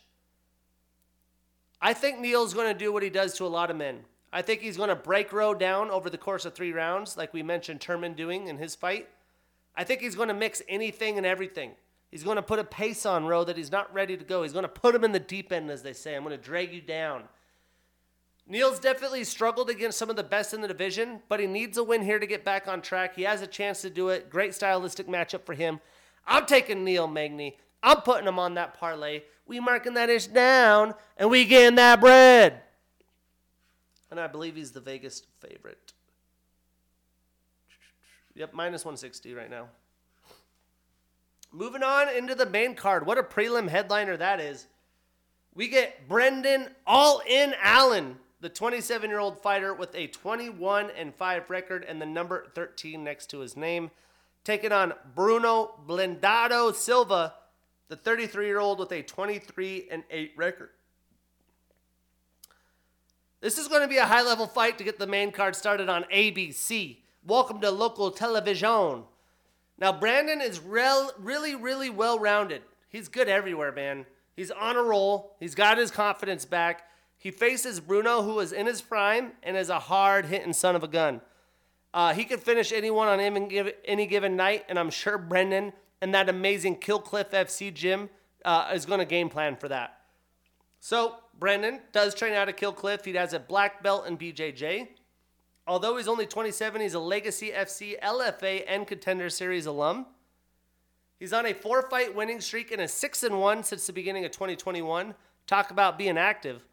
I 1.81 1.95
think 1.95 2.19
Neil's 2.19 2.53
going 2.53 2.71
to 2.71 2.77
do 2.77 2.93
what 2.93 3.01
he 3.01 3.09
does 3.09 3.33
to 3.39 3.43
a 3.43 3.47
lot 3.47 3.71
of 3.71 3.75
men. 3.75 4.01
I 4.31 4.43
think 4.43 4.61
he's 4.61 4.77
going 4.77 4.89
to 4.89 4.95
break 4.95 5.33
Rowe 5.33 5.55
down 5.55 5.89
over 5.89 6.11
the 6.11 6.17
course 6.19 6.45
of 6.45 6.53
three 6.53 6.73
rounds, 6.73 7.17
like 7.17 7.33
we 7.33 7.41
mentioned 7.41 7.79
Turman 7.79 8.15
doing 8.15 8.49
in 8.49 8.59
his 8.59 8.75
fight. 8.75 9.09
I 9.75 9.83
think 9.83 9.99
he's 9.99 10.13
going 10.13 10.27
to 10.27 10.35
mix 10.35 10.61
anything 10.69 11.17
and 11.17 11.25
everything. 11.25 11.71
He's 12.11 12.23
going 12.23 12.35
to 12.35 12.43
put 12.43 12.59
a 12.59 12.63
pace 12.63 13.03
on 13.07 13.25
Rowe 13.25 13.45
that 13.45 13.57
he's 13.57 13.71
not 13.71 13.91
ready 13.91 14.15
to 14.15 14.23
go. 14.23 14.43
He's 14.43 14.53
going 14.53 14.61
to 14.61 14.69
put 14.69 14.93
him 14.93 15.03
in 15.03 15.11
the 15.11 15.19
deep 15.19 15.51
end, 15.51 15.71
as 15.71 15.81
they 15.81 15.93
say. 15.93 16.15
I'm 16.15 16.23
going 16.23 16.37
to 16.37 16.43
drag 16.43 16.71
you 16.71 16.81
down. 16.81 17.23
Neil's 18.47 18.79
definitely 18.79 19.23
struggled 19.23 19.71
against 19.71 19.97
some 19.97 20.11
of 20.11 20.17
the 20.17 20.23
best 20.23 20.53
in 20.53 20.61
the 20.61 20.67
division, 20.67 21.23
but 21.29 21.39
he 21.39 21.47
needs 21.47 21.79
a 21.79 21.83
win 21.83 22.03
here 22.03 22.19
to 22.19 22.27
get 22.27 22.45
back 22.45 22.67
on 22.67 22.83
track. 22.83 23.15
He 23.15 23.23
has 23.23 23.41
a 23.41 23.47
chance 23.47 23.81
to 23.81 23.89
do 23.89 24.09
it. 24.09 24.29
Great 24.29 24.53
stylistic 24.53 25.07
matchup 25.07 25.47
for 25.47 25.55
him. 25.55 25.79
I'm 26.27 26.45
taking 26.45 26.83
Neil 26.83 27.07
Magny. 27.07 27.57
I'm 27.83 28.01
putting 28.01 28.27
him 28.27 28.39
on 28.39 28.55
that 28.55 28.79
parlay. 28.79 29.21
We 29.45 29.59
marking 29.59 29.93
that 29.93 30.09
ish 30.09 30.27
down, 30.27 30.95
and 31.17 31.29
we 31.29 31.45
getting 31.45 31.75
that 31.75 31.99
bread 31.99 32.63
and 34.13 34.19
I 34.19 34.27
believe 34.27 34.55
he's 34.55 34.69
the 34.69 34.79
Vegas 34.79 35.23
favorite. 35.39 35.91
Yep, 38.35 38.53
minus 38.53 38.85
160 38.85 39.33
right 39.33 39.49
now. 39.49 39.69
Moving 41.51 41.81
on 41.81 42.15
into 42.15 42.35
the 42.35 42.45
main 42.45 42.75
card. 42.75 43.07
What 43.07 43.17
a 43.17 43.23
prelim 43.23 43.69
headliner 43.69 44.15
that 44.17 44.39
is. 44.39 44.67
We 45.55 45.67
get 45.67 46.07
Brendan 46.07 46.67
All 46.85 47.23
In 47.27 47.55
Allen, 47.59 48.17
the 48.39 48.49
27 48.49 49.09
year 49.09 49.17
old 49.17 49.41
fighter 49.41 49.73
with 49.73 49.95
a 49.95 50.05
21 50.05 50.91
and 50.95 51.15
5 51.15 51.49
record 51.49 51.83
and 51.83 51.99
the 51.99 52.05
number 52.05 52.45
13 52.53 53.03
next 53.03 53.31
to 53.31 53.39
his 53.39 53.57
name, 53.57 53.89
taking 54.43 54.71
on 54.71 54.93
Bruno 55.15 55.73
Blindado 55.87 56.71
Silva, 56.75 57.33
the 57.89 57.95
33 57.95 58.45
year 58.45 58.59
old 58.59 58.79
with 58.79 58.91
a 58.91 59.01
23 59.01 59.87
and 59.91 60.03
8 60.09 60.33
record. 60.35 60.69
This 63.41 63.57
is 63.57 63.67
going 63.67 63.81
to 63.81 63.87
be 63.87 63.97
a 63.97 64.05
high 64.05 64.21
level 64.21 64.47
fight 64.47 64.77
to 64.77 64.83
get 64.83 64.99
the 64.99 65.07
main 65.07 65.31
card 65.31 65.55
started 65.55 65.89
on 65.89 66.05
ABC. 66.05 66.97
Welcome 67.25 67.59
to 67.61 67.71
local 67.71 68.09
television. 68.09 69.03
Now, 69.77 69.91
Brandon 69.91 70.39
is 70.39 70.59
rel- 70.59 71.11
really, 71.17 71.55
really 71.55 71.89
well 71.89 72.19
rounded. 72.19 72.61
He's 72.87 73.09
good 73.09 73.27
everywhere, 73.27 73.71
man. 73.71 74.05
He's 74.35 74.49
on 74.49 74.77
a 74.77 74.81
roll. 74.81 75.35
He's 75.39 75.55
got 75.55 75.77
his 75.77 75.91
confidence 75.91 76.45
back. 76.45 76.87
He 77.17 77.31
faces 77.31 77.79
Bruno, 77.79 78.21
who 78.21 78.39
is 78.39 78.51
in 78.51 78.65
his 78.65 78.81
prime 78.81 79.33
and 79.43 79.57
is 79.57 79.69
a 79.69 79.79
hard 79.79 80.25
hitting 80.25 80.53
son 80.53 80.75
of 80.75 80.83
a 80.83 80.87
gun. 80.87 81.21
Uh, 81.93 82.13
he 82.13 82.25
could 82.25 82.39
finish 82.39 82.71
anyone 82.71 83.07
on 83.07 83.19
any 83.19 84.07
given 84.07 84.35
night, 84.35 84.65
and 84.67 84.79
I'm 84.79 84.89
sure 84.89 85.17
Brendan 85.17 85.73
and 86.03 86.13
that 86.13 86.27
amazing 86.27 86.75
Kill 86.75 86.99
Cliff 86.99 87.31
FC 87.31 87.73
gym 87.73 88.09
uh, 88.43 88.69
is 88.73 88.85
going 88.85 88.99
to 88.99 89.05
game 89.05 89.29
plan 89.29 89.55
for 89.55 89.69
that. 89.69 90.01
So, 90.81 91.15
Brendan 91.39 91.79
does 91.93 92.13
train 92.13 92.33
out 92.33 92.49
of 92.49 92.57
Kill 92.57 92.73
Cliff. 92.73 93.05
He 93.05 93.13
has 93.13 93.31
a 93.31 93.39
black 93.39 93.81
belt 93.81 94.05
in 94.05 94.17
BJJ. 94.17 94.89
Although 95.65 95.95
he's 95.95 96.09
only 96.09 96.25
27, 96.25 96.81
he's 96.81 96.93
a 96.93 96.99
Legacy 96.99 97.51
FC, 97.51 97.97
LFA, 98.01 98.65
and 98.67 98.85
Contender 98.85 99.29
Series 99.29 99.65
alum. 99.65 100.05
He's 101.19 101.31
on 101.31 101.45
a 101.45 101.53
four 101.53 101.83
fight 101.83 102.13
winning 102.13 102.41
streak 102.41 102.73
and 102.73 102.81
a 102.81 102.87
6 102.89 103.23
and 103.23 103.39
1 103.39 103.63
since 103.63 103.87
the 103.87 103.93
beginning 103.93 104.25
of 104.25 104.31
2021. 104.31 105.15
Talk 105.47 105.71
about 105.71 105.97
being 105.97 106.17
active. 106.17 106.65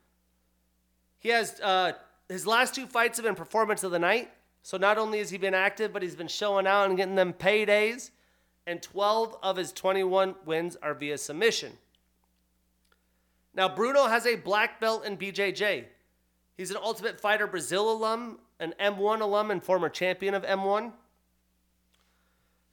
He 1.21 1.29
has 1.29 1.61
uh, 1.61 1.93
his 2.29 2.49
last 2.49 2.75
two 2.75 2.87
fights 2.87 3.19
have 3.19 3.27
been 3.27 3.37
performance 3.37 3.85
of 3.85 3.93
the 3.93 4.01
night. 4.01 4.33
So 4.65 4.77
not 4.77 4.99
only 4.99 5.19
has 5.19 5.31
he 5.31 5.39
been 5.39 5.55
active, 5.55 5.93
but 5.93 6.03
he's 6.03 6.17
been 6.17 6.27
showing 6.27 6.67
out 6.67 6.89
and 6.89 6.97
getting 6.97 7.15
them 7.15 7.33
paydays. 7.33 8.11
And 8.67 8.83
12 8.83 9.37
of 9.43 9.57
his 9.57 9.73
21 9.73 10.35
wins 10.45 10.77
are 10.83 10.95
via 10.95 11.19
submission. 11.19 11.73
Now, 13.55 13.69
Bruno 13.69 14.07
has 14.07 14.27
a 14.27 14.37
black 14.37 14.81
belt 14.81 15.05
in 15.05 15.17
BJJ. 15.17 15.85
He's 16.57 16.71
an 16.71 16.77
Ultimate 16.77 17.21
Fighter 17.21 17.47
Brazil 17.47 17.91
alum, 17.91 18.39
an 18.61 18.75
M1 18.79 19.21
alum, 19.21 19.51
and 19.51 19.63
former 19.63 19.89
champion 19.89 20.35
of 20.35 20.43
M1. 20.45 20.93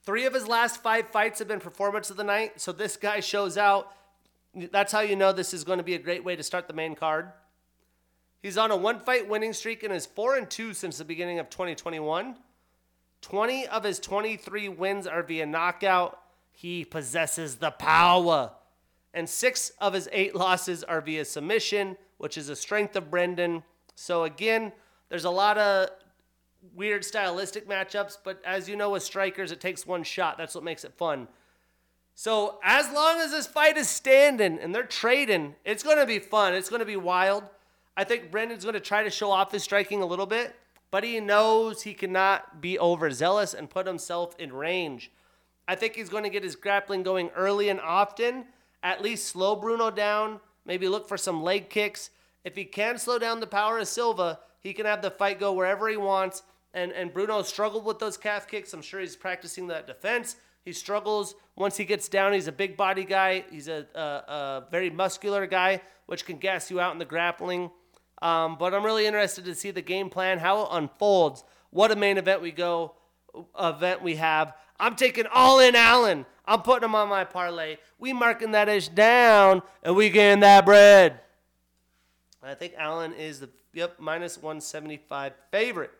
Three 0.04 0.24
of 0.24 0.34
his 0.34 0.46
last 0.46 0.82
five 0.82 1.08
fights 1.08 1.38
have 1.38 1.48
been 1.48 1.60
performance 1.60 2.10
of 2.10 2.16
the 2.16 2.24
night, 2.24 2.60
so 2.60 2.72
this 2.72 2.96
guy 2.96 3.20
shows 3.20 3.58
out. 3.58 3.92
That's 4.54 4.92
how 4.92 5.00
you 5.00 5.16
know 5.16 5.32
this 5.32 5.52
is 5.52 5.64
going 5.64 5.78
to 5.78 5.84
be 5.84 5.94
a 5.94 5.98
great 5.98 6.24
way 6.24 6.36
to 6.36 6.42
start 6.42 6.66
the 6.66 6.74
main 6.74 6.94
card. 6.94 7.30
He's 8.42 8.56
on 8.56 8.70
a 8.70 8.76
one 8.76 9.00
fight 9.00 9.28
winning 9.28 9.52
streak 9.52 9.82
and 9.82 9.92
is 9.92 10.06
4 10.06 10.36
and 10.36 10.48
2 10.48 10.72
since 10.74 10.98
the 10.98 11.04
beginning 11.04 11.38
of 11.38 11.50
2021. 11.50 12.36
20 13.22 13.66
of 13.66 13.84
his 13.84 13.98
23 13.98 14.68
wins 14.68 15.06
are 15.06 15.22
via 15.22 15.46
knockout. 15.46 16.18
He 16.52 16.84
possesses 16.84 17.56
the 17.56 17.70
power 17.70 18.52
and 19.14 19.28
six 19.28 19.72
of 19.80 19.94
his 19.94 20.08
eight 20.12 20.34
losses 20.34 20.84
are 20.84 21.00
via 21.00 21.24
submission, 21.24 21.96
which 22.18 22.36
is 22.36 22.48
a 22.48 22.56
strength 22.56 22.94
of 22.96 23.10
Brendan. 23.10 23.62
So 23.94 24.24
again, 24.24 24.72
there's 25.08 25.24
a 25.24 25.30
lot 25.30 25.58
of 25.58 25.88
weird 26.74 27.04
stylistic 27.04 27.68
matchups, 27.68 28.18
but 28.22 28.40
as 28.44 28.68
you 28.68 28.76
know 28.76 28.90
with 28.90 29.02
strikers, 29.02 29.50
it 29.50 29.60
takes 29.60 29.86
one 29.86 30.02
shot. 30.02 30.36
That's 30.38 30.54
what 30.54 30.64
makes 30.64 30.84
it 30.84 30.92
fun. 30.94 31.28
So 32.14 32.58
as 32.62 32.92
long 32.92 33.18
as 33.20 33.30
this 33.30 33.46
fight 33.46 33.76
is 33.76 33.88
standing 33.88 34.58
and 34.58 34.74
they're 34.74 34.82
trading, 34.82 35.54
it's 35.64 35.82
going 35.82 35.98
to 35.98 36.06
be 36.06 36.18
fun. 36.18 36.54
It's 36.54 36.68
going 36.68 36.80
to 36.80 36.86
be 36.86 36.96
wild. 36.96 37.44
I 37.96 38.04
think 38.04 38.30
Brendan's 38.30 38.64
going 38.64 38.74
to 38.74 38.80
try 38.80 39.02
to 39.02 39.10
show 39.10 39.30
off 39.30 39.52
his 39.52 39.62
striking 39.62 40.02
a 40.02 40.06
little 40.06 40.26
bit, 40.26 40.54
but 40.90 41.04
he 41.04 41.20
knows 41.20 41.82
he 41.82 41.94
cannot 41.94 42.60
be 42.60 42.78
overzealous 42.78 43.54
and 43.54 43.70
put 43.70 43.86
himself 43.86 44.34
in 44.38 44.52
range. 44.52 45.10
I 45.66 45.74
think 45.74 45.94
he's 45.94 46.08
going 46.08 46.24
to 46.24 46.30
get 46.30 46.44
his 46.44 46.56
grappling 46.56 47.02
going 47.02 47.28
early 47.30 47.68
and 47.68 47.80
often 47.80 48.46
at 48.82 49.02
least 49.02 49.26
slow 49.26 49.56
Bruno 49.56 49.90
down, 49.90 50.40
maybe 50.64 50.88
look 50.88 51.08
for 51.08 51.18
some 51.18 51.42
leg 51.42 51.68
kicks. 51.68 52.10
If 52.44 52.56
he 52.56 52.64
can 52.64 52.96
slow 52.96 53.18
down 53.18 53.40
the 53.40 53.46
power 53.46 53.78
of 53.78 53.88
Silva, 53.88 54.40
he 54.60 54.72
can 54.72 54.86
have 54.86 55.02
the 55.02 55.10
fight 55.10 55.40
go 55.40 55.52
wherever 55.52 55.88
he 55.88 55.96
wants. 55.96 56.42
And, 56.72 56.92
and 56.92 57.12
Bruno 57.12 57.42
struggled 57.42 57.84
with 57.84 57.98
those 57.98 58.16
calf 58.16 58.46
kicks. 58.46 58.72
I'm 58.72 58.82
sure 58.82 59.00
he's 59.00 59.16
practicing 59.16 59.66
that 59.68 59.86
defense. 59.86 60.36
He 60.64 60.72
struggles 60.72 61.34
once 61.56 61.76
he 61.76 61.84
gets 61.84 62.08
down. 62.08 62.32
He's 62.32 62.46
a 62.46 62.52
big 62.52 62.76
body 62.76 63.04
guy. 63.04 63.44
He's 63.50 63.68
a, 63.68 63.86
a, 63.94 64.00
a 64.00 64.64
very 64.70 64.90
muscular 64.90 65.46
guy, 65.46 65.80
which 66.06 66.24
can 66.24 66.38
gas 66.38 66.70
you 66.70 66.78
out 66.78 66.92
in 66.92 66.98
the 66.98 67.04
grappling. 67.04 67.70
Um, 68.20 68.56
but 68.58 68.74
I'm 68.74 68.84
really 68.84 69.06
interested 69.06 69.44
to 69.44 69.54
see 69.54 69.70
the 69.70 69.82
game 69.82 70.10
plan, 70.10 70.38
how 70.38 70.62
it 70.62 70.68
unfolds, 70.72 71.44
what 71.70 71.90
a 71.90 71.96
main 71.96 72.18
event 72.18 72.42
we 72.42 72.50
go 72.50 72.94
event 73.58 74.02
we 74.02 74.16
have. 74.16 74.54
I'm 74.80 74.96
taking 74.96 75.26
all 75.32 75.60
in 75.60 75.76
Allen. 75.76 76.24
I'm 76.46 76.62
putting 76.62 76.84
him 76.84 76.94
on 76.94 77.08
my 77.08 77.24
parlay. 77.24 77.76
We 77.98 78.12
marking 78.12 78.52
that 78.52 78.68
ish 78.68 78.88
down, 78.88 79.62
and 79.82 79.94
we 79.94 80.08
getting 80.08 80.40
that 80.40 80.64
bread. 80.64 81.20
I 82.42 82.54
think 82.54 82.74
Allen 82.78 83.12
is 83.12 83.40
the 83.40 83.50
yep 83.74 83.96
minus 83.98 84.38
175 84.38 85.34
favorite. 85.50 85.90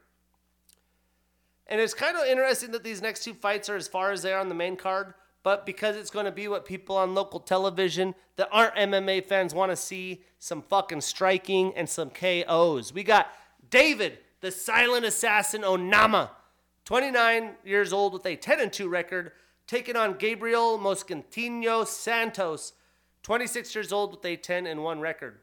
And 1.67 1.81
it's 1.81 1.93
kind 1.93 2.17
of 2.17 2.25
interesting 2.27 2.71
that 2.71 2.83
these 2.83 3.03
next 3.03 3.25
two 3.25 3.35
fights 3.35 3.69
are 3.69 3.77
as 3.77 3.87
far 3.87 4.11
as 4.11 4.23
they 4.23 4.33
are 4.33 4.41
on 4.41 4.49
the 4.49 4.55
main 4.55 4.77
card, 4.77 5.13
but 5.49 5.65
because 5.65 5.97
it's 5.97 6.11
going 6.11 6.27
to 6.27 6.31
be 6.31 6.47
what 6.47 6.67
people 6.67 6.95
on 6.95 7.15
local 7.15 7.41
television 7.41 8.15
that 8.37 8.51
aren't 8.53 8.75
MMA 8.75 9.25
fans 9.25 9.55
want 9.55 9.73
to 9.73 9.77
see 9.77 10.23
some 10.39 10.61
fucking 10.61 11.01
striking 11.01 11.73
and 11.75 11.89
some 11.89 12.11
KOs. 12.11 12.93
We 12.93 13.03
got 13.03 13.33
David, 13.71 14.19
the 14.43 14.51
silent 14.51 15.07
assassin 15.07 15.63
Onama, 15.63 16.29
29 16.85 17.53
years 17.65 17.95
old 17.95 18.13
with 18.13 18.27
a 18.27 18.37
10 18.37 18.61
and 18.61 18.71
2 18.71 18.91
record, 18.91 19.33
taking 19.67 19.97
on 19.97 20.19
Gabriel 20.19 20.79
Mosquitinho 20.79 21.87
Santos, 21.87 22.75
26 23.23 23.75
years 23.75 23.91
old 23.91 24.11
with 24.11 24.25
a 24.27 24.37
10 24.37 24.67
and 24.67 24.85
1 24.85 25.01
record. 25.01 25.39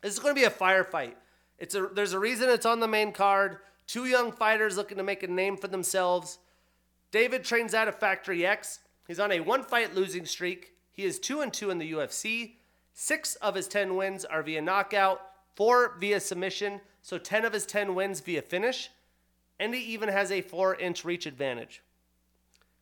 This 0.00 0.14
is 0.14 0.18
going 0.18 0.34
to 0.34 0.40
be 0.40 0.46
a 0.46 0.50
firefight. 0.50 1.12
It's 1.58 1.74
a 1.74 1.90
there's 1.94 2.14
a 2.14 2.18
reason 2.18 2.48
it's 2.48 2.64
on 2.64 2.80
the 2.80 2.88
main 2.88 3.12
card. 3.12 3.58
Two 3.86 4.06
young 4.06 4.32
fighters 4.32 4.78
looking 4.78 4.96
to 4.96 5.04
make 5.04 5.22
a 5.22 5.26
name 5.26 5.58
for 5.58 5.68
themselves. 5.68 6.38
David 7.10 7.44
trains 7.44 7.74
out 7.74 7.86
of 7.86 7.96
Factory 7.96 8.46
X. 8.46 8.78
He's 9.10 9.18
on 9.18 9.32
a 9.32 9.40
one 9.40 9.64
fight 9.64 9.92
losing 9.92 10.24
streak. 10.24 10.72
He 10.92 11.02
is 11.02 11.18
2 11.18 11.40
and 11.40 11.52
2 11.52 11.70
in 11.70 11.78
the 11.78 11.92
UFC. 11.94 12.52
6 12.94 13.34
of 13.34 13.56
his 13.56 13.66
10 13.66 13.96
wins 13.96 14.24
are 14.24 14.40
via 14.40 14.62
knockout, 14.62 15.20
4 15.56 15.96
via 15.98 16.20
submission, 16.20 16.80
so 17.02 17.18
10 17.18 17.44
of 17.44 17.52
his 17.52 17.66
10 17.66 17.96
wins 17.96 18.20
via 18.20 18.40
finish, 18.40 18.88
and 19.58 19.74
he 19.74 19.80
even 19.80 20.10
has 20.10 20.30
a 20.30 20.42
4-inch 20.42 21.04
reach 21.04 21.26
advantage. 21.26 21.82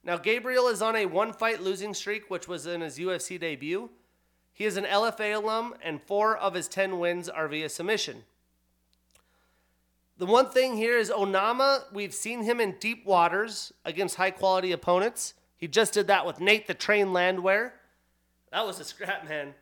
Now, 0.05 0.18
Gabriel 0.18 0.68
is 0.68 0.82
on 0.82 0.96
a 0.96 1.06
one 1.06 1.32
fight 1.32 1.62
losing 1.62 1.94
streak, 1.94 2.28
which 2.28 2.46
was 2.46 2.66
in 2.66 2.82
his 2.82 2.98
UFC 2.98 3.40
debut. 3.40 3.88
He 4.52 4.66
is 4.66 4.76
an 4.76 4.84
LFA 4.84 5.34
alum, 5.34 5.76
and 5.82 6.02
four 6.02 6.36
of 6.36 6.52
his 6.52 6.68
10 6.68 6.98
wins 6.98 7.30
are 7.30 7.48
via 7.48 7.70
submission. 7.70 8.24
The 10.18 10.26
one 10.26 10.50
thing 10.50 10.76
here 10.76 10.98
is 10.98 11.09
Onama, 11.09 11.84
we've 11.90 12.12
seen 12.12 12.42
him 12.42 12.60
in 12.60 12.72
deep 12.78 13.06
waters 13.06 13.72
against 13.86 14.16
high 14.16 14.32
quality 14.32 14.72
opponents. 14.72 15.32
He 15.59 15.68
just 15.68 15.93
did 15.93 16.06
that 16.06 16.24
with 16.24 16.40
Nate 16.40 16.66
the 16.66 16.74
Train 16.74 17.12
Landwehr. 17.12 17.74
That 18.51 18.66
was 18.66 18.80
a 18.80 18.85
scrap, 18.85 19.28
man. 19.28 19.55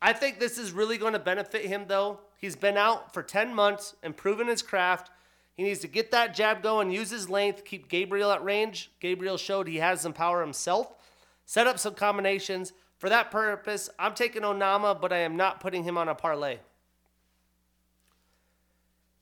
I 0.00 0.12
think 0.12 0.40
this 0.40 0.58
is 0.58 0.72
really 0.72 0.98
going 0.98 1.12
to 1.12 1.20
benefit 1.20 1.64
him, 1.64 1.84
though. 1.86 2.18
He's 2.38 2.56
been 2.56 2.76
out 2.76 3.14
for 3.14 3.22
10 3.22 3.54
months 3.54 3.94
proven 4.16 4.48
his 4.48 4.62
craft. 4.62 5.10
He 5.54 5.62
needs 5.62 5.80
to 5.80 5.88
get 5.88 6.10
that 6.10 6.34
jab 6.34 6.62
going, 6.62 6.90
use 6.90 7.10
his 7.10 7.28
length, 7.28 7.64
keep 7.64 7.88
Gabriel 7.88 8.32
at 8.32 8.42
range. 8.42 8.90
Gabriel 8.98 9.36
showed 9.36 9.68
he 9.68 9.76
has 9.76 10.00
some 10.00 10.14
power 10.14 10.40
himself. 10.40 10.88
Set 11.44 11.66
up 11.66 11.78
some 11.78 11.94
combinations. 11.94 12.72
For 12.98 13.08
that 13.10 13.30
purpose, 13.30 13.90
I'm 13.98 14.14
taking 14.14 14.42
Onama, 14.42 15.00
but 15.00 15.12
I 15.12 15.18
am 15.18 15.36
not 15.36 15.60
putting 15.60 15.84
him 15.84 15.98
on 15.98 16.08
a 16.08 16.14
parlay. 16.14 16.58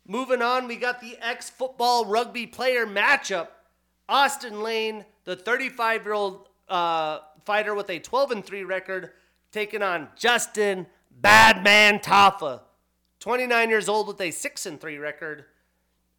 Moving 0.06 0.42
on, 0.42 0.66
we 0.66 0.76
got 0.76 1.00
the 1.00 1.18
ex 1.20 1.50
football 1.50 2.04
rugby 2.04 2.46
player 2.46 2.86
matchup. 2.86 3.48
Austin 4.10 4.60
Lane, 4.60 5.04
the 5.24 5.36
35 5.36 6.04
year 6.04 6.14
old 6.14 6.48
uh, 6.68 7.20
fighter 7.44 7.74
with 7.76 7.88
a 7.90 8.00
12 8.00 8.32
and 8.32 8.44
3 8.44 8.64
record, 8.64 9.10
taking 9.52 9.82
on 9.82 10.08
Justin 10.16 10.86
Badman 11.20 12.00
Tafa, 12.00 12.62
29 13.20 13.70
years 13.70 13.88
old 13.88 14.08
with 14.08 14.20
a 14.20 14.32
6 14.32 14.66
and 14.66 14.80
3 14.80 14.98
record. 14.98 15.44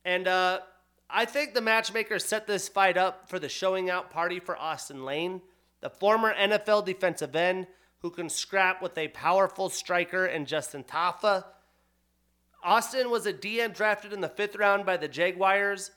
And 0.05 0.25
uh, 0.25 0.61
I 1.09 1.25
think 1.25 1.53
the 1.53 1.61
matchmaker 1.61 2.17
set 2.17 2.47
this 2.47 2.69
fight 2.69 2.95
up 2.95 3.29
for 3.29 3.39
the 3.39 3.49
showing 3.49 3.89
out 3.89 4.09
party 4.09 4.39
for 4.39 4.57
Austin 4.57 5.03
Lane, 5.03 5.41
the 5.81 5.89
former 5.89 6.33
NFL 6.33 6.85
defensive 6.85 7.35
end 7.35 7.67
who 7.99 8.09
can 8.09 8.29
scrap 8.29 8.81
with 8.81 8.97
a 8.97 9.09
powerful 9.09 9.69
striker 9.69 10.25
and 10.25 10.47
Justin 10.47 10.85
Tafa. 10.85 11.43
Austin 12.63 13.09
was 13.09 13.25
a 13.25 13.33
DN 13.33 13.75
drafted 13.75 14.13
in 14.13 14.21
the 14.21 14.29
fifth 14.29 14.55
round 14.55 14.85
by 14.85 14.95
the 14.95 15.09
Jaguars. 15.09 15.91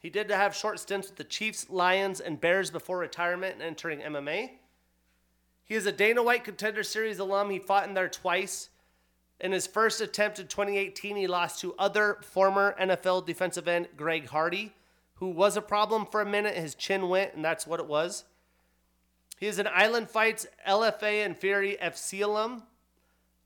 He 0.00 0.08
did 0.08 0.30
have 0.30 0.56
short 0.56 0.80
stints 0.80 1.08
with 1.08 1.18
the 1.18 1.24
Chiefs, 1.24 1.68
Lions, 1.68 2.20
and 2.20 2.40
Bears 2.40 2.70
before 2.70 2.98
retirement 2.98 3.54
and 3.54 3.62
entering 3.62 4.00
MMA. 4.00 4.52
He 5.62 5.74
is 5.74 5.84
a 5.84 5.92
Dana 5.92 6.22
White 6.22 6.42
Contender 6.42 6.82
Series 6.82 7.18
alum. 7.18 7.50
He 7.50 7.58
fought 7.58 7.86
in 7.86 7.92
there 7.92 8.08
twice. 8.08 8.70
In 9.40 9.52
his 9.52 9.66
first 9.66 10.00
attempt 10.00 10.38
in 10.38 10.46
2018, 10.46 11.16
he 11.16 11.26
lost 11.26 11.60
to 11.60 11.74
other 11.78 12.18
former 12.22 12.74
NFL 12.80 13.26
defensive 13.26 13.68
end 13.68 13.88
Greg 13.94 14.28
Hardy, 14.28 14.72
who 15.16 15.28
was 15.28 15.58
a 15.58 15.62
problem 15.62 16.06
for 16.06 16.22
a 16.22 16.26
minute. 16.26 16.54
His 16.54 16.74
chin 16.74 17.10
went, 17.10 17.34
and 17.34 17.44
that's 17.44 17.66
what 17.66 17.78
it 17.78 17.86
was. 17.86 18.24
He 19.38 19.46
is 19.46 19.58
an 19.58 19.68
Island 19.70 20.08
Fights 20.08 20.46
LFA 20.66 21.26
and 21.26 21.36
Fury 21.36 21.76
FC 21.80 22.22
alum. 22.24 22.62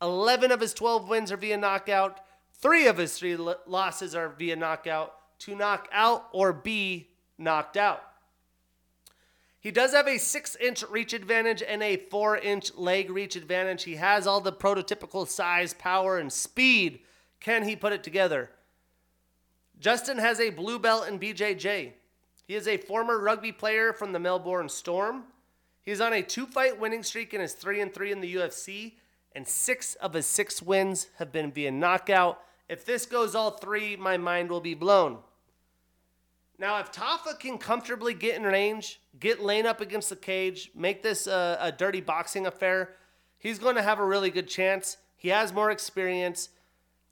11 0.01 0.53
of 0.53 0.61
his 0.61 0.73
12 0.73 1.09
wins 1.09 1.33
are 1.33 1.37
via 1.37 1.57
knockout. 1.57 2.21
Three 2.53 2.87
of 2.87 2.99
his 2.99 3.19
three 3.19 3.37
losses 3.37 4.15
are 4.15 4.29
via 4.29 4.55
knockout 4.55 5.15
to 5.45 5.55
knock 5.55 5.89
out 5.93 6.29
or 6.33 6.53
be 6.53 7.09
knocked 7.39 7.77
out. 7.77 8.03
He 9.61 9.71
does 9.71 9.93
have 9.93 10.07
a 10.07 10.19
six 10.19 10.57
inch 10.57 10.85
reach 10.91 11.15
advantage 11.15 11.63
and 11.63 11.83
a 11.83 11.97
four 11.97 12.37
inch 12.37 12.75
leg 12.75 13.11
reach 13.11 13.35
advantage. 13.35 13.85
He 13.85 13.97
has 13.97 14.27
all 14.27 14.41
the 14.41 14.53
prototypical 14.53 15.27
size, 15.27 15.73
power, 15.73 16.19
and 16.19 16.33
speed. 16.33 17.01
Can 17.41 17.65
he 17.65 17.75
put 17.75 17.93
it 17.93 18.03
together? 18.03 18.51
Justin 19.81 20.19
has 20.19 20.39
a 20.39 20.51
blue 20.51 20.79
belt 20.79 21.09
in 21.09 21.19
BJJ. 21.19 21.93
He 22.47 22.55
is 22.55 22.69
a 22.69 22.77
former 22.77 23.19
rugby 23.19 23.53
player 23.53 23.93
from 23.93 24.13
the 24.13 24.19
Melbourne 24.19 24.69
Storm. 24.69 25.25
He's 25.83 26.01
on 26.01 26.13
a 26.13 26.23
two 26.23 26.47
fight 26.47 26.79
winning 26.79 27.03
streak 27.03 27.33
and 27.33 27.43
is 27.43 27.55
3 27.55 27.81
and 27.81 27.93
3 27.93 28.13
in 28.13 28.21
the 28.21 28.35
UFC, 28.35 28.93
and 29.35 29.49
six 29.49 29.95
of 29.97 30.13
his 30.13 30.27
six 30.27 30.63
wins 30.63 31.09
have 31.19 31.33
been 31.33 31.51
via 31.51 31.71
knockout. 31.71 32.41
If 32.69 32.85
this 32.85 33.07
goes 33.07 33.35
all 33.35 33.53
three, 33.53 33.97
my 33.97 34.17
mind 34.17 34.51
will 34.51 34.61
be 34.61 34.75
blown. 34.75 35.19
Now, 36.59 36.79
if 36.79 36.93
Tafa 36.93 37.39
can 37.39 37.59
comfortably 37.59 38.15
get 38.15 38.37
in 38.37 38.45
range, 38.45 39.01
get 39.19 39.43
Lane 39.43 39.67
up 39.67 39.81
against 39.81 40.09
the 40.09 40.17
cage, 40.17 40.71
make 40.75 41.03
this 41.03 41.27
a, 41.27 41.59
a 41.61 41.73
dirty 41.73 42.01
boxing 42.01 42.47
affair, 42.47 42.91
he's 43.39 43.59
going 43.59 43.75
to 43.75 43.83
have 43.83 43.99
a 43.99 44.05
really 44.05 44.31
good 44.31 44.49
chance. 44.49 44.97
He 45.17 45.29
has 45.31 45.53
more 45.53 45.71
experience. 45.71 46.51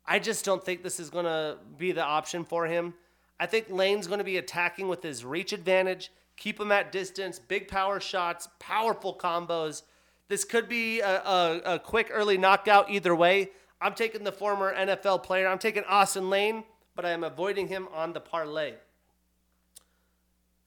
I 0.07 0.19
just 0.19 0.45
don't 0.45 0.65
think 0.65 0.83
this 0.83 1.01
is 1.01 1.11
going 1.11 1.25
to 1.25 1.59
be 1.77 1.93
the 1.93 2.05
option 2.05 2.45
for 2.45 2.67
him. 2.67 2.95
I 3.41 3.47
think 3.47 3.67
Lane's 3.69 4.07
going 4.07 4.19
to 4.19 4.25
be 4.25 4.37
attacking 4.37 4.87
with 4.87 5.03
his 5.03 5.25
reach 5.25 5.53
advantage, 5.53 6.13
keep 6.37 6.61
him 6.61 6.71
at 6.71 6.93
distance, 6.93 7.41
big 7.41 7.67
power 7.67 7.99
shots, 7.99 8.49
powerful 8.61 9.17
combos. 9.17 9.83
This 10.29 10.45
could 10.45 10.69
be 10.69 11.01
a, 11.01 11.23
a, 11.23 11.61
a 11.75 11.79
quick 11.81 12.11
early 12.13 12.39
knockout 12.39 12.91
either 12.91 13.15
way. 13.15 13.51
I'm 13.81 13.95
taking 13.95 14.23
the 14.23 14.31
former 14.31 14.73
NFL 14.73 15.25
player. 15.25 15.49
I'm 15.49 15.59
taking 15.59 15.83
Austin 15.85 16.31
Lane, 16.31 16.63
but 16.95 17.05
I 17.05 17.11
am 17.11 17.25
avoiding 17.25 17.67
him 17.67 17.89
on 17.93 18.13
the 18.13 18.21
parlay. 18.21 18.75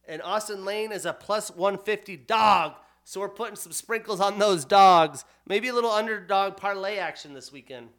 And 0.07 0.22
Austin 0.22 0.65
Lane 0.65 0.91
is 0.91 1.06
a 1.06 1.14
plus 1.14 1.49
150 1.49 2.18
dog. 2.18 2.73
So 3.03 3.19
we're 3.19 3.30
putting 3.30 3.56
some 3.56 3.72
sprinkles 3.72 4.19
on 4.19 4.40
those 4.40 4.65
dogs. 4.65 5.26
Maybe 5.48 5.68
a 5.68 5.73
little 5.73 5.91
underdog 5.91 6.57
parlay 6.57 6.98
action 6.98 7.34
this 7.34 7.52
weekend. 7.52 7.90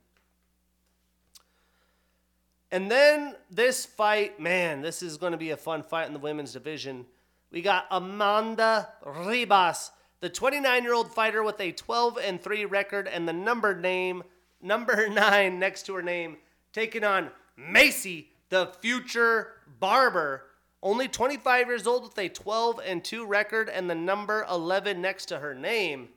And 2.72 2.90
then 2.90 3.36
this 3.50 3.86
fight, 3.86 4.40
man, 4.40 4.82
this 4.82 5.02
is 5.02 5.16
going 5.16 5.32
to 5.32 5.38
be 5.38 5.50
a 5.50 5.56
fun 5.56 5.82
fight 5.82 6.08
in 6.08 6.12
the 6.12 6.18
women's 6.18 6.52
division. 6.52 7.06
We 7.52 7.62
got 7.62 7.86
Amanda 7.90 8.88
Ribas, 9.04 9.90
the 10.20 10.28
29 10.28 10.82
year 10.82 10.92
old 10.92 11.12
fighter 11.12 11.42
with 11.42 11.60
a 11.60 11.70
12 11.70 12.18
and 12.18 12.42
3 12.42 12.64
record 12.64 13.06
and 13.06 13.28
the 13.28 13.32
number 13.32 13.74
name, 13.74 14.24
number 14.60 15.08
9 15.12 15.58
next 15.58 15.86
to 15.86 15.94
her 15.94 16.02
name, 16.02 16.38
taking 16.72 17.04
on 17.04 17.30
Maycee, 17.58 18.26
the 18.48 18.72
future 18.80 19.52
barber. 19.78 20.42
Only 20.86 21.08
25 21.08 21.66
years 21.66 21.84
old 21.84 22.04
with 22.04 22.16
a 22.16 22.28
12 22.28 22.80
and 22.86 23.02
2 23.02 23.26
record 23.26 23.68
and 23.68 23.90
the 23.90 23.94
number 23.96 24.46
11 24.48 25.00
next 25.00 25.26
to 25.26 25.40
her 25.40 25.52
name. 25.52 26.10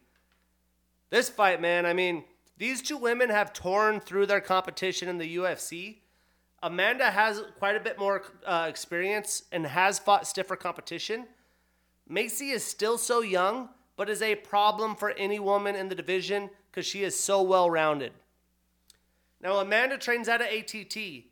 This 1.10 1.28
fight, 1.28 1.60
man, 1.60 1.88
I 1.88 1.94
mean, 1.94 2.24
these 2.60 2.84
two 2.84 2.98
women 2.98 3.32
have 3.32 3.52
torn 3.52 4.00
through 4.00 4.28
their 4.28 4.42
competition 4.42 5.10
in 5.10 5.18
the 5.18 5.38
UFC. 5.38 5.96
Amanda 6.62 7.10
has 7.10 7.42
quite 7.58 7.78
a 7.78 7.80
bit 7.80 7.98
more 7.98 8.22
uh, 8.46 8.68
experience 8.70 9.42
and 9.52 9.66
has 9.66 9.98
fought 9.98 10.28
stiffer 10.28 10.56
competition. 10.56 11.26
Maycee 12.08 12.54
is 12.54 12.64
still 12.64 13.00
so 13.00 13.22
young, 13.22 13.70
but 13.98 14.08
is 14.08 14.22
a 14.22 14.36
problem 14.36 14.96
for 14.96 15.10
any 15.14 15.40
woman 15.40 15.76
in 15.76 15.90
the 15.90 15.96
division 15.96 16.48
because 16.70 16.86
she 16.86 17.02
is 17.02 17.20
so 17.20 17.42
well 17.42 17.72
rounded. 17.72 18.12
Now, 19.42 19.56
Amanda 19.56 19.98
trains 19.98 20.30
out 20.30 20.42
of 20.42 20.48
ATT. 20.48 21.29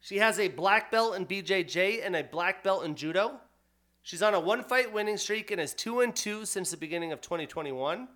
She 0.00 0.18
has 0.18 0.38
a 0.38 0.48
black 0.48 0.90
belt 0.90 1.16
in 1.16 1.26
BJJ 1.26 2.04
and 2.04 2.16
a 2.16 2.24
black 2.24 2.64
belt 2.64 2.84
in 2.84 2.94
judo. 2.94 3.40
She's 4.02 4.22
on 4.22 4.34
a 4.34 4.40
one 4.40 4.64
fight 4.64 4.92
winning 4.92 5.18
streak 5.18 5.50
and 5.50 5.60
is 5.60 5.74
2 5.74 6.00
and 6.00 6.16
2 6.16 6.46
since 6.46 6.70
the 6.70 6.76
beginning 6.76 7.12
of 7.12 7.20
2021. 7.20 8.08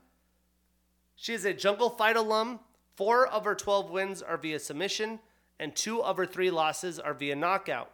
She 1.17 1.35
is 1.35 1.45
a 1.45 1.53
jungle 1.53 1.91
fight 1.91 2.17
alum. 2.17 2.61
Four 2.97 3.27
of 3.27 3.45
her 3.45 3.55
12 3.55 3.91
wins 3.91 4.23
are 4.23 4.37
via 4.37 4.59
submission 4.59 5.21
and 5.59 5.75
two 5.75 6.03
of 6.03 6.17
her 6.17 6.27
three 6.27 6.51
losses 6.51 6.99
are 6.99 7.15
via 7.15 7.37
knockout. 7.37 7.91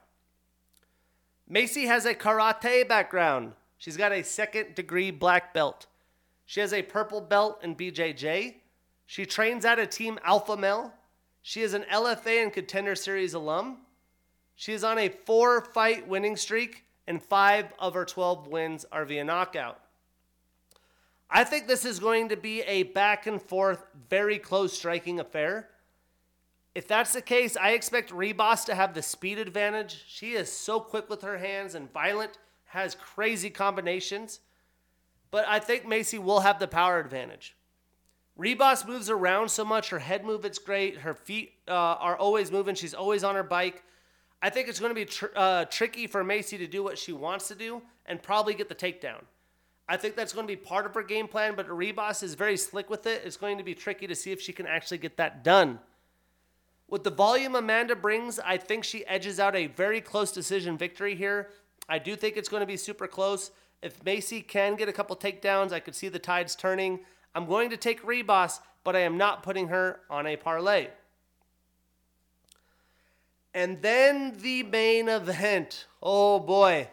Maycee 1.50 1.86
has 1.86 2.06
a 2.06 2.14
karate 2.14 2.86
background. 2.86 3.52
She's 3.76 3.96
got 3.96 4.12
a 4.12 4.22
second 4.22 4.74
degree 4.74 5.10
black 5.10 5.52
belt. 5.52 5.86
She 6.46 6.60
has 6.60 6.72
a 6.72 6.82
purple 6.82 7.20
belt 7.20 7.60
in 7.62 7.76
BJJ. 7.76 8.56
She 9.06 9.26
trains 9.26 9.64
at 9.64 9.78
a 9.78 9.86
team 9.86 10.18
Alpha 10.24 10.56
Male. 10.56 10.92
She 11.42 11.62
is 11.62 11.74
an 11.74 11.84
LFA 11.90 12.42
and 12.42 12.52
Contender 12.52 12.94
Series 12.94 13.34
alum. 13.34 13.78
She 14.54 14.72
is 14.72 14.84
on 14.84 14.98
a 14.98 15.08
four 15.08 15.64
fight 15.64 16.06
winning 16.06 16.36
streak, 16.36 16.84
and 17.06 17.22
five 17.22 17.72
of 17.78 17.94
her 17.94 18.04
12 18.04 18.46
wins 18.46 18.84
are 18.92 19.04
via 19.04 19.24
knockout. 19.24 19.80
I 21.30 21.44
think 21.44 21.66
this 21.66 21.84
is 21.84 22.00
going 22.00 22.28
to 22.28 22.36
be 22.36 22.62
a 22.62 22.82
back 22.82 23.26
and 23.26 23.40
forth, 23.40 23.84
very 24.08 24.38
close 24.38 24.72
striking 24.72 25.20
affair. 25.20 25.68
If 26.74 26.86
that's 26.86 27.12
the 27.12 27.22
case, 27.22 27.56
I 27.56 27.70
expect 27.70 28.10
Ribas 28.10 28.64
to 28.66 28.74
have 28.74 28.94
the 28.94 29.02
speed 29.02 29.38
advantage. 29.38 30.04
She 30.08 30.32
is 30.32 30.52
so 30.52 30.80
quick 30.80 31.08
with 31.08 31.22
her 31.22 31.38
hands 31.38 31.74
and 31.74 31.92
violent, 31.92 32.38
has 32.66 32.94
crazy 32.94 33.50
combinations. 33.50 34.40
But 35.30 35.46
I 35.48 35.58
think 35.58 35.84
Maycee 35.84 36.18
will 36.18 36.40
have 36.40 36.58
the 36.58 36.68
power 36.68 36.98
advantage. 36.98 37.56
Ribas 38.40 38.86
moves 38.88 39.10
around 39.10 39.50
so 39.50 39.66
much. 39.66 39.90
Her 39.90 39.98
head 39.98 40.24
movement's 40.24 40.58
great. 40.58 40.96
Her 40.96 41.12
feet 41.12 41.52
uh, 41.68 41.72
are 41.72 42.16
always 42.16 42.50
moving. 42.50 42.74
She's 42.74 42.94
always 42.94 43.22
on 43.22 43.34
her 43.34 43.42
bike. 43.42 43.82
I 44.40 44.48
think 44.48 44.66
it's 44.68 44.80
going 44.80 44.90
to 44.90 44.94
be 44.94 45.04
tr- 45.04 45.26
uh, 45.36 45.66
tricky 45.66 46.06
for 46.06 46.24
Maycee 46.24 46.56
to 46.56 46.66
do 46.66 46.82
what 46.82 46.96
she 46.96 47.12
wants 47.12 47.48
to 47.48 47.54
do 47.54 47.82
and 48.06 48.22
probably 48.22 48.54
get 48.54 48.70
the 48.70 48.74
takedown. 48.74 49.20
I 49.86 49.98
think 49.98 50.16
that's 50.16 50.32
going 50.32 50.46
to 50.46 50.50
be 50.50 50.56
part 50.56 50.86
of 50.86 50.94
her 50.94 51.02
game 51.02 51.28
plan, 51.28 51.54
but 51.54 51.68
Ribas 51.68 52.22
is 52.22 52.32
very 52.34 52.56
slick 52.56 52.88
with 52.88 53.06
it. 53.06 53.22
It's 53.26 53.36
going 53.36 53.58
to 53.58 53.64
be 53.64 53.74
tricky 53.74 54.06
to 54.06 54.14
see 54.14 54.32
if 54.32 54.40
she 54.40 54.54
can 54.54 54.66
actually 54.66 54.98
get 54.98 55.18
that 55.18 55.44
done. 55.44 55.78
With 56.88 57.04
the 57.04 57.10
volume 57.10 57.54
Amanda 57.54 57.94
brings, 57.94 58.38
I 58.38 58.56
think 58.56 58.84
she 58.84 59.04
edges 59.06 59.38
out 59.38 59.54
a 59.54 59.66
very 59.66 60.00
close 60.00 60.32
decision 60.32 60.78
victory 60.78 61.14
here. 61.14 61.50
I 61.90 61.98
do 61.98 62.16
think 62.16 62.38
it's 62.38 62.48
going 62.48 62.62
to 62.62 62.66
be 62.66 62.78
super 62.78 63.06
close. 63.06 63.50
If 63.82 64.02
Maycee 64.02 64.46
can 64.46 64.76
get 64.76 64.88
a 64.88 64.92
couple 64.92 65.14
takedowns, 65.16 65.72
I 65.72 65.80
could 65.80 65.94
see 65.94 66.08
the 66.08 66.18
tides 66.18 66.56
turning. 66.56 67.00
I'm 67.34 67.46
going 67.46 67.70
to 67.70 67.76
take 67.76 68.02
Ribas, 68.02 68.60
but 68.84 68.96
I 68.96 69.00
am 69.00 69.16
not 69.16 69.42
putting 69.42 69.68
her 69.68 70.00
on 70.08 70.26
a 70.26 70.36
parlay. 70.36 70.88
And 73.52 73.82
then 73.82 74.36
the 74.40 74.62
main 74.62 75.08
event. 75.08 75.86
Oh 76.02 76.38
boy. 76.38 76.88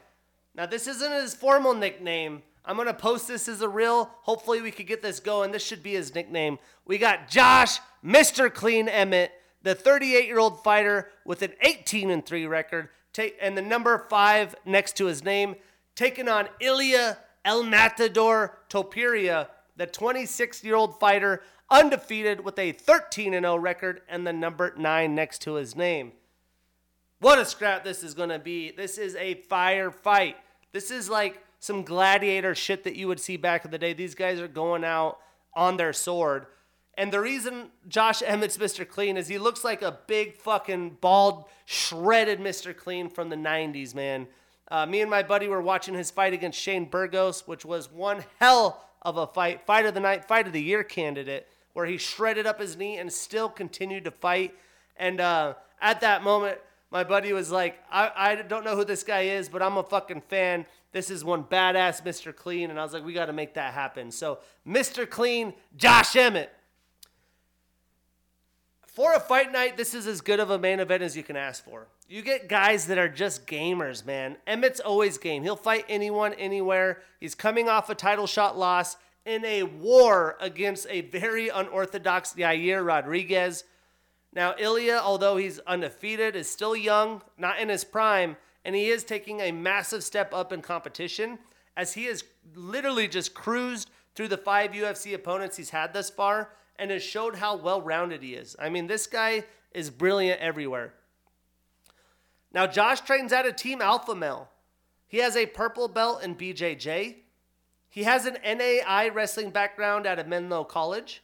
Now, 0.56 0.66
this 0.66 0.88
isn't 0.88 1.12
his 1.12 1.36
formal 1.36 1.76
nickname. 1.76 2.42
I'm 2.66 2.76
going 2.76 2.88
to 2.88 2.94
post 2.94 3.28
this 3.28 3.48
as 3.48 3.62
a 3.62 3.70
reel. 3.70 4.10
Hopefully, 4.24 4.62
we 4.62 4.72
could 4.72 4.88
get 4.88 5.02
this 5.02 5.20
going. 5.20 5.52
This 5.52 5.64
should 5.64 5.84
be 5.84 5.94
his 5.94 6.14
nickname. 6.16 6.58
We 6.86 6.98
got 6.98 7.30
Josh, 7.30 7.80
Mr. 8.04 8.52
Clean 8.52 8.90
Emmett 8.90 9.32
the 9.68 9.76
38 9.76 10.26
year 10.26 10.40
old 10.40 10.64
fighter 10.64 11.10
with 11.26 11.42
an 11.42 11.52
18 11.62 12.10
and 12.10 12.26
3 12.26 12.46
record, 12.46 12.90
and 13.42 13.58
the 13.58 13.62
number 13.62 14.06
five 14.10 14.56
next 14.66 14.96
to 14.98 15.08
his 15.08 15.24
name, 15.24 15.56
taking 15.96 16.30
on 16.30 16.48
Ilia 16.62 17.18
El 17.44 17.64
Matador 17.64 18.60
Topuria, 18.70 19.48
the 19.78 19.88
26 19.88 20.64
year 20.64 20.76
old 20.76 21.00
fighter, 21.00 21.42
undefeated 21.70 22.44
with 22.44 22.60
a 22.60 22.72
13 22.74 23.32
0 23.32 23.56
record, 23.56 24.02
and 24.10 24.28
the 24.28 24.34
number 24.34 24.74
nine 24.78 25.16
next 25.16 25.42
to 25.44 25.54
his 25.54 25.76
name. 25.76 26.12
What 27.20 27.40
a 27.40 27.46
scrap 27.46 27.84
this 27.84 28.04
is 28.04 28.14
going 28.14 28.30
to 28.30 28.40
be. 28.40 28.72
This 28.72 28.98
is 28.98 29.16
a 29.16 29.36
fire 29.36 29.90
fight. 29.90 30.36
This 30.72 30.92
is 30.92 31.10
like 31.10 31.44
some 31.60 31.84
gladiator 31.84 32.54
shit 32.54 32.84
that 32.84 32.96
you 32.96 33.08
would 33.08 33.20
see 33.20 33.38
back 33.38 33.66
in 33.66 33.72
the 33.72 33.80
day. 33.80 33.94
These 33.94 34.16
guys 34.16 34.40
are 34.40 34.48
going 34.48 34.84
out 34.84 35.18
on 35.54 35.78
their 35.78 35.94
sword. 35.94 36.46
And 36.96 37.12
the 37.12 37.20
reason 37.20 37.70
Josh 37.88 38.22
Emmett's 38.22 38.58
Mr. 38.58 38.88
Clean 38.88 39.18
is 39.18 39.28
he 39.28 39.38
looks 39.38 39.64
like 39.64 39.82
a 39.82 40.00
big 40.08 40.36
fucking 40.36 40.98
bald, 41.02 41.46
shredded 41.66 42.40
Mr. 42.40 42.76
Clean 42.76 43.10
from 43.10 43.30
the 43.30 43.36
90s, 43.36 43.94
man. 43.94 44.28
Uh, 44.70 44.86
me 44.86 45.02
and 45.02 45.10
my 45.10 45.24
buddy 45.24 45.48
were 45.48 45.62
watching 45.62 45.94
his 45.94 46.12
fight 46.12 46.34
against 46.34 46.60
Shane 46.60 46.86
Burgos, 46.86 47.48
which 47.48 47.64
was 47.64 47.92
one 47.92 48.26
hell 48.40 48.87
of 49.02 49.18
a 49.18 49.28
fight. 49.28 49.66
Fight 49.66 49.86
of 49.86 49.94
the 49.94 50.00
night, 50.00 50.26
fight 50.26 50.48
of 50.48 50.54
the 50.54 50.62
year 50.62 50.84
candidate, 50.84 51.48
where 51.74 51.86
he 51.86 51.98
shredded 51.98 52.46
up 52.46 52.60
his 52.60 52.78
knee 52.78 52.98
and 52.98 53.12
still 53.12 53.50
continued 53.50 54.04
to 54.06 54.12
fight. 54.12 54.56
And 54.98 55.20
uh, 55.20 55.54
at 55.82 56.02
that 56.02 56.24
moment, 56.24 56.60
my 56.92 57.04
buddy 57.04 57.34
was 57.34 57.52
like, 57.52 57.80
I, 57.92 58.12
I 58.16 58.36
don't 58.36 58.64
know 58.64 58.76
who 58.76 58.86
this 58.86 59.04
guy 59.04 59.22
is, 59.22 59.50
but 59.50 59.62
I'm 59.62 59.78
a 59.78 59.84
fucking 59.84 60.22
fan. 60.22 60.66
This 60.92 61.12
is 61.12 61.24
one 61.24 61.44
badass 61.44 62.02
Mr. 62.04 62.36
Clean. 62.36 62.70
And 62.70 62.80
I 62.80 62.84
was 62.84 62.94
like, 62.94 63.06
we 63.06 63.14
got 63.14 63.26
to 63.26 63.34
make 63.34 63.54
that 63.56 63.74
happen. 63.74 64.12
So, 64.12 64.40
Mr. 64.66 65.10
Clean, 65.10 65.54
Josh 65.76 66.16
Emmett. 66.16 66.52
For 68.98 69.14
a 69.14 69.20
fight 69.20 69.52
night, 69.52 69.78
this 69.78 69.94
is 69.94 70.08
as 70.08 70.22
good 70.22 70.40
of 70.40 70.50
a 70.50 70.58
main 70.58 70.80
event 70.80 71.04
as 71.04 71.16
you 71.16 71.22
can 71.22 71.36
ask 71.36 71.64
for. 71.64 71.86
You 72.10 72.24
get 72.24 72.50
guys 72.50 72.88
that 72.88 72.98
are 72.98 73.08
just 73.08 73.46
gamers, 73.46 74.04
man. 74.04 74.38
Emmett's 74.48 74.80
always 74.80 75.20
game. 75.20 75.44
He'll 75.44 75.56
fight 75.56 75.86
anyone, 75.88 76.34
anywhere. 76.34 77.04
He's 77.20 77.36
coming 77.36 77.70
off 77.70 77.92
a 77.92 77.94
title 77.94 78.26
shot 78.26 78.58
loss 78.58 78.98
in 79.24 79.46
a 79.46 79.62
war 79.62 80.36
against 80.42 80.88
a 80.90 81.02
very 81.02 81.48
unorthodox 81.48 82.34
Yair 82.34 82.84
Rodriguez. 82.84 83.66
Now, 84.34 84.56
Ilya, 84.58 85.00
although 85.04 85.38
he's 85.38 85.60
undefeated, 85.60 86.36
is 86.36 86.50
still 86.50 86.76
young, 86.76 87.22
not 87.38 87.60
in 87.60 87.70
his 87.70 87.84
prime, 87.84 88.36
and 88.66 88.74
he 88.74 88.88
is 88.88 89.04
taking 89.04 89.42
a 89.42 89.52
massive 89.52 90.04
step 90.04 90.34
up 90.34 90.52
in 90.52 90.64
competition 90.64 91.38
as 91.76 91.94
he 91.94 92.06
has 92.06 92.24
literally 92.56 93.08
just 93.08 93.36
cruised 93.36 93.92
through 94.16 94.30
the 94.30 94.38
five 94.40 94.72
UFC 94.72 95.14
opponents 95.14 95.56
he's 95.56 95.70
had 95.70 95.94
thus 95.94 96.10
far 96.10 96.50
and 96.80 96.92
has 96.92 97.04
showed 97.04 97.36
how 97.36 97.56
well 97.56 97.82
rounded 97.82 98.24
he 98.24 98.34
is. 98.34 98.56
I 98.60 98.70
mean, 98.70 98.88
this 98.88 99.08
guy 99.08 99.44
is 99.72 99.90
brilliant 99.90 100.42
everywhere. 100.42 100.94
Now, 102.54 102.68
Josh 102.68 103.02
trains 103.02 103.34
at 103.34 103.46
a 103.46 103.54
Team 103.54 103.82
Alpha 103.82 104.16
Male. 104.16 104.50
He 105.08 105.18
has 105.18 105.36
a 105.36 105.46
purple 105.46 105.88
belt 105.88 106.24
in 106.24 106.36
BJJ. 106.36 107.16
He 107.90 108.04
has 108.04 108.26
an 108.26 108.38
NAI 108.44 109.10
wrestling 109.10 109.52
background 109.52 110.06
at 110.06 110.28
Menlo 110.28 110.64
College. 110.64 111.24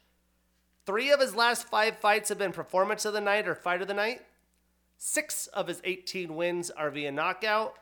Three 0.85 1.11
of 1.11 1.19
his 1.19 1.35
last 1.35 1.67
five 1.67 1.97
fights 1.97 2.29
have 2.29 2.37
been 2.37 2.51
performance 2.51 3.05
of 3.05 3.13
the 3.13 3.21
night 3.21 3.47
or 3.47 3.55
fight 3.55 3.81
of 3.81 3.87
the 3.87 3.93
night. 3.93 4.21
Six 4.97 5.47
of 5.47 5.67
his 5.67 5.81
18 5.83 6.35
wins 6.35 6.69
are 6.71 6.89
via 6.89 7.11
knockout. 7.11 7.75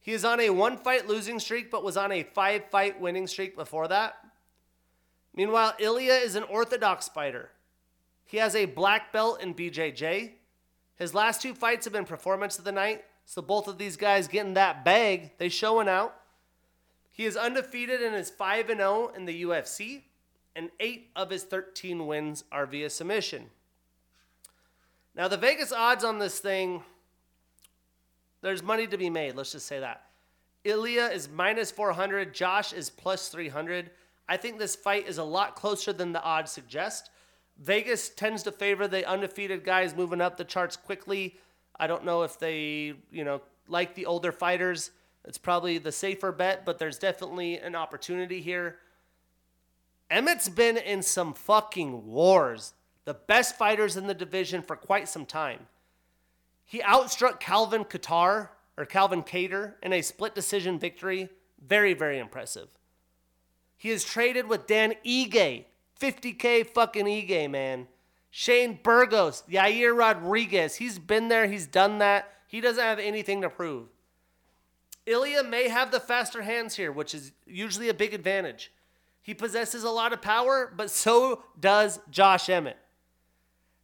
He 0.00 0.12
is 0.12 0.24
on 0.24 0.40
a 0.40 0.50
one 0.50 0.76
fight 0.76 1.06
losing 1.06 1.38
streak, 1.38 1.70
but 1.70 1.84
was 1.84 1.96
on 1.96 2.10
a 2.10 2.24
five 2.24 2.64
fight 2.70 3.00
winning 3.00 3.26
streak 3.26 3.56
before 3.56 3.88
that. 3.88 4.16
Meanwhile, 5.34 5.74
Ilya 5.78 6.14
is 6.14 6.34
an 6.34 6.42
orthodox 6.44 7.08
fighter. 7.08 7.50
He 8.24 8.36
has 8.38 8.54
a 8.54 8.66
black 8.66 9.12
belt 9.12 9.42
in 9.42 9.54
BJJ. 9.54 10.32
His 10.96 11.14
last 11.14 11.42
two 11.42 11.54
fights 11.54 11.84
have 11.84 11.92
been 11.92 12.04
performance 12.04 12.58
of 12.58 12.64
the 12.64 12.72
night, 12.72 13.04
so 13.24 13.42
both 13.42 13.68
of 13.68 13.78
these 13.78 13.96
guys 13.96 14.28
getting 14.28 14.54
that 14.54 14.84
bag, 14.84 15.32
they 15.38 15.48
showing 15.48 15.88
out. 15.88 16.14
He 17.10 17.24
is 17.24 17.36
undefeated 17.36 18.02
and 18.02 18.14
is 18.14 18.30
5 18.30 18.68
0 18.68 19.12
in 19.14 19.26
the 19.26 19.42
UFC, 19.42 20.02
and 20.54 20.70
8 20.80 21.10
of 21.16 21.30
his 21.30 21.44
13 21.44 22.06
wins 22.06 22.44
are 22.50 22.66
via 22.66 22.90
submission. 22.90 23.50
Now, 25.14 25.28
the 25.28 25.36
Vegas 25.36 25.72
odds 25.72 26.04
on 26.04 26.18
this 26.18 26.38
thing, 26.38 26.82
there's 28.40 28.62
money 28.62 28.86
to 28.86 28.96
be 28.96 29.10
made, 29.10 29.34
let's 29.34 29.52
just 29.52 29.66
say 29.66 29.80
that. 29.80 30.06
Ilya 30.64 31.06
is 31.06 31.28
minus 31.28 31.70
400, 31.70 32.34
Josh 32.34 32.72
is 32.72 32.88
plus 32.88 33.28
300. 33.28 33.90
I 34.28 34.36
think 34.36 34.58
this 34.58 34.76
fight 34.76 35.08
is 35.08 35.18
a 35.18 35.24
lot 35.24 35.56
closer 35.56 35.92
than 35.92 36.12
the 36.12 36.22
odds 36.22 36.50
suggest. 36.50 37.10
Vegas 37.58 38.08
tends 38.08 38.42
to 38.44 38.52
favor 38.52 38.88
the 38.88 39.06
undefeated 39.08 39.64
guys 39.64 39.94
moving 39.94 40.20
up 40.20 40.36
the 40.36 40.44
charts 40.44 40.76
quickly. 40.76 41.36
I 41.78 41.86
don't 41.86 42.04
know 42.04 42.22
if 42.22 42.38
they, 42.38 42.94
you 43.10 43.24
know, 43.24 43.42
like 43.68 43.94
the 43.94 44.06
older 44.06 44.32
fighters. 44.32 44.90
It's 45.24 45.38
probably 45.38 45.78
the 45.78 45.92
safer 45.92 46.32
bet, 46.32 46.64
but 46.64 46.78
there's 46.78 46.98
definitely 46.98 47.58
an 47.58 47.74
opportunity 47.74 48.40
here. 48.40 48.78
Emmett's 50.10 50.48
been 50.48 50.76
in 50.76 51.02
some 51.02 51.34
fucking 51.34 52.06
wars. 52.06 52.74
The 53.04 53.14
best 53.14 53.56
fighters 53.56 53.96
in 53.96 54.06
the 54.06 54.14
division 54.14 54.62
for 54.62 54.76
quite 54.76 55.08
some 55.08 55.26
time. 55.26 55.60
He 56.64 56.80
outstruck 56.80 57.40
Calvin 57.40 57.84
Qatar 57.84 58.48
or 58.76 58.84
Calvin 58.84 59.22
Kattar 59.22 59.74
in 59.82 59.92
a 59.92 60.02
split 60.02 60.34
decision 60.34 60.78
victory. 60.78 61.28
Very, 61.64 61.94
very 61.94 62.18
impressive. 62.18 62.68
He 63.82 63.88
has 63.88 64.04
traded 64.04 64.46
with 64.46 64.68
Dan 64.68 64.94
Ige. 65.04 65.64
50K 66.00 66.64
fucking 66.68 67.06
Ige, 67.06 67.50
man. 67.50 67.88
Shane 68.30 68.78
Burgos, 68.80 69.42
Yair 69.50 69.98
Rodriguez. 69.98 70.76
He's 70.76 71.00
been 71.00 71.26
there. 71.26 71.48
He's 71.48 71.66
done 71.66 71.98
that. 71.98 72.32
He 72.46 72.60
doesn't 72.60 72.80
have 72.80 73.00
anything 73.00 73.40
to 73.40 73.50
prove. 73.50 73.88
Ilia 75.04 75.42
may 75.42 75.68
have 75.68 75.90
the 75.90 75.98
faster 75.98 76.42
hands 76.42 76.76
here, 76.76 76.92
which 76.92 77.12
is 77.12 77.32
usually 77.44 77.88
a 77.88 77.94
big 77.94 78.14
advantage. 78.14 78.70
He 79.20 79.34
possesses 79.34 79.82
a 79.82 79.90
lot 79.90 80.12
of 80.12 80.22
power, 80.22 80.72
but 80.76 80.88
so 80.88 81.42
does 81.58 81.98
Josh 82.08 82.48
Emmett. 82.48 82.78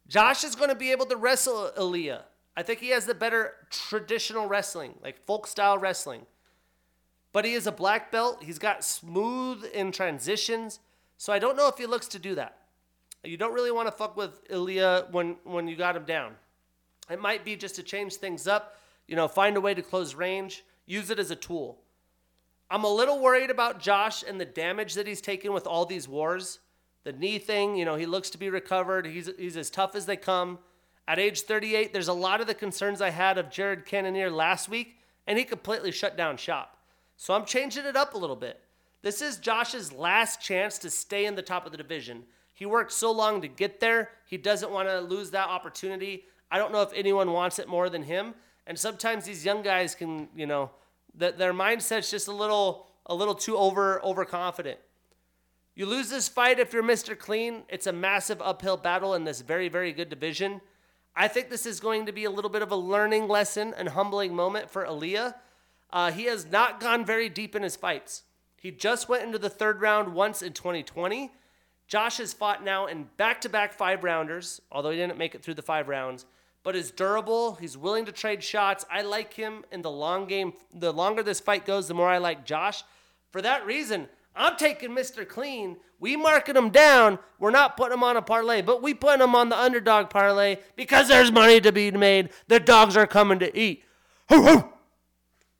Josh 0.07 0.45
is 0.45 0.55
going 0.55 0.69
to 0.69 0.75
be 0.75 0.91
able 0.91 1.07
to 1.07 1.17
wrestle 1.17 1.73
Ilia. 1.77 2.23
I 2.55 2.63
think 2.63 2.79
he 2.79 2.91
has 2.91 3.05
the 3.05 3.13
better 3.13 3.51
traditional 3.69 4.47
wrestling, 4.47 4.93
like 5.03 5.25
folk 5.25 5.45
style 5.45 5.77
wrestling. 5.77 6.25
But 7.31 7.45
he 7.45 7.53
is 7.53 7.67
a 7.67 7.71
black 7.71 8.11
belt. 8.11 8.43
He's 8.43 8.59
got 8.59 8.83
smooth 8.83 9.63
in 9.73 9.91
transitions. 9.91 10.79
So 11.17 11.31
I 11.31 11.39
don't 11.39 11.57
know 11.57 11.67
if 11.67 11.77
he 11.77 11.85
looks 11.85 12.07
to 12.09 12.19
do 12.19 12.35
that. 12.35 12.57
You 13.23 13.37
don't 13.37 13.53
really 13.53 13.71
want 13.71 13.87
to 13.87 13.91
fuck 13.91 14.15
with 14.15 14.39
Ilia 14.49 15.07
when, 15.11 15.35
when 15.43 15.67
you 15.67 15.75
got 15.75 15.95
him 15.95 16.05
down. 16.05 16.35
It 17.09 17.19
might 17.19 17.43
be 17.43 17.55
just 17.55 17.75
to 17.75 17.83
change 17.83 18.15
things 18.15 18.47
up, 18.47 18.77
you 19.07 19.15
know, 19.15 19.27
find 19.27 19.57
a 19.57 19.61
way 19.61 19.73
to 19.73 19.81
close 19.81 20.15
range, 20.15 20.63
use 20.85 21.09
it 21.09 21.19
as 21.19 21.31
a 21.31 21.35
tool. 21.35 21.79
I'm 22.71 22.83
a 22.83 22.93
little 22.93 23.19
worried 23.19 23.49
about 23.49 23.81
Josh 23.81 24.23
and 24.23 24.39
the 24.39 24.45
damage 24.45 24.93
that 24.93 25.07
he's 25.07 25.21
taken 25.21 25.53
with 25.53 25.65
all 25.65 25.85
these 25.85 26.07
wars. 26.07 26.59
The 27.03 27.11
knee 27.11 27.39
thing, 27.39 27.75
you 27.75 27.83
know, 27.83 27.95
he 27.95 28.05
looks 28.05 28.29
to 28.29 28.37
be 28.37 28.49
recovered. 28.49 29.07
He's, 29.07 29.29
he's 29.37 29.57
as 29.57 29.69
tough 29.69 29.95
as 29.95 30.05
they 30.05 30.17
come. 30.17 30.59
At 31.07 31.17
age 31.17 31.41
38, 31.41 31.91
there's 31.91 32.07
a 32.07 32.13
lot 32.13 32.39
of 32.39 32.47
the 32.47 32.53
concerns 32.53 33.01
I 33.01 33.09
had 33.09 33.39
of 33.39 33.49
Jared 33.49 33.85
Cannonier 33.85 34.29
last 34.29 34.69
week, 34.69 34.97
and 35.25 35.39
he 35.39 35.43
completely 35.43 35.91
shut 35.91 36.15
down 36.15 36.37
shop. 36.37 36.77
So 37.19 37.33
I'm 37.33 37.43
changing 37.43 37.83
it 37.83 37.97
up 37.97 38.13
a 38.13 38.17
little 38.17 38.37
bit. 38.37 38.61
This 39.01 39.21
is 39.21 39.39
Josh's 39.39 39.91
last 39.91 40.41
chance 40.41 40.77
to 40.77 40.89
stay 40.89 41.25
in 41.25 41.35
the 41.35 41.41
top 41.41 41.65
of 41.65 41.73
the 41.73 41.77
division. 41.77 42.23
He 42.53 42.65
worked 42.65 42.93
so 42.93 43.11
long 43.11 43.41
to 43.41 43.47
get 43.49 43.81
there, 43.81 44.11
he 44.25 44.37
doesn't 44.37 44.71
want 44.71 44.87
to 44.87 45.01
lose 45.01 45.29
that 45.31 45.49
opportunity. 45.49 46.23
I 46.49 46.57
don't 46.57 46.71
know 46.71 46.81
if 46.81 46.93
anyone 46.93 47.33
wants 47.33 47.59
it 47.59 47.67
more 47.67 47.89
than 47.89 48.03
him. 48.03 48.35
And 48.67 48.79
sometimes 48.79 49.25
these 49.25 49.43
young 49.43 49.61
guys 49.63 49.95
can, 49.95 50.29
you 50.33 50.47
know, 50.47 50.71
that 51.15 51.37
their 51.37 51.53
mindset's 51.53 52.09
just 52.09 52.29
a 52.29 52.31
little 52.31 52.87
a 53.05 53.13
little 53.13 53.35
too 53.35 53.57
over 53.57 54.01
overconfident. 54.01 54.79
You 55.75 55.87
lose 55.87 56.09
this 56.09 56.29
fight 56.29 56.57
if 56.57 56.71
you're 56.71 56.83
Mr. 56.83 57.19
Clean, 57.19 57.63
it's 57.67 57.87
a 57.87 57.91
massive 57.91 58.41
uphill 58.41 58.77
battle 58.77 59.13
in 59.13 59.25
this 59.25 59.41
very 59.41 59.67
very 59.67 59.91
good 59.91 60.07
division. 60.07 60.61
I 61.17 61.27
think 61.27 61.49
this 61.49 61.65
is 61.65 61.81
going 61.81 62.05
to 62.05 62.13
be 62.13 62.23
a 62.23 62.31
little 62.31 62.49
bit 62.49 62.61
of 62.61 62.71
a 62.71 62.77
learning 62.77 63.27
lesson 63.27 63.73
and 63.77 63.89
humbling 63.89 64.33
moment 64.33 64.69
for 64.69 64.85
Ilia 64.85 65.35
uh, 65.91 66.11
he 66.11 66.25
has 66.25 66.45
not 66.45 66.79
gone 66.79 67.05
very 67.05 67.29
deep 67.29 67.55
in 67.55 67.63
his 67.63 67.75
fights. 67.75 68.23
He 68.57 68.71
just 68.71 69.09
went 69.09 69.23
into 69.23 69.39
the 69.39 69.49
third 69.49 69.81
round 69.81 70.13
once 70.13 70.41
in 70.41 70.53
2020. 70.53 71.31
Josh 71.87 72.17
has 72.17 72.33
fought 72.33 72.63
now 72.63 72.85
in 72.85 73.07
back 73.17 73.41
to 73.41 73.49
back 73.49 73.73
five 73.73 74.03
rounders, 74.03 74.61
although 74.71 74.91
he 74.91 74.97
didn't 74.97 75.17
make 75.17 75.33
it 75.33 75.41
through 75.41 75.55
the 75.55 75.61
five 75.61 75.87
rounds, 75.87 76.25
but 76.61 76.75
is 76.75 76.91
durable. 76.91 77.55
He's 77.55 77.77
willing 77.77 78.05
to 78.05 78.11
trade 78.11 78.43
shots. 78.43 78.85
I 78.91 79.01
like 79.01 79.33
him 79.33 79.65
in 79.71 79.81
the 79.81 79.89
long 79.89 80.27
game. 80.27 80.53
The 80.73 80.93
longer 80.93 81.23
this 81.23 81.39
fight 81.39 81.65
goes, 81.65 81.87
the 81.87 81.95
more 81.95 82.09
I 82.09 82.19
like 82.19 82.45
Josh. 82.45 82.83
For 83.31 83.41
that 83.41 83.65
reason, 83.65 84.07
I'm 84.35 84.55
taking 84.55 84.91
Mr. 84.91 85.27
Clean. 85.27 85.77
We 85.99 86.15
marking 86.15 86.55
him 86.55 86.69
down. 86.69 87.17
We're 87.39 87.49
not 87.49 87.75
putting 87.75 87.93
him 87.97 88.03
on 88.03 88.17
a 88.17 88.21
parlay, 88.21 88.61
but 88.61 88.83
we 88.83 88.93
putting 88.93 89.23
him 89.23 89.35
on 89.35 89.49
the 89.49 89.57
underdog 89.57 90.09
parlay 90.09 90.57
because 90.75 91.07
there's 91.07 91.31
money 91.31 91.59
to 91.61 91.71
be 91.71 91.91
made. 91.91 92.29
The 92.47 92.59
dogs 92.59 92.95
are 92.95 93.07
coming 93.07 93.39
to 93.39 93.57
eat. 93.57 93.83
Hoo 94.29 94.43
hoo! 94.43 94.69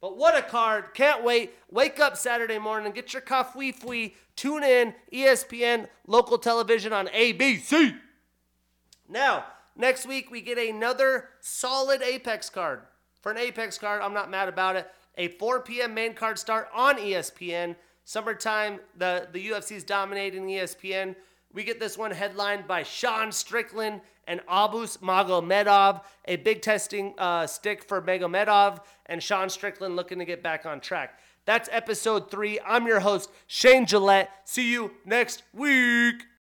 But 0.02 0.18
what 0.18 0.38
a 0.38 0.42
card. 0.42 0.94
Can't 0.94 1.24
wait. 1.24 1.54
Wake 1.70 2.00
up 2.00 2.16
Saturday 2.16 2.58
morning, 2.58 2.92
get 2.94 3.14
your 3.14 3.22
coffee 3.22 3.72
fee, 3.72 4.16
tune 4.36 4.64
in, 4.64 4.94
ESPN, 5.12 5.88
local 6.08 6.38
television 6.38 6.94
on 6.94 7.08
ABC. 7.08 7.98
Now, 9.10 9.46
next 9.76 10.08
week 10.08 10.32
we 10.32 10.42
get 10.42 10.58
another 10.58 11.30
solid 11.42 12.02
Apex 12.02 12.50
card. 12.50 12.82
For 13.22 13.32
an 13.32 13.38
Apex 13.38 13.78
card, 13.78 14.02
I'm 14.02 14.14
not 14.14 14.30
mad 14.32 14.48
about 14.48 14.78
it. 14.78 14.90
A 15.18 15.28
4 15.28 15.62
p.m. 15.62 15.94
main 15.94 16.14
card 16.14 16.40
start 16.40 16.70
on 16.74 16.96
ESPN. 16.96 17.76
Summertime, 18.06 18.80
the, 18.98 19.28
the 19.34 19.50
UFC 19.50 19.74
is 19.74 19.84
dominating 19.84 20.46
ESPN. 20.46 21.16
We 21.52 21.64
get 21.64 21.80
this 21.80 21.98
one 21.98 22.12
headlined 22.12 22.68
by 22.68 22.84
Sean 22.84 23.32
Strickland 23.32 24.02
and 24.30 24.40
Abus 24.48 25.00
Magomedov, 25.00 26.02
a 26.26 26.36
big 26.38 26.62
testing 26.62 27.16
uh, 27.18 27.48
stick 27.48 27.84
for 27.84 28.00
Magomedov, 28.02 28.80
and 29.08 29.22
Sean 29.22 29.50
Strickland 29.50 29.96
looking 29.96 30.20
to 30.20 30.26
get 30.26 30.44
back 30.44 30.66
on 30.68 30.80
track. 30.80 31.20
That's 31.46 31.68
episode 31.72 32.30
three. 32.30 32.60
I'm 32.66 32.86
your 32.86 33.00
host, 33.00 33.32
Shane 33.48 33.88
Gillette. 33.88 34.30
See 34.46 34.72
you 34.72 34.92
next 35.04 35.42
week. 35.52 36.29